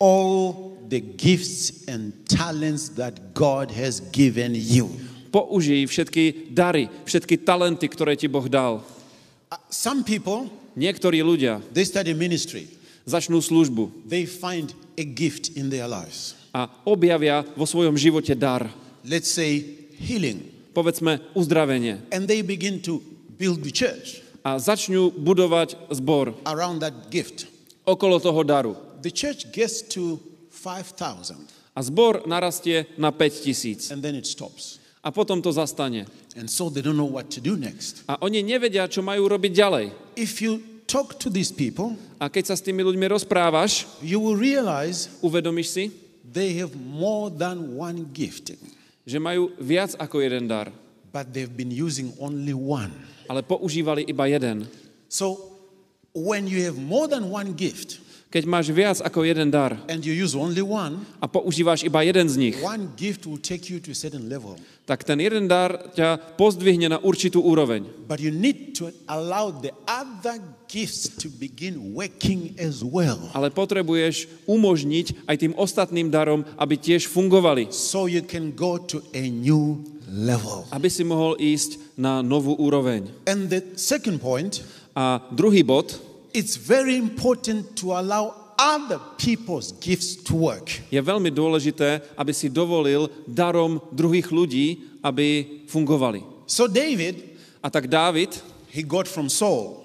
all 0.00 0.71
the 0.92 1.00
gifts 1.00 1.88
and 1.88 2.12
talents 2.28 2.92
that 3.00 3.32
God 3.32 3.72
has 3.72 4.04
given 4.12 4.52
you. 4.52 4.92
použij 5.32 5.88
všetky 5.88 6.52
dary, 6.52 6.92
všetky 7.08 7.40
talenty, 7.40 7.88
ktoré 7.88 8.12
ti 8.20 8.28
Boh 8.28 8.44
dal. 8.44 8.84
Uh, 9.48 9.56
Some 9.72 10.04
people, 10.04 10.52
Niektorí 10.76 11.20
ľudia 11.24 11.60
they 11.72 11.84
study 11.84 12.12
ministry, 12.12 12.64
začnú 13.08 13.40
službu 13.40 14.08
they 14.08 14.24
find 14.28 14.72
a 14.96 15.04
gift 15.04 15.52
in 15.56 15.68
their 15.72 15.88
lives. 15.88 16.36
a 16.52 16.68
objavia 16.84 17.44
vo 17.56 17.64
svojom 17.64 17.96
živote 17.96 18.36
dar. 18.36 18.68
Let's 19.04 19.32
say 19.32 19.64
healing, 19.96 20.48
Povedzme 20.72 21.20
uzdravenie. 21.36 22.00
and 22.12 22.24
they 22.28 22.40
begin 22.44 22.80
to 22.84 23.00
build 23.40 23.60
the 23.64 23.72
church 23.72 24.20
A 24.44 24.56
začnú 24.60 25.12
budovať 25.12 25.76
zbor 25.92 26.32
around 26.44 26.80
that 26.84 27.08
gift. 27.12 27.48
okolo 27.84 28.16
toho 28.20 28.40
daru. 28.44 28.72
The 29.04 29.12
church 29.12 29.48
gets 29.52 29.80
to 29.96 30.20
5,000 30.62 31.50
A 31.74 31.80
zbor 31.82 32.22
narastie 32.28 32.86
na 32.96 33.10
5 33.10 33.40
tisíc. 33.42 33.90
and 33.90 34.02
then 34.02 34.14
it 34.14 34.26
stops. 34.26 34.78
A 35.02 35.10
potom 35.10 35.42
to 35.42 35.50
zastane. 35.50 36.06
And 36.38 36.46
so 36.48 36.70
they 36.70 36.80
don't 36.80 36.96
know 36.96 37.10
what 37.10 37.26
to 37.34 37.40
do 37.42 37.56
next. 37.58 38.06
A 38.06 38.16
oni 38.22 38.40
nevedia, 38.46 38.86
čo 38.86 39.02
majú 39.02 39.26
robiť 39.26 39.52
ďalej. 39.52 39.86
If 40.14 40.38
you 40.38 40.62
talk 40.86 41.18
to 41.18 41.28
these 41.32 41.50
people, 41.50 41.96
A 42.22 42.30
keď 42.30 42.52
sa 42.52 42.54
s 42.54 42.62
tými 42.62 42.86
ľuďmi 42.86 43.10
rozprávaš, 43.10 43.88
you 43.98 44.22
will 44.22 44.38
realize 44.38 45.10
uvedomíš 45.26 45.68
si, 45.74 45.84
they 46.22 46.54
have 46.62 46.70
more 46.78 47.32
than 47.34 47.74
one 47.74 48.06
gift, 48.14 48.54
že 49.02 49.18
majú 49.18 49.50
viac 49.58 49.98
ako 49.98 50.22
jeden 50.22 50.46
dar, 50.46 50.70
but 51.10 51.34
they've 51.34 51.50
been 51.50 51.72
using 51.74 52.14
only 52.22 52.54
one. 52.54 52.94
ale 53.26 53.42
používali 53.42 54.06
iba 54.06 54.28
jeden. 54.30 54.68
So 55.10 55.56
when 56.14 56.44
you 56.46 56.62
have 56.62 56.76
more 56.78 57.08
than 57.08 57.26
one 57.32 57.56
gift 57.56 57.98
Keď 58.32 58.48
máš 58.48 58.72
viac 58.72 58.96
ako 59.04 59.28
jeden 59.28 59.52
dar 59.52 59.76
and 59.92 60.00
you 60.00 60.16
use 60.16 60.32
only 60.32 60.64
one, 60.64 61.04
a 61.20 61.28
používaš 61.28 61.84
iba 61.84 62.00
jeden 62.00 62.24
z 62.32 62.40
nich, 62.40 62.56
one 62.64 62.88
gift 62.96 63.28
will 63.28 63.36
take 63.36 63.68
you 63.68 63.76
to 63.76 63.92
a 63.92 63.98
certain 63.98 64.24
level. 64.24 64.56
tak 64.88 65.04
ten 65.04 65.20
jeden 65.20 65.44
dar 65.44 65.92
ťa 65.92 66.16
pozdvihne 66.40 66.88
na 66.88 66.98
určitú 66.98 67.44
úroveň. 67.44 67.84
But 68.08 68.24
you 68.24 68.32
need 68.32 68.72
to 68.80 68.88
allow 69.04 69.52
the 69.52 69.76
other 69.84 70.40
gifts 70.64 71.12
to 71.20 71.28
begin 71.36 71.92
working 71.92 72.56
as 72.56 72.80
well. 72.80 73.20
Ale 73.36 73.52
potrebuješ 73.52 74.48
umožniť 74.48 75.28
aj 75.28 75.36
tým 75.36 75.52
ostatným 75.52 76.08
darom, 76.08 76.48
aby 76.56 76.80
tiež 76.80 77.12
fungovali. 77.12 77.68
So 77.68 78.08
you 78.08 78.24
can 78.24 78.56
go 78.56 78.80
to 78.80 79.04
a 79.12 79.28
new 79.28 79.84
level. 80.08 80.64
Aby 80.72 80.88
si 80.88 81.04
mohol 81.04 81.36
ísť 81.36 82.00
na 82.00 82.24
novú 82.24 82.56
úroveň. 82.56 83.12
And 83.28 83.52
the 83.52 83.76
second 83.76 84.24
point, 84.24 84.64
A 84.92 85.24
druhý 85.32 85.64
bod, 85.64 85.96
it's 86.34 86.56
very 86.56 86.96
important 86.96 87.76
to 87.76 87.92
allow 87.92 88.54
other 88.56 89.00
people's 89.16 89.72
gifts 89.80 90.16
to 90.24 90.36
work. 90.36 90.68
je 90.90 91.00
veľmi 91.00 91.32
dôležité, 91.32 92.04
aby 92.16 92.32
si 92.32 92.52
dovolil 92.52 93.08
darom 93.24 93.80
druhých 93.92 94.28
ľudí, 94.32 94.98
aby 95.04 95.60
fungovali. 95.68 96.24
So 96.48 96.68
David, 96.68 97.32
A 97.62 97.70
tak 97.70 97.86
Dávid, 97.86 98.42
he 98.74 98.82
got 98.82 99.06
from 99.06 99.30
Saul 99.30 99.82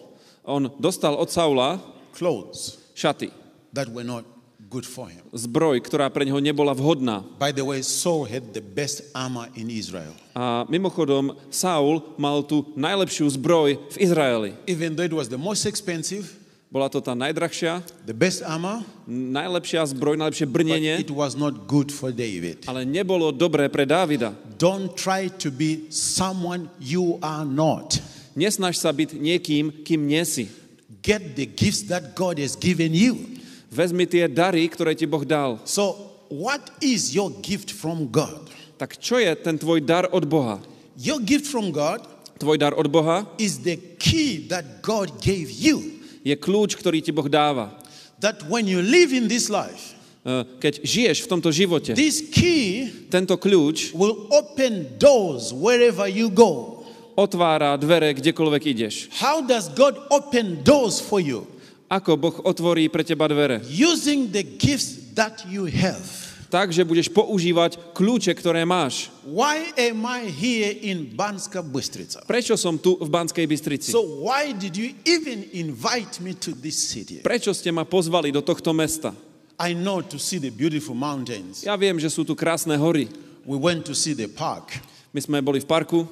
on 0.48 0.72
dostal 0.80 1.14
od 1.14 1.30
Saula 1.30 1.78
clothes 2.16 2.80
šaty, 2.96 3.30
that 3.74 3.92
were 3.92 4.08
not 4.08 4.26
good 4.70 4.86
for 4.86 5.08
him. 5.08 5.24
zbroj, 5.32 5.80
ktorá 5.84 6.12
pre 6.12 6.28
neho 6.28 6.40
nebola 6.44 6.76
vhodná. 6.76 7.24
By 7.40 7.56
the 7.56 7.64
way, 7.64 7.80
Saul 7.82 8.28
had 8.28 8.52
the 8.52 8.62
best 8.64 9.08
armor 9.16 9.48
in 9.56 9.72
Israel. 9.72 10.12
A 10.36 10.68
mimochodom, 10.70 11.34
Saul 11.50 12.04
mal 12.20 12.44
tú 12.44 12.68
najlepšiu 12.76 13.26
zbroj 13.34 13.80
v 13.92 13.98
Izraeli. 13.98 14.52
Even 14.68 14.94
though 14.94 15.08
it 15.08 15.16
was 15.16 15.32
the 15.32 15.40
most 15.40 15.66
expensive, 15.66 16.28
Bola 16.68 16.92
to 16.92 17.00
tá 17.00 17.16
najdrahšia, 17.16 17.80
the 18.04 18.12
best 18.12 18.44
armor, 18.44 18.84
najlepšia 19.08 19.88
zbroj, 19.88 20.20
najlepšie 20.20 20.44
brnenie, 20.52 21.00
it 21.00 21.08
was 21.08 21.32
not 21.32 21.64
good 21.64 21.88
for 21.88 22.12
David. 22.12 22.68
ale 22.68 22.84
nebolo 22.84 23.32
dobré 23.32 23.72
pre 23.72 23.88
Dávida. 23.88 24.36
Don't 24.60 24.92
try 25.00 25.32
to 25.40 25.48
be 25.48 25.88
someone 25.88 26.68
you 26.76 27.24
are 27.24 27.48
not. 27.48 27.96
Nesnaž 28.36 28.84
sa 28.84 28.92
byť 28.92 29.16
niekým, 29.16 29.82
kým 29.88 30.12
nie 30.12 30.20
si. 30.28 30.52
Get 31.00 31.40
the 31.40 31.48
gifts 31.48 31.88
that 31.88 32.20
God 32.20 32.36
has 32.36 32.60
given 32.60 32.92
you. 32.92 33.40
Vezmi 33.78 34.10
tie 34.10 34.26
dary, 34.26 34.66
ktoré 34.66 34.98
ti 34.98 35.06
Boh 35.06 35.22
dal. 35.22 35.62
So, 35.70 36.10
what 36.34 36.74
is 36.82 37.14
your 37.14 37.30
gift 37.46 37.70
from 37.70 38.10
God? 38.10 38.50
Tak 38.82 38.98
čo 38.98 39.22
je 39.22 39.30
ten 39.38 39.54
tvoj 39.62 39.86
dar 39.86 40.10
od 40.10 40.26
Boha? 40.26 40.58
Your 40.98 41.22
gift 41.22 41.46
from 41.46 41.70
God 41.70 42.02
Tvoj 42.42 42.58
dar 42.58 42.74
od 42.74 42.90
Boha 42.90 43.26
is 43.38 43.62
the 43.62 43.78
key 44.02 44.50
that 44.50 44.82
God 44.82 45.22
gave 45.22 45.54
you. 45.54 46.02
je 46.26 46.34
kľúč, 46.34 46.74
ktorý 46.74 47.06
ti 47.06 47.14
Boh 47.14 47.30
dáva. 47.30 47.78
That 48.18 48.50
when 48.50 48.66
you 48.66 48.82
live 48.82 49.14
in 49.14 49.30
this 49.30 49.50
life, 49.54 49.94
E, 50.28 50.44
Keď 50.60 50.74
žiješ 50.84 51.18
v 51.24 51.28
tomto 51.32 51.50
živote, 51.56 51.96
this 51.96 52.20
key 52.20 52.92
tento 53.08 53.40
kľúč 53.40 53.96
will 53.96 54.28
open 54.36 55.00
doors 55.00 55.56
wherever 55.56 56.04
you 56.04 56.28
go. 56.28 56.84
otvára 57.16 57.80
dvere, 57.80 58.12
kdekoľvek 58.12 58.64
ideš. 58.76 59.08
How 59.24 59.40
does 59.40 59.72
God 59.72 59.96
open 60.12 60.62
doors 60.68 61.00
for 61.00 61.24
you? 61.24 61.48
Ako 61.88 62.20
Boh 62.20 62.36
otvorí 62.44 62.92
pre 62.92 63.04
teba 63.08 63.32
dvere? 63.32 63.64
Using 63.64 64.28
the 64.28 64.44
gifts 64.44 65.16
that 65.16 65.48
you 65.48 65.72
have. 65.72 66.04
Tak, 66.48 66.72
že 66.72 66.88
budeš 66.88 67.12
používať 67.12 67.76
kľúče, 67.92 68.32
ktoré 68.32 68.64
máš. 68.64 69.12
Why 69.28 69.72
am 69.76 70.04
I 70.08 70.32
here 70.32 70.72
in 70.72 71.12
Banska 71.12 71.60
Bystrica? 71.60 72.24
Prečo 72.24 72.56
som 72.56 72.80
tu 72.80 72.96
v 72.96 73.08
Banskej 73.12 73.44
Bystrici? 73.44 73.92
So 73.92 74.24
why 74.24 74.56
did 74.56 74.76
you 74.80 74.96
even 75.04 75.44
invite 75.52 76.24
me 76.24 76.32
to 76.40 76.56
this 76.56 76.80
city? 76.80 77.20
Prečo 77.20 77.52
ste 77.52 77.68
ma 77.76 77.84
pozvali 77.84 78.32
do 78.32 78.40
tohto 78.40 78.72
mesta? 78.72 79.12
I 79.60 79.76
know 79.76 80.00
to 80.00 80.16
see 80.16 80.40
the 80.40 80.52
beautiful 80.52 80.96
mountains. 80.96 81.68
Ja 81.68 81.76
viem, 81.76 82.00
že 82.00 82.08
sú 82.08 82.24
tu 82.24 82.32
krásne 82.32 82.80
hory. 82.80 83.12
We 83.44 83.60
went 83.60 83.84
to 83.88 83.96
see 83.96 84.16
the 84.16 84.32
park. 84.32 84.72
My 85.12 85.20
sme 85.20 85.40
boli 85.44 85.60
v 85.64 85.68
parku, 85.68 86.08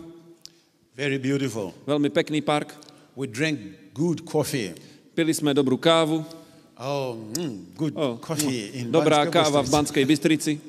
Very 0.95 1.19
beautiful. 1.19 1.71
veľmi 1.87 2.11
pekný 2.11 2.39
park. 2.43 2.75
We 3.15 3.27
drank 3.31 3.91
good 3.95 4.23
coffee. 4.27 4.75
Pili 5.15 5.31
sme 5.31 5.55
dobrú 5.55 5.79
kávu. 5.79 6.27
Oh, 6.75 7.15
mm, 7.39 7.71
good 7.71 7.95
Oh, 7.95 8.19
coffee 8.19 8.83
in 8.83 8.91
dobrá 8.91 9.23
Banska 9.23 9.31
káva 9.31 9.63
v. 9.63 9.67
Banskej 9.71 10.03
Bystrici. 10.03 10.59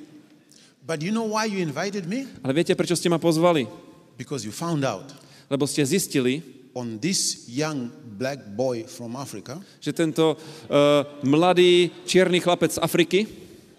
But 0.86 1.02
you 1.02 1.10
know 1.10 1.26
why 1.26 1.50
you 1.50 1.58
invited 1.58 2.06
me? 2.06 2.30
Ale 2.46 2.54
viete, 2.54 2.78
prečo 2.78 2.94
ste 2.94 3.10
ma 3.10 3.18
pozvali? 3.18 3.66
Because 4.14 4.46
you 4.46 4.54
found 4.54 4.86
out 4.86 5.10
Lebo 5.50 5.66
ste 5.66 5.82
zistili, 5.82 6.46
on 6.78 7.02
this 7.02 7.50
young 7.50 7.90
black 8.14 8.38
boy 8.54 8.86
from 8.86 9.18
Africa. 9.18 9.58
že 9.82 9.90
tento 9.90 10.38
uh, 10.38 11.02
mladý 11.26 11.90
čierny 12.06 12.38
chlapec 12.38 12.70
z 12.70 12.78
Afriky, 12.78 13.26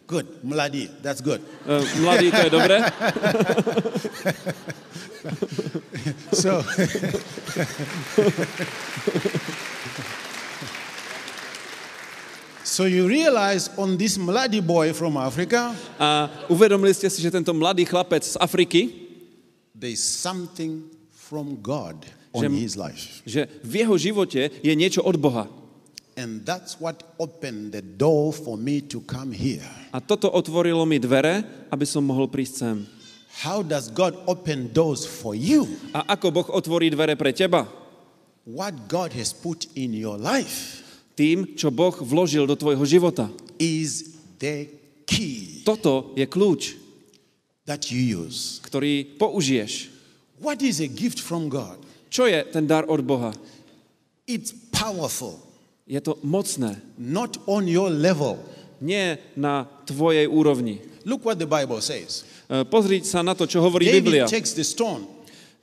Good, 0.08 0.44
Mladi, 0.44 0.88
that's 1.00 1.20
good. 1.20 1.40
uh, 1.64 1.80
mladý, 2.00 2.32
to 2.32 2.42
je 2.44 2.52
dobré, 2.52 2.78
So, 6.32 6.64
so 12.78 12.86
you 12.86 13.10
realize 13.10 13.74
on 13.74 13.98
this 13.98 14.22
Mladi 14.22 14.62
boy 14.62 14.94
from 14.94 15.18
Africa, 15.18 15.74
a 15.98 16.30
uvedomili 16.46 16.94
ste 16.94 17.10
si, 17.10 17.26
že 17.26 17.34
tento 17.34 17.50
mladý 17.50 17.90
chlapec 17.90 18.22
z 18.22 18.38
Afriky, 18.38 18.94
something 19.98 20.86
from 21.10 21.58
God 21.58 22.06
on 22.38 22.46
Že- 22.46 22.54
his 22.54 22.78
life. 22.78 23.26
že 23.26 23.50
v 23.66 23.82
jeho 23.82 23.98
živote 23.98 24.54
je 24.62 24.74
niečo 24.78 25.02
od 25.02 25.18
Boha. 25.18 25.50
And 26.22 26.46
that's 26.46 26.78
what 26.78 27.02
opened 27.18 27.74
the 27.74 27.82
door 27.82 28.30
for 28.30 28.62
me 28.62 28.86
to 28.94 29.02
come 29.10 29.34
here. 29.34 29.66
A 29.90 29.98
toto 29.98 30.30
otvorilo 30.30 30.86
mi 30.86 31.02
dvere, 31.02 31.42
aby 31.74 31.86
som 31.86 32.06
mohol 32.06 32.30
prísť 32.30 32.54
sem. 32.54 32.78
How 33.42 33.66
does 33.66 33.90
God 33.90 34.14
open 34.30 34.70
doors 34.70 35.02
for 35.02 35.34
you? 35.34 35.66
A 35.98 36.14
ako 36.14 36.26
Boh 36.30 36.48
otvorí 36.54 36.94
dvere 36.94 37.18
pre 37.18 37.34
teba? 37.34 37.66
What 38.46 38.86
God 38.86 39.18
has 39.18 39.34
put 39.34 39.66
in 39.74 39.98
your 39.98 40.18
life 40.22 40.86
Tým, 41.18 41.58
čo 41.58 41.74
Boh 41.74 41.98
vložil 41.98 42.46
do 42.46 42.54
tvojho 42.54 42.86
života. 42.86 43.26
is 43.58 44.14
the 44.38 44.70
key 45.10 45.66
Toto 45.66 46.14
je 46.14 46.30
kľúč, 46.30 46.78
that 47.66 47.90
you 47.90 47.98
use. 48.22 48.62
ktorý 48.62 49.18
použiješ. 49.18 49.90
What 50.38 50.62
is 50.62 50.78
a 50.78 50.86
gift 50.86 51.18
from 51.18 51.50
God? 51.50 51.82
Čo 52.14 52.30
je 52.30 52.38
ten 52.48 52.70
dar 52.70 52.86
od 52.86 53.02
Boha? 53.02 53.34
It's 54.30 54.54
powerful, 54.70 55.42
Je 55.90 55.98
to 56.00 56.22
mocné. 56.22 56.78
not 57.02 57.42
on 57.50 57.66
your 57.66 57.90
level. 57.90 58.38
Nie 58.78 59.18
na 59.34 59.66
tvojej 59.90 60.30
úrovni. 60.30 60.78
Look 61.02 61.26
what 61.26 61.42
the 61.42 61.50
Bible 61.50 61.82
says. 61.82 62.22
E, 62.46 62.62
Pozri 62.70 63.02
sa 63.02 63.26
na 63.26 63.34
to, 63.34 63.50
čo 63.50 63.58
hovorí 63.58 63.90
Biblia. 63.90 64.30
David 64.30 64.38
takes 64.38 64.54
the 64.54 64.62
stone 64.62 65.10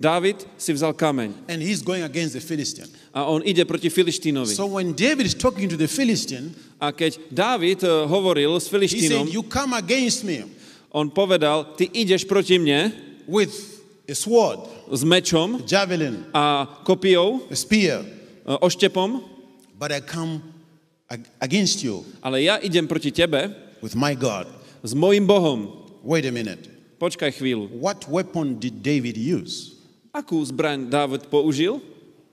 Dávid 0.05 0.36
si 0.60 0.76
vzal 0.76 0.93
kameň 0.93 1.48
and 1.48 1.64
he's 1.64 1.81
going 1.81 2.05
against 2.05 2.36
the 2.36 2.44
Philistine. 2.44 2.93
a 3.16 3.24
on 3.24 3.40
ide 3.40 3.64
proti 3.64 3.89
Filištínovi. 3.89 4.52
So 4.52 4.68
when 4.68 4.93
David 4.93 5.24
is 5.24 5.32
talking 5.32 5.64
to 5.72 5.81
the 5.81 5.89
Philistine, 5.89 6.52
A 6.76 6.93
keď 6.93 7.16
Dávid 7.32 7.81
e, 7.81 7.89
eh, 7.89 8.05
hovoril 8.05 8.52
s 8.60 8.68
he 8.68 8.68
said, 8.68 8.72
Filištínom, 8.76 9.32
You 9.32 9.40
come 9.48 9.72
against 9.72 10.28
me 10.28 10.44
on 10.93 11.09
povedal, 11.09 11.72
ty 11.81 11.89
ideš 11.89 12.28
proti 12.28 12.60
mne 12.60 12.93
with 13.24 13.81
a 14.05 14.12
sword, 14.12 14.68
s 14.93 15.01
mečom 15.01 15.64
javelin, 15.64 16.28
a 16.36 16.68
kopijou, 16.85 17.48
a 17.48 17.56
spear, 17.56 18.05
e, 18.05 18.52
oštepom, 18.60 19.24
but 19.81 19.89
I 19.89 20.05
come 20.05 20.44
ag- 21.09 21.24
against 21.40 21.81
you 21.81 22.05
ale 22.20 22.44
ja 22.44 22.60
idem 22.60 22.85
proti 22.85 23.09
tebe 23.09 23.48
with 23.81 23.97
my 23.97 24.12
God. 24.12 24.44
s 24.85 24.93
mojim 24.93 25.24
Bohom. 25.24 25.81
Wait 26.05 26.28
a 26.28 26.32
minute. 26.35 26.68
Počkaj 27.01 27.40
chvíľu. 27.40 27.72
What 27.81 28.05
weapon 28.12 28.60
did 28.60 28.85
David 28.85 29.16
use? 29.16 29.74
Akú 30.15 30.39
zbraň 30.47 30.86
Dávid 30.86 31.27
použil? 31.27 31.82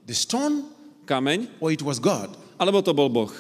The 0.06 0.14
stone 0.14 0.70
Kameň? 1.10 1.50
or 1.58 1.74
it 1.74 1.82
was 1.82 1.98
God? 1.98 2.30
Alebo 2.62 2.78
to 2.86 2.94
bol 2.94 3.10
Boh? 3.10 3.34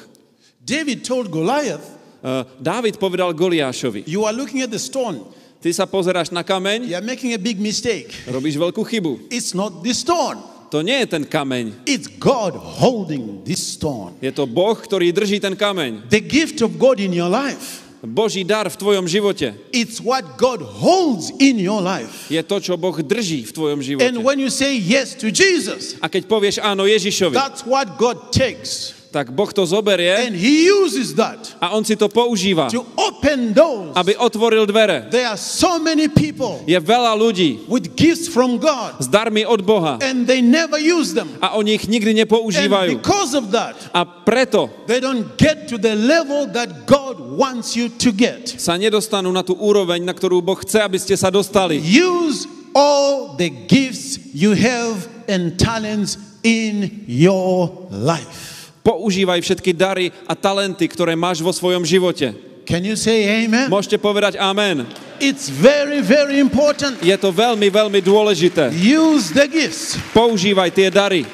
David 0.57 1.05
told 1.05 1.29
Goliath, 1.29 2.01
E, 2.21 2.45
Dávid 2.61 3.01
povedal 3.01 3.33
Goliášovi, 3.33 4.05
You 4.05 4.25
are 4.29 4.33
looking 4.33 4.61
at 4.61 4.69
the 4.69 4.77
stone. 4.81 5.25
ty 5.57 5.73
sa 5.73 5.85
pozeráš 5.89 6.29
na 6.29 6.41
kameň, 6.45 6.85
You 6.89 6.97
are 6.97 7.05
making 7.05 7.33
a 7.33 7.41
big 7.41 7.57
mistake. 7.57 8.13
robíš 8.29 8.57
veľkú 8.61 8.81
chybu. 8.81 9.29
It's 9.33 9.53
not 9.57 9.81
the 9.81 9.93
stone, 9.93 10.37
To 10.69 10.85
nie 10.85 11.01
je 11.01 11.17
ten 11.17 11.25
kameň. 11.25 11.85
it's 11.89 12.05
God 12.21 12.53
holding 12.57 13.41
this 13.41 13.57
stone. 13.61 14.13
Je 14.21 14.29
to 14.29 14.45
Boh, 14.45 14.77
ktorý 14.77 15.09
drží 15.09 15.41
ten 15.41 15.57
kameň. 15.57 16.09
The 16.13 16.21
gift 16.21 16.61
of 16.61 16.77
God 16.77 16.97
in 17.01 17.09
your 17.13 17.29
life, 17.29 17.80
Boží 18.01 18.41
dar 18.41 18.65
v 18.65 18.77
tvojom 18.77 19.05
živote 19.05 19.53
it's 19.69 20.01
what 20.01 20.25
God 20.37 20.61
holds 20.61 21.29
in 21.37 21.61
your 21.61 21.81
life. 21.81 22.29
je 22.33 22.41
to, 22.41 22.57
čo 22.57 22.73
Boh 22.77 22.97
drží 22.97 23.45
v 23.45 23.51
tvojom 23.53 23.79
And 23.81 23.85
živote. 23.85 24.17
when 24.25 24.41
you 24.41 24.49
say 24.49 24.73
yes 24.73 25.13
to 25.17 25.29
Jesus, 25.29 25.97
A 26.01 26.09
keď 26.09 26.25
povieš 26.25 26.57
áno 26.61 26.89
Ježišovi, 26.89 27.37
that's 27.37 27.61
what 27.61 27.97
God 28.01 28.33
takes. 28.33 29.00
Tak 29.11 29.27
Boh 29.35 29.51
to 29.51 29.67
zoberie 29.67 30.07
And 30.25 30.31
He 30.35 30.71
uses 30.71 31.11
that 31.19 31.37
a 31.59 31.75
on 31.75 31.83
si 31.83 31.99
to 31.99 32.07
používa, 32.07 32.71
to 32.71 32.87
open 32.95 33.51
doors. 33.51 33.91
aby 33.91 34.15
otvoril 34.15 34.63
dvere. 34.65 35.11
There 35.11 35.27
are 35.27 35.35
so 35.35 35.75
many 35.83 36.07
people 36.07 36.63
Je 36.63 36.79
veľa 36.79 37.11
ľudí 37.19 37.67
with 37.67 37.91
gifts 37.99 38.31
from 38.31 38.55
God, 38.55 39.03
s 39.03 39.11
darmi 39.11 39.43
od 39.43 39.59
Boha 39.67 39.99
and 39.99 40.23
they 40.23 40.39
never 40.39 40.79
use 40.79 41.11
them. 41.11 41.27
a 41.43 41.59
oni 41.59 41.75
ich 41.75 41.91
nikdy 41.91 42.15
And 42.15 42.23
nepoužívajú. 42.23 43.03
because 43.03 43.35
of 43.35 43.51
that, 43.51 43.75
A 43.91 44.07
preto 44.07 44.71
they 44.87 45.03
don't 45.03 45.35
get 45.35 45.67
to 45.67 45.75
the 45.77 45.91
level 45.95 46.47
that 46.55 46.87
God 46.87 47.19
wants 47.19 47.75
you 47.75 47.91
to 47.99 48.15
get. 48.15 48.47
sa 48.47 48.79
nedostanú 48.79 49.27
na 49.35 49.43
tú 49.43 49.59
úroveň, 49.59 49.99
na 50.07 50.15
ktorú 50.15 50.39
Boh 50.39 50.55
chce, 50.55 50.79
aby 50.79 50.95
ste 50.95 51.19
sa 51.19 51.27
dostali. 51.27 51.83
Use 51.83 52.47
all 52.71 53.35
the 53.35 53.51
gifts 53.67 54.15
you 54.31 54.55
have 54.55 55.03
and 55.27 55.59
talents 55.59 56.15
in 56.47 57.03
your 57.11 57.67
life. 57.91 58.60
Používaj 58.81 59.45
všetky 59.45 59.71
dary 59.77 60.09
a 60.25 60.33
talenty, 60.33 60.89
ktoré 60.89 61.13
máš 61.13 61.41
vo 61.41 61.53
svojom 61.53 61.85
živote. 61.85 62.33
Can 62.65 62.85
you 62.85 62.97
say 62.97 63.45
amen? 63.45 63.69
Môžete 63.69 64.01
povedať 64.01 64.37
amen. 64.37 64.85
It's 65.21 65.49
very, 65.49 66.01
very 66.01 66.41
important. 66.41 66.97
Je 67.01 67.13
to 67.13 67.29
veľmi, 67.29 67.69
veľmi 67.69 68.01
dôležité. 68.01 68.73
Use 68.73 69.29
the 69.33 69.45
gifts. 69.45 69.97
Používaj 70.13 70.73
tie 70.73 70.89
dary. 70.89 71.29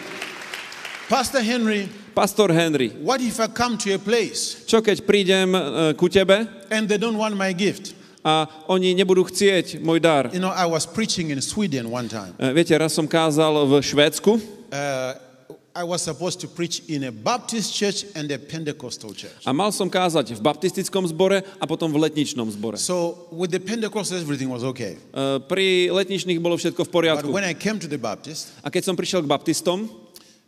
Pastor 1.08 1.40
Henry, 1.40 1.88
Pastor 2.12 2.52
Henry, 2.52 2.92
what 3.00 3.24
if 3.24 3.40
I 3.40 3.48
come 3.48 3.80
to 3.80 3.96
a 3.96 4.02
place 4.02 4.68
čo 4.68 4.84
keď 4.84 5.08
prídem 5.08 5.56
e, 5.56 5.60
ku 5.96 6.12
tebe 6.12 6.44
and 6.68 6.84
they 6.90 7.00
don't 7.00 7.16
want 7.16 7.38
my 7.40 7.56
gift? 7.56 7.96
a 8.28 8.44
oni 8.68 8.92
nebudú 8.92 9.24
chcieť 9.24 9.80
môj 9.80 10.04
dar? 10.04 10.28
You 10.36 10.44
know, 10.44 10.52
I 10.52 10.68
was 10.68 10.84
preaching 10.84 11.32
in 11.32 11.40
Sweden 11.40 11.88
one 11.88 12.12
time. 12.12 12.36
E, 12.36 12.52
Viete, 12.52 12.76
raz 12.76 12.92
som 12.92 13.08
kázal 13.08 13.56
v 13.64 13.80
Švédsku 13.80 14.58
Uh, 14.68 15.16
I 15.78 15.86
was 15.86 16.02
supposed 16.02 16.42
to 16.42 16.50
preach 16.50 16.82
in 16.90 17.06
a 17.06 17.14
Baptist 17.14 17.70
church 17.70 18.10
and 18.18 18.26
a 18.34 18.42
Pentecostal 18.42 19.14
church. 19.14 19.46
a 19.46 19.54
mal 19.54 19.70
som 19.70 19.86
kázať 19.86 20.34
v 20.34 20.42
baptistickom 20.42 21.06
zbore 21.06 21.46
a 21.62 21.66
potom 21.70 21.94
v 21.94 22.02
letničnom 22.10 22.50
zbore. 22.50 22.82
So 22.82 23.30
with 23.30 23.54
the 23.54 23.62
Pentecostals, 23.62 24.26
everything 24.26 24.50
was 24.50 24.66
okay. 24.66 24.98
E, 25.14 25.38
Pri 25.46 25.94
letničných 25.94 26.42
bolo 26.42 26.58
všetko 26.58 26.82
v 26.82 26.90
But 27.22 27.30
when 27.30 27.46
I 27.46 27.54
came 27.54 27.78
to 27.78 27.86
the 27.86 28.02
Baptist, 28.02 28.58
A 28.66 28.74
keď 28.74 28.90
som 28.90 28.98
prišiel 28.98 29.22
k 29.22 29.30
baptistom, 29.30 29.86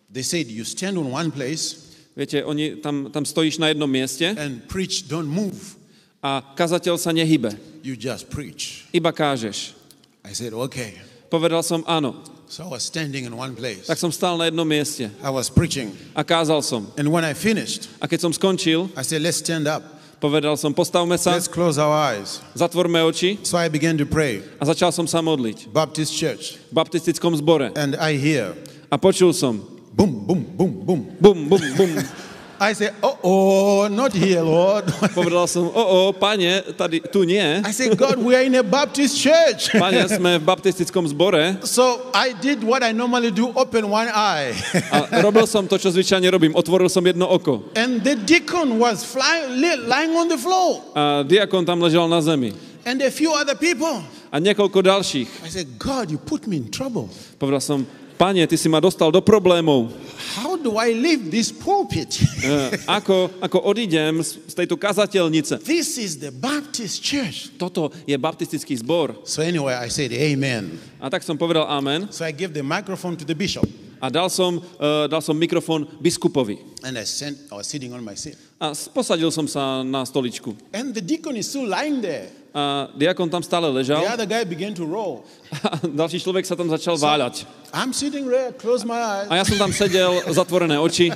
they 0.09 0.25
said, 0.25 0.49
You 0.49 0.65
stand 0.65 0.97
on 0.97 1.13
one 1.13 1.29
place, 1.29 1.93
Viete, 2.17 2.41
oni, 2.41 2.81
tam, 2.81 3.13
tam 3.13 3.21
stojíš 3.21 3.61
na 3.61 3.69
jednom 3.69 3.87
mieste 3.87 4.33
and 4.33 4.65
preach, 4.65 5.05
don't 5.05 5.29
move. 5.29 5.77
a 6.25 6.41
kazateľ 6.41 6.97
sa 6.97 7.13
nehybe. 7.13 7.53
You 7.85 7.93
just 7.93 8.33
preach. 8.33 8.89
Iba 8.89 9.13
kážeš. 9.13 9.77
I 10.25 10.33
said, 10.33 10.57
okay. 10.57 10.97
Povedal 11.29 11.61
som 11.61 11.85
áno. 11.85 12.17
So 12.49 12.65
I 12.65 12.67
was 12.67 12.81
standing 12.83 13.25
in 13.29 13.37
one 13.37 13.53
place. 13.53 13.85
Tak 13.85 14.01
som 14.01 14.09
stál 14.09 14.33
na 14.33 14.49
jednom 14.49 14.65
mieste 14.65 15.05
I 15.21 15.29
was 15.29 15.53
preaching. 15.53 15.93
a 16.17 16.25
kázal 16.25 16.65
som. 16.65 16.89
And 16.97 17.05
when 17.13 17.21
I 17.21 17.37
finished, 17.37 17.85
A 18.01 18.09
keď 18.09 18.25
som 18.25 18.31
skončil, 18.33 18.89
I 18.97 19.05
said, 19.05 19.21
let's 19.21 19.37
stand 19.37 19.69
up. 19.69 19.85
povedal 20.19 20.57
som, 20.57 20.73
postavme 20.73 21.13
sa, 21.15 21.37
Let's 21.37 21.45
close 21.47 21.77
our 21.77 21.93
eyes. 21.93 22.41
zatvorme 22.57 22.99
oči 23.05 23.37
So 23.45 23.53
I 23.55 23.69
began 23.69 23.95
to 24.01 24.05
pray. 24.09 24.41
a 24.57 24.65
začal 24.65 24.89
som 24.89 25.05
sa 25.05 25.21
modliť 25.21 25.69
Baptist 25.69 26.09
church. 26.17 26.57
v 26.69 26.73
baptistickom 26.73 27.37
zbore. 27.37 27.69
And 27.77 27.93
I 28.01 28.17
hear 28.17 28.57
A 28.89 28.97
počul 28.97 29.29
som, 29.29 29.61
boom, 29.93 30.09
boom, 30.25 30.41
boom, 30.57 30.73
boom. 30.81 31.01
bum, 31.21 31.37
bum, 31.53 31.61
bum. 31.77 31.91
I 32.59 32.73
say, 32.75 32.91
oh, 33.01 33.17
oh, 33.23 33.87
not 33.87 34.11
here, 34.11 34.43
Lord. 34.43 34.83
Povedal 35.15 35.47
som, 35.47 35.71
o, 35.71 36.11
o, 36.11 36.11
pane, 36.11 36.59
tady, 36.75 36.99
tu 37.07 37.23
nie. 37.23 37.63
I 37.63 37.71
say, 37.71 37.95
God, 37.95 38.19
we 38.19 38.35
are 38.35 38.43
in 38.43 38.59
a 38.59 38.63
Baptist 38.63 39.15
church. 39.15 39.71
Pane, 39.79 40.03
sme 40.11 40.35
v 40.35 40.43
baptistickom 40.43 41.07
zbore 41.07 41.55
so 41.63 42.11
I 42.11 42.35
did 42.35 42.59
what 42.59 42.83
I 42.83 42.91
normally 42.91 43.31
do, 43.31 43.55
open 43.55 43.87
one 43.87 44.11
eye. 44.11 44.51
a 44.91 45.23
robil 45.23 45.47
som 45.47 45.63
to, 45.71 45.79
čo 45.79 45.87
zvyčajne 45.87 46.27
robím. 46.27 46.51
Otvoril 46.51 46.91
som 46.91 46.99
jedno 46.99 47.31
oko. 47.31 47.63
and 47.79 48.03
the 48.03 48.19
deacon 48.19 48.75
was 48.75 49.07
flying, 49.07 49.63
lying 49.87 50.11
on 50.19 50.27
the 50.27 50.35
floor. 50.35 50.83
A 50.99 51.23
diakon 51.23 51.63
tam 51.63 51.79
ležal 51.79 52.11
na 52.11 52.19
zemi. 52.19 52.51
And 52.83 52.99
a 52.99 53.11
few 53.11 53.31
other 53.31 53.55
people. 53.55 54.03
A 54.35 54.43
niekoľko 54.43 54.83
ďalších. 54.83 55.47
I 55.47 55.49
said, 55.49 55.79
God, 55.79 56.11
you 56.11 56.19
put 56.19 56.43
me 56.43 56.59
in 56.59 56.67
trouble. 56.67 57.07
Povedal 57.39 57.63
som, 57.63 57.87
pane, 58.19 58.43
ty 58.43 58.59
si 58.59 58.67
ma 58.67 58.83
dostal 58.83 59.07
do 59.15 59.23
problémov. 59.23 59.95
How 60.35 60.59
do 60.59 60.75
I 60.75 60.91
leave 60.91 61.31
this 61.31 61.55
pulpit? 61.55 62.19
E, 62.39 62.71
ako, 62.87 63.29
ako 63.43 63.57
odídem 63.67 64.23
z, 64.23 64.39
z 64.47 64.53
tejto 64.55 64.79
kazateľnice. 64.79 65.59
this 65.63 65.99
is 65.99 66.15
the 66.19 66.31
Baptist 66.31 67.03
church. 67.03 67.51
Toto 67.59 67.91
je 68.07 68.15
baptistický 68.15 68.75
zbor. 68.79 69.15
So 69.27 69.43
anyway, 69.43 69.75
I 69.75 69.91
said, 69.91 70.11
Amen. 70.15 70.79
A 70.99 71.11
tak 71.11 71.23
som 71.23 71.35
povedal 71.35 71.67
amen 71.67 72.07
So 72.11 72.23
I 72.23 72.31
gave 72.31 72.55
the 72.55 72.63
microphone 72.63 73.19
to 73.19 73.27
the 73.27 73.35
bishop. 73.35 73.67
A 74.01 74.09
dal 74.09 74.29
som, 74.29 74.57
uh, 74.57 75.07
dal 75.07 75.21
som 75.21 75.35
mikrofón 75.37 75.87
biskupovi. 75.99 76.57
And 76.83 76.97
I 76.97 77.03
sent, 77.05 77.37
I 77.51 77.55
was 77.55 77.67
sitting 77.67 77.93
on 77.93 78.03
my 78.03 78.15
seat. 78.15 78.35
A 78.59 78.71
posadil 78.71 79.31
som 79.31 79.47
sa 79.47 79.83
na 79.83 80.03
stoličku. 80.03 80.55
And 80.73 80.95
the 80.95 81.01
deacon 81.03 81.35
is 81.35 81.47
still 81.47 81.67
lying 81.67 82.01
there. 82.01 82.27
A 82.55 82.89
diakon 82.97 83.29
tam 83.29 83.43
stále 83.45 83.69
The 83.69 83.75
ležal 83.83 84.01
other 84.09 84.25
guy 84.25 84.43
began 84.43 84.73
to 84.73 84.87
roll. 84.87 85.23
a 85.65 85.77
ďalší 85.85 86.19
človek 86.23 86.47
sa 86.47 86.55
tam 86.55 86.71
začal 86.71 86.97
váľať. 86.97 87.45
I'm 87.75 87.93
sitting 87.93 88.25
there, 88.25 88.55
close 88.57 88.81
my 88.87 88.97
eyes. 88.97 89.27
A 89.29 89.37
ja 89.37 89.43
som 89.45 89.59
tam 89.59 89.71
sedel, 89.75 90.23
zatvorené 90.39 90.79
oči 90.81 91.13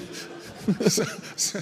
so, 0.87 1.03
so, 1.35 1.59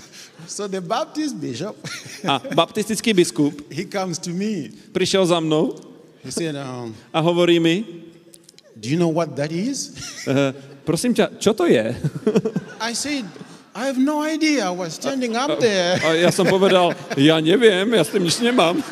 so 0.48 0.68
the 0.68 0.81
Baptist 0.81 1.35
bishop, 1.35 1.76
a 2.23 2.39
baptistický 2.53 3.14
biskup 3.14 3.53
he 3.72 3.85
comes 3.85 4.19
to 4.22 4.30
me. 4.30 4.69
prišiel 4.93 5.26
za 5.26 5.39
mnou 5.39 5.73
He 6.22 6.30
said, 6.30 6.53
um, 6.53 6.93
a 7.10 7.19
hovorí 7.19 7.57
mi, 7.57 7.81
Do 8.77 8.89
you 8.89 8.98
know 8.98 9.10
what 9.10 9.34
that 9.38 9.49
is? 9.52 9.98
e, 10.26 10.53
prosím 10.84 11.16
ťa, 11.16 11.41
čo 11.41 11.53
to 11.53 11.66
je? 11.70 11.95
I 12.82 12.94
said, 12.94 13.26
I 13.72 13.88
have 13.88 14.02
no 14.02 14.20
idea. 14.20 14.68
I 14.68 14.76
was 14.76 14.99
standing 14.99 15.40
up 15.40 15.56
there. 15.62 15.95
A 16.03 16.20
ja 16.20 16.32
som 16.34 16.44
povedal, 16.44 16.91
ja 17.16 17.40
neviem, 17.40 17.88
ja 17.95 18.03
s 18.03 18.12
tým 18.12 18.28
nič 18.28 18.44
nemám. 18.44 18.84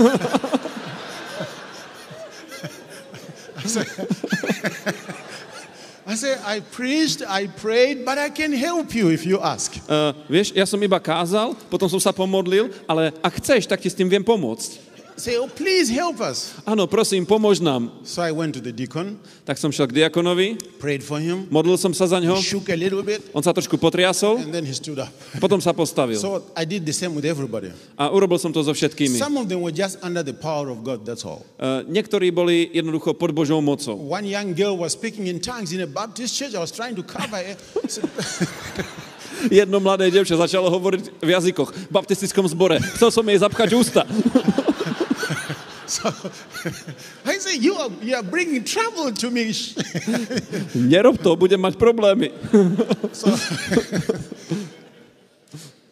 I 6.09 6.15
said, 6.15 6.39
I 6.41 6.61
preached, 6.73 7.21
I 7.21 7.45
prayed, 7.45 8.01
but 8.01 8.17
I 8.17 8.33
can 8.33 8.51
help 8.51 8.95
you 8.95 9.13
if 9.13 9.29
you 9.29 9.37
ask. 9.37 9.77
Uh, 9.85 10.09
vieš, 10.25 10.49
ja 10.57 10.65
som 10.65 10.81
iba 10.81 10.97
kázal, 10.97 11.53
potom 11.69 11.85
som 11.85 12.01
sa 12.01 12.09
pomodlil, 12.09 12.73
ale 12.89 13.13
ak 13.21 13.37
chceš, 13.37 13.69
tak 13.69 13.77
ti 13.77 13.91
s 13.91 13.93
tým 13.93 14.09
viem 14.09 14.25
pomôcť. 14.25 14.88
Say, 15.19 15.35
oh, 15.35 15.51
please 15.51 15.91
help 15.91 16.23
us. 16.23 16.55
Áno, 16.63 16.87
prosím, 16.87 17.27
pomôž 17.27 17.59
nám. 17.59 17.91
So 18.07 18.23
I 18.23 18.31
went 18.31 18.55
to 18.55 18.63
the 18.63 18.71
deacon, 18.71 19.19
Tak 19.43 19.59
som 19.59 19.67
šiel 19.67 19.91
k 19.91 19.99
diakonovi, 19.99 20.55
prayed 20.79 21.03
for 21.03 21.19
him. 21.19 21.43
modlil 21.51 21.75
som 21.75 21.91
sa 21.91 22.07
za 22.07 22.23
ňo, 22.23 22.39
He 22.39 22.55
shook 22.55 22.71
a 22.71 22.77
little 22.79 23.03
bit, 23.03 23.19
on 23.35 23.43
sa 23.43 23.51
trošku 23.51 23.75
potriasol, 23.75 24.39
and 24.39 24.55
then 24.55 24.63
he 24.63 24.71
stood 24.71 24.95
up. 24.95 25.11
potom 25.43 25.59
sa 25.59 25.75
postavil. 25.75 26.15
So 26.15 26.47
I 26.55 26.63
did 26.63 26.87
the 26.87 26.95
same 26.95 27.11
with 27.19 27.27
everybody. 27.27 27.75
A 27.99 28.07
urobil 28.07 28.39
som 28.39 28.55
to 28.55 28.63
so 28.63 28.71
všetkými. 28.71 29.19
Some 29.19 29.35
of 29.35 29.51
them 29.51 29.59
were 29.59 29.75
just 29.75 29.99
under 29.99 30.23
the 30.23 30.31
power 30.31 30.71
of 30.71 30.87
God, 30.87 31.03
that's 31.03 31.27
all. 31.27 31.43
Uh, 31.59 31.83
niektorí 31.91 32.31
boli 32.31 32.71
jednoducho 32.71 33.11
pod 33.11 33.35
Božou 33.35 33.59
mocou. 33.59 33.99
One 33.99 34.23
young 34.23 34.55
girl 34.55 34.79
was 34.79 34.95
speaking 34.95 35.27
in 35.27 35.43
tongues 35.43 35.75
in 35.75 35.83
a 35.83 35.89
Baptist 35.89 36.31
church. 36.31 36.55
I 36.55 36.63
was 36.63 36.71
trying 36.71 36.95
to 36.95 37.03
cover 37.03 37.43
her. 37.43 37.59
I 37.59 37.87
said, 37.91 38.07
Jedno 39.51 39.79
mladé 39.83 40.11
devča 40.11 40.35
začalo 40.35 40.67
hovoriť 40.67 41.23
v 41.23 41.29
jazykoch 41.31 41.69
v 41.71 41.91
baptistickom 41.91 42.43
zbore. 42.47 42.79
Chcel 42.95 43.11
som 43.11 43.23
jej 43.27 43.39
zapchať 43.39 43.69
ústa. 43.75 44.03
so, 45.89 46.13
I 47.25 47.37
said, 47.41 47.57
you 47.57 47.73
are, 47.75 47.89
you 48.01 48.15
are 48.15 48.23
bringing 48.23 48.63
trouble 48.63 49.11
to 49.11 49.27
me. 49.31 49.49
Nerob 50.93 51.17
to, 51.25 51.33
budem 51.33 51.65
mať 51.65 51.75
problémy. 51.81 52.29
so, 53.19 53.33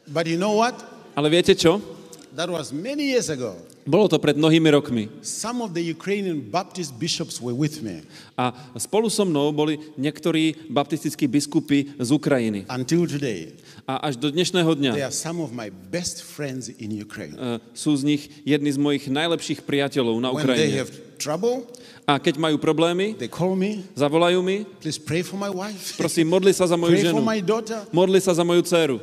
but 0.05 0.29
you 0.29 0.37
know 0.37 0.53
what? 0.53 0.77
Ale 1.17 1.33
viete 1.33 1.57
čo? 1.57 1.81
That 2.37 2.53
was 2.53 2.69
many 2.69 3.09
years 3.17 3.33
ago. 3.33 3.57
Bolo 3.87 4.11
to 4.11 4.19
pred 4.19 4.35
mnohými 4.35 4.67
rokmi. 4.67 5.07
Some 5.23 5.63
of 5.63 5.71
the 5.71 5.79
Ukrainian 5.79 6.43
Baptist 6.43 6.99
bishops 6.99 7.39
were 7.39 7.55
with 7.55 7.79
me 7.79 8.03
A 8.35 8.51
spolu 8.75 9.07
so 9.07 9.23
mnou 9.23 9.55
boli 9.55 9.79
niektorí 9.95 10.67
baptistickí 10.67 11.23
biskupy 11.23 11.95
z 11.95 12.09
Ukrajiny. 12.11 12.67
until 12.67 13.07
today. 13.07 13.55
A 13.87 14.11
až 14.11 14.19
do 14.19 14.27
dnešného 14.27 14.67
They 14.75 14.79
dňa 14.83 14.91
are 15.07 15.15
some 15.15 15.39
of 15.39 15.55
my 15.55 15.71
best 15.71 16.19
friends 16.19 16.67
in 16.67 16.91
Ukraine. 16.91 17.31
e, 17.39 17.63
sú 17.71 17.95
z 17.95 18.03
nich 18.03 18.27
jedni 18.43 18.67
z 18.67 18.75
mojich 18.75 19.07
najlepších 19.07 19.63
priateľov 19.63 20.19
na 20.19 20.35
When 20.35 20.43
they 20.43 20.67
Ukrajine. 20.67 20.77
have 20.83 20.91
trouble, 21.15 21.63
A 22.03 22.19
keď 22.19 22.35
majú 22.39 22.59
problémy, 22.59 23.15
they 23.15 23.31
call 23.31 23.55
me. 23.55 23.87
zavolajú 23.95 24.43
mi, 24.43 24.67
Please 24.83 24.99
pray 24.99 25.23
for 25.23 25.39
my 25.39 25.47
wife. 25.47 25.95
prosím, 25.95 26.27
modli 26.27 26.51
sa 26.51 26.67
za 26.67 26.75
moju 26.75 26.91
Pray 26.91 27.03
for 27.07 27.19
ženu, 27.19 27.23
my 27.23 27.39
daughter. 27.39 27.79
modli 27.95 28.19
sa 28.19 28.35
za 28.35 28.43
moju 28.43 28.67
dceru. 28.67 28.99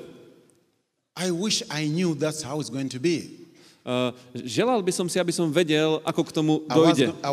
I 1.17 1.33
wish 1.33 1.65
I 1.73 1.89
knew 1.89 2.13
that's 2.13 2.45
how 2.45 2.61
it's 2.61 2.69
going 2.69 2.93
to 2.93 3.01
be. 3.01 3.44
Uh, 3.85 4.17
želal 4.33 4.81
by 4.81 4.89
som 4.97 5.05
si, 5.13 5.21
aby 5.21 5.29
som 5.29 5.53
vedel, 5.53 6.01
ako 6.09 6.25
k 6.25 6.31
tomu 6.33 6.65
dojde. 6.65 7.13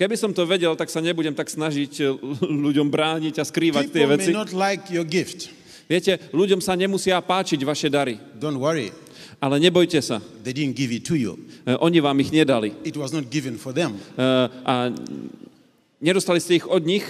Keby 0.00 0.16
som 0.16 0.32
to 0.32 0.48
vedel, 0.48 0.72
tak 0.72 0.88
sa 0.88 1.04
nebudem 1.04 1.36
tak 1.36 1.52
snažiť 1.52 1.92
e, 2.00 2.04
ľuďom 2.48 2.88
brániť 2.88 3.36
a 3.36 3.44
skrývať 3.44 3.92
tie 3.92 4.08
People 4.08 4.16
may 4.16 4.24
veci. 4.24 4.32
like 4.56 4.88
your 4.88 5.04
gift. 5.04 5.52
Viete, 5.84 6.16
ľuďom 6.32 6.64
sa 6.64 6.72
nemusia 6.80 7.20
páčiť 7.20 7.60
vaše 7.60 7.92
dary, 7.92 8.16
Don't 8.40 8.56
worry. 8.56 8.88
ale 9.36 9.60
nebojte 9.60 10.00
sa. 10.00 10.24
They 10.40 10.56
didn't 10.56 10.72
give 10.72 10.88
it 10.88 11.04
to 11.04 11.12
you. 11.12 11.36
E, 11.68 11.76
Oni 11.76 12.00
vám 12.00 12.16
ich 12.24 12.32
nedali. 12.32 12.72
It 12.88 12.96
was 12.96 13.12
not 13.12 13.28
given 13.28 13.60
for 13.60 13.76
them. 13.76 14.00
E, 14.16 14.24
A 14.64 14.88
nedostali 16.00 16.40
ste 16.40 16.56
ich 16.56 16.64
od 16.64 16.88
nich, 16.88 17.04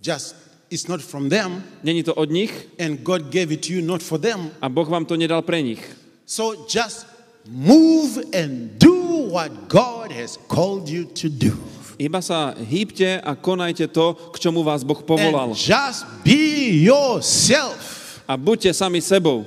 Just, 0.00 0.32
it's 0.70 0.88
not 0.88 1.00
from 1.02 1.28
them. 1.28 1.62
není 1.82 2.02
to 2.02 2.14
od 2.14 2.30
nich 2.30 2.68
And 2.78 3.02
God 3.02 3.30
gave 3.30 3.52
it 3.52 3.68
you 3.70 3.82
not 3.82 4.02
for 4.02 4.18
them. 4.18 4.50
a 4.62 4.68
Boh 4.68 4.88
vám 4.88 5.04
to 5.04 5.16
nedal 5.16 5.42
pre 5.42 5.62
nich. 5.62 5.82
So 6.26 6.66
just 6.68 7.06
move 7.46 8.22
and 8.32 8.78
do 8.78 9.28
what 9.30 9.68
God 9.68 10.12
has 10.12 10.38
called 10.48 10.88
you 10.88 11.04
to 11.04 11.28
do. 11.28 11.58
Iba 12.00 12.22
sa 12.24 12.56
hýbte 12.56 13.20
a 13.20 13.36
konajte 13.36 13.84
to, 13.92 14.16
k 14.32 14.36
čomu 14.40 14.64
vás 14.64 14.80
Boh 14.86 15.02
povolal. 15.04 15.52
And 15.52 15.58
just 15.58 16.06
be 16.24 16.80
yourself. 16.86 18.24
A 18.24 18.36
buďte 18.40 18.72
sami 18.72 19.02
sebou. 19.04 19.44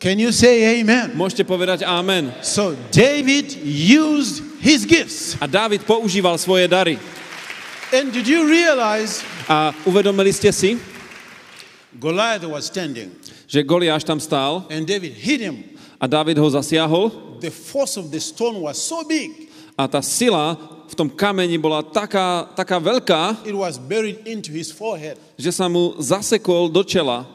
Can 0.00 0.16
you 0.16 0.32
say 0.32 0.80
amen? 0.80 1.12
Môžete 1.12 1.44
povedať 1.44 1.84
amen. 1.84 2.32
So 2.40 2.72
David 2.88 3.52
used 3.68 4.40
his 4.64 4.88
gifts. 4.88 5.36
A 5.36 5.44
Dávid 5.44 5.84
používal 5.84 6.40
svoje 6.40 6.64
dary. 6.64 6.96
And 7.92 8.08
did 8.08 8.24
you 8.24 8.48
realize 8.48 9.20
A 9.50 9.74
uvedomili 9.82 10.30
ste 10.30 10.54
si, 10.54 10.78
Goliath 11.98 12.46
was 12.46 12.70
standing 12.70 13.10
že 13.50 13.66
Goliáš 13.66 14.06
tam 14.06 14.22
stál 14.22 14.62
and 14.70 14.86
David 14.86 15.10
hit 15.18 15.42
him. 15.42 15.74
a 15.98 16.06
Dávid 16.06 16.38
ho 16.38 16.46
zasiahol 16.46 17.10
The 17.42 17.50
force 17.50 17.98
of 17.98 18.14
the 18.14 18.22
stone 18.22 18.62
was 18.62 18.78
so 18.78 19.02
big, 19.02 19.50
a 19.74 19.90
tá 19.90 19.98
sila 19.98 20.54
v 20.86 20.94
tom 20.94 21.10
kameni 21.10 21.58
bola 21.58 21.82
taká, 21.82 22.46
taká 22.54 22.78
veľká, 22.78 23.42
it 23.42 23.56
was 23.56 23.74
buried 23.74 24.22
into 24.22 24.54
his 24.54 24.70
forehead. 24.70 25.18
že 25.34 25.50
sa 25.50 25.66
mu 25.66 25.98
zasekol 25.98 26.70
do 26.70 26.86
čela. 26.86 27.26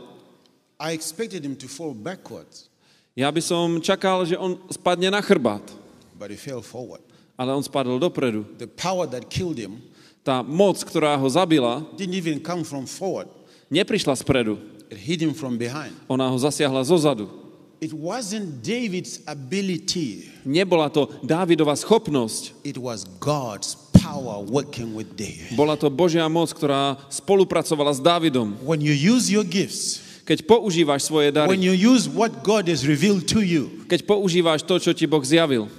I 0.79 0.95
expected 0.95 1.43
him 1.43 1.55
to 1.59 1.67
fall 1.67 1.91
backwards, 1.91 2.71
Ja 3.11 3.27
by 3.27 3.43
som 3.43 3.83
čakal, 3.83 4.23
že 4.23 4.39
on 4.39 4.55
spadne 4.71 5.11
na 5.11 5.19
chrbát, 5.19 5.67
but 6.15 6.31
he 6.31 6.39
fell 6.39 6.63
forward. 6.63 7.03
ale 7.35 7.51
on 7.51 7.59
spadol 7.59 7.99
dopredu. 7.99 8.47
The 8.55 8.71
power 8.71 9.03
that 9.11 9.27
killed 9.27 9.59
him 9.59 9.83
Tá 10.25 10.41
moc, 10.41 10.81
ktorá 10.81 11.13
ho 11.21 11.29
zabila, 11.29 11.85
didn't 11.93 12.17
even 12.17 12.41
come 12.41 12.65
from 12.65 12.89
forward, 12.89 13.29
neprišla 13.69 14.17
spredu. 14.17 14.57
it 14.89 14.97
hit 14.97 15.21
him 15.21 15.37
from 15.37 15.53
behind. 15.53 15.93
Ona 16.09 16.25
ho 16.25 16.37
zasiahla 16.41 16.81
zozadu. 16.81 17.29
It 17.77 17.93
wasn't 17.93 18.65
David's 18.65 19.21
ability, 19.29 20.25
Nebola 20.41 20.89
to 20.89 21.05
Dávidova 21.21 21.77
schopnosť, 21.77 22.65
it 22.65 22.81
was 22.81 23.05
God's 23.21 23.77
power 24.01 24.41
working 24.41 24.97
with 24.97 25.13
David. 25.13 25.53
Bola 25.53 25.77
to 25.77 25.93
Božia 25.93 26.25
moc, 26.25 26.49
ktorá 26.49 26.97
spolupracovala 27.13 27.93
s 27.93 28.01
Dávidom. 28.01 28.57
When 28.65 28.81
you 28.81 28.97
use 28.97 29.29
your 29.29 29.45
gifts, 29.45 30.01
Keď 30.25 30.49
používaš 30.49 31.05
svoje 31.05 31.29
when 31.29 31.61
dary, 31.61 31.61
you 31.61 31.77
use 31.77 32.09
what 32.09 32.41
God 32.41 32.65
has 32.65 32.81
revealed 32.81 33.29
to 33.29 33.45
you, 33.45 33.85
keď 33.85 34.09
používaš 34.09 34.65
to, 34.65 34.81
čo 34.81 34.89
ti 34.89 35.05
Boh 35.05 35.21
zjavil, 35.21 35.69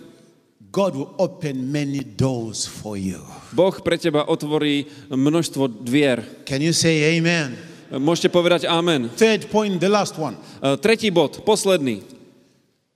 God 0.76 0.92
will 0.92 1.16
open 1.16 1.72
many 1.72 2.04
doors 2.04 2.68
for 2.68 3.00
you. 3.00 3.24
Boh 3.56 3.72
pre 3.80 3.96
teba 3.96 4.28
otvorí 4.28 4.84
množstvo 5.08 5.72
dvier. 5.80 6.20
Can 6.44 6.60
you 6.60 6.76
say 6.76 7.16
amen? 7.16 7.56
Môžete 7.88 8.28
povedať 8.28 8.68
amen. 8.68 9.08
Third 9.16 9.48
point, 9.48 9.80
the 9.80 9.88
last 9.88 10.20
one. 10.20 10.36
E, 10.60 10.76
Tretí 10.76 11.08
bod, 11.08 11.40
posledný. 11.48 12.04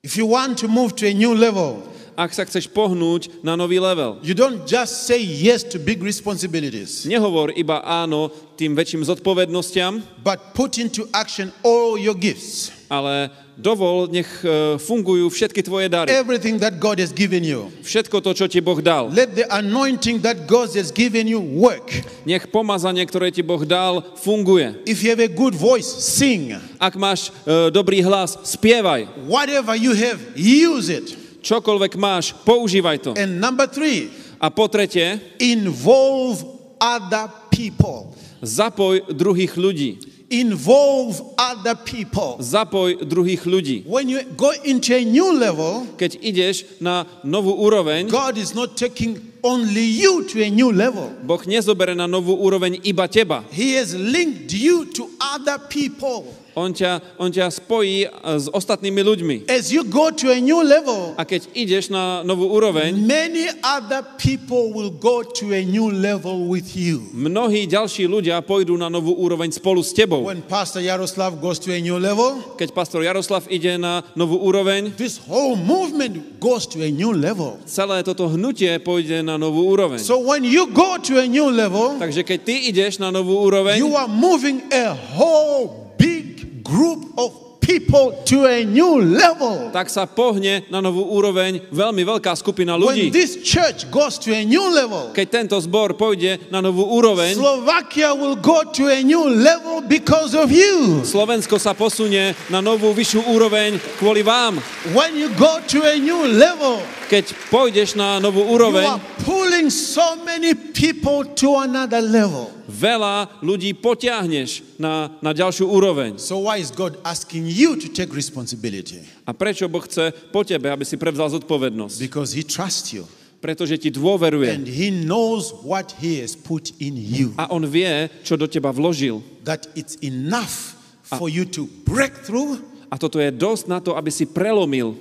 If 0.05 0.21
you 0.21 0.29
want 0.29 0.61
to 0.61 0.69
move 0.69 0.93
to 1.01 1.09
a 1.09 1.15
new 1.17 1.33
level, 1.33 1.89
Ak 2.21 2.37
sa 2.37 2.45
chceš 2.45 2.69
pohnúť 2.69 3.41
na 3.41 3.57
nový 3.57 3.81
level, 3.81 4.21
you 4.21 4.37
don't 4.37 4.69
just 4.69 5.09
say 5.09 5.17
yes 5.17 5.65
to 5.65 5.81
big 5.81 6.05
responsibilities, 6.05 7.09
nehovor 7.09 7.49
iba 7.57 7.81
áno 7.81 8.29
tým 8.61 8.77
väčším 8.77 9.09
zodpovednostiam, 9.09 10.05
but 10.21 10.53
put 10.53 10.77
into 10.77 11.09
action 11.17 11.49
all 11.65 11.97
your 11.97 12.13
gifts, 12.13 12.77
ale 12.93 13.33
dovol, 13.61 14.09
nech 14.09 14.27
e, 14.41 14.81
fungujú 14.81 15.29
všetky 15.29 15.61
tvoje 15.61 15.93
dary. 15.93 16.09
everything 16.09 16.57
that 16.57 16.81
God 16.81 16.97
has 16.97 17.13
given 17.13 17.45
you. 17.45 17.69
Všetko 17.85 18.25
to, 18.25 18.33
čo 18.33 18.49
ti 18.49 18.65
Boh 18.65 18.81
dal. 18.81 19.13
Let 19.13 19.37
the 19.37 19.45
anointing 19.53 20.25
that 20.25 20.49
God 20.49 20.73
has 20.73 20.89
given 20.89 21.29
you 21.29 21.39
work. 21.39 21.93
Nech 22.25 22.49
pomazanie, 22.49 23.05
ktoré 23.05 23.29
ti 23.29 23.45
Boh 23.45 23.61
dal, 23.69 24.01
funguje. 24.17 24.81
If 24.89 25.05
you 25.05 25.13
have 25.13 25.21
a 25.21 25.29
good 25.29 25.53
voice, 25.53 25.87
sing. 25.87 26.57
Ak 26.81 26.97
máš 26.97 27.29
e, 27.45 27.69
dobrý 27.69 28.01
hlas, 28.01 28.41
spievaj. 28.49 29.29
Whatever 29.29 29.77
you 29.77 29.93
have, 29.93 30.19
use 30.41 30.89
it. 30.89 31.13
Čokoľvek 31.45 32.01
máš, 32.01 32.33
používaj 32.49 32.97
to. 33.05 33.11
And 33.21 33.37
number 33.39 33.69
three, 33.69 34.09
A 34.41 34.49
po 34.49 34.73
tretie, 34.73 35.21
involve 35.37 36.41
other 36.81 37.29
people. 37.53 38.17
zapoj 38.41 39.05
druhých 39.13 39.53
ľudí. 39.53 40.01
Involve 40.31 41.35
other 41.35 41.75
people. 41.75 42.39
Zapoj 42.39 43.03
druhých 43.03 43.43
ľudí. 43.51 43.83
When 43.83 44.07
you 44.07 44.23
go 44.39 44.55
into 44.63 44.95
a 44.95 45.03
new 45.03 45.35
level, 45.35 45.91
Keď 45.99 46.23
ideš 46.23 46.79
na 46.79 47.03
novú 47.27 47.51
úroveň, 47.59 48.07
God 48.07 48.39
is 48.39 48.55
not 48.55 48.79
taking 48.79 49.19
only 49.43 49.83
you 49.83 50.23
to 50.31 50.39
a 50.39 50.47
new 50.47 50.71
level. 50.71 51.11
Boh 51.27 51.43
nezobere 51.43 51.99
na 51.99 52.07
novú 52.07 52.39
úroveň 52.39 52.79
iba 52.87 53.11
teba. 53.11 53.43
He 53.51 53.75
has 53.75 53.91
linked 53.91 54.55
you 54.55 54.87
to 54.95 55.11
other 55.19 55.59
people. 55.67 56.31
On 56.59 56.71
ťa, 56.71 57.19
on 57.19 57.31
ťa 57.31 57.47
spojí 57.51 58.05
e, 58.05 58.09
s 58.39 58.51
ostatnými 58.51 59.01
ľuďmi. 59.03 59.37
As 59.47 59.71
you 59.71 59.87
go 59.87 60.11
to 60.11 60.31
a 60.31 60.39
new 60.39 60.61
level, 60.63 61.15
A 61.15 61.23
keď 61.23 61.47
ideš 61.55 61.91
na 61.91 62.23
novú 62.23 62.51
úroveň, 62.51 62.95
many 62.97 63.47
other 63.63 64.03
people 64.19 64.75
will 64.75 64.91
go 64.91 65.23
to 65.23 65.55
a 65.55 65.63
new 65.63 65.91
level 65.91 66.49
with 66.51 66.75
you. 66.75 67.03
mnohí 67.15 67.67
ďalší 67.67 68.07
ľudia 68.07 68.43
pôjdu 68.43 68.75
na 68.75 68.91
novú 68.91 69.15
úroveň 69.15 69.53
spolu 69.55 69.85
s 69.85 69.95
tebou. 69.95 70.27
When 70.27 70.43
Pastor 70.43 70.83
Yaroslav 70.83 71.39
goes 71.39 71.61
to 71.63 71.71
a 71.71 71.79
new 71.79 71.99
level, 71.99 72.43
Keď 72.57 72.69
pastor 72.73 73.01
Jaroslav 73.01 73.49
ide 73.49 73.81
na 73.81 74.05
novú 74.13 74.37
úroveň, 74.41 74.93
this 74.97 75.17
whole 75.17 75.57
movement 75.57 76.41
goes 76.41 76.67
to 76.69 76.81
a 76.83 76.91
new 76.91 77.13
level. 77.15 77.57
celé 77.65 78.03
toto 78.03 78.29
hnutie 78.29 78.73
pôjde 78.81 79.23
na 79.25 79.41
novú 79.41 79.65
úroveň. 79.71 80.01
So 80.01 80.21
when 80.21 80.45
you 80.45 80.69
go 80.73 80.97
to 81.01 81.17
a 81.21 81.27
new 81.29 81.49
level, 81.49 81.97
Takže 81.97 82.25
keď 82.25 82.39
ty 82.45 82.57
ideš 82.69 82.99
na 82.99 83.09
novú 83.09 83.39
úroveň, 83.41 83.81
you 83.81 83.93
are 83.97 84.09
moving 84.09 84.65
a 84.73 84.93
whole 84.93 85.93
big 85.97 86.40
group 86.71 87.11
of 87.19 87.51
people 87.61 88.17
to 88.25 88.49
a 88.49 88.65
new 88.65 88.99
level. 88.99 89.69
tak 89.71 89.93
sa 89.93 90.09
pohne 90.09 90.65
na 90.73 90.81
novú 90.81 91.05
úroveň 91.07 91.61
veľmi 91.71 92.03
veľká 92.03 92.33
skupina 92.33 92.75
When 92.75 92.97
ľudí. 92.97 93.13
this 93.13 93.37
church 93.45 93.87
goes 93.93 94.17
to 94.17 94.33
a 94.33 94.43
new 94.49 94.65
level, 94.73 95.13
Keď 95.13 95.27
tento 95.29 95.57
zbor 95.61 95.95
pôjde 95.95 96.41
na 96.49 96.65
novú 96.65 96.83
úroveň, 96.89 97.37
Slovakia 97.37 98.17
will 98.17 98.35
go 98.41 98.65
to 98.65 98.89
a 98.89 99.05
new 99.05 99.23
level 99.29 99.85
because 99.85 100.33
of 100.33 100.49
you. 100.49 101.05
Slovensko 101.05 101.61
sa 101.61 101.77
posunie 101.77 102.33
na 102.49 102.65
novú 102.65 102.91
vyššiu 102.97 103.29
úroveň 103.29 103.77
kvôli 104.01 104.25
vám. 104.25 104.57
When 104.97 105.15
you 105.15 105.29
go 105.37 105.61
to 105.71 105.85
a 105.85 105.95
new 106.01 106.27
level, 106.27 106.81
Keď 107.11 107.35
pôjdeš 107.51 107.99
na 107.99 108.23
novú 108.23 108.41
you 108.41 108.55
úroveň, 108.55 108.87
are 108.87 109.03
pulling 109.25 109.71
so 109.71 110.17
many 110.25 110.55
people 110.55 111.25
to 111.37 111.57
another 111.61 112.01
level. 112.01 112.51
veľa 112.71 113.43
ľudí 113.43 113.75
potiahneš 113.77 114.63
na, 114.79 115.11
na 115.21 115.35
ďalšiu 115.35 115.67
úroveň. 115.67 116.17
So 116.23 116.47
why 116.47 116.63
is 116.63 116.71
God 116.71 116.97
asking 117.03 117.51
you 117.51 117.75
to 117.77 117.91
take 117.91 118.15
responsibility? 118.15 119.03
A 119.27 119.35
prečo 119.35 119.67
Boh 119.67 119.83
chce 119.85 120.15
po 120.31 120.47
tebe, 120.47 120.71
aby 120.71 120.87
si 120.87 120.95
prevzal 120.97 121.29
zodpovednosť? 121.35 121.97
Because 121.99 122.31
he 122.33 122.47
trusts 122.47 122.95
you 122.95 123.05
Pretože 123.41 123.81
ti 123.81 123.89
dôveruje. 123.89 124.53
and 124.53 124.69
he 124.69 124.93
knows 124.93 125.57
what 125.65 125.97
he 125.97 126.21
has 126.21 126.37
put 126.37 126.77
in 126.77 126.93
you. 126.93 127.33
A 127.41 127.49
on 127.49 127.65
vie, 127.65 128.13
čo 128.21 128.37
do 128.37 128.45
teba 128.45 128.69
vložil. 128.69 129.25
That 129.49 129.65
it's 129.73 129.97
enough 130.05 130.77
for 131.03 131.27
you 131.33 131.49
to 131.57 131.67
break 131.89 132.15
through 132.23 132.61
A 132.91 132.99
toto 132.99 133.23
je 133.23 133.31
dosť 133.31 133.65
na 133.71 133.79
to, 133.79 133.95
aby 133.95 134.11
si 134.11 134.27
prelomil 134.27 134.99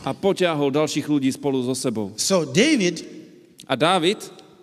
a 0.00 0.10
potiahol 0.16 0.68
ďalších 0.72 1.06
ľudí 1.06 1.28
spolu 1.28 1.60
so 1.60 1.76
sebou. 1.76 2.16
So 2.16 2.48
David 2.48 3.16
A 3.66 3.76
Dávid 3.76 4.16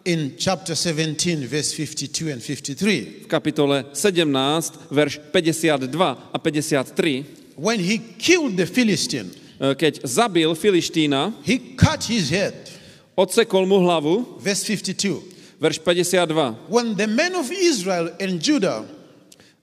in 0.06 0.34
chapter 0.40 0.76
17 0.76 1.46
verse 1.48 1.76
52 1.76 2.32
and 2.32 2.42
53 2.42 3.24
v 3.24 3.28
kapitole 3.28 3.86
17, 3.94 4.92
verš 4.92 5.20
52 5.32 6.18
a 6.34 6.38
53, 6.40 7.26
when 7.56 7.80
he 7.80 8.00
killed 8.18 8.56
the 8.56 8.66
Philistine 8.66 9.28
e, 9.60 9.76
keď 9.76 10.08
zabil 10.08 10.48
Filištína, 10.56 11.36
he 11.44 11.76
cut 11.76 12.04
his 12.08 12.32
head 12.32 12.56
odsekol 13.16 13.68
mu 13.68 13.84
hlavu, 13.84 14.40
verse 14.40 14.64
52 14.64 15.20
verš 15.60 15.80
52. 15.84 16.72
when 16.72 16.96
the 16.96 17.08
men 17.08 17.36
of 17.36 17.52
Israel 17.52 18.08
and 18.20 18.40
Judah 18.40 18.88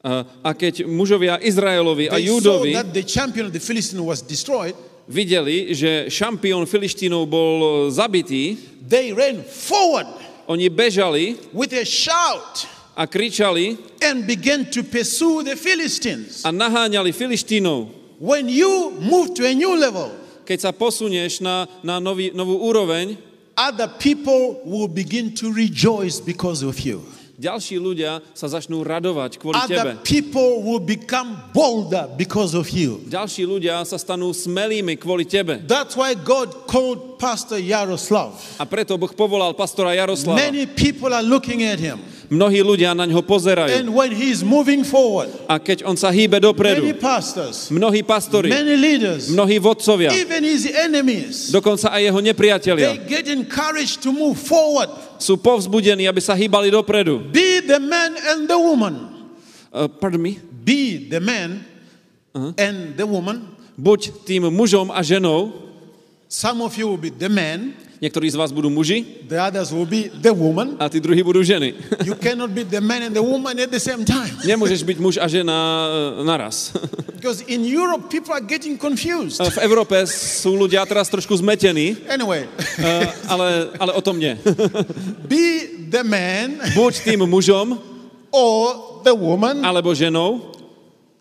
A, 0.01 0.57
keď 0.57 0.89
mužovia 0.89 1.37
Izraelovi 1.37 2.09
a 2.09 2.17
Júdovi 2.17 2.73
videli, 5.11 5.77
že 5.77 6.09
šampión 6.09 6.65
Filištínov 6.65 7.29
bol 7.29 7.57
e, 7.61 7.69
zabitý, 7.93 8.57
they 8.81 9.13
ran 9.13 9.45
forward 9.45 10.09
oni 10.49 10.73
bežali 10.73 11.37
with 11.53 11.77
a 11.77 11.85
shout 11.85 12.65
a 12.97 13.05
kričali 13.05 13.77
and 14.01 14.25
began 14.25 14.65
to 14.65 14.81
pursue 14.81 15.45
the 15.45 15.53
Philistines. 15.53 16.49
a 16.49 16.51
naháňali 16.55 17.13
Filištínov. 17.13 17.93
when 18.17 18.49
you 18.49 18.97
move 19.05 19.37
to 19.37 19.45
a 19.45 19.53
new 19.53 19.77
level 19.77 20.09
Keď 20.49 20.59
sa 20.67 20.73
posunieš 20.75 21.45
na, 21.45 21.69
na 21.85 22.03
nový, 22.03 22.35
novú 22.35 22.59
úroveň, 22.59 23.15
other 23.55 23.87
people 24.01 24.59
will 24.67 24.91
begin 24.91 25.31
to 25.31 25.53
rejoice 25.53 26.19
because 26.19 26.65
of 26.65 26.81
you 26.81 27.05
ďalší 27.41 27.81
ľudia 27.81 28.21
sa 28.37 28.53
začnú 28.53 28.85
radovať 28.85 29.41
kvôli 29.41 29.57
Other 29.57 29.97
tebe. 29.97 30.05
people 30.05 30.61
will 30.61 30.83
become 30.83 31.41
bolder 31.57 32.13
because 32.21 32.53
of 32.53 32.69
you. 32.69 33.01
Ďalší 33.09 33.49
ľudia 33.49 33.81
sa 33.89 33.97
stanú 33.97 34.29
smelými 34.37 35.01
kvôli 35.01 35.25
tebe. 35.25 35.65
That's 35.65 35.97
why 35.97 36.13
God 36.13 36.69
called 36.69 37.17
Pastor 37.17 37.57
Yaroslav. 37.57 38.37
A 38.61 38.69
preto 38.69 39.01
Boh 39.01 39.09
povolal 39.17 39.57
pastora 39.57 39.97
Jaroslava. 39.97 40.37
Many 40.37 40.69
people 40.69 41.17
are 41.17 41.25
looking 41.25 41.65
at 41.65 41.81
him. 41.81 41.97
Mnohí 42.31 42.63
ľudia 42.63 42.95
na 42.95 43.11
ňo 43.11 43.27
pozerajú. 43.27 43.75
And 43.75 43.91
when 43.91 44.15
he's 44.15 44.47
moving 44.47 44.87
forward, 44.87 45.35
A 45.51 45.59
keď 45.59 45.83
on 45.83 45.99
sa 45.99 46.15
hýbe 46.15 46.39
many 46.39 46.47
dopredu, 46.47 46.87
pastors, 47.03 47.75
mnohí 47.75 48.07
pastori, 48.07 48.47
many 48.47 48.79
leaders, 48.79 49.35
mnohí 49.35 49.59
vodcovia, 49.59 50.15
even 50.15 50.47
his 50.47 50.71
enemies, 50.71 51.51
dokonca 51.51 51.91
aj 51.91 51.99
jeho 52.07 52.21
they 52.23 52.27
nepriatelia 52.31 52.95
get 53.11 53.27
encouraged 53.27 53.99
to 53.99 54.15
move 54.15 54.39
forward. 54.39 55.10
Sú 55.21 55.37
povzbudení, 55.37 56.09
aby 56.09 56.19
sa 56.19 56.33
hýbali 56.33 56.73
dopredu. 56.73 57.21
Be 57.29 57.61
the 57.61 57.79
man 57.79 58.17
and 58.17 58.49
the 58.49 58.57
woman. 58.57 58.95
Uh, 59.71 59.87
pardon 59.87 60.19
me? 60.19 60.41
Be 60.41 61.07
the 61.07 61.21
man 61.21 61.63
and 62.57 62.97
the 62.97 63.07
woman. 63.07 63.53
Buď 63.77 64.25
tým 64.25 64.49
mužom 64.51 64.91
a 64.91 65.01
ženou, 65.05 65.53
Some 66.31 66.63
of 66.63 66.79
you 66.79 66.87
will 66.87 67.01
be 67.01 67.11
the 67.11 67.27
man, 67.27 67.75
niektorí 68.01 68.27
z 68.33 68.37
vás 68.37 68.51
budú 68.51 68.73
muži 68.73 69.05
the 69.29 69.37
others 69.37 69.71
will 69.71 69.87
be 69.87 70.09
the 70.25 70.33
woman. 70.33 70.75
a 70.81 70.89
tí 70.89 70.99
druhí 70.99 71.21
budú 71.21 71.45
ženy. 71.45 71.77
You 72.03 72.17
cannot 72.17 72.51
be 72.51 72.65
the 72.65 72.81
man 72.81 73.07
and 73.07 73.15
the 73.15 73.23
woman 73.23 73.61
at 73.61 73.69
the 73.69 73.79
same 73.79 74.03
time. 74.09 74.33
Nemôžeš 74.43 74.83
byť 74.83 74.97
muž 74.99 75.15
a 75.21 75.29
žena 75.29 75.53
uh, 75.53 76.25
naraz. 76.25 76.73
Because 77.21 77.45
in 77.45 77.69
Europe, 77.69 78.09
people 78.09 78.33
are 78.33 78.41
getting 78.41 78.81
confused. 78.81 79.37
V 79.37 79.61
Európe 79.61 80.01
sú 80.09 80.57
ľudia 80.57 80.83
teraz 80.89 81.13
trošku 81.13 81.37
zmetení, 81.37 82.01
Anyway, 82.09 82.49
uh, 82.81 83.07
ale, 83.29 83.77
ale 83.77 83.93
o 83.93 84.01
tom 84.01 84.17
nie. 84.17 84.41
be 85.31 85.69
the 85.93 86.01
man 86.01 86.57
Buď 86.73 87.05
tým 87.05 87.29
mužom 87.29 87.77
or 88.33 88.57
the 89.05 89.13
woman 89.13 89.61
alebo 89.61 89.93
ženou, 89.93 90.57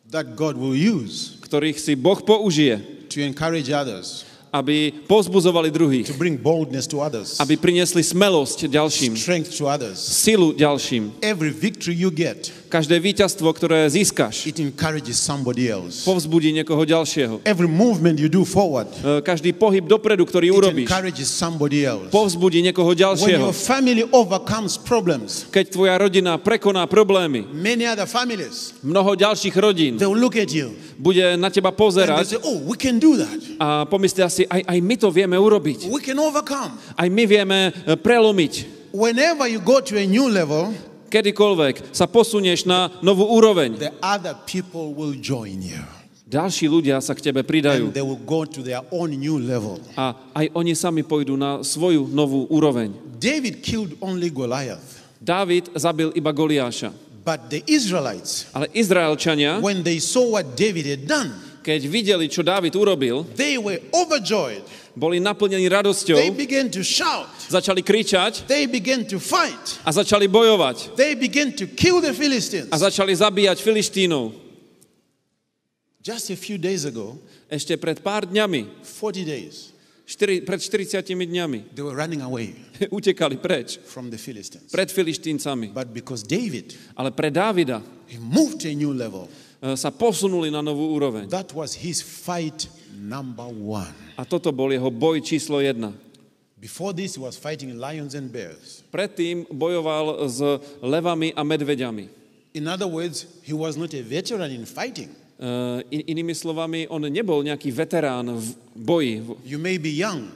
that 0.07 0.39
God 0.39 0.56
will 0.56 0.73
use 0.73 1.39
ktorých 1.49 1.81
si 1.81 1.97
Boh 1.97 2.22
použije, 2.22 2.77
to 3.10 3.26
encourage 3.26 3.73
others, 3.73 4.28
aby 4.50 4.92
povzbuzovali 5.06 5.70
druhých, 5.70 6.10
to 6.10 6.18
bring 6.18 6.42
boldness 6.42 6.90
to 6.90 7.02
others, 7.02 7.38
aby 7.38 7.58
priniesli 7.58 8.02
smelosť 8.02 8.66
ďalším, 8.70 9.14
strength 9.14 9.54
to 9.54 9.70
others. 9.70 9.98
silu 10.00 10.54
ďalším. 10.58 11.22
Every 11.22 11.54
victory 11.54 11.94
you 11.94 12.10
get 12.10 12.50
Každé 12.70 13.02
víťazstvo, 13.02 13.50
ktoré 13.50 13.90
získaš, 13.90 14.46
it 14.46 14.62
encourages 14.62 15.18
somebody 15.18 15.74
else. 15.74 16.06
povzbudí 16.06 16.54
niekoho 16.54 16.86
ďalšieho. 16.86 17.41
Every 17.41 17.66
movement 17.66 18.22
you 18.22 18.30
do 18.30 18.46
forward, 18.46 18.86
E, 19.02 19.26
Každý 19.26 19.58
pohyb 19.58 19.90
dopredu, 19.90 20.22
ktorý 20.22 20.54
it 20.54 20.56
urobíš, 20.56 20.86
encourages 20.86 21.34
somebody 21.34 21.82
else. 21.82 22.14
povzbudí 22.14 22.62
niekoho 22.62 22.94
When 22.94 23.02
ďalšieho. 23.02 23.41
your 23.50 23.58
family 23.58 24.06
overcomes 24.14 24.78
problems, 24.78 25.50
Keď 25.50 25.66
tvoja 25.74 25.98
rodina 25.98 26.38
prekoná 26.38 26.86
problémy, 26.86 27.50
many 27.50 27.90
other 27.90 28.06
families, 28.06 28.78
mnoho 28.86 29.18
ďalších 29.18 29.56
rodín 29.58 29.98
they 29.98 30.06
will 30.06 30.22
look 30.22 30.38
at 30.38 30.54
you 30.54 30.78
bude 31.02 31.26
na 31.41 31.50
teba 31.50 31.74
and 31.74 31.76
they 31.76 31.82
pozerať 31.82 32.38
say, 32.38 32.41
Oh, 32.46 32.62
we 32.70 32.78
can 32.78 33.02
do 33.02 33.18
that. 33.18 33.34
a 33.58 33.90
pomyslia 33.90 34.30
si, 34.30 34.46
aj, 34.46 34.62
aj 34.70 34.78
my 34.78 34.94
to 34.94 35.10
vieme 35.10 35.34
urobiť. 35.34 35.90
We 35.90 36.06
can 36.06 36.22
overcome. 36.22 36.78
Aj 36.94 37.08
my 37.10 37.24
vieme 37.26 37.74
e, 37.82 37.98
prelomiť. 37.98 38.78
Whenever 38.94 39.46
you 39.46 39.58
go 39.58 39.82
to 39.82 39.98
a 39.98 40.06
new 40.06 40.30
level, 40.30 40.70
Kedykoľvek 41.10 41.91
sa 41.91 42.06
posunieš 42.06 42.69
na 42.69 42.94
novú 43.02 43.26
úroveň, 43.26 43.76
the 43.81 43.94
other 43.99 44.38
people 44.45 44.94
will 44.94 45.18
join 45.18 45.60
you. 45.60 45.81
ďalší 46.30 46.69
ľudia 46.69 47.02
sa 47.02 47.18
k 47.18 47.26
tebe 47.26 47.41
pridajú 47.41 47.90
a 49.98 50.06
aj 50.38 50.45
oni 50.53 50.73
sami 50.77 51.02
pôjdu 51.02 51.34
na 51.34 51.65
svoju 51.65 52.06
novú 52.14 52.45
úroveň. 52.53 52.94
David 53.18 53.65
killed 53.65 53.98
only 53.99 54.30
Goliath. 54.30 55.02
Dávid 55.19 55.68
zabil 55.76 56.15
iba 56.15 56.31
Goliáša. 56.31 56.95
But 57.26 57.52
the 57.52 57.60
Israelites, 57.68 58.48
Ale 58.56 58.72
Izraelčania, 58.72 59.60
when 59.60 59.84
they 59.84 59.99
saw 59.99 60.40
what 60.40 60.56
David 60.56 60.88
had 60.88 61.03
done, 61.03 61.36
keď 61.60 61.81
videli, 61.91 62.26
čo 62.31 62.40
Dávid 62.40 62.72
urobil, 62.80 63.27
they 63.36 63.60
were 63.60 63.84
overjoyed. 63.91 64.64
Boli 65.00 65.24
naplnení 65.24 65.64
They 65.64 65.72
radosťou, 65.80 66.20
began 66.36 66.68
to 66.68 66.84
shout. 66.84 67.32
začali 67.48 67.80
kričať 67.80 68.44
They 68.52 68.68
began 68.68 69.08
to 69.08 69.16
fight. 69.18 69.80
a 69.88 69.90
začali 69.96 70.28
bojovať 70.28 71.00
They 71.00 71.16
began 71.16 71.56
to 71.56 71.64
kill 71.72 72.04
the 72.04 72.12
Philistines. 72.12 72.68
a 72.68 72.76
začali 72.76 73.16
zabíjať 73.16 73.64
Filištínov. 73.64 74.36
Just 76.04 76.30
a 76.32 76.36
few 76.36 76.58
days 76.58 76.84
ago, 76.84 77.20
Ešte 77.50 77.76
pred 77.82 77.98
pár 78.06 78.30
dňami, 78.30 78.86
40 78.86 79.26
days, 79.26 79.74
štyri, 80.06 80.46
pred 80.46 80.62
40 80.62 81.02
dňami, 81.02 81.60
they 81.76 81.82
were 81.82 81.98
running 81.98 82.22
away 82.22 82.54
utekali 82.94 83.42
preč, 83.42 83.82
from 83.90 84.14
the 84.14 84.18
Philistines. 84.22 84.70
pred 84.70 84.94
Filištíncami. 84.94 85.74
But 85.74 85.90
because 85.90 86.22
David, 86.22 86.78
Ale 86.94 87.10
pre 87.10 87.34
Dávida 87.34 87.82
he 88.06 88.22
moved 88.22 88.62
to 88.62 88.70
a 88.70 88.76
new 88.78 88.94
level, 88.94 89.26
sa 89.76 89.92
posunuli 89.92 90.48
na 90.48 90.64
novú 90.64 90.94
úroveň. 90.94 91.28
that 91.34 91.52
was 91.52 91.76
his 91.84 92.00
fight 92.00 92.70
number 93.00 93.48
one. 93.48 93.96
A 94.20 94.28
toto 94.28 94.52
bol 94.52 94.68
jeho 94.76 94.92
boj 94.92 95.24
číslo 95.24 95.64
jedna. 95.64 95.96
Before 96.60 96.92
this, 96.92 97.16
he 97.16 97.24
was 97.24 97.40
fighting 97.40 97.80
lions 97.80 98.20
and 98.20 98.28
bears. 98.28 98.84
Predtým 98.92 99.48
bojoval 99.48 100.28
s 100.28 100.44
levami 100.84 101.32
a 101.32 101.40
medveďami. 101.48 102.12
In 102.52 102.68
other 102.68 102.92
words, 102.92 103.24
he 103.48 103.56
was 103.56 103.80
not 103.80 103.96
a 103.96 104.04
veteran 104.04 104.52
in 104.52 104.68
fighting. 104.68 105.08
Uh, 105.40 105.80
in, 105.88 106.04
inými 106.20 106.36
slovami, 106.36 106.84
on 106.92 107.08
nebol 107.08 107.40
nejaký 107.40 107.72
veterán 107.72 108.28
v 108.36 108.48
boji. 108.76 109.24
You 109.48 109.56
may 109.56 109.80
be 109.80 109.88
young. 109.88 110.28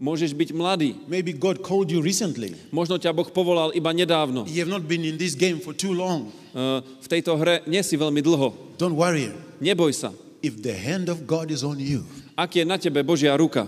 Môžeš 0.00 0.32
byť 0.32 0.56
mladý. 0.56 0.96
Maybe 1.04 1.36
God 1.36 1.60
called 1.60 1.92
you 1.92 2.00
recently. 2.00 2.56
Možno 2.72 2.96
ťa 2.96 3.12
Boh 3.12 3.28
povolal 3.28 3.76
iba 3.76 3.92
nedávno. 3.92 4.48
You 4.48 4.64
have 4.64 4.72
not 4.72 4.88
been 4.88 5.04
in 5.04 5.20
this 5.20 5.36
game 5.36 5.60
for 5.60 5.76
too 5.76 5.92
long. 5.92 6.32
Uh, 6.56 6.80
v 6.80 7.06
tejto 7.12 7.36
hre 7.36 7.60
nie 7.68 7.82
si 7.84 7.98
veľmi 8.00 8.24
dlho. 8.24 8.78
Don't 8.80 8.96
worry. 8.96 9.28
Neboj 9.60 9.92
sa. 9.92 10.14
If 10.42 10.62
the 10.62 10.74
hand 10.74 11.08
of 11.08 11.26
God 11.26 11.50
is 11.50 11.64
on 11.66 11.78
you, 11.82 12.06
Ak 12.38 12.54
je 12.54 12.62
na 12.64 12.78
tebe 12.78 13.02
Božia 13.02 13.34
ruka, 13.34 13.66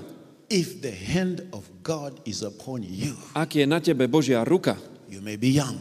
if 0.48 0.78
the 0.80 0.94
hand 0.94 1.42
of 1.52 1.66
God 1.82 2.20
is 2.24 2.42
upon 2.46 2.82
you, 2.86 3.18
ak 3.34 3.54
je 3.58 3.66
na 3.66 3.82
tebe 3.82 4.06
Božia 4.06 4.46
ruka, 4.46 4.78
you 5.10 5.18
may 5.18 5.34
be 5.34 5.50
young, 5.58 5.78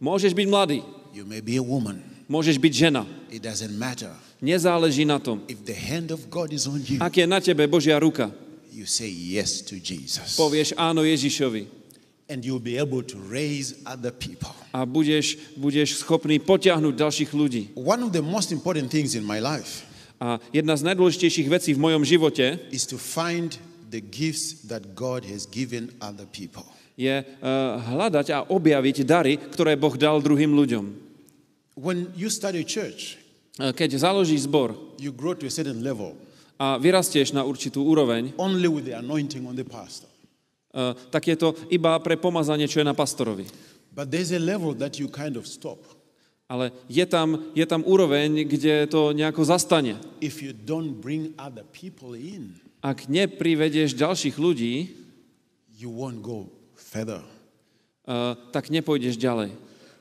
môžeš 0.00 0.32
byť 0.32 0.46
mladý, 0.48 0.80
you 1.12 1.28
may 1.28 1.44
be 1.44 1.60
a 1.60 1.64
woman. 1.64 2.00
môžeš 2.28 2.56
byť 2.56 2.72
žena. 2.72 3.04
It 3.28 3.44
doesn't 3.44 3.76
matter. 3.76 4.08
Nezáleží 4.40 5.04
na 5.04 5.20
tom. 5.20 5.44
If 5.52 5.68
the 5.68 5.76
hand 5.76 6.08
of 6.08 6.32
God 6.32 6.48
is 6.56 6.64
on 6.64 6.80
you, 6.88 6.96
Ak 7.04 7.12
je 7.20 7.28
na 7.28 7.44
tebe 7.44 7.68
Božia 7.68 8.00
ruka, 8.00 8.32
you 8.72 8.88
say 8.88 9.12
yes 9.12 9.60
to 9.60 9.76
Jesus. 9.76 10.40
povieš 10.40 10.72
áno 10.80 11.04
Ježišovi 11.04 11.68
And 12.30 12.46
you'll 12.46 12.62
be 12.62 12.78
able 12.78 13.02
to 13.02 13.18
raise 13.28 13.74
other 13.84 14.14
people. 14.14 14.54
a 14.72 14.86
budeš, 14.88 15.36
budeš 15.58 15.98
schopný 16.00 16.38
potiahnuť 16.40 16.94
ďalších 16.96 17.30
ľudí. 17.36 17.62
One 17.76 18.00
of 18.06 18.14
the 18.16 18.22
most 18.24 18.54
important 18.54 18.88
things 18.88 19.12
in 19.18 19.26
my 19.26 19.42
life 19.42 19.84
A 20.20 20.36
jedna 20.52 20.76
z 20.76 20.84
najdôležitejších 20.84 21.48
vecí 21.48 21.72
v 21.72 21.80
mojom 21.80 22.04
živote 22.04 22.60
is 22.68 22.84
to 22.84 23.00
find 23.00 23.56
the 23.88 24.04
gifts 24.04 24.68
that 24.68 24.92
God 24.92 25.24
has 25.24 25.48
given 25.48 25.88
other 25.98 26.28
people. 26.28 26.68
je 27.00 27.24
uh, 27.24 27.80
hľadať 27.80 28.26
a 28.28 28.44
objaviť 28.52 29.08
dary, 29.08 29.40
ktoré 29.40 29.72
Boh 29.80 29.96
dal 29.96 30.20
druhým 30.20 30.52
ľuďom. 30.52 30.84
When 31.80 32.12
you 32.12 32.28
start 32.28 32.52
a 32.54 32.64
church, 32.64 33.16
Uh, 33.60 33.76
Keď 33.76 34.00
založíš 34.00 34.48
zbor 34.48 34.72
you 34.96 35.12
grow 35.12 35.36
to 35.36 35.44
a 35.44 35.52
certain 35.52 35.84
level 35.84 36.16
a 36.56 36.80
vyrastieš 36.80 37.36
na 37.36 37.44
určitú 37.44 37.84
úroveň, 37.84 38.32
only 38.40 38.68
with 38.68 38.88
the 38.88 38.96
anointing 38.96 39.44
on 39.44 39.52
the 39.52 39.66
pastor. 39.66 40.08
uh, 40.72 40.96
tak 41.12 41.28
je 41.28 41.36
to 41.36 41.52
iba 41.68 41.92
pre 42.00 42.16
pomazanie, 42.16 42.64
čo 42.64 42.80
je 42.80 42.88
na 42.88 42.96
pastorovi. 42.96 43.44
But 43.92 44.08
there's 44.08 44.32
a 44.32 44.40
level 44.40 44.72
that 44.80 44.96
you 44.96 45.12
kind 45.12 45.36
of 45.36 45.44
stop 45.44 45.80
Ale 46.50 46.74
je 46.90 47.06
tam, 47.06 47.38
je 47.54 47.62
tam 47.62 47.86
úroveň, 47.86 48.42
kde 48.42 48.90
to 48.90 49.14
nejako 49.14 49.46
zastane. 49.46 49.94
if 50.18 50.42
you 50.42 50.50
don't 50.50 50.98
bring 50.98 51.30
other 51.38 51.62
people 51.70 52.18
in. 52.18 52.58
Ak 52.82 53.06
neprivedieš 53.06 53.94
ďalších 53.94 54.34
ľudí, 54.34 54.90
You 55.80 55.88
won't 55.94 56.20
go 56.20 56.50
further. 56.76 57.22
uh, 58.04 58.34
tak 58.50 58.68
nepôjdeš 58.68 59.14
ďalej. 59.16 59.54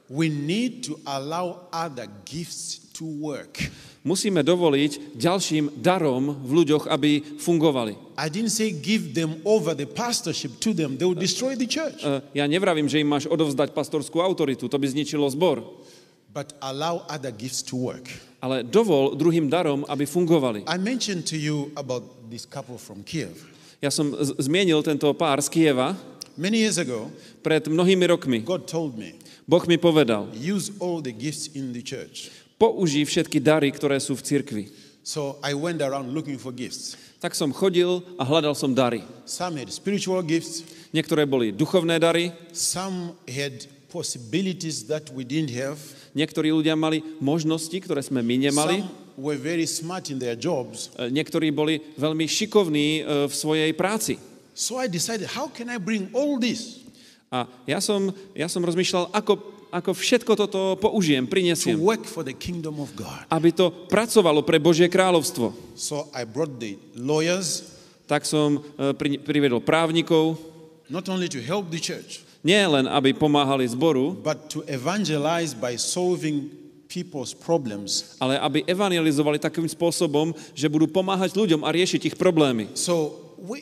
We 0.10 0.26
need 0.28 0.90
to 0.90 0.98
allow 1.06 1.70
other 1.70 2.10
gifts 2.26 2.90
to 2.98 3.06
work. 3.06 3.62
Musíme 4.02 4.42
dovoliť 4.42 5.16
ďalším 5.16 5.78
darom 5.80 6.34
v 6.34 6.52
ľuďoch, 6.64 6.90
aby 6.90 7.38
fungovali. 7.38 7.94
I 8.18 8.26
didn't 8.28 8.50
say 8.52 8.74
give 8.74 9.14
them 9.14 9.38
over 9.46 9.78
the 9.78 9.86
pastorship 9.86 10.58
to 10.66 10.74
them, 10.74 10.98
they 10.98 11.06
will 11.06 11.14
destroy 11.16 11.54
the 11.54 11.70
church. 11.70 12.02
Uh, 12.02 12.26
Ja 12.34 12.50
nevravím, 12.50 12.90
že 12.90 12.98
im 13.00 13.08
máš 13.08 13.30
odovzdať 13.30 13.70
pastorskú 13.72 14.18
autoritu, 14.20 14.66
to 14.66 14.82
by 14.82 14.88
zničilo 14.90 15.30
zbor. 15.30 15.62
But 16.30 16.54
allow 16.62 17.04
other 17.10 17.34
gifts 17.34 17.66
to 17.68 17.76
work. 17.76 18.06
Ale 18.40 18.62
dovol 18.64 19.18
druhým 19.18 19.50
darom, 19.50 19.84
aby 19.90 20.06
fungovali. 20.06 20.64
I 20.70 20.78
mentioned 20.78 21.26
to 21.28 21.36
you 21.36 21.74
about 21.74 22.06
this 22.30 22.46
couple 22.46 22.78
from 22.78 23.02
Kiev. 23.04 23.34
Ja 23.82 23.90
som 23.90 24.14
z- 24.14 24.38
zmienil 24.38 24.80
tento 24.86 25.10
pár 25.18 25.42
z 25.42 25.50
Kieva 25.50 25.98
Many 26.40 26.64
years 26.64 26.80
ago, 26.80 27.12
pred 27.44 27.68
mnohými 27.68 28.08
rokmi. 28.08 28.40
God 28.48 28.64
told 28.64 28.96
me, 28.96 29.12
Boh 29.44 29.60
mi 29.68 29.76
povedal, 29.76 30.32
use 30.32 30.72
all 30.80 31.04
the 31.04 31.12
gifts 31.12 31.52
in 31.52 31.76
the 31.76 31.84
church. 31.84 32.32
použij 32.56 33.04
všetky 33.04 33.44
dary, 33.44 33.68
ktoré 33.76 34.00
sú 34.00 34.16
v 34.16 34.24
cirkvi. 34.24 34.64
So 35.04 35.36
I 35.44 35.52
went 35.52 35.84
around 35.84 36.16
looking 36.16 36.40
for 36.40 36.56
gifts. 36.56 36.96
Tak 37.20 37.36
som 37.36 37.52
chodil 37.52 38.00
a 38.16 38.24
hľadal 38.24 38.56
som 38.56 38.72
dary. 38.72 39.04
Some 39.28 39.60
had 39.60 39.68
spiritual 39.68 40.24
gifts, 40.24 40.64
Niektoré 40.90 41.28
boli 41.28 41.52
duchovné 41.52 42.00
dary, 42.00 42.32
some 42.50 43.14
had 43.28 43.68
possibilities 43.90 44.86
that 44.88 45.10
we 45.12 45.26
didn't 45.26 45.52
have. 45.54 45.78
niektorí 46.14 46.54
ľudia 46.54 46.78
mali 46.78 47.02
možnosti, 47.20 47.74
ktoré 47.74 48.02
sme 48.06 48.22
my 48.22 48.50
nemali. 48.50 48.86
Some 48.86 49.10
were 49.20 49.36
very 49.38 49.68
smart 49.68 50.08
in 50.08 50.18
their 50.18 50.40
jobs. 50.40 50.94
E, 50.96 51.12
Niektorí 51.12 51.52
boli 51.52 51.84
veľmi 52.00 52.24
šikovní 52.24 52.88
e, 53.04 53.28
v 53.28 53.34
svojej 53.34 53.72
práci. 53.76 54.16
So 54.56 54.80
I 54.80 54.88
decided, 54.88 55.28
how 55.36 55.52
can 55.52 55.68
I 55.68 55.80
bring 55.80 56.12
all 56.16 56.40
this 56.40 56.80
A 57.30 57.46
ja 57.70 57.78
som, 57.78 58.10
ja 58.34 58.50
som 58.50 58.66
rozmýšľal, 58.66 59.14
ako, 59.14 59.38
ako 59.70 59.92
všetko 59.94 60.32
toto 60.34 60.62
použijem, 60.82 61.30
to 61.30 61.32
prinesiem, 61.38 61.78
work 61.78 62.02
for 62.10 62.26
the 62.26 62.34
kingdom 62.34 62.82
of 62.82 62.90
God? 62.98 63.22
aby 63.30 63.54
to 63.54 63.70
pracovalo 63.86 64.42
pre 64.42 64.58
Božie 64.58 64.90
kráľovstvo. 64.90 65.54
So 65.78 66.10
I 66.10 66.26
brought 66.26 66.58
the 66.58 66.82
lawyers, 66.98 67.78
Tak 68.10 68.26
som 68.26 68.58
e, 68.58 68.90
pri, 68.98 69.22
privedol 69.22 69.62
právnikov, 69.62 70.42
not 70.90 71.06
only 71.14 71.30
to 71.30 71.38
help 71.38 71.70
the 71.70 71.78
church, 71.78 72.26
nie 72.40 72.60
len 72.60 72.88
aby 72.88 73.12
pomáhali 73.12 73.68
zboru, 73.68 74.16
but 74.16 74.48
to 74.48 74.64
evangelize 74.66 75.52
by 75.52 75.76
solving 75.76 76.48
people's 76.88 77.36
problems. 77.38 78.18
ale 78.18 78.40
aby 78.40 78.66
evangelizovali 78.66 79.38
takým 79.38 79.68
spôsobom, 79.68 80.34
že 80.58 80.66
budú 80.66 80.90
pomáhať 80.90 81.38
ľuďom 81.38 81.62
a 81.62 81.70
riešiť 81.70 82.02
ich 82.10 82.16
problémy. 82.18 82.74
So 82.74 83.14
we, 83.38 83.62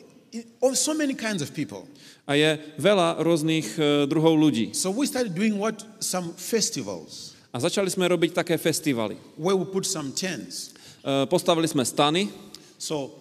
oh, 0.64 0.72
so 0.72 0.94
many 0.96 1.12
kinds 1.12 1.42
of 1.44 1.52
people. 1.52 1.84
A 2.28 2.36
je 2.36 2.60
veľa 2.76 3.24
rôznych 3.24 3.66
e, 3.80 4.04
druhov 4.04 4.36
ľudí. 4.36 4.76
So 4.76 4.92
we 4.92 5.08
started 5.08 5.32
doing 5.32 5.56
what? 5.56 5.80
Some 6.00 6.36
festivals 6.36 7.32
A 7.48 7.56
začali 7.56 7.88
sme 7.88 8.04
robiť 8.04 8.36
také 8.36 8.60
festivaly. 8.60 9.16
where 9.40 9.56
we 9.56 9.64
put 9.64 9.88
some 9.88 10.12
tents. 10.12 10.76
E, 11.00 11.24
Postavili 11.28 11.64
sme 11.64 11.84
stany. 11.88 12.28
So 12.76 13.12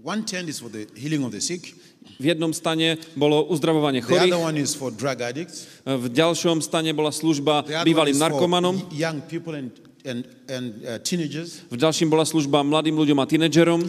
one 0.00 0.24
tent 0.24 0.48
is 0.48 0.60
for 0.60 0.68
the 0.68 0.84
healing 0.96 1.24
of 1.24 1.32
the 1.32 1.40
sick. 1.40 1.72
V 2.18 2.24
jednom 2.24 2.50
stane 2.50 2.98
bolo 3.14 3.44
uzdravovanie 3.46 4.00
chorých, 4.00 4.32
e, 4.32 5.96
v 5.96 6.06
ďalšom 6.10 6.64
stane 6.64 6.90
bola 6.96 7.12
služba 7.12 7.62
bývalým 7.84 8.18
narkomanom, 8.18 8.80
and, 10.04 10.24
and, 10.48 10.74
uh, 10.84 10.98
teenagers. 10.98 11.60
v 11.68 11.76
ďalším 11.76 12.08
bola 12.08 12.24
služba 12.24 12.64
mladým 12.64 12.96
ľuďom 12.96 13.18
a 13.20 13.24
tínedžerom, 13.28 13.80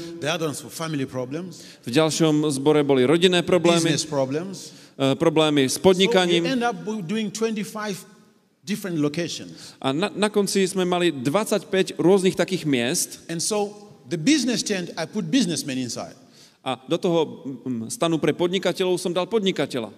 v 1.85 1.91
ďalšom 1.91 2.35
zbore 2.51 2.81
boli 2.83 3.07
rodinné 3.07 3.43
problémy, 3.43 3.95
e, 3.95 5.15
problémy 5.15 5.63
s 5.69 5.79
podnikaním. 5.79 6.43
end 6.45 6.63
up 6.63 6.75
doing 7.07 7.31
25 7.31 8.11
different 8.63 8.99
locations. 8.99 9.73
A 9.81 9.93
na, 9.93 10.11
na 10.13 10.29
konci 10.29 10.67
sme 10.67 10.85
mali 10.85 11.09
25 11.11 11.97
rôznych 11.97 12.37
takých 12.37 12.63
miest 12.67 13.09
And 13.31 13.41
so 13.41 13.73
the 14.07 14.19
business 14.19 14.61
tent, 14.61 14.91
I 14.97 15.07
put 15.07 15.31
businessmen 15.31 15.77
inside. 15.81 16.15
A 16.61 16.77
do 16.85 16.97
toho 16.97 17.19
mm, 17.65 17.89
stanu 17.89 18.21
pre 18.21 18.33
podnikateľov 18.37 19.01
som 19.01 19.09
dal 19.09 19.25
podnikateľa. 19.25 19.89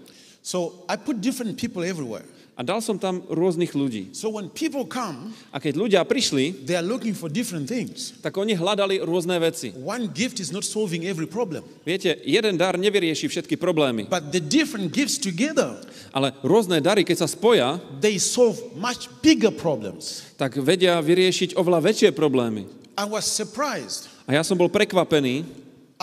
So 0.43 0.83
I 0.87 0.95
put 0.99 1.23
different 1.23 1.55
people 1.55 1.83
everywhere. 1.83 2.23
A 2.53 2.61
dal 2.61 2.85
som 2.85 3.01
tam 3.01 3.25
rôznych 3.33 3.73
ľudí. 3.73 4.13
So 4.13 4.29
when 4.29 4.45
people 4.45 4.85
come, 4.85 5.33
A 5.49 5.57
keď 5.57 5.73
ľudia 5.73 6.01
prišli, 6.05 6.69
they 6.69 6.77
are 6.77 6.85
looking 6.85 7.17
for 7.17 7.25
different 7.25 7.65
things. 7.65 8.13
tak 8.21 8.37
oni 8.37 8.53
hľadali 8.53 9.01
rôzne 9.01 9.33
veci. 9.41 9.73
One 9.73 10.05
gift 10.13 10.37
is 10.37 10.53
not 10.53 10.61
solving 10.61 11.01
every 11.09 11.25
problem, 11.25 11.65
Viete, 11.81 12.13
jeden 12.21 12.53
dar 12.53 12.77
nevyrieši 12.77 13.25
všetky 13.25 13.57
problémy, 13.57 14.05
but 14.05 14.29
the 14.29 14.37
different 14.37 14.93
gifts 14.93 15.17
together, 15.17 15.81
ale 16.13 16.29
rôzne 16.45 16.77
dary, 16.77 17.01
keď 17.01 17.25
sa 17.25 17.27
spoja, 17.27 17.81
they 17.97 18.21
solve 18.21 18.61
much 18.77 19.09
bigger 19.25 19.49
problems. 19.49 20.21
tak 20.37 20.53
vedia 20.61 20.93
vyriešiť 21.01 21.57
oveľa 21.57 21.89
väčšie 21.89 22.13
problémy. 22.13 22.69
I 22.93 23.09
was 23.09 23.25
surprised. 23.25 24.05
A 24.29 24.37
ja 24.37 24.45
som 24.45 24.53
bol 24.53 24.69
prekvapený, 24.69 25.41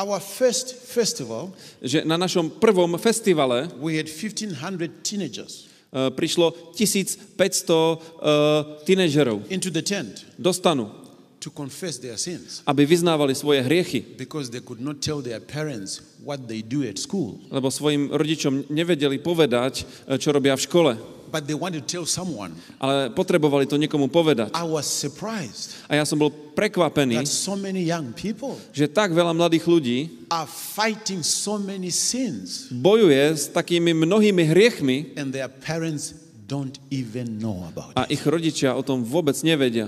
Our 0.00 0.16
first 0.16 0.80
festival, 0.80 1.52
že 1.84 2.08
na 2.08 2.16
našom 2.16 2.56
prvom 2.56 2.96
festivale 2.96 3.68
we 3.76 4.00
had 4.00 4.08
1,500 4.08 4.56
teenagers 5.04 5.68
e, 5.92 6.08
prišlo 6.08 6.72
1500 6.72 7.36
uh, 7.36 8.80
tínežerov 8.88 9.44
into 9.52 9.68
the 9.68 9.84
tent 9.84 10.24
do 10.40 10.56
stanu, 10.56 10.88
to 11.36 11.52
confess 11.52 12.00
their 12.00 12.16
sins. 12.16 12.64
aby 12.64 12.88
vyznávali 12.88 13.36
svoje 13.36 13.60
hriechy, 13.60 14.00
because 14.16 14.48
they 14.48 14.64
could 14.64 14.80
not 14.80 15.04
tell 15.04 15.20
their 15.20 15.36
parents 15.36 16.00
what 16.24 16.48
they 16.48 16.64
do 16.64 16.80
at 16.80 16.96
school, 16.96 17.36
lebo 17.52 17.68
svojim 17.68 18.08
rodičom 18.08 18.72
nevedeli 18.72 19.20
povedať, 19.20 19.84
e, 20.08 20.16
čo 20.16 20.32
robia 20.32 20.56
v 20.56 20.64
škole. 20.64 20.92
But 21.30 21.46
they 21.46 21.54
wanted 21.54 21.86
to 21.86 21.88
tell 21.88 22.06
someone. 22.06 22.52
Ale 22.82 23.14
potrebovali 23.14 23.70
to 23.70 23.78
niekomu 23.78 24.10
povedať. 24.10 24.50
I 24.52 24.66
was 24.66 24.84
surprised 24.90 25.78
A 25.86 25.96
ja 25.96 26.04
som 26.04 26.18
bol 26.18 26.28
prekvapený, 26.30 27.22
that 27.22 27.30
so 27.30 27.54
many 27.54 27.86
young 27.86 28.10
people 28.12 28.58
že 28.74 28.90
tak 28.90 29.14
veľa 29.14 29.30
mladých 29.32 29.64
ľudí 29.70 29.98
are 30.28 30.50
fighting 30.50 31.22
so 31.22 31.56
many 31.56 31.88
sins 31.88 32.68
bojuje 32.74 33.22
s 33.32 33.46
takými 33.48 33.94
mnohými 33.94 34.42
hriechmi 34.50 35.14
and 35.14 35.30
their 35.30 35.48
parents 35.48 36.18
don't 36.50 36.82
even 36.90 37.38
know 37.38 37.62
about 37.70 37.94
a 37.94 38.10
ich 38.10 38.26
rodičia 38.26 38.74
o 38.74 38.82
tom 38.82 39.06
vôbec 39.06 39.38
nevedia. 39.46 39.86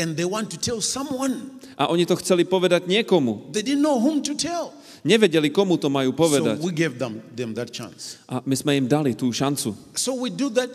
And 0.00 0.16
they 0.16 0.24
want 0.24 0.48
to 0.50 0.58
tell 0.58 0.80
someone. 0.80 1.60
A 1.76 1.92
oni 1.92 2.08
to 2.08 2.16
chceli 2.16 2.48
povedať 2.48 2.88
niekomu. 2.88 3.52
They 3.52 3.60
didn't 3.60 3.84
know 3.84 4.00
whom 4.00 4.24
to 4.24 4.32
tell. 4.32 4.72
Nevedeli, 5.02 5.50
komu 5.50 5.74
to 5.76 5.90
majú 5.90 6.14
So 6.14 6.18
povedať. 6.26 6.56
we 6.62 6.70
gave 6.70 6.94
them, 6.98 7.18
them 7.34 7.50
that 7.58 7.74
chance. 7.74 8.22
A 8.30 8.38
my 8.46 8.54
sme 8.54 8.78
im 8.78 8.86
dali 8.86 9.18
tú 9.18 9.30
šancu. 9.34 9.74
So 9.98 10.14
we 10.14 10.30
do 10.30 10.46
that 10.54 10.70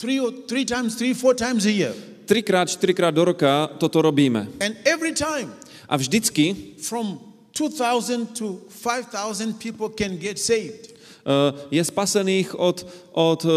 three 0.00 0.16
three 0.48 0.64
times, 0.64 0.96
three, 0.96 1.12
four 1.12 1.36
times 1.36 1.68
a 1.68 1.72
year. 1.72 1.92
Trikrát, 2.28 2.68
štyrikrát 2.68 3.12
do 3.12 3.24
roka 3.24 3.68
toto 3.80 4.00
robíme. 4.04 4.48
And 4.60 4.76
every 4.84 5.12
time 5.12 5.52
A 5.88 5.96
vždycky 5.96 6.76
from 6.80 7.16
2,000 7.56 8.36
to 8.36 8.60
5,000 8.68 9.56
people 9.56 9.88
can 9.88 10.16
get 10.20 10.36
saved. 10.36 10.92
uh, 11.24 11.52
je 11.72 11.80
spasených 11.80 12.52
od, 12.56 12.84
od 13.12 13.40
uh, 13.44 13.52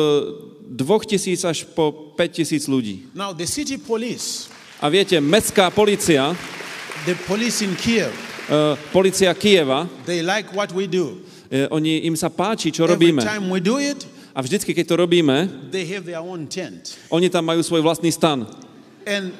2000 0.71 1.43
až 1.43 1.67
po 1.75 2.15
5000 2.15 2.67
ľudí. 2.71 3.11
Now, 3.11 3.35
the 3.35 3.43
city 3.47 3.75
police, 3.75 4.47
A 4.79 4.87
viete, 4.89 5.19
mestská 5.19 5.69
policia, 5.69 6.31
the 7.05 7.13
police 7.27 7.61
in 7.61 7.75
Kiev, 7.75 8.09
uh, 8.49 8.77
policia 8.91 9.33
Kieva, 9.35 9.87
they 10.05 10.21
like 10.21 10.49
what 10.53 10.71
we 10.73 10.87
do. 10.87 11.21
uh, 11.51 11.67
oni, 11.71 12.07
im 12.07 12.15
sa 12.15 12.29
páči, 12.29 12.71
čo 12.71 12.83
Every 12.87 12.95
robíme. 13.11 13.21
time 13.21 13.49
we 13.51 13.59
do 13.59 13.77
it, 13.77 14.05
A 14.31 14.39
vždycky, 14.39 14.71
keď 14.71 14.85
to 14.87 14.95
robíme, 14.95 15.51
they 15.75 15.83
have 15.91 16.07
their 16.07 16.23
own 16.23 16.47
tent. 16.47 16.95
oni 17.11 17.27
tam 17.27 17.43
majú 17.43 17.59
svoj 17.59 17.83
vlastný 17.83 18.07
stan. 18.15 18.47
And 19.03 19.35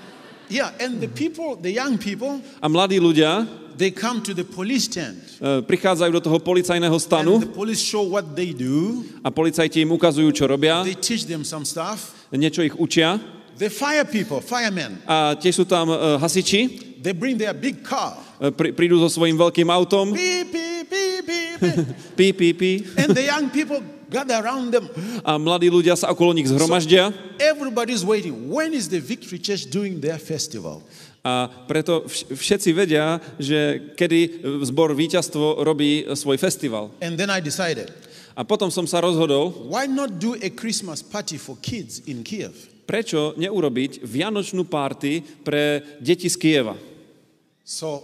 yeah, 0.52 0.76
and 0.84 1.00
the 1.00 1.08
people, 1.08 1.56
the 1.56 1.72
young 1.72 1.96
people, 1.96 2.44
A 2.60 2.68
mladí 2.68 3.00
ľudia 3.00 3.48
they 3.80 3.88
come 3.88 4.20
to 4.20 4.36
the 4.36 4.44
police 4.44 4.92
tent. 4.92 5.40
uh, 5.40 5.64
prichádzajú 5.64 6.12
do 6.12 6.20
toho 6.20 6.38
policajného 6.44 6.92
stanu 7.00 7.40
And 7.40 7.48
the 7.48 7.56
police 7.56 7.80
show 7.80 8.04
what 8.04 8.36
they 8.36 8.52
do. 8.52 9.08
a 9.24 9.32
policajti 9.32 9.88
im 9.88 9.96
ukazujú, 9.96 10.28
čo 10.36 10.44
robia, 10.44 10.84
They 10.84 11.00
teach 11.00 11.24
them 11.24 11.48
some 11.48 11.64
stuff. 11.64 12.12
niečo 12.36 12.60
ich 12.60 12.76
učia. 12.76 13.16
The 13.56 13.72
fire 13.72 14.04
people, 14.04 14.44
firemen, 14.44 15.00
A 15.08 15.40
tiež 15.40 15.56
sú 15.56 15.64
tam 15.64 15.88
uh, 15.88 16.20
hasiči, 16.20 16.91
they 17.02 17.12
bring 17.12 17.36
their 17.36 17.54
big 17.54 17.82
car. 17.82 18.16
uh, 18.40 18.54
pri, 18.54 18.72
prídu 18.72 19.02
so 19.02 19.10
svojím 19.10 19.36
veľkým 19.36 19.68
autom, 19.68 20.14
pí, 22.18 22.34
pí, 22.34 22.54
pí, 22.54 22.72
and 22.98 23.14
the 23.16 23.26
young 23.26 23.50
people 23.50 23.82
gather 24.10 24.36
around 24.44 24.72
them. 24.72 24.90
a 25.24 25.38
mladí 25.40 25.72
ľudia 25.72 25.96
sa 25.96 26.12
okolo 26.12 26.34
nich 26.36 26.48
zhromaždia. 26.50 27.10
Everybody's 27.40 28.04
waiting. 28.04 28.52
When 28.52 28.74
is 28.76 28.90
the 28.92 29.00
Victory 29.00 29.40
Church 29.40 29.70
doing 29.72 30.00
their 30.04 30.20
festival? 30.20 30.84
A 31.22 31.46
preto 31.70 32.02
vš- 32.10 32.34
všetci 32.34 32.70
vedia, 32.74 33.22
že 33.38 33.94
kedy 33.94 34.42
zbor 34.66 34.90
víťazstvo 34.98 35.62
robí 35.62 36.02
e, 36.02 36.18
svoj 36.18 36.42
festival. 36.42 36.90
And 36.98 37.14
then 37.14 37.30
I 37.30 37.38
decided, 37.40 37.94
A 38.32 38.42
potom 38.48 38.72
som 38.72 38.88
sa 38.88 39.04
rozhodol, 39.04 39.52
why 39.68 39.86
not 39.86 40.16
do 40.18 40.34
a 40.40 40.50
Christmas 40.50 41.04
party 41.04 41.36
for 41.38 41.60
kids 41.62 42.02
in 42.10 42.26
Kiev? 42.26 42.56
prečo 42.82 43.32
neurobiť 43.40 44.04
vianočnú 44.04 44.68
párty 44.68 45.24
pre 45.46 45.80
deti 46.04 46.28
z 46.28 46.36
Kieva. 46.36 46.76
So 47.64 48.04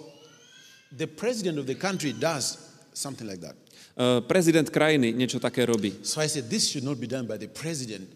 the 0.95 1.07
president 1.07 1.59
of 1.59 1.65
the 1.65 1.75
country 1.75 2.13
does 2.13 2.57
something 2.93 3.27
like 3.27 3.41
that. 3.41 3.55
E, 3.97 4.21
Prezident 4.29 4.69
krajiny 4.69 5.13
niečo 5.13 5.41
také 5.41 5.65
robí. 5.65 5.93
So 6.05 6.21
I 6.21 6.29
said, 6.29 6.49
this 6.49 6.69
should 6.69 6.85
not 6.85 7.01
be 7.01 7.07
done 7.09 7.25
by 7.25 7.37
the 7.37 7.49
president. 7.49 8.07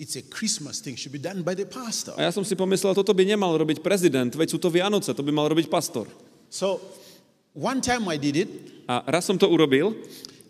It's 0.00 0.16
a 0.16 0.24
Christmas 0.24 0.80
thing, 0.80 0.96
should 0.96 1.12
be 1.12 1.20
done 1.20 1.44
by 1.44 1.52
the 1.52 1.68
pastor. 1.68 2.16
A 2.16 2.24
ja 2.24 2.32
som 2.32 2.40
si 2.40 2.56
pomyslel, 2.56 2.96
toto 2.96 3.12
by 3.12 3.24
nemal 3.24 3.52
robiť 3.60 3.84
prezident, 3.84 4.32
veď 4.32 4.56
sú 4.56 4.58
to 4.60 4.72
Vianoce, 4.72 5.12
to 5.12 5.20
by 5.20 5.28
mal 5.28 5.44
robiť 5.48 5.68
pastor. 5.68 6.08
So 6.48 6.80
one 7.52 7.84
time 7.84 8.08
I 8.08 8.16
did 8.16 8.36
it, 8.36 8.50
A 8.90 9.04
raz 9.06 9.28
som 9.28 9.36
to 9.38 9.46
urobil 9.46 9.94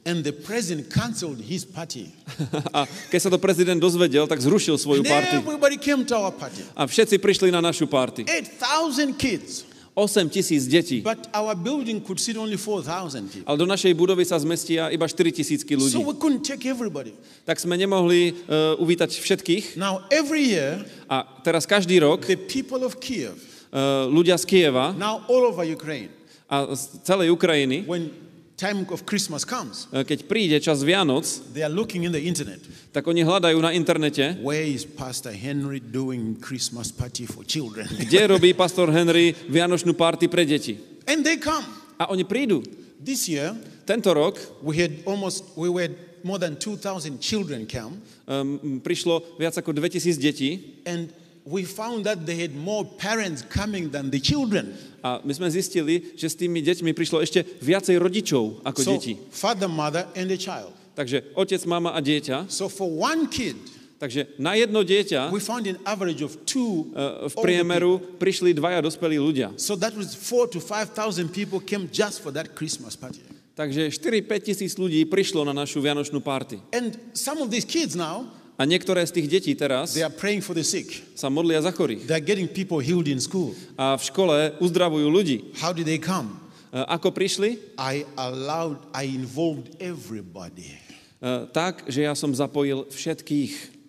and 0.06 0.24
the 0.24 0.32
president 0.32 0.88
canceled 0.88 1.42
his 1.44 1.66
party. 1.66 2.08
a 2.78 2.86
keď 3.12 3.20
sa 3.20 3.28
to 3.28 3.36
prezident 3.42 3.76
dozvedel, 3.76 4.24
tak 4.24 4.40
zrušil 4.40 4.78
svoju 4.80 5.02
And 5.04 5.12
party. 5.12 5.34
everybody 5.44 5.76
came 5.76 6.06
to 6.08 6.14
our 6.16 6.32
party. 6.32 6.64
A 6.72 6.86
všetci 6.88 7.20
prišli 7.20 7.52
na 7.52 7.60
našu 7.60 7.84
party. 7.90 8.24
8,000 8.24 9.18
kids. 9.18 9.69
8 9.94 10.30
tisíc 10.30 10.70
detí. 10.70 11.02
But 11.02 11.26
our 11.34 11.58
building 11.58 12.00
could 12.00 12.20
sit 12.22 12.38
only 12.38 12.56
4,000 12.56 13.28
people. 13.28 13.48
Ale 13.50 13.58
do 13.58 13.66
našej 13.66 13.92
budovy 13.98 14.22
sa 14.22 14.38
zmestia 14.38 14.88
iba 14.94 15.04
4 15.04 15.34
tisícky 15.34 15.74
ľudí. 15.74 15.98
So 15.98 16.06
we 16.06 16.14
couldn't 16.14 16.46
take 16.46 16.62
everybody. 16.64 17.12
Tak 17.42 17.58
sme 17.58 17.74
nemohli 17.74 18.32
uh, 18.46 18.78
uvítať 18.78 19.10
všetkých. 19.18 19.74
Now, 19.74 20.06
every 20.08 20.54
year, 20.54 20.86
A 21.10 21.26
teraz 21.42 21.66
každý 21.66 21.98
rok 21.98 22.22
the 22.22 22.38
people 22.38 22.86
of 22.86 23.02
Kiev, 23.02 23.34
uh, 23.74 24.06
ľudia 24.06 24.38
z 24.38 24.46
Kieva 24.46 24.94
now 24.94 25.26
all 25.26 25.50
over 25.50 25.66
Ukraine, 25.66 26.14
a 26.46 26.70
z 26.70 27.02
celej 27.02 27.34
Ukrajiny, 27.34 27.82
when 27.82 28.29
time 28.60 28.84
of 28.92 29.08
Christmas 29.08 29.48
comes, 29.48 29.88
keď 29.88 30.28
príde 30.28 30.56
čas 30.60 30.84
Vianoc, 30.84 31.24
they 31.56 31.64
are 31.64 31.72
looking 31.72 32.04
in 32.04 32.12
the 32.12 32.20
internet. 32.20 32.60
tak 32.92 33.08
oni 33.08 33.24
hľadajú 33.24 33.56
na 33.56 33.72
internete, 33.72 34.36
Where 34.44 34.68
is 34.68 34.84
Pastor 34.84 35.32
Henry 35.32 35.80
doing 35.80 36.36
Christmas 36.36 36.92
party 36.92 37.24
for 37.24 37.40
children? 37.48 37.88
kde 38.04 38.36
robí 38.36 38.52
pastor 38.52 38.92
Henry 38.92 39.32
Vianočnú 39.48 39.96
party 39.96 40.28
pre 40.28 40.44
deti. 40.44 40.76
and 41.08 41.24
they 41.24 41.40
come. 41.40 41.64
A 41.96 42.12
oni 42.12 42.28
prídu. 42.28 42.60
This 43.00 43.24
year, 43.32 43.56
Tento 43.88 44.12
rok 44.14 44.38
we 44.62 44.76
had 44.76 45.02
almost, 45.08 45.56
we 45.56 45.66
were 45.66 45.90
more 46.22 46.38
than 46.38 46.54
2,000 46.54 47.18
children 47.18 47.66
come, 47.66 47.98
um, 48.28 48.78
prišlo 48.84 49.40
viac 49.40 49.56
ako 49.56 49.72
2000 49.72 50.20
detí 50.20 50.78
and 50.86 51.10
we 51.44 51.64
found 51.64 52.04
that 52.04 52.26
they 52.26 52.36
had 52.36 52.52
more 52.54 52.84
parents 52.84 53.42
coming 53.42 53.90
than 53.90 54.10
the 54.10 54.20
children. 54.20 54.76
a 55.00 55.20
my 55.24 55.32
sme 55.32 55.48
zistili, 55.48 56.12
že 56.12 56.28
s 56.28 56.36
tými 56.36 56.60
deťmi 56.60 56.92
prišlo 56.92 57.24
ešte 57.24 57.40
viacej 57.64 57.96
rodičov 57.96 58.60
ako 58.60 58.78
So, 58.84 58.90
detí. 59.00 59.16
father, 59.32 59.64
mother, 59.68 60.04
and 60.12 60.28
a 60.28 60.36
child. 60.36 60.76
Takže 60.92 61.32
otec, 61.32 61.64
mama 61.64 61.96
a 61.96 62.00
dieťa. 62.04 62.52
So 62.52 62.68
for 62.68 62.90
one 62.90 63.28
kid, 63.32 63.56
Takže 64.00 64.32
na 64.40 64.56
jedno 64.56 64.80
dieťa 64.80 65.28
we 65.28 65.44
found 65.44 65.68
an 65.68 65.76
average 65.84 66.24
of 66.24 66.32
two 66.48 66.88
uh, 66.96 67.28
v 67.28 67.34
priemeru 67.36 68.00
prišli 68.16 68.56
dvaja 68.56 68.80
dospelí 68.80 69.20
ľudia. 69.20 69.52
So 69.60 69.76
that 69.76 69.92
was 69.92 70.16
four 70.16 70.48
to 70.48 70.56
five 70.56 70.96
thousand 70.96 71.36
people 71.36 71.60
came 71.60 71.84
just 71.92 72.24
for 72.24 72.32
that 72.32 72.56
Christmas 72.56 72.96
party. 72.96 73.20
Takže 73.60 73.92
4-5 73.92 74.24
tisíc 74.40 74.72
ľudí 74.80 75.04
prišlo 75.04 75.44
na 75.44 75.52
našu 75.52 75.84
Vianočnú 75.84 76.24
party. 76.24 76.64
And 76.72 76.96
some 77.12 77.44
of 77.44 77.52
these 77.52 77.68
kids 77.68 77.92
now, 77.92 78.24
A 78.60 78.68
niektoré 78.68 79.00
z 79.08 79.16
tých 79.16 79.40
detí 79.40 79.52
teraz 79.56 79.96
they 79.96 80.04
are 80.04 80.12
praying 80.12 80.44
for 80.44 80.52
the 80.52 80.60
sick. 80.60 81.00
sa 81.16 81.32
modlia 81.32 81.64
za 81.64 81.72
chorých. 81.72 82.04
They 82.04 82.12
are 82.12 82.20
getting 82.20 82.44
people 82.44 82.76
healed 82.76 83.08
in 83.08 83.16
school. 83.16 83.56
A 83.80 83.96
v 83.96 84.02
škole 84.04 84.36
uzdravujú 84.60 85.08
ľudí. 85.08 85.56
How 85.56 85.72
did 85.72 85.88
they 85.88 85.96
come? 85.96 86.36
E, 86.68 86.76
Ako 86.76 87.08
prišli? 87.08 87.56
I 87.80 88.04
allowed, 88.20 88.84
I 88.92 89.08
involved 89.08 89.80
everybody. 89.80 90.76
E, 90.76 91.48
Tak, 91.56 91.88
že 91.88 92.04
ja 92.04 92.12
som 92.12 92.36
zapojil 92.36 92.84
všetkých. 92.92 93.80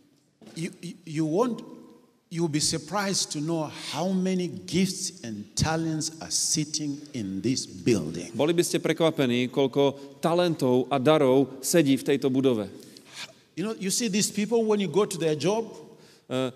You, 0.55 0.71
you, 1.03 1.27
won't, 1.27 1.59
you'll 2.31 2.47
be 2.47 2.63
surprised 2.63 3.35
to 3.35 3.43
know 3.43 3.67
how 3.91 4.15
many 4.15 4.47
gifts 4.47 5.19
and 5.27 5.43
talents 5.59 6.15
are 6.23 6.31
sitting 6.31 6.95
in 7.11 7.43
this 7.43 7.67
building. 7.67 8.31
Boli 8.31 8.55
by 8.55 8.63
ste 8.63 8.79
prekvapení, 8.79 9.51
koľko 9.51 10.15
talentov 10.23 10.87
a 10.87 10.95
darov 10.95 11.59
sedí 11.59 11.99
v 11.99 12.07
tejto 12.07 12.31
budove. 12.31 12.71
You 13.55 13.63
know, 13.67 13.75
you 13.79 13.91
see 13.91 14.07
these 14.07 14.31
people 14.31 14.63
when 14.63 14.79
you 14.79 14.87
go 14.87 15.05
to 15.05 15.17
their 15.17 15.35
job, 15.35 15.67
E, 16.31 16.51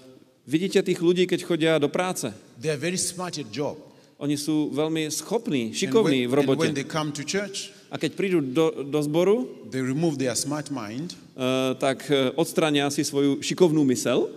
Vidíte 0.46 0.86
tých 0.86 1.02
ľudí, 1.02 1.26
keď 1.26 1.42
chodia 1.42 1.74
do 1.82 1.90
práce? 1.90 2.30
They 2.62 2.70
are 2.70 2.78
very 2.78 3.02
smart 3.02 3.34
at 3.42 3.50
job. 3.50 3.82
Oni 4.22 4.38
sú 4.38 4.70
veľmi 4.72 5.10
schopní, 5.10 5.74
And 5.74 5.76
šikovní 5.76 6.20
when, 6.24 6.30
v 6.30 6.34
and 6.34 6.38
robote. 6.38 6.62
when 6.70 6.78
they 6.78 6.86
come 6.86 7.10
to 7.12 7.26
church, 7.26 7.74
A 7.90 7.98
keď 7.98 8.12
prídu 8.14 8.40
do, 8.46 8.86
do 8.86 9.00
zboru, 9.02 9.50
they 9.74 9.82
remove 9.82 10.22
their 10.22 10.38
smart 10.38 10.70
mind 10.70 11.18
uh, 11.34 11.74
tak 11.82 12.06
uh, 12.14 12.30
odstrania 12.38 12.86
si 12.94 13.02
svoju 13.02 13.42
šikovnú 13.42 13.82
mysel 13.90 14.30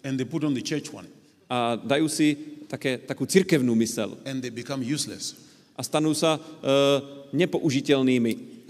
and 0.00 0.16
they 0.16 0.24
put 0.24 0.40
on 0.40 0.56
the 0.56 0.64
church 0.64 0.88
one. 0.88 1.04
a 1.52 1.76
dajú 1.76 2.08
si 2.08 2.32
také, 2.64 2.96
takú 2.96 3.28
cirkevnú 3.28 3.76
mysel. 3.76 4.16
And 4.24 4.40
they 4.40 4.48
become 4.48 4.80
useless. 4.80 5.36
A 5.76 5.84
stanú 5.84 6.16
sa 6.16 6.40
uh, 6.40 6.98
nepoužiteľnými. 7.36 8.64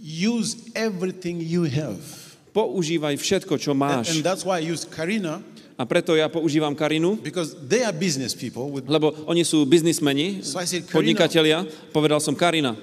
Use 0.00 0.72
everything 0.72 1.44
you 1.44 1.68
have. 1.68 2.23
Používaj 2.54 3.18
všetko, 3.18 3.58
čo 3.58 3.74
And, 3.74 3.82
máš. 3.82 4.06
and 4.14 4.22
that's 4.22 4.46
why 4.46 4.62
I 4.62 4.70
use 4.70 4.86
Karina, 4.86 5.42
A 5.74 5.82
preto 5.82 6.14
ja 6.14 6.30
používam 6.30 6.70
Karinu. 6.70 7.18
With, 7.18 8.86
lebo 8.86 9.10
oni 9.26 9.42
sú 9.42 9.66
biznismeni, 9.66 10.38
So 10.38 10.62
said, 10.62 10.86
podnikatelia. 10.86 11.66
Povedal 11.90 12.22
som 12.22 12.38
Karina, 12.38 12.78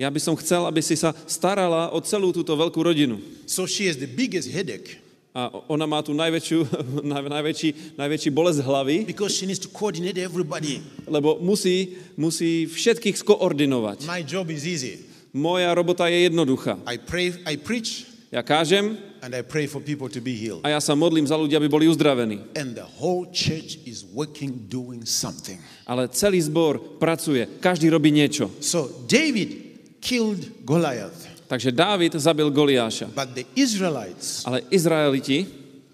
ja 0.00 0.08
by 0.08 0.20
som 0.20 0.34
chcel, 0.40 0.64
aby 0.64 0.80
si 0.80 0.96
sa 0.96 1.12
starala 1.28 1.92
o 1.92 2.00
celú 2.00 2.32
túto 2.32 2.56
veľkú 2.56 2.80
rodinu. 2.80 3.20
So 3.44 3.68
she 3.68 3.84
has 3.84 4.00
the 4.00 4.08
biggest 4.08 4.48
headache 4.48 5.04
A 5.34 5.50
ona 5.68 5.84
má 5.84 5.98
tu 6.00 6.14
najväčšiu, 6.16 6.58
naj- 7.12 7.26
najväčší, 7.26 7.68
najväčší 8.00 8.30
bolesť 8.32 8.64
hlavy, 8.64 9.02
because 9.04 9.34
she 9.36 9.44
needs 9.44 9.58
to 9.60 9.68
coordinate 9.68 10.16
everybody. 10.16 10.80
lebo 11.04 11.36
musí, 11.42 12.00
musí 12.16 12.64
všetkých 12.70 13.18
skoordinovať. 13.20 14.08
My 14.08 14.22
job 14.24 14.48
is 14.48 14.64
easy. 14.64 15.13
Moja 15.34 15.74
robota 15.74 16.06
je 16.08 16.30
jednoduchá. 16.30 16.78
I 16.86 16.98
pray, 16.98 17.34
I 17.46 17.56
preach, 17.58 18.06
Ja 18.34 18.42
kážem 18.42 18.98
and 19.22 19.30
I 19.34 19.42
pray 19.46 19.66
for 19.66 19.78
people 19.82 20.08
to 20.10 20.18
be 20.22 20.34
healed. 20.34 20.62
a 20.66 20.68
ja 20.74 20.80
sa 20.82 20.94
modlím 20.98 21.22
za 21.26 21.34
ľudí, 21.38 21.54
aby 21.54 21.66
boli 21.70 21.86
uzdravení. 21.86 22.42
And 22.58 22.74
the 22.74 22.86
whole 22.98 23.26
church 23.30 23.78
is 23.86 24.02
working, 24.14 24.66
doing 24.70 25.06
something. 25.06 25.58
Ale 25.86 26.08
celý 26.10 26.42
zbor 26.42 26.98
pracuje, 26.98 27.46
každý 27.62 27.90
robí 27.90 28.10
niečo. 28.10 28.50
So 28.58 28.90
David 29.06 29.54
killed 30.02 30.66
Goliath, 30.66 31.30
Takže 31.46 31.70
Dávid 31.76 32.14
zabil 32.18 32.50
Goliáša. 32.50 33.10
but 33.14 33.34
the 33.38 33.44
Israelites 33.54 34.42
Ale 34.48 34.62
Izraeliti 34.70 35.46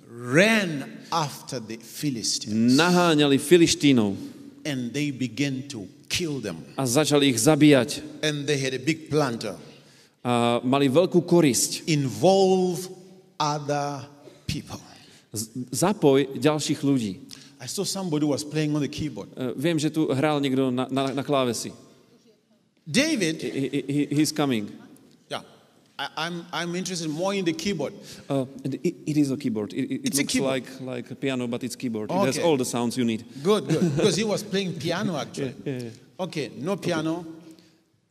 ran 0.08 0.84
after 1.12 1.60
the 1.60 1.76
Philistines 1.76 2.76
naháňali 2.76 3.36
Filištínov 3.38 4.14
and 4.64 4.92
they 4.96 5.10
began 5.12 5.60
to 5.68 5.84
kill 6.10 6.42
them. 6.42 6.58
a 6.74 6.82
začali 6.84 7.30
ich 7.30 7.38
zabíjať. 7.38 8.02
And 8.26 8.42
they 8.50 8.58
had 8.58 8.74
a 8.74 8.82
big 8.82 9.06
planter. 9.06 9.54
A 10.20 10.58
mali 10.60 10.90
veľkú 10.90 11.22
korisť. 11.24 11.86
Involve 11.88 12.90
other 13.38 14.04
people. 14.44 14.76
Z- 15.30 15.70
Zapoj 15.70 16.36
ďalších 16.36 16.82
ľudí. 16.82 17.22
I 17.62 17.68
saw 17.70 17.84
somebody 17.86 18.26
was 18.26 18.42
playing 18.42 18.74
on 18.74 18.82
the 18.82 18.90
keyboard. 18.90 19.30
E, 19.32 19.54
Viem, 19.54 19.78
že 19.78 19.88
tu 19.88 20.10
hral 20.10 20.40
niekto 20.42 20.68
na, 20.74 20.90
na, 20.90 21.14
na 21.14 21.22
klávesi. 21.22 21.70
David, 22.82 23.38
He, 23.44 23.84
he, 23.86 24.02
he's 24.10 24.32
coming. 24.32 24.66
Yeah, 26.00 26.08
I, 26.16 26.26
I'm, 26.26 26.46
I'm 26.52 26.74
interested 26.74 27.08
more 27.08 27.34
in 27.34 27.44
the 27.44 27.52
keyboard. 27.52 27.92
Uh, 28.28 28.44
it, 28.64 28.94
it 29.06 29.16
is 29.16 29.30
a 29.30 29.36
keyboard. 29.36 29.72
It, 29.72 29.90
it 29.94 30.00
It's 30.04 30.18
looks 30.18 30.34
like 30.34 30.80
like 30.80 31.10
a 31.10 31.14
piano, 31.14 31.46
but 31.46 31.62
it's 31.64 31.76
keyboard. 31.76 32.10
It 32.10 32.26
has 32.26 32.38
all 32.38 32.56
the 32.56 32.64
sounds 32.64 32.96
you 32.96 33.04
need. 33.04 33.24
Good, 33.42 33.68
good. 33.68 33.82
Because 33.96 34.16
he 34.16 34.24
was 34.24 34.42
playing 34.42 34.78
piano 34.78 35.16
actually. 35.16 35.54
Okay, 36.18 36.50
no 36.56 36.76
piano, 36.76 37.24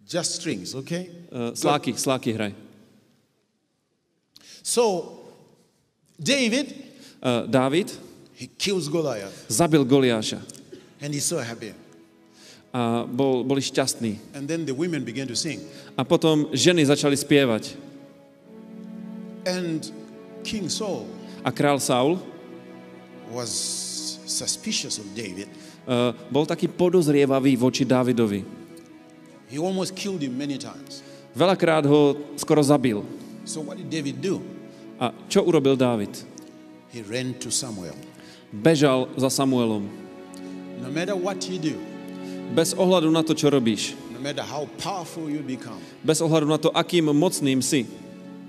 just 0.07 0.35
strings, 0.35 0.73
okay? 0.75 1.09
Uh, 1.31 1.51
sláky, 1.53 1.93
sláky 1.93 2.33
hraj. 2.35 2.53
So, 4.63 5.19
David, 6.19 6.85
Uh, 7.21 7.43
Dávid 7.47 7.91
he 8.33 8.47
kills 8.47 8.87
Goliath 8.87 9.45
zabil 9.49 9.83
Goliáša 9.85 10.39
and 11.01 11.13
he's 11.13 11.25
so 11.25 11.37
happy. 11.39 11.73
A 12.69 13.03
bol, 13.09 13.41
boli 13.41 13.61
šťastní. 13.61 14.37
And 14.37 14.45
then 14.45 14.65
the 14.65 14.75
women 14.75 15.01
began 15.01 15.25
to 15.27 15.35
sing. 15.35 15.57
A 15.97 16.05
potom 16.05 16.49
ženy 16.53 16.85
začali 16.85 17.17
spievať. 17.17 17.73
And 19.49 19.89
King 20.43 20.69
Saul 20.69 21.07
A 21.41 21.51
král 21.51 21.79
Saul 21.79 22.19
was 23.31 23.49
suspicious 24.27 24.99
of 24.99 25.07
David. 25.15 25.47
uh, 25.87 26.13
bol 26.29 26.45
taký 26.45 26.69
podozrievavý 26.69 27.57
voči 27.57 27.81
Dávidovi. 27.87 28.45
He 29.49 29.57
almost 29.57 29.97
killed 29.97 30.21
him 30.21 30.37
many 30.37 30.61
times. 30.61 31.01
Veľakrát 31.33 31.81
ho 31.89 32.13
skoro 32.37 32.61
zabil. 32.61 33.01
So, 33.49 33.65
what 33.65 33.81
did 33.81 33.89
David 33.89 34.21
do? 34.21 34.45
A 35.01 35.09
čo 35.25 35.41
urobil 35.41 35.73
Dávid? 35.73 36.11
He 36.93 37.01
ran 37.01 37.33
to 37.41 37.49
Samuel. 37.49 37.97
Bežal 38.53 39.09
za 39.17 39.29
Samuelom. 39.33 39.89
No 40.81 40.89
matter 40.93 41.17
what 41.17 41.41
you 41.49 41.57
do, 41.57 41.77
Bez 42.49 42.73
ohľadu 42.73 43.13
na 43.13 43.21
to, 43.21 43.38
čo 43.38 43.47
robíš. 43.53 43.93
no 44.09 44.19
Bez 46.01 46.17
ohľadu 46.19 46.47
na 46.49 46.57
to, 46.57 46.69
akým 46.73 47.13
mocným 47.13 47.61
si. 47.61 47.85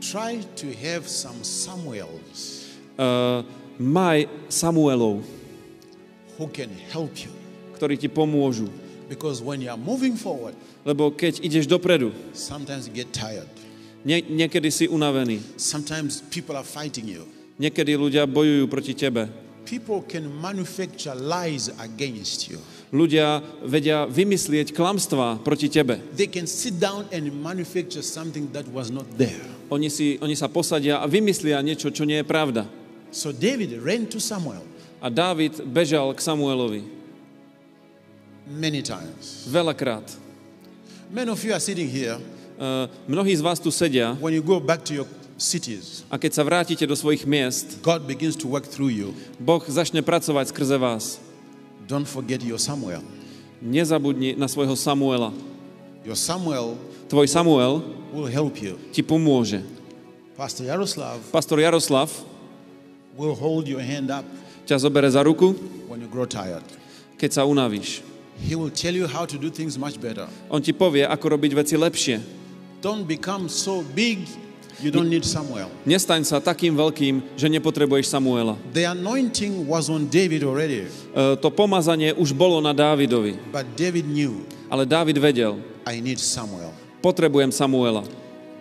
try 0.01 0.41
to 0.57 0.73
have 0.81 1.05
some 1.05 1.37
Samuels 1.45 2.65
Uh, 3.01 3.41
maj 3.81 4.29
Samuelov, 4.53 5.25
who 6.37 6.47
can 6.53 6.69
help 6.93 7.17
you. 7.17 7.33
ktorí 7.81 7.97
ti 7.97 8.13
pomôžu. 8.13 8.69
Because 9.09 9.41
when 9.41 9.65
you 9.65 9.73
are 9.73 9.81
moving 9.81 10.17
forward, 10.21 10.53
Lebo 10.85 11.09
keď 11.13 11.41
ideš 11.41 11.65
dopredu, 11.65 12.13
sometimes 12.37 12.89
you 12.89 12.93
get 12.93 13.09
tired. 13.13 13.49
nie, 14.05 14.21
niekedy 14.21 14.69
si 14.69 14.85
unavený. 14.85 15.41
Sometimes 15.57 16.21
people 16.29 16.57
are 16.61 16.65
fighting 16.65 17.09
you. 17.09 17.25
Niekedy 17.61 17.97
ľudia 17.97 18.25
bojujú 18.29 18.65
proti 18.69 18.93
tebe. 18.93 19.29
People 19.65 20.05
can 20.05 20.29
manufacture 20.41 21.13
lies 21.17 21.73
against 21.81 22.49
you. 22.53 22.61
Ľudia 22.91 23.39
vedia 23.63 24.03
vymyslieť 24.11 24.75
klamstvá 24.75 25.39
proti 25.47 25.71
tebe. 25.71 26.03
They 26.19 26.27
can 26.27 26.51
sit 26.51 26.83
down 26.83 27.07
and 27.15 27.31
manufacture 27.31 28.03
something 28.03 28.51
that 28.51 28.67
was 28.75 28.91
not 28.91 29.07
there. 29.15 29.47
Oni, 29.71 29.87
si, 29.87 30.19
oni 30.19 30.35
sa 30.35 30.51
posadia 30.51 30.99
a 30.99 31.07
vymyslia 31.07 31.63
niečo, 31.63 31.95
čo 31.95 32.03
nie 32.03 32.19
je 32.19 32.27
pravda. 32.27 32.67
So 33.15 33.31
David 33.31 33.79
ran 33.79 34.11
to 34.11 34.19
Samuel 34.19 34.67
A 35.01 35.09
Dávid 35.09 35.65
bežal 35.65 36.13
k 36.13 36.21
Samuelovi. 36.21 36.83
many 38.51 38.83
times. 38.83 39.47
Veľakrát. 39.47 40.05
Many 41.11 41.31
of 41.31 41.39
you 41.47 41.55
are 41.55 41.63
sitting 41.63 41.87
here. 41.87 42.19
Uh, 42.61 42.91
mnohí 43.09 43.33
z 43.33 43.41
vás 43.41 43.57
tu 43.57 43.71
sedia 43.73 44.13
When 44.21 44.35
you 44.35 44.43
go 44.45 44.61
back 44.61 44.85
to 44.85 44.93
your 44.93 45.09
cities, 45.41 46.05
a 46.13 46.21
keď 46.21 46.33
sa 46.37 46.43
vrátite 46.45 46.85
do 46.85 46.93
svojich 46.93 47.25
miest, 47.25 47.81
God 47.81 48.05
begins 48.05 48.37
to 48.37 48.51
work 48.51 48.69
through 48.69 48.93
you. 48.93 49.17
Boh 49.41 49.63
začne 49.65 50.05
pracovať 50.05 50.53
skrze 50.53 50.77
vás. 50.77 51.23
Don't 51.91 52.07
forget 52.07 52.39
your 52.47 52.63
Samuel. 52.63 53.03
Nezabudni 53.59 54.39
na 54.39 54.47
svojho 54.47 54.79
Samuela. 54.79 55.35
Your 56.07 56.15
Samuel 56.15 56.79
Tvoj 57.11 57.27
Samuel 57.27 57.83
will 58.15 58.31
help 58.31 58.63
you. 58.63 58.79
ti 58.95 59.03
pomôže. 59.03 59.67
Pastor 60.39 60.71
Yaroslav 60.71 61.19
Pastor 61.35 61.59
Jaroslav 61.59 62.07
will 63.19 63.35
hold 63.35 63.67
your 63.67 63.83
hand 63.83 64.07
up 64.15 64.23
ťa 64.71 64.87
zobere 64.87 65.11
za 65.11 65.19
ruku, 65.27 65.51
when 65.91 65.99
you 65.99 66.07
grow 66.07 66.23
tired. 66.23 66.63
keď 67.19 67.31
sa 67.35 67.43
unavíš. 67.43 68.07
He 68.39 68.55
will 68.55 68.71
tell 68.71 68.95
you 68.95 69.11
how 69.11 69.27
to 69.27 69.35
do 69.35 69.51
things 69.51 69.75
much 69.75 69.99
better. 69.99 70.31
On 70.47 70.63
ti 70.63 70.71
povie, 70.71 71.03
ako 71.03 71.35
robiť 71.35 71.53
veci 71.59 71.75
lepšie. 71.75 72.23
Don't 72.79 73.05
become 73.05 73.51
so 73.51 73.83
big, 73.99 74.25
you 74.83 74.91
don't 74.91 75.09
need 75.09 75.25
Samuel. 75.25 75.69
Nestaň 75.85 76.25
sa 76.25 76.41
takým 76.41 76.73
veľkým, 76.73 77.23
že 77.37 77.47
nepotrebuješ 77.47 78.09
Samuela. 78.09 78.57
The 78.73 78.89
anointing 78.91 79.65
was 79.69 79.87
on 79.93 80.09
David 80.09 80.43
already, 80.43 80.89
E, 81.11 81.37
to 81.39 81.49
pomazanie 81.51 82.15
už 82.15 82.31
bolo 82.33 82.59
na 82.59 82.71
Dávidovi, 82.73 83.37
but 83.51 83.65
David 83.77 84.07
knew 84.07 84.43
ale 84.71 84.87
Dávid 84.87 85.19
vedel, 85.19 85.59
I 85.85 85.99
need 85.99 86.17
Samuel. 86.19 86.71
potrebujem 87.03 87.51
Samuela. 87.51 88.07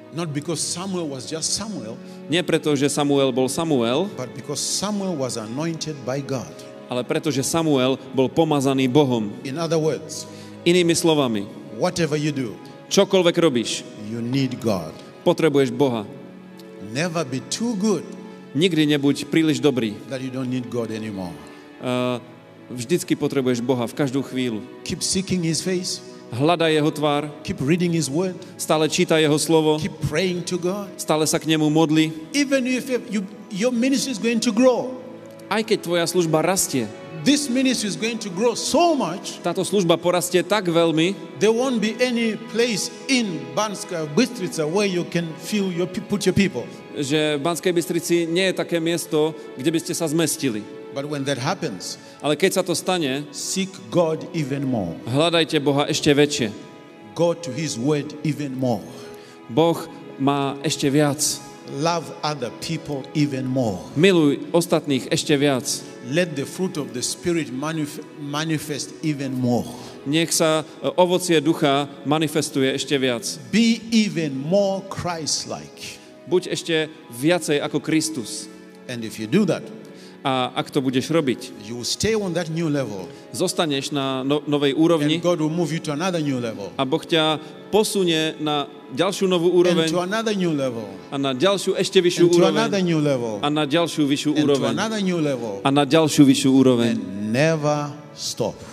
Not 0.09 0.33
because 0.33 0.57
Samuel 0.57 1.05
was 1.05 1.29
just 1.29 1.53
Samuel, 1.53 1.93
Nie 2.25 2.41
preto, 2.41 2.73
že 2.73 2.89
Samuel 2.89 3.29
bol 3.29 3.45
Samuel, 3.45 4.09
but 4.17 4.33
because 4.33 4.57
Samuel 4.57 5.13
was 5.13 5.37
anointed 5.37 5.93
by 6.01 6.17
God. 6.21 6.49
ale 6.89 7.05
preto, 7.05 7.29
že 7.29 7.45
Samuel 7.45 8.01
bol 8.17 8.25
pomazaný 8.25 8.89
Bohom. 8.89 9.29
In 9.45 9.61
other 9.61 9.77
words, 9.77 10.25
Inými 10.65 10.91
slovami, 10.91 11.45
whatever 11.77 12.17
you 12.17 12.33
do, 12.33 12.57
čokoľvek 12.89 13.35
robíš, 13.37 13.85
you 14.09 14.17
need 14.19 14.57
God. 14.59 14.91
Potrebuješ 15.23 15.69
Boha. 15.73 16.07
Never 16.95 17.27
be 17.27 17.43
too 17.51 17.75
good 17.75 18.03
Nikdy 18.49 18.97
nebuď 18.97 19.29
príliš 19.29 19.61
dobrý. 19.61 19.93
that 20.09 20.25
you 20.25 20.33
don't 20.33 20.49
need 20.49 20.65
God 20.73 20.89
anymore. 20.89 21.33
Vždycky 22.69 23.13
potrebuješ 23.17 23.61
Boha 23.61 23.85
v 23.85 23.93
každú 23.93 24.21
chvíľu. 24.25 24.61
Keep 24.85 25.01
seeking 25.01 25.41
His 25.45 25.61
face, 25.61 26.01
Hľadaj 26.29 26.77
Jeho 26.77 26.91
tvár, 26.93 27.23
keep 27.41 27.57
reading 27.61 27.89
His 27.89 28.05
Word, 28.05 28.37
stále 28.53 28.85
čítaj 28.85 29.21
Jeho 29.21 29.37
slovo, 29.41 29.81
keep 29.81 29.97
praying 30.05 30.45
to 30.45 30.61
God. 30.61 30.85
stále 30.97 31.25
sa 31.25 31.41
k 31.41 31.49
nemu 31.49 31.65
modli. 31.73 32.13
Even 32.37 32.69
if 32.69 32.85
you, 33.09 33.25
your 33.49 33.73
ministry 33.73 34.13
is 34.13 34.21
going 34.21 34.37
to 34.37 34.53
grow, 34.53 34.93
aj 35.49 35.65
keď 35.65 35.77
tvoja 35.81 36.05
služba 36.05 36.45
rastie, 36.45 36.85
this 37.23 37.49
ministry 37.49 37.89
is 37.89 37.97
going 37.99 38.17
to 38.17 38.29
grow 38.29 38.55
so 38.55 38.95
much, 38.95 39.39
táto 39.43 39.63
služba 39.65 39.99
porastie 39.99 40.43
tak 40.43 40.67
veľmi, 40.67 41.15
there 41.39 41.53
won't 41.53 41.79
be 41.83 41.95
any 41.99 42.39
place 42.51 42.89
in 43.07 43.39
Banska, 43.53 44.07
Bystrica 44.15 44.63
where 44.67 44.87
you 44.87 45.03
can 45.07 45.27
feel 45.39 45.67
your, 45.71 45.87
put 45.87 46.23
your 46.25 46.35
people. 46.35 46.63
že 46.99 47.39
v 47.39 47.41
Banskej 47.41 47.71
Bystrici 47.71 48.27
nie 48.27 48.51
je 48.51 48.59
také 48.59 48.79
miesto, 48.83 49.31
kde 49.55 49.69
by 49.71 49.79
ste 49.79 49.93
sa 49.95 50.07
zmestili. 50.07 50.59
But 50.91 51.05
when 51.05 51.23
that 51.29 51.37
happens, 51.37 52.01
Ale 52.19 52.35
keď 52.35 52.59
sa 52.59 52.63
to 52.65 52.75
stane, 52.75 53.23
seek 53.31 53.69
God 53.87 54.25
even 54.35 54.67
more. 54.67 54.97
hľadajte 55.07 55.61
Boha 55.63 55.87
ešte 55.87 56.11
väčšie. 56.11 56.51
Go 57.15 57.31
to 57.35 57.51
His 57.55 57.79
Word 57.79 58.11
even 58.27 58.55
more. 58.57 58.83
Boh 59.47 59.75
má 60.19 60.59
ešte 60.65 60.89
viac. 60.91 61.19
Love 61.69 62.09
other 62.25 62.49
people 62.59 63.05
even 63.13 63.45
more. 63.45 63.77
Miluj 63.93 64.41
ostatných 64.51 65.07
ešte 65.13 65.37
viac. 65.37 65.63
Let 66.09 66.33
the 66.35 66.45
fruit 66.45 66.77
of 66.77 66.93
the 66.97 67.05
Spirit 67.05 67.53
manif- 67.53 68.01
manifest 68.17 68.97
even 69.05 69.37
more. 69.37 69.65
Nech 70.09 70.33
sa 70.33 70.65
e, 70.81 70.89
ovocie 70.97 71.37
ducha 71.37 71.85
manifestuje 72.05 72.73
ešte 72.73 72.97
viac. 72.97 73.21
Be 73.53 73.77
even 73.93 74.33
more 74.33 74.81
Christ 74.89 75.45
like. 75.45 76.01
Buď 76.25 76.49
ešte 76.49 76.75
viacej 77.13 77.61
ako 77.61 77.77
Kristus. 77.77 78.49
And 78.89 79.05
if 79.05 79.21
you 79.21 79.29
do 79.29 79.45
that, 79.45 79.61
A 80.19 80.51
ak 80.51 80.67
to 80.75 80.83
budeš 80.83 81.07
robiť, 81.15 81.63
you 81.63 81.79
will 81.79 81.87
stay 81.87 82.11
on 82.11 82.35
that 82.35 82.51
new 82.51 82.67
level. 82.67 83.07
zostaneš 83.31 83.95
na 83.95 84.19
no, 84.19 84.43
novej 84.43 84.75
úrovni 84.75 85.15
And 85.15 85.23
God 85.23 85.39
will 85.39 85.47
move 85.53 85.71
you 85.71 85.79
to 85.87 85.95
another 85.95 86.19
new 86.19 86.43
level. 86.43 86.75
a 86.75 86.83
Boh 86.83 86.99
ťa 86.99 87.39
posunie 87.69 88.33
na 88.41 88.65
ďalšiu 88.89 89.29
novú 89.29 89.53
úroveň 89.53 89.85
a 91.13 91.15
na 91.21 91.31
ďalšiu 91.37 91.77
ešte 91.77 92.01
vyššiu 92.01 92.25
úroveň 92.33 92.65
a 93.39 93.47
na 93.53 93.63
ďalšiu 93.69 94.03
vyššiu 94.09 94.31
úroveň 94.33 94.73
a 95.61 95.69
na 95.69 95.83
ďalšiu 95.85 96.23
vyššiu 96.25 96.49
úroveň. 96.49 96.93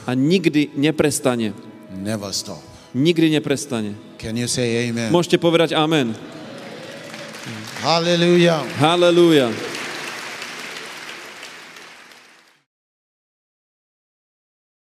A 0.08 0.12
nikdy 0.16 0.72
neprestane. 0.74 1.52
Nikdy 2.96 3.26
neprestane. 3.36 3.92
Môžete 5.12 5.36
povedať 5.36 5.76
amen. 5.76 6.16
Hallelujah. 7.84 8.64
Halelúja. 8.80 9.75